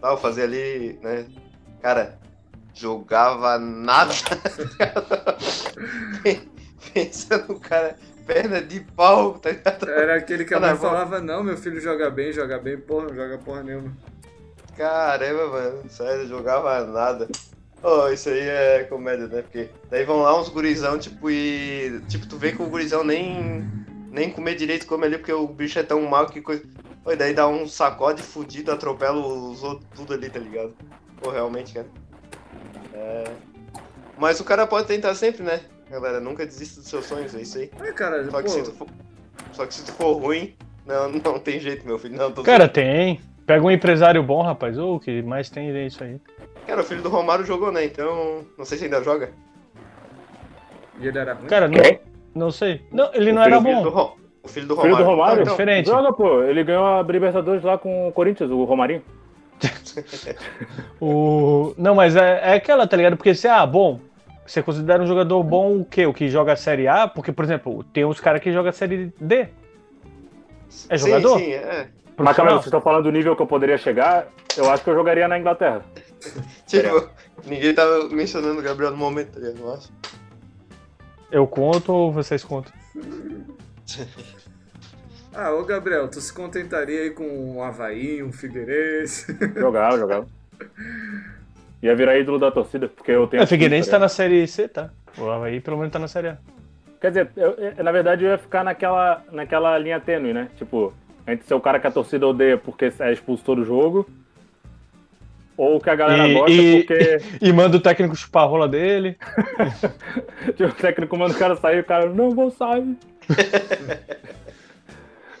tal, 0.00 0.16
fazer 0.16 0.44
ali, 0.44 0.98
né? 1.02 1.26
Cara, 1.82 2.18
jogava 2.72 3.58
nada. 3.58 4.14
Pensa 6.94 7.44
no 7.46 7.60
cara, 7.60 7.98
perna 8.26 8.62
de 8.62 8.80
pau, 8.80 9.38
tá 9.38 9.50
ligado? 9.50 9.90
Era 9.90 10.16
aquele 10.16 10.46
que 10.46 10.54
a 10.54 10.60
mãe 10.60 10.74
falava, 10.74 11.20
não, 11.20 11.44
meu 11.44 11.58
filho 11.58 11.78
joga 11.80 12.08
bem, 12.08 12.32
joga 12.32 12.58
bem, 12.58 12.78
porra, 12.78 13.08
não 13.08 13.14
joga 13.14 13.36
porra 13.36 13.62
nenhuma. 13.62 13.94
Caramba, 14.74 15.48
mano, 15.48 15.90
sério, 15.90 16.26
jogava 16.26 16.82
nada. 16.86 17.28
Oh, 17.82 18.08
isso 18.08 18.28
aí 18.28 18.40
é 18.40 18.84
comédia, 18.84 19.28
né? 19.28 19.42
Porque 19.42 19.68
daí 19.90 20.04
vão 20.04 20.22
lá 20.22 20.38
uns 20.38 20.48
gurizão, 20.48 20.98
tipo, 20.98 21.30
e. 21.30 22.00
Tipo, 22.08 22.26
tu 22.26 22.36
vê 22.36 22.52
que 22.52 22.62
o 22.62 22.68
gurizão 22.68 23.04
nem. 23.04 23.66
Nem 24.10 24.30
comer 24.30 24.56
direito 24.56 24.86
come 24.86 25.04
ali, 25.04 25.18
porque 25.18 25.32
o 25.32 25.46
bicho 25.46 25.78
é 25.78 25.82
tão 25.82 26.02
mal 26.02 26.26
que 26.26 26.40
coisa. 26.40 26.62
Pô, 27.04 27.12
e 27.12 27.16
daí 27.16 27.34
dá 27.34 27.46
um 27.46 27.68
sacode 27.68 28.22
fudido, 28.22 28.72
atropela 28.72 29.18
os 29.18 29.62
outros 29.62 29.86
tudo 29.94 30.14
ali, 30.14 30.28
tá 30.28 30.40
ligado? 30.40 30.74
Pô, 31.20 31.30
realmente, 31.30 31.74
cara. 31.74 31.86
É. 32.94 33.24
Mas 34.16 34.40
o 34.40 34.44
cara 34.44 34.66
pode 34.66 34.88
tentar 34.88 35.14
sempre, 35.14 35.42
né? 35.42 35.60
Galera, 35.90 36.20
nunca 36.20 36.44
desista 36.44 36.80
dos 36.80 36.88
seus 36.88 37.06
sonhos, 37.06 37.34
é 37.34 37.42
isso 37.42 37.58
aí. 37.58 37.70
É, 37.80 37.92
cara, 37.92 38.28
Só 38.28 38.42
que, 38.42 38.50
se 38.50 38.62
tu 38.62 38.72
pô, 38.72 38.86
for... 38.86 38.88
Só 39.52 39.66
que 39.66 39.74
se 39.74 39.84
tu 39.84 39.92
for 39.92 40.14
ruim, 40.14 40.56
não, 40.84 41.08
não 41.24 41.38
tem 41.38 41.60
jeito, 41.60 41.86
meu 41.86 41.98
filho. 41.98 42.16
Não, 42.16 42.32
tô 42.32 42.42
Cara, 42.42 42.68
tem. 42.68 43.20
Pega 43.46 43.64
um 43.64 43.70
empresário 43.70 44.22
bom, 44.22 44.42
rapaz. 44.42 44.76
Ô, 44.78 44.96
o 44.96 45.00
que 45.00 45.22
mais 45.22 45.48
tem 45.48 45.70
é 45.70 45.86
isso 45.86 46.02
aí. 46.02 46.20
Cara, 46.68 46.82
o 46.82 46.84
filho 46.84 47.00
do 47.00 47.08
Romário 47.08 47.46
jogou, 47.46 47.72
né? 47.72 47.82
Então, 47.82 48.44
não 48.58 48.64
sei 48.66 48.76
se 48.76 48.84
ainda 48.84 49.02
joga. 49.02 49.30
e 51.00 51.08
ele 51.08 51.18
era 51.18 51.32
ruim. 51.32 51.46
Cara, 51.46 51.66
não, 51.66 51.80
Quem? 51.80 52.00
não 52.34 52.50
sei. 52.50 52.82
Não, 52.92 53.10
ele 53.14 53.32
não 53.32 53.40
O 53.40 53.44
era 53.46 53.58
O 53.58 53.62
filho 53.62 53.82
do, 53.82 53.90
bom. 53.90 53.96
Ro... 53.96 54.16
o 54.42 54.48
filho 54.48 54.66
do 54.66 54.76
Filho 54.76 54.94
Romário. 54.94 55.06
do 55.06 55.10
Romário? 55.10 55.40
É 55.40 55.44
diferente. 55.44 55.86
Joga, 55.86 56.12
pô. 56.12 56.42
Ele 56.42 56.62
ganhou 56.62 56.84
a 56.84 57.02
Libertadores 57.02 57.64
lá 57.64 57.78
com 57.78 58.08
o 58.08 58.12
Corinthians, 58.12 58.50
o 58.50 58.64
Romarinho. 58.64 59.02
O... 61.00 61.74
Não, 61.78 61.94
mas 61.94 62.14
é, 62.16 62.40
é 62.50 62.54
aquela, 62.54 62.86
tá 62.86 62.96
ligado? 62.96 63.16
Porque 63.16 63.34
se, 63.34 63.48
ah, 63.48 63.64
bom, 63.64 63.98
você 64.46 64.62
considera 64.62 65.02
um 65.02 65.06
jogador 65.06 65.42
bom 65.42 65.80
o 65.80 65.84
quê? 65.86 66.04
O 66.04 66.12
que 66.12 66.28
joga 66.28 66.52
a 66.52 66.56
Série 66.56 66.86
A? 66.86 67.08
Porque, 67.08 67.32
por 67.32 67.44
exemplo, 67.44 67.82
tem 67.84 68.04
uns 68.04 68.20
caras 68.20 68.42
que 68.42 68.52
jogam 68.52 68.68
a 68.68 68.72
Série 68.72 69.10
D. 69.18 69.48
É 70.90 70.98
jogador? 70.98 71.38
Sim, 71.38 71.44
sim, 71.46 71.52
é. 71.52 71.88
Mas 72.18 72.36
calma 72.36 72.52
vocês 72.52 72.66
estão 72.66 72.80
falando 72.80 73.04
do 73.04 73.12
nível 73.12 73.34
que 73.34 73.40
eu 73.40 73.46
poderia 73.46 73.78
chegar, 73.78 74.26
eu 74.56 74.70
acho 74.70 74.84
que 74.84 74.90
eu 74.90 74.94
jogaria 74.94 75.26
na 75.28 75.38
Inglaterra. 75.38 75.82
Tipo, 76.66 77.08
ninguém 77.46 77.74
tava 77.74 78.08
mencionando 78.08 78.60
o 78.60 78.62
Gabriel 78.62 78.90
no 78.92 78.96
momento, 78.96 79.40
tá? 79.40 79.46
Eu 79.46 79.72
acho. 79.72 79.92
Eu 81.30 81.46
conto 81.46 81.92
ou 81.92 82.12
vocês 82.12 82.42
contam? 82.44 82.72
Ah, 85.34 85.52
ô 85.52 85.62
Gabriel, 85.64 86.08
tu 86.08 86.20
se 86.20 86.32
contentaria 86.32 87.02
aí 87.02 87.10
com 87.10 87.22
um 87.22 87.62
Havaí, 87.62 88.22
um 88.24 88.32
Figueirense? 88.32 89.26
Jogava, 89.54 89.96
jogava. 89.96 90.26
Ia 91.80 91.94
virar 91.94 92.18
ídolo 92.18 92.40
da 92.40 92.50
torcida, 92.50 92.88
porque 92.88 93.12
eu 93.12 93.24
tenho. 93.28 93.42
É, 93.42 93.44
o 93.44 93.46
Figueirense 93.46 93.88
tá 93.88 93.96
tá 93.98 94.00
na 94.00 94.08
Série 94.08 94.44
C, 94.48 94.66
tá? 94.66 94.90
O 95.16 95.30
Havaí 95.30 95.60
pelo 95.60 95.76
menos 95.76 95.92
tá 95.92 95.98
na 96.00 96.08
Série 96.08 96.28
A. 96.28 96.38
Quer 97.00 97.08
dizer, 97.10 97.30
eu- 97.36 97.52
eu- 97.52 97.84
na 97.84 97.92
verdade 97.92 98.24
eu 98.24 98.30
ia 98.32 98.38
ficar 98.38 98.64
naquela, 98.64 99.22
naquela 99.30 99.78
linha 99.78 100.00
tênue, 100.00 100.32
né? 100.32 100.48
Tipo, 100.56 100.92
entre 101.24 101.46
ser 101.46 101.54
o 101.54 101.60
cara 101.60 101.78
que 101.78 101.86
a 101.86 101.90
torcida 101.92 102.26
odeia 102.26 102.58
porque 102.58 102.92
é 102.98 103.12
expulso 103.12 103.44
todo 103.44 103.64
jogo, 103.64 104.08
ou 105.58 105.78
que 105.80 105.90
a 105.90 105.94
galera 105.94 106.26
E- 106.28 106.32
gosta 106.34 106.50
e- 106.52 106.84
porque 106.84 107.18
E 107.42 107.52
manda 107.52 107.76
o 107.76 107.80
técnico 107.80 108.16
chupar 108.16 108.44
a 108.44 108.46
rola 108.46 108.66
dele. 108.68 109.18
tipo, 110.56 110.64
o 110.70 110.72
técnico 110.72 111.16
manda 111.18 111.34
o 111.34 111.38
cara 111.38 111.56
sair, 111.56 111.80
o 111.80 111.84
cara, 111.84 112.08
não 112.08 112.30
vou 112.30 112.50
sair. 112.50 112.96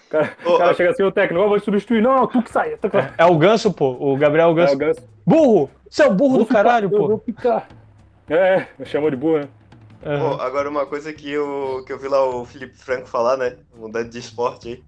O 0.06 0.10
cara, 0.10 0.28
cara 0.58 0.70
a- 0.70 0.74
chega 0.74 0.90
assim, 0.90 1.02
o 1.02 1.12
técnico, 1.12 1.44
ó, 1.44 1.48
vou 1.48 1.60
substituir. 1.60 2.00
Não, 2.02 2.26
tu 2.26 2.42
que 2.42 2.50
sai. 2.50 2.76
Tu 2.78 2.88
que 2.88 2.96
sai. 2.96 3.12
É 3.18 3.26
o 3.26 3.36
Ganso, 3.36 3.70
pô. 3.72 3.90
O 4.00 4.16
Gabriel 4.16 4.50
É, 4.52 4.54
Ganso. 4.54 4.74
o 4.74 4.78
Ganso. 4.78 5.00
Burro! 5.26 5.70
Você 5.90 6.02
é 6.02 6.06
o 6.06 6.14
burro 6.14 6.30
Vou 6.30 6.38
do 6.40 6.46
ficar, 6.46 6.64
caralho, 6.64 6.86
eu 6.86 6.90
pô. 6.98 7.08
vou 7.08 7.18
ficar. 7.18 7.68
É, 8.28 8.66
chamou 8.86 9.10
de 9.10 9.16
burro, 9.16 9.40
né? 9.40 9.48
Pô, 10.02 10.40
agora 10.40 10.66
uma 10.70 10.86
coisa 10.86 11.12
que 11.12 11.30
eu, 11.30 11.82
que 11.86 11.92
eu 11.92 11.98
vi 11.98 12.08
lá 12.08 12.24
o 12.24 12.46
Felipe 12.46 12.74
Franco 12.78 13.06
falar, 13.06 13.36
né? 13.36 13.56
Mudando 13.76 14.08
de 14.08 14.18
esporte 14.18 14.68
aí. 14.68 14.82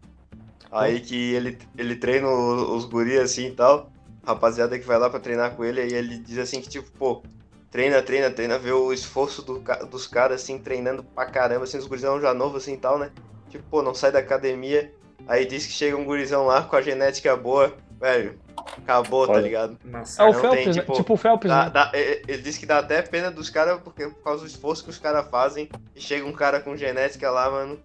Aí 0.73 1.01
que 1.01 1.35
ele, 1.35 1.59
ele 1.77 1.97
treina 1.97 2.27
os 2.29 2.87
guris 2.87 3.19
assim 3.21 3.49
e 3.49 3.51
tal. 3.51 3.91
Rapaziada 4.25 4.79
que 4.79 4.87
vai 4.87 4.99
lá 4.99 5.09
pra 5.09 5.19
treinar 5.21 5.53
com 5.57 5.65
ele, 5.65 5.81
aí 5.81 5.93
ele 5.93 6.19
diz 6.19 6.39
assim 6.39 6.61
que, 6.61 6.69
tipo, 6.69 6.91
pô, 6.93 7.23
treina, 7.71 8.03
treina, 8.03 8.31
treina, 8.31 8.59
vê 8.59 8.71
o 8.73 8.93
esforço 8.93 9.43
do 9.43 9.59
dos 9.91 10.07
caras, 10.07 10.43
assim, 10.43 10.59
treinando 10.59 11.03
pra 11.03 11.27
caramba, 11.27 11.65
assim, 11.65 11.79
os 11.79 11.87
gurizão 11.87 12.21
já 12.21 12.35
novo 12.35 12.57
assim 12.59 12.75
e 12.75 12.79
tal, 12.79 12.99
né? 12.99 13.11
Tipo, 13.49 13.65
pô, 13.71 13.83
não 13.83 13.95
sai 13.95 14.13
da 14.13 14.19
academia. 14.19 14.93
Aí 15.27 15.45
diz 15.45 15.67
que 15.67 15.73
chega 15.73 15.97
um 15.97 16.05
gurizão 16.05 16.47
lá 16.47 16.63
com 16.63 16.77
a 16.77 16.83
genética 16.83 17.37
boa, 17.37 17.75
velho, 18.01 18.39
acabou, 18.79 19.27
tá 19.27 19.35
Olha. 19.35 19.43
ligado? 19.43 19.79
Nossa, 19.85 20.23
É 20.23 20.27
o 20.27 20.33
Phelps, 20.35 20.51
tem, 20.59 20.67
né? 20.69 20.73
tipo, 20.73 20.93
Tipo 20.95 21.15
o 21.15 21.17
Phelps, 21.17 21.49
Dá- 21.49 21.65
né? 21.65 21.71
dá- 21.71 21.91
ele 21.95 22.39
disse 22.43 22.59
que 22.59 22.67
dá 22.67 22.79
até 22.79 23.01
pena 23.03 23.31
dos 23.31 23.49
caras 23.51 23.81
porque 23.83 24.07
por 24.09 24.23
causa 24.23 24.43
do 24.43 24.47
esforço 24.49 24.83
que 24.85 24.91
os 24.91 24.99
caras 24.99 25.29
fazem 25.31 25.69
e 25.95 26.01
chega 26.01 26.27
um 26.27 26.33
cara 26.33 26.61
com 26.61 26.77
genética 26.77 27.31
lá, 27.31 27.51
mano. 27.51 27.79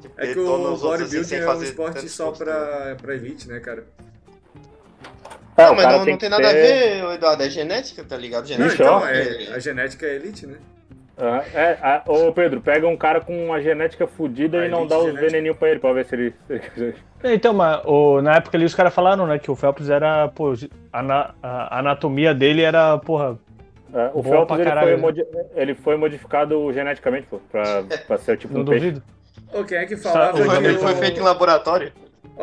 Tipo, 0.00 0.14
É 0.20 0.32
que 0.32 0.38
o 0.38 0.72
assim, 0.74 0.82
bodybuilding 0.82 1.24
sem 1.24 1.38
é 1.38 1.50
um 1.50 1.62
esporte 1.62 2.08
só 2.08 2.30
tá 2.32 2.38
pra, 2.44 2.96
pra 3.00 3.14
elite, 3.14 3.48
né, 3.48 3.60
cara? 3.60 3.86
É, 5.56 5.64
Não, 5.66 5.74
mas 5.74 5.86
não, 5.86 6.04
tem 6.04 6.12
não 6.12 6.18
tem 6.18 6.28
nada 6.28 6.48
a 6.48 6.52
ter- 6.52 6.60
ver, 7.02 7.14
Eduardo. 7.14 7.42
É 7.42 7.48
genética, 7.50 8.04
tá 8.04 8.16
ligado? 8.16 8.42
Não, 8.42 8.48
Genética. 8.56 8.82
então, 8.82 8.98
ó. 8.98 9.06
é, 9.06 9.54
a 9.54 9.58
genética 9.58 10.06
é 10.06 10.14
elite, 10.16 10.46
né? 10.46 10.56
Ah, 11.18 11.42
é, 11.54 11.78
ah, 11.80 12.02
ô 12.06 12.30
Pedro, 12.30 12.60
pega 12.60 12.86
um 12.86 12.96
cara 12.96 13.22
com 13.22 13.46
uma 13.46 13.58
genética 13.62 14.06
fodida 14.06 14.60
A 14.60 14.66
e 14.66 14.68
não 14.68 14.86
dá 14.86 14.98
os 14.98 15.14
veneninhos 15.14 15.56
pra 15.56 15.70
ele, 15.70 15.80
pra 15.80 15.92
ver 15.94 16.04
se 16.04 16.14
ele. 16.14 16.34
se 16.46 16.60
ele- 16.76 16.94
Então, 17.24 17.54
mas 17.54 17.80
o- 17.86 18.20
na 18.20 18.36
época 18.36 18.56
ali 18.58 18.66
os 18.66 18.74
caras 18.74 18.92
falaram, 18.94 19.26
né, 19.26 19.38
que 19.38 19.50
o 19.50 19.56
Phelps 19.56 19.88
era, 19.88 20.28
pô, 20.28 20.52
ana- 20.92 21.34
a 21.42 21.78
anatomia 21.78 22.34
dele 22.34 22.60
era, 22.60 22.98
porra, 22.98 23.38
É, 23.94 24.10
o 24.12 24.22
Boa 24.22 24.24
Phelps 24.24 24.46
pra 24.48 24.56
ele 24.56 24.64
caralho, 24.64 24.98
foi, 25.00 25.12
né? 25.12 25.24
ele 25.54 25.74
foi 25.74 25.96
modificado 25.96 26.70
geneticamente, 26.74 27.26
pô, 27.30 27.40
pra, 27.50 27.82
pra 28.06 28.18
ser 28.18 28.36
tipo 28.36 28.52
não 28.52 28.60
um 28.60 28.64
peixe. 28.66 28.90
duvido. 28.90 29.02
Ô, 29.54 29.64
quem 29.64 29.78
é 29.78 29.86
que 29.86 29.96
falava 29.96 30.34
que 30.34 30.40
Ele 30.66 30.78
foi 30.78 30.94
feito 30.96 31.18
em 31.18 31.22
laboratório. 31.22 31.92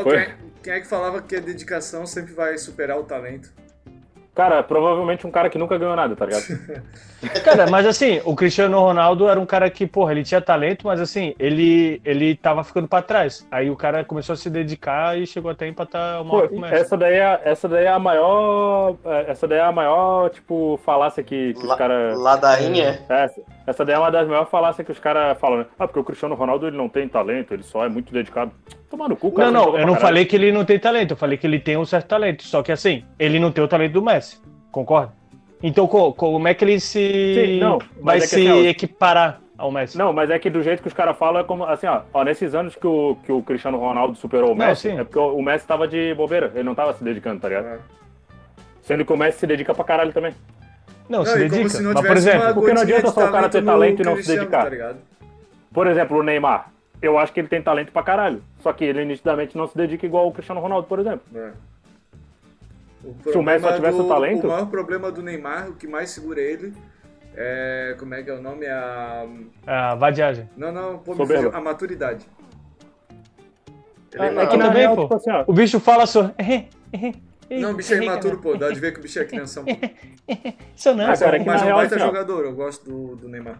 Foi? 0.01 0.25
quem, 0.25 0.35
quem 0.63 0.73
é 0.73 0.79
que 0.79 0.87
falava 0.87 1.21
que 1.21 1.35
a 1.35 1.39
dedicação 1.39 2.05
sempre 2.05 2.33
vai 2.33 2.57
superar 2.57 2.97
o 2.97 3.03
talento? 3.03 3.51
Cara, 4.33 4.63
provavelmente 4.63 5.27
um 5.27 5.31
cara 5.31 5.49
que 5.49 5.57
nunca 5.57 5.77
ganhou 5.77 5.95
nada, 5.95 6.15
tá 6.15 6.25
ligado? 6.25 6.43
Cara, 7.43 7.67
mas 7.69 7.86
assim, 7.86 8.21
o 8.26 8.36
Cristiano 8.36 8.80
Ronaldo 8.80 9.28
era 9.30 9.39
um 9.39 9.45
cara 9.45 9.69
que, 9.69 9.86
porra, 9.88 10.11
ele 10.11 10.24
tinha 10.24 10.41
talento, 10.41 10.86
mas 10.88 10.99
assim, 10.99 11.34
ele, 11.39 12.01
ele 12.03 12.36
tava 12.36 12.63
ficando 12.63 12.88
pra 12.88 13.01
trás. 13.01 13.47
Aí 13.51 13.69
o 13.69 13.76
cara 13.76 14.03
começou 14.03 14.34
a 14.34 14.36
se 14.36 14.49
dedicar 14.49 15.17
e 15.17 15.26
chegou 15.26 15.51
até 15.51 15.65
a 15.65 15.67
empatar 15.67 16.21
uma 16.21 16.30
Pô, 16.32 16.38
hora 16.38 16.47
com 16.49 16.55
o 16.57 16.59
Messi. 16.61 16.74
essa 16.76 16.97
daí, 16.97 17.13
é, 17.15 17.41
essa 17.45 17.67
daí 17.69 17.86
é 17.86 17.89
a 17.89 17.99
maior. 17.99 18.95
é, 19.05 19.32
Essa 19.32 19.47
daí 19.47 19.59
é 19.59 19.61
a 19.63 19.71
maior, 19.71 20.30
tipo, 20.30 20.80
falácia 20.84 21.24
que, 21.24 21.53
que 21.53 21.59
os 21.59 21.65
La- 21.69 21.78
caras. 21.78 22.17
Ladainha. 22.19 22.99
Essa, 23.09 23.41
essa 23.67 23.86
daí 23.86 23.95
é 23.95 23.99
uma 23.99 24.11
das 24.11 24.28
maiores 24.28 24.49
falácias 24.49 24.86
que 24.86 24.91
os 24.91 24.99
caras 24.99 25.38
falam, 25.39 25.59
né? 25.59 25.65
Ah, 25.80 25.88
porque 25.88 25.99
o 25.99 26.03
Cristiano 26.03 26.36
Ronaldo 26.36 26.67
ele 26.67 26.78
não 26.78 26.89
tem 26.89 27.07
talento, 27.07 27.53
ele 27.53 27.63
só 27.63 27.86
é 27.86 27.89
muito 27.89 28.13
dedicado. 28.13 28.51
Tomar 28.89 29.09
no 29.09 29.15
cu, 29.15 29.32
cara. 29.32 29.49
Não, 29.49 29.65
não, 29.65 29.65
eu 29.67 29.71
não 29.71 29.93
caralho. 29.93 30.01
falei 30.01 30.26
que 30.26 30.36
ele 30.36 30.51
não 30.51 30.65
tem 30.65 30.78
talento, 30.78 31.11
eu 31.11 31.17
falei 31.17 31.38
que 31.38 31.47
ele 31.47 31.59
tem 31.59 31.78
um 31.78 31.86
certo 31.86 32.07
talento. 32.07 32.43
Só 32.43 32.61
que 32.61 32.71
assim, 32.71 33.03
ele 33.17 33.39
não 33.39 33.51
tem 33.51 33.63
o 33.63 33.67
talento 33.67 33.93
do 33.93 34.01
Messi, 34.03 34.39
concorda? 34.71 35.13
Então 35.64 35.88
co- 35.88 36.14
como 36.14 36.45
é 36.47 36.53
que 36.53 36.66
ele 36.66 36.78
se 36.80 37.34
Sim, 37.36 37.59
não, 37.59 37.80
vai 38.01 38.18
é 38.18 38.20
que 38.20 38.28
se 38.28 38.36
assim, 38.47 38.68
equiparar 38.68 39.39
ao 39.57 39.72
Messi? 39.72 39.97
Não, 39.97 40.11
mas 40.11 40.30
é 40.30 40.38
que 40.38 40.49
do 40.49 40.61
jeito 40.61 40.82
que 40.82 40.89
os 40.89 40.93
caras 40.93 41.18
falam 41.18 41.39
é 41.41 41.43
como 41.45 41.64
assim, 41.64 41.88
ó, 41.88 42.01
ó, 42.14 42.24
nesses 42.24 42.53
anos 42.53 42.76
que 42.76 42.86
o, 42.86 43.16
que 43.26 43.32
o 43.32 43.41
Cristiano 43.41 43.78
Ronaldo 43.80 44.16
superou 44.18 44.51
o 44.51 44.55
Não, 44.55 44.66
Messi, 44.68 44.89
sim. 44.91 44.99
é 44.99 45.03
porque 45.05 45.18
o, 45.18 45.41
Messi 45.41 45.66
tava 45.66 45.88
de 45.88 46.14
bobeira, 46.16 46.51
ele 46.53 46.64
não 46.64 46.76
tava 46.76 46.93
se 46.93 47.01
dedicando, 47.03 47.39
tá 47.39 47.47
ligado? 47.47 47.66
Ah. 47.66 47.78
Sendo 48.82 49.05
que 49.05 49.14
o 49.14 49.18
Messi 49.18 49.39
se 49.39 49.47
dedica 49.47 49.74
pra 49.74 49.86
caralho 49.86 50.11
também. 50.11 50.34
Não, 51.07 51.20
Não, 51.20 51.26
se 51.26 51.38
dedica. 51.38 51.70
se 51.70 51.82
não 51.82 51.93
Mas 51.93 52.05
por 52.05 52.18
exemplo, 52.18 52.53
porque 52.53 52.74
não 52.74 52.82
adianta 52.82 53.07
só 53.11 53.28
o 53.28 53.32
cara 53.32 53.47
ter 53.47 53.64
talento 53.64 54.01
e 54.01 54.05
não 54.05 54.18
se 54.18 54.28
dedicar. 54.36 54.70
Tá? 54.70 54.93
Por 55.74 55.88
exemplo, 55.88 56.18
o 56.20 56.24
Neymar. 56.24 56.70
Eu 57.01 57.18
acho 57.18 57.34
que 57.34 57.39
ele 57.41 57.47
tem 57.49 57.61
talento 57.61 57.91
pra 57.91 58.01
caralho. 58.03 58.41
Só 58.59 58.72
que 58.72 58.84
ele 58.86 59.03
nitidamente 59.03 59.57
não 59.57 59.68
se 59.68 59.76
dedica 59.76 60.05
igual 60.05 60.28
o 60.28 60.32
Cristiano 60.32 60.61
Ronaldo, 60.61 60.88
por 60.88 60.99
exemplo. 60.99 61.22
É. 61.36 61.51
O 63.03 63.15
Se 63.31 63.37
o 63.37 63.43
Messi 63.43 63.59
problema 63.59 63.73
tivesse 63.75 63.97
do- 63.97 64.05
o 64.05 64.07
talento- 64.07 64.47
O 64.47 64.49
maior 64.49 64.65
problema 64.67 65.11
do 65.11 65.21
Neymar, 65.21 65.69
o 65.69 65.73
que 65.75 65.85
mais 65.87 66.09
segura 66.09 66.39
ele, 66.39 66.73
é. 67.35 67.95
Como 67.99 68.13
é 68.13 68.23
que 68.23 68.29
é 68.29 68.33
o 68.33 68.41
nome? 68.41 68.65
A. 68.65 69.25
a 69.67 69.95
vadiagem. 69.95 70.49
Não, 70.55 70.71
não, 70.71 70.99
pô, 70.99 71.13
a 71.53 71.61
maturidade. 71.61 72.25
Ele 74.13 74.23
É, 74.23 74.27
é 74.27 74.43
é 74.43 74.47
que 74.47 74.57
também, 74.57 74.71
real, 74.81 74.95
pô. 74.95 75.01
tipo 75.03 75.15
assim, 75.15 75.31
O 75.47 75.53
bicho 75.53 75.79
fala 75.79 76.05
só. 76.05 76.31
Não, 77.49 77.71
o 77.71 77.73
bicho 77.73 77.93
é 77.93 77.97
imaturo, 78.03 78.37
pô. 78.39 78.55
Dá 78.55 78.69
de 78.69 78.79
ver 78.79 78.93
que 78.93 78.99
o 78.99 79.03
bicho 79.03 79.19
é 79.19 79.25
criança. 79.25 79.63
Isso 80.75 80.93
não, 80.95 81.05
Ah, 81.09 81.17
cara, 81.17 81.35
é 81.35 81.39
que 81.39 81.45
Mas 81.45 81.61
é 81.61 81.65
um 81.65 81.75
baita 81.75 81.95
assim, 81.95 82.05
jogador, 82.05 82.45
eu 82.45 82.53
gosto 82.55 82.85
do, 82.89 83.15
do 83.15 83.27
Neymar. 83.27 83.59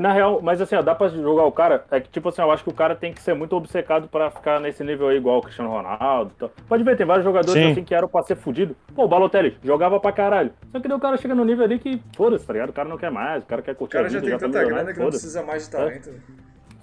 Na 0.00 0.12
real, 0.12 0.40
mas 0.42 0.60
assim, 0.60 0.74
ó, 0.76 0.82
dá 0.82 0.94
pra 0.94 1.08
jogar 1.08 1.44
o 1.44 1.52
cara. 1.52 1.84
É 1.90 2.00
que, 2.00 2.08
tipo 2.08 2.28
assim, 2.28 2.42
eu 2.42 2.50
acho 2.50 2.62
que 2.64 2.70
o 2.70 2.74
cara 2.74 2.94
tem 2.96 3.12
que 3.12 3.20
ser 3.22 3.34
muito 3.34 3.54
obcecado 3.54 4.08
pra 4.08 4.30
ficar 4.30 4.60
nesse 4.60 4.82
nível 4.82 5.08
aí, 5.08 5.16
igual 5.16 5.38
o 5.38 5.42
Cristiano 5.42 5.70
Ronaldo. 5.70 6.32
e 6.34 6.38
tal. 6.38 6.50
Pode 6.68 6.82
ver, 6.82 6.96
tem 6.96 7.06
vários 7.06 7.24
jogadores 7.24 7.62
Sim. 7.62 7.72
assim 7.72 7.84
que 7.84 7.94
eram 7.94 8.08
pra 8.08 8.22
ser 8.22 8.36
fudido. 8.36 8.76
Pô, 8.94 9.04
o 9.04 9.08
Balotelli 9.08 9.56
jogava 9.62 10.00
pra 10.00 10.12
caralho. 10.12 10.52
Só 10.72 10.80
que 10.80 10.88
daí 10.88 10.96
o 10.96 11.00
cara 11.00 11.16
chega 11.16 11.34
no 11.34 11.44
nível 11.44 11.64
ali 11.64 11.78
que, 11.78 12.00
foda-se, 12.16 12.46
tá 12.46 12.52
ligado? 12.52 12.70
O 12.70 12.72
cara 12.72 12.88
não 12.88 12.98
quer 12.98 13.10
mais, 13.10 13.42
o 13.42 13.46
cara 13.46 13.62
quer 13.62 13.72
O 13.72 13.76
curtir 13.76 13.96
a 13.96 14.00
cara 14.00 14.10
já 14.10 14.18
vida, 14.20 14.30
tem 14.30 14.38
tá 14.38 14.46
tanta 14.46 14.64
grana 14.64 14.92
que 14.92 14.98
não 14.98 15.08
precisa 15.08 15.42
mais 15.42 15.64
de 15.66 15.70
talento. 15.70 16.10
né? 16.10 16.18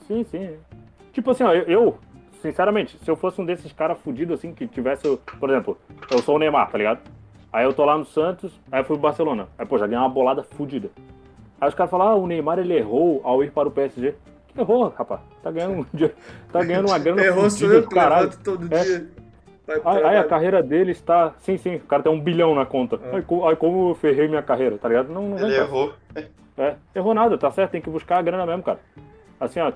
Sim, 0.08 0.24
sim. 0.24 0.56
Tipo 1.12 1.32
assim, 1.32 1.44
ó, 1.44 1.54
eu, 1.54 1.64
eu, 1.64 1.98
sinceramente, 2.42 2.98
se 3.04 3.10
eu 3.10 3.16
fosse 3.16 3.42
um 3.42 3.46
desses 3.46 3.72
caras 3.74 3.98
fudidos 4.00 4.40
assim, 4.40 4.54
que 4.54 4.68
tivesse, 4.68 5.18
por 5.40 5.50
exemplo, 5.50 5.78
eu 6.10 6.20
sou 6.20 6.36
o 6.36 6.40
Neymar, 6.40 6.70
tá 6.72 6.78
ligado? 6.78 7.00
Aí 7.52 7.66
eu 7.66 7.74
tô 7.74 7.84
lá 7.84 7.98
no 7.98 8.06
Santos, 8.06 8.58
aí 8.72 8.80
eu 8.80 8.86
fui 8.86 8.96
pro 8.96 9.04
Barcelona. 9.04 9.48
Aí, 9.58 9.66
pô, 9.66 9.78
já 9.78 9.86
ganhei 9.86 10.00
uma 10.02 10.08
bolada 10.10 10.42
fudida. 10.44 10.90
Aí 11.62 11.70
os 11.70 11.76
caras 11.76 11.92
falam, 11.92 12.08
ah, 12.08 12.16
o 12.16 12.26
Neymar 12.28 12.58
ele 12.60 12.76
errou 12.76 13.22
ao 13.24 13.44
ir 13.44 13.52
para 13.52 13.68
o 13.68 13.72
PSG. 13.72 14.16
Que 14.48 14.60
errou, 14.60 14.90
rapaz? 14.90 15.22
Tá 15.44 15.52
ganhando, 15.52 15.74
um 15.82 15.86
dia- 15.94 16.14
tá 16.52 16.64
ganhando 16.64 16.88
uma 16.90 16.98
grana 17.00 17.24
Errou 17.24 17.50
sou 17.50 17.60
fudida 17.70 17.76
eu 17.76 17.88
caralho. 17.88 18.32
todo 18.44 18.66
É. 18.74 18.84
dia. 18.84 19.08
Vai 19.84 20.04
Aí, 20.04 20.18
a 20.18 20.24
carreira 20.26 20.62
dele 20.62 20.92
está. 20.92 21.34
Sim, 21.40 21.56
sim, 21.58 21.76
o 21.76 21.82
cara 21.82 22.02
tem 22.04 22.12
um 22.12 22.20
bilhão 22.20 22.54
na 22.56 22.66
conta. 22.66 23.00
É. 23.04 23.16
Aí, 23.18 23.22
co- 23.22 23.48
aí 23.48 23.56
como 23.56 23.92
eu 23.92 23.96
ferrei 23.96 24.28
minha 24.28 24.42
carreira, 24.42 24.78
tá 24.78 24.90
ligado? 24.90 25.08
Não, 25.14 25.30
não 25.30 25.38
vem, 25.38 25.46
Ele 25.46 25.56
cara. 25.56 25.68
errou. 25.68 25.94
É, 26.58 26.76
errou 26.96 27.14
nada, 27.14 27.38
tá 27.38 27.50
certo, 27.52 27.72
tem 27.72 27.82
que 27.82 27.90
buscar 27.90 28.18
a 28.18 28.22
grana 28.22 28.46
mesmo, 28.46 28.64
cara. 28.64 28.80
Assim, 29.40 29.60
ó. 29.62 29.72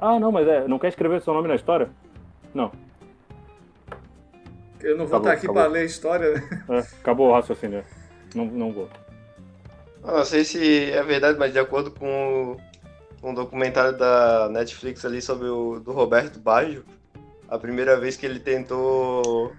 Ah, 0.00 0.20
não, 0.20 0.30
mas 0.30 0.46
é, 0.46 0.68
não 0.68 0.78
quer 0.78 0.88
escrever 0.88 1.20
seu 1.22 1.32
nome 1.34 1.48
na 1.48 1.54
história? 1.56 1.88
Não, 2.54 2.70
Eu 4.80 4.96
não 4.96 5.06
vou 5.06 5.16
Acabou, 5.16 5.18
estar 5.18 5.32
aqui 5.32 5.46
acabou. 5.46 5.62
pra 5.62 5.72
ler 5.72 5.80
a 5.80 5.84
história, 5.84 6.32
né? 6.34 6.64
é, 6.68 6.78
acabou 7.00 7.28
o 7.30 7.32
raciocínio. 7.32 7.84
Não, 8.34 8.44
não 8.44 8.72
vou. 8.72 8.88
Não 10.04 10.24
sei 10.24 10.44
se 10.44 10.90
é 10.90 11.02
verdade, 11.02 11.38
mas 11.38 11.52
de 11.52 11.58
acordo 11.58 11.90
com 11.90 12.56
o 13.22 13.32
documentário 13.32 13.96
da 13.96 14.48
Netflix 14.50 15.04
ali 15.04 15.22
sobre 15.22 15.48
o 15.48 15.78
do 15.78 15.92
Roberto 15.92 16.40
Baggio, 16.40 16.84
a 17.48 17.56
primeira 17.58 17.96
vez 17.98 18.16
que 18.16 18.26
ele 18.26 18.40
tentou. 18.40 19.52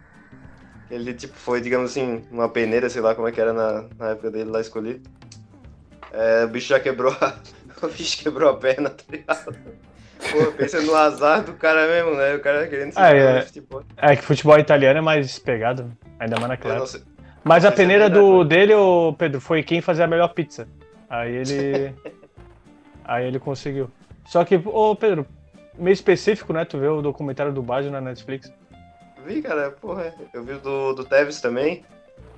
Ele 0.92 1.14
tipo, 1.14 1.34
foi, 1.36 1.62
digamos 1.62 1.92
assim, 1.92 2.24
uma 2.30 2.48
peneira, 2.50 2.90
sei 2.90 3.02
lá 3.02 3.16
como 3.16 3.28
é 3.28 3.32
que 3.32 3.40
era 3.42 3.54
na, 3.54 3.86
na 3.98 4.10
época 4.10 4.30
dele 4.30 4.50
lá 4.52 4.60
escolhi. 4.62 5.02
É, 6.12 6.44
o 6.44 6.48
bicho 6.50 6.68
já 6.70 6.80
quebrou 6.80 7.16
a. 7.20 7.36
O 7.82 7.88
bicho 7.88 8.24
quebrou 8.24 8.50
a 8.50 8.56
perna, 8.56 8.90
tá 8.92 9.04
ligado? 9.12 9.58
Pô, 10.32 10.52
pensa 10.54 10.80
no 10.80 10.96
azar 10.96 11.44
do 11.44 11.54
cara 11.54 11.86
mesmo, 11.86 12.16
né? 12.16 12.36
O 12.36 12.40
cara 12.40 12.66
querendo 12.66 12.94
se 12.94 13.00
Ah, 13.00 13.10
é. 13.14 13.42
futebol. 13.42 13.84
É 13.98 14.16
que 14.16 14.22
futebol 14.22 14.58
italiano 14.58 15.00
é 15.00 15.02
mais 15.02 15.38
pegado, 15.38 15.92
ainda 16.18 16.38
mais 16.38 16.48
na 16.48 16.54
Eu 16.54 16.58
clara. 16.60 16.80
não 16.80 16.86
sei. 16.88 17.02
Mas 17.44 17.66
a 17.66 17.70
é 17.70 17.72
peneira 17.72 18.10
do 18.10 18.44
dele, 18.44 18.74
o 18.74 19.14
Pedro, 19.14 19.42
foi 19.42 19.62
quem 19.64 19.82
fazia 19.82 20.06
a 20.06 20.08
melhor 20.08 20.30
pizza. 20.30 20.68
Aí 21.10 21.34
ele. 21.36 21.94
aí 23.04 23.28
ele 23.28 23.40
conseguiu. 23.40 23.90
Só 24.26 24.46
que, 24.46 24.56
ô 24.66 24.96
Pedro, 24.96 25.26
meio 25.78 25.94
específico, 25.94 26.54
né? 26.54 26.64
Tu 26.64 26.78
vê 26.78 26.88
o 26.88 27.02
documentário 27.02 27.52
do 27.52 27.62
Baggio 27.62 27.92
na 27.92 28.00
Netflix. 28.00 28.52
Vi, 29.26 29.42
cara, 29.42 29.72
porra. 29.72 30.14
Eu 30.34 30.44
vi 30.44 30.54
o 30.54 30.60
do, 30.60 30.94
do 30.94 31.04
Tevez 31.04 31.42
também, 31.42 31.84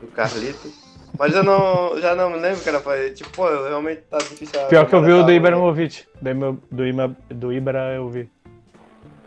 do 0.02 0.08
Carlito. 0.08 0.72
Mas 1.18 1.34
eu 1.34 1.44
não, 1.44 2.00
já 2.02 2.14
não 2.14 2.30
me 2.30 2.38
lembro, 2.38 2.62
cara. 2.64 2.80
foi- 2.82 3.12
Tipo, 3.12 3.30
pô, 3.32 3.48
eu 3.48 3.68
realmente 3.68 4.02
tá 4.02 4.18
difícil. 4.18 4.60
Pior 4.68 4.86
que 4.88 4.94
eu 4.96 5.02
vi 5.04 5.12
o 5.14 5.24
do 5.24 5.32
Ibrahimovic. 5.32 6.04
Do, 6.22 6.62
do, 6.72 6.86
Ima- 6.86 7.16
do 7.30 7.54
Ibra 7.54 7.94
eu 7.96 8.10
vi. 8.10 8.30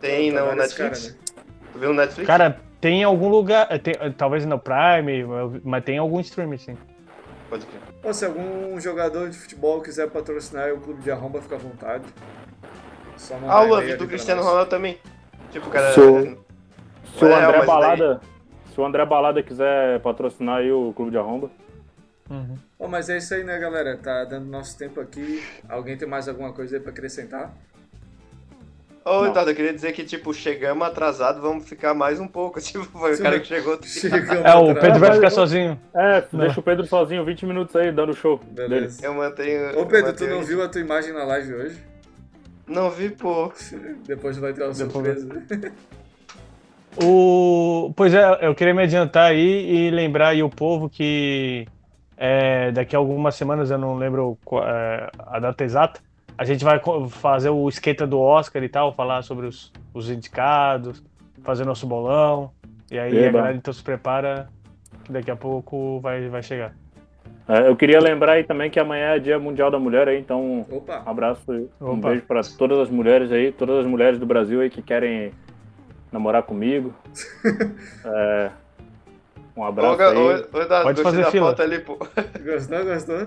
Tem 0.00 0.30
no 0.30 0.44
vários 0.44 0.76
Netflix? 0.76 1.06
cara, 1.06 1.14
né? 1.14 1.44
Tu 1.72 1.78
viu 1.78 1.88
no 1.90 1.94
Netflix? 1.94 2.26
Cara, 2.26 2.60
tem 2.80 3.00
em 3.00 3.04
algum 3.04 3.28
lugar. 3.28 3.66
tem- 3.80 3.94
talvez 4.16 4.44
no 4.46 4.58
Prime, 4.58 5.24
mas 5.64 5.84
tem 5.84 5.98
algum 5.98 6.20
streaming, 6.20 6.58
sim. 6.58 6.76
Pode 7.48 7.64
crer. 7.66 7.80
Pô, 8.02 8.12
se 8.12 8.24
algum 8.26 8.78
jogador 8.80 9.28
de 9.30 9.38
futebol 9.38 9.80
quiser 9.80 10.08
patrocinar 10.10 10.72
o 10.72 10.80
clube 10.80 11.02
de 11.02 11.10
arromba, 11.10 11.40
fica 11.40 11.56
à 11.56 11.58
vontade. 11.58 12.04
Só 13.16 13.34
Ah, 13.46 13.64
o 13.64 13.74
ali 13.74 13.96
do 13.96 14.06
Cristiano. 14.06 14.42
Ronaldo 14.42 14.70
também. 14.70 14.98
Tipo, 15.50 15.68
cara. 15.70 15.92
Se 15.92 16.00
o- 16.00 16.38
Se 17.16 17.24
o 17.24 17.34
André 17.34 17.64
Balada. 17.64 18.20
Se 18.72 18.80
o 18.80 18.84
André 18.84 19.04
Balada 19.04 19.42
quiser 19.42 19.98
patrocinar 20.00 20.58
aí 20.58 20.70
o 20.70 20.92
Clube 20.94 21.10
de 21.10 21.18
Arromba. 21.18 21.50
Uhum. 22.30 22.56
Bom, 22.78 22.86
mas 22.86 23.08
é 23.08 23.16
isso 23.16 23.34
aí, 23.34 23.42
né, 23.42 23.58
galera? 23.58 23.96
Tá 23.96 24.24
dando 24.24 24.46
nosso 24.46 24.78
tempo 24.78 25.00
aqui. 25.00 25.42
Alguém 25.68 25.96
tem 25.96 26.06
mais 26.06 26.28
alguma 26.28 26.52
coisa 26.52 26.76
aí 26.76 26.82
pra 26.82 26.92
acrescentar? 26.92 27.52
Ô, 29.08 29.22
Não. 29.22 29.26
Eduardo, 29.28 29.50
eu 29.50 29.54
queria 29.54 29.72
dizer 29.72 29.92
que, 29.92 30.04
tipo, 30.04 30.34
chegamos 30.34 30.86
atrasado, 30.86 31.40
vamos 31.40 31.66
ficar 31.66 31.94
mais 31.94 32.20
um 32.20 32.28
pouco. 32.28 32.60
Tipo, 32.68 32.84
foi 32.84 33.14
Sim, 33.14 33.22
o 33.22 33.24
cara 33.24 33.40
que 33.40 33.46
chegou. 33.46 33.78
Chegamos 33.82 34.44
É, 34.44 34.54
o. 34.54 34.74
Pedro 34.74 34.98
vai 34.98 35.14
ficar 35.14 35.30
sozinho. 35.30 35.80
É, 35.94 36.22
deixa 36.32 36.60
o 36.60 36.62
Pedro 36.62 36.86
sozinho 36.86 37.24
20 37.24 37.46
minutos 37.46 37.74
aí, 37.74 37.90
dando 37.90 38.14
show. 38.14 38.38
Dele. 38.50 38.68
Beleza. 38.68 39.06
Eu 39.06 39.14
mantenho. 39.14 39.80
Ô, 39.80 39.86
Pedro, 39.86 40.12
tu 40.12 40.26
não 40.26 40.40
isso. 40.40 40.48
viu 40.48 40.62
a 40.62 40.68
tua 40.68 40.80
imagem 40.80 41.14
na 41.14 41.24
live 41.24 41.54
hoje? 41.54 41.82
Não 42.66 42.90
vi, 42.90 43.08
pô. 43.08 43.50
Depois 44.06 44.36
vai 44.36 44.52
ter 44.52 44.64
uma 44.64 44.74
Depois 44.74 45.20
surpresa. 45.22 45.72
O... 47.00 47.92
Pois 47.94 48.12
é, 48.12 48.38
eu 48.40 48.54
queria 48.56 48.74
me 48.74 48.82
adiantar 48.82 49.30
aí 49.30 49.86
e 49.86 49.90
lembrar 49.90 50.28
aí 50.28 50.42
o 50.42 50.50
povo 50.50 50.88
que 50.88 51.64
é, 52.16 52.72
daqui 52.72 52.96
a 52.96 52.98
algumas 52.98 53.36
semanas, 53.36 53.70
eu 53.70 53.78
não 53.78 53.96
lembro 53.96 54.36
é, 54.64 55.08
a 55.18 55.38
data 55.38 55.62
exata, 55.62 56.00
a 56.38 56.44
gente 56.44 56.64
vai 56.64 56.80
fazer 57.10 57.50
o 57.50 57.68
esquenta 57.68 58.06
do 58.06 58.20
Oscar 58.20 58.62
e 58.62 58.68
tal, 58.68 58.94
falar 58.94 59.22
sobre 59.22 59.46
os, 59.46 59.72
os 59.92 60.08
indicados, 60.08 61.02
fazer 61.42 61.66
nosso 61.66 61.84
bolão. 61.84 62.52
E 62.90 62.98
aí 62.98 63.14
Eba. 63.18 63.28
a 63.28 63.32
galera 63.32 63.56
então 63.56 63.74
se 63.74 63.82
prepara 63.82 64.48
que 65.04 65.10
daqui 65.12 65.30
a 65.32 65.36
pouco 65.36 65.98
vai, 66.00 66.28
vai 66.28 66.42
chegar. 66.42 66.74
É, 67.48 67.66
eu 67.66 67.74
queria 67.74 67.98
lembrar 68.00 68.32
aí 68.32 68.44
também 68.44 68.70
que 68.70 68.78
amanhã 68.78 69.14
é 69.14 69.18
Dia 69.18 69.38
Mundial 69.38 69.70
da 69.70 69.78
Mulher 69.78 70.06
aí, 70.06 70.18
então 70.20 70.40
um 70.40 70.76
Opa, 70.76 71.02
abraço 71.04 71.42
e 71.52 71.66
um 71.82 71.98
Opa. 71.98 72.10
beijo 72.10 72.22
pra 72.22 72.42
todas 72.56 72.78
as 72.78 72.90
mulheres 72.90 73.32
aí, 73.32 73.50
todas 73.50 73.78
as 73.80 73.86
mulheres 73.86 74.18
do 74.18 74.26
Brasil 74.26 74.60
aí 74.60 74.70
que 74.70 74.80
querem 74.82 75.32
namorar 76.12 76.42
comigo. 76.44 76.94
É, 78.04 78.50
um 79.56 79.64
abraço 79.64 80.00
aí. 80.00 80.16
ô, 80.16 80.26
ô, 80.26 80.30
Eduardo, 80.62 80.82
Pode 80.84 81.02
fazer 81.02 81.22
da 81.22 81.30
fila. 81.32 81.48
foto 81.48 81.62
ali, 81.62 81.80
pô. 81.80 81.98
gostou, 82.44 82.84
gostou? 82.84 83.26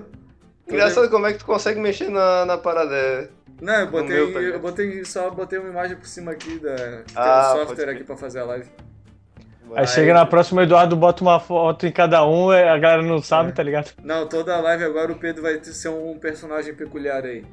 Engraçado 0.67 1.09
como 1.09 1.25
é 1.27 1.33
que 1.33 1.39
tu 1.39 1.45
consegue 1.45 1.79
mexer 1.79 2.09
na, 2.09 2.45
na 2.45 2.57
parada. 2.57 2.95
é. 2.95 3.27
Não, 3.61 3.73
eu 3.75 3.91
botei, 3.91 4.07
meu, 4.15 4.33
tá 4.33 4.39
eu 4.39 4.59
botei, 4.59 5.05
só 5.05 5.29
botei 5.29 5.59
uma 5.59 5.69
imagem 5.69 5.95
por 5.95 6.07
cima 6.07 6.31
aqui 6.31 6.57
da. 6.59 6.75
Tem 6.75 7.03
Ah, 7.15 7.51
um 7.53 7.57
pode 7.57 7.67
software 7.69 7.89
aqui 7.91 8.03
pra 8.03 8.17
fazer 8.17 8.39
a 8.39 8.45
live. 8.45 8.67
Aí 9.75 9.87
chega 9.87 10.13
na 10.13 10.25
próxima, 10.25 10.61
o 10.61 10.63
Eduardo 10.63 10.95
bota 10.97 11.21
uma 11.23 11.39
foto 11.39 11.85
em 11.85 11.91
cada 11.91 12.25
um, 12.27 12.49
a 12.49 12.77
galera 12.77 13.01
não 13.03 13.21
sabe, 13.21 13.49
É. 13.49 13.51
tá 13.53 13.63
ligado? 13.63 13.91
Não, 14.03 14.27
toda 14.27 14.55
a 14.55 14.59
live 14.59 14.83
agora 14.83 15.11
o 15.11 15.15
Pedro 15.15 15.43
vai 15.43 15.63
ser 15.63 15.89
um 15.89 16.17
personagem 16.19 16.73
peculiar 16.73 17.23
aí. 17.23 17.45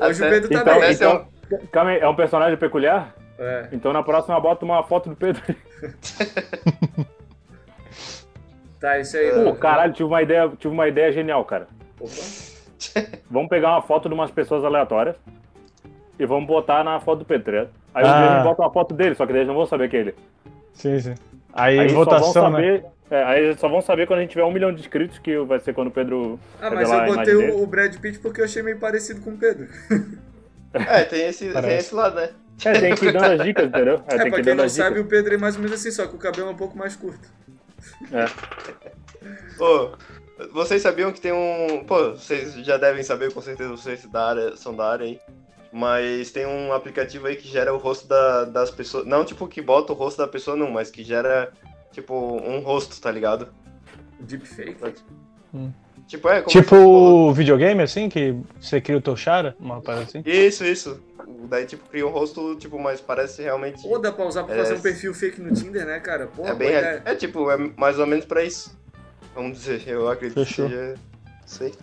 Hoje 0.00 0.24
o 0.24 0.28
Pedro 0.30 0.48
tá 0.50 0.60
então- 0.60 0.80
bem. 0.80 0.96
É 1.00 1.08
um- 1.08 1.66
calma 1.72 1.90
aí, 1.90 1.98
é 1.98 2.08
um 2.08 2.16
personagem 2.16 2.56
peculiar? 2.56 3.14
É. 3.38 3.68
Então 3.72 3.92
na 3.92 4.02
próxima 4.02 4.38
bota 4.40 4.64
uma 4.64 4.82
foto 4.84 5.10
do 5.10 5.16
Pedro. 5.16 5.42
Tá, 8.84 8.98
isso 8.98 9.16
aí. 9.16 9.30
Pô, 9.32 9.54
caralho, 9.54 9.94
tive 9.94 10.04
uma 10.04 10.20
ideia, 10.20 10.52
tive 10.58 10.74
uma 10.74 10.86
ideia 10.86 11.10
genial, 11.10 11.42
cara. 11.46 11.66
Opa. 11.98 12.12
Vamos 13.30 13.48
pegar 13.48 13.70
uma 13.70 13.80
foto 13.80 14.08
de 14.10 14.14
umas 14.14 14.30
pessoas 14.30 14.62
aleatórias 14.62 15.16
e 16.18 16.26
vamos 16.26 16.46
botar 16.46 16.84
na 16.84 17.00
foto 17.00 17.20
do 17.20 17.24
Pedro. 17.24 17.64
tá? 17.64 17.70
Aí 17.94 18.04
Ah. 18.04 18.32
a 18.32 18.34
gente 18.36 18.44
bota 18.44 18.60
uma 18.60 18.70
foto 18.70 18.94
dele, 18.94 19.14
só 19.14 19.24
que 19.24 19.32
daí 19.32 19.40
eles 19.40 19.48
não 19.48 19.54
vão 19.54 19.64
saber 19.64 19.88
que 19.88 19.96
é 19.96 20.00
ele. 20.00 20.14
Sim, 20.74 21.00
sim. 21.00 21.14
Aí, 21.54 21.78
Aí 21.80 21.88
só 21.88 21.94
votação, 21.94 22.32
vão 22.34 22.50
né? 22.50 22.56
saber, 22.58 22.84
é, 23.10 23.24
aí 23.24 23.44
eles 23.44 23.58
só 23.58 23.68
vão 23.70 23.80
saber 23.80 24.06
quando 24.06 24.18
a 24.18 24.22
gente 24.22 24.32
tiver 24.32 24.44
um 24.44 24.52
milhão 24.52 24.70
de 24.70 24.80
inscritos, 24.80 25.18
que 25.18 25.34
vai 25.38 25.60
ser 25.60 25.72
quando 25.72 25.88
o 25.88 25.90
Pedro. 25.90 26.38
Ah, 26.60 26.70
mas 26.70 26.90
eu 26.90 27.06
botei 27.06 27.34
o, 27.36 27.62
o 27.62 27.66
Brad 27.66 27.96
Pitt 27.96 28.18
porque 28.18 28.42
eu 28.42 28.44
achei 28.44 28.62
meio 28.62 28.78
parecido 28.78 29.22
com 29.22 29.30
o 29.30 29.36
Pedro. 29.38 29.66
É, 30.74 31.04
tem 31.04 31.28
esse, 31.28 31.52
tem 31.52 31.76
esse 31.76 31.94
lado, 31.94 32.16
né? 32.16 32.30
É, 32.64 32.72
tem 32.80 32.94
que 32.96 33.06
ir 33.06 33.12
dando 33.12 33.26
as 33.40 33.44
dicas, 33.44 33.66
entendeu? 33.68 34.02
É, 34.08 34.14
É, 34.16 34.18
tem 34.18 34.30
pra 34.32 34.42
quem 34.42 34.54
não 34.56 34.68
sabe, 34.68 34.88
dicas. 34.96 35.06
o 35.06 35.08
Pedro 35.08 35.34
é 35.34 35.36
mais 35.38 35.54
ou 35.54 35.62
menos 35.62 35.78
assim, 35.78 35.92
só 35.92 36.04
que 36.08 36.16
o 36.16 36.18
cabelo 36.18 36.48
é 36.48 36.50
um 36.50 36.56
pouco 36.56 36.76
mais 36.76 36.96
curto. 36.96 37.28
É. 38.12 38.24
Pô, 39.56 39.92
vocês 40.52 40.82
sabiam 40.82 41.12
que 41.12 41.20
tem 41.20 41.32
um. 41.32 41.84
Pô, 41.84 42.10
vocês 42.12 42.54
já 42.64 42.76
devem 42.76 43.02
saber, 43.02 43.32
com 43.32 43.40
certeza 43.40 43.70
vocês 43.70 44.04
da 44.06 44.28
área, 44.28 44.56
são 44.56 44.74
da 44.74 44.90
área 44.90 45.06
aí. 45.06 45.20
Mas 45.72 46.30
tem 46.30 46.46
um 46.46 46.72
aplicativo 46.72 47.26
aí 47.26 47.34
que 47.36 47.48
gera 47.48 47.74
o 47.74 47.78
rosto 47.78 48.06
da- 48.06 48.44
das 48.44 48.70
pessoas. 48.70 49.04
Não 49.06 49.24
tipo 49.24 49.48
que 49.48 49.60
bota 49.60 49.92
o 49.92 49.96
rosto 49.96 50.18
da 50.18 50.28
pessoa, 50.28 50.56
não, 50.56 50.70
mas 50.70 50.90
que 50.90 51.02
gera, 51.02 51.52
tipo, 51.90 52.14
um 52.14 52.60
rosto, 52.60 53.00
tá 53.00 53.10
ligado? 53.10 53.48
Deepfake. 54.20 55.02
Tipo, 56.06 56.28
é 56.28 56.42
como. 56.42 56.50
Tipo 56.50 57.32
videogame, 57.32 57.82
assim, 57.82 58.08
que 58.08 58.36
você 58.60 58.80
cria 58.80 58.98
o 58.98 59.00
teu 59.00 59.16
chara, 59.16 59.56
uma 59.58 59.80
parada 59.80 60.04
assim. 60.04 60.22
Isso, 60.26 60.64
isso. 60.64 61.00
Daí, 61.48 61.64
tipo, 61.66 61.88
cria 61.88 62.06
um 62.06 62.10
rosto, 62.10 62.54
tipo, 62.56 62.78
mas 62.78 63.00
parece 63.00 63.42
realmente. 63.42 63.86
Ou 63.86 63.98
dá 64.00 64.12
pra 64.12 64.24
usar 64.26 64.44
pra 64.44 64.54
É. 64.54 64.58
fazer 64.58 64.74
um 64.74 64.80
perfil 64.80 65.14
fake 65.14 65.40
no 65.40 65.52
Tinder, 65.54 65.86
né, 65.86 65.98
cara? 66.00 66.26
Pô, 66.26 66.46
É 66.46 66.54
bem. 66.54 66.68
É, 66.68 67.02
é 67.04 67.14
tipo, 67.14 67.50
é 67.50 67.56
mais 67.76 67.98
ou 67.98 68.06
menos 68.06 68.24
pra 68.24 68.42
isso. 68.44 68.78
Vamos 69.34 69.58
dizer, 69.58 69.82
eu 69.88 70.08
acredito 70.08 70.44
Fechou. 70.44 70.68
que 70.68 70.74
seja. 70.74 70.94
Sei. 71.46 71.74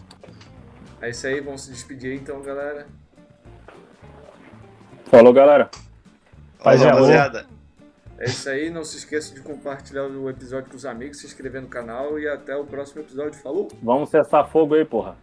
É 1.01 1.09
isso 1.09 1.26
aí, 1.28 1.41
vamos 1.41 1.63
se 1.63 1.72
despedir 1.72 2.13
então, 2.13 2.41
galera. 2.41 2.86
Falou, 5.05 5.34
galera. 5.34 5.69
Paz 6.63 6.80
Falou, 6.82 6.97
amor. 6.97 7.09
rapaziada. 7.11 7.45
É 8.22 8.26
isso 8.26 8.47
aí, 8.51 8.69
não 8.69 8.84
se 8.84 8.97
esqueça 8.97 9.34
de 9.34 9.41
compartilhar 9.41 10.03
o 10.05 10.30
episódio 10.30 10.69
com 10.69 10.78
os 10.78 10.86
amigos, 10.86 11.17
se 11.17 11.26
inscrever 11.26 11.59
no 11.59 11.67
canal 11.67 12.19
e 12.19 12.28
até 12.28 12.55
o 12.55 12.63
próximo 12.63 13.01
episódio. 13.01 13.34
Falou! 13.41 13.67
Vamos 13.82 14.11
cessar 14.11 14.47
fogo 14.47 14.76
aí, 14.76 14.86
porra. 14.86 15.17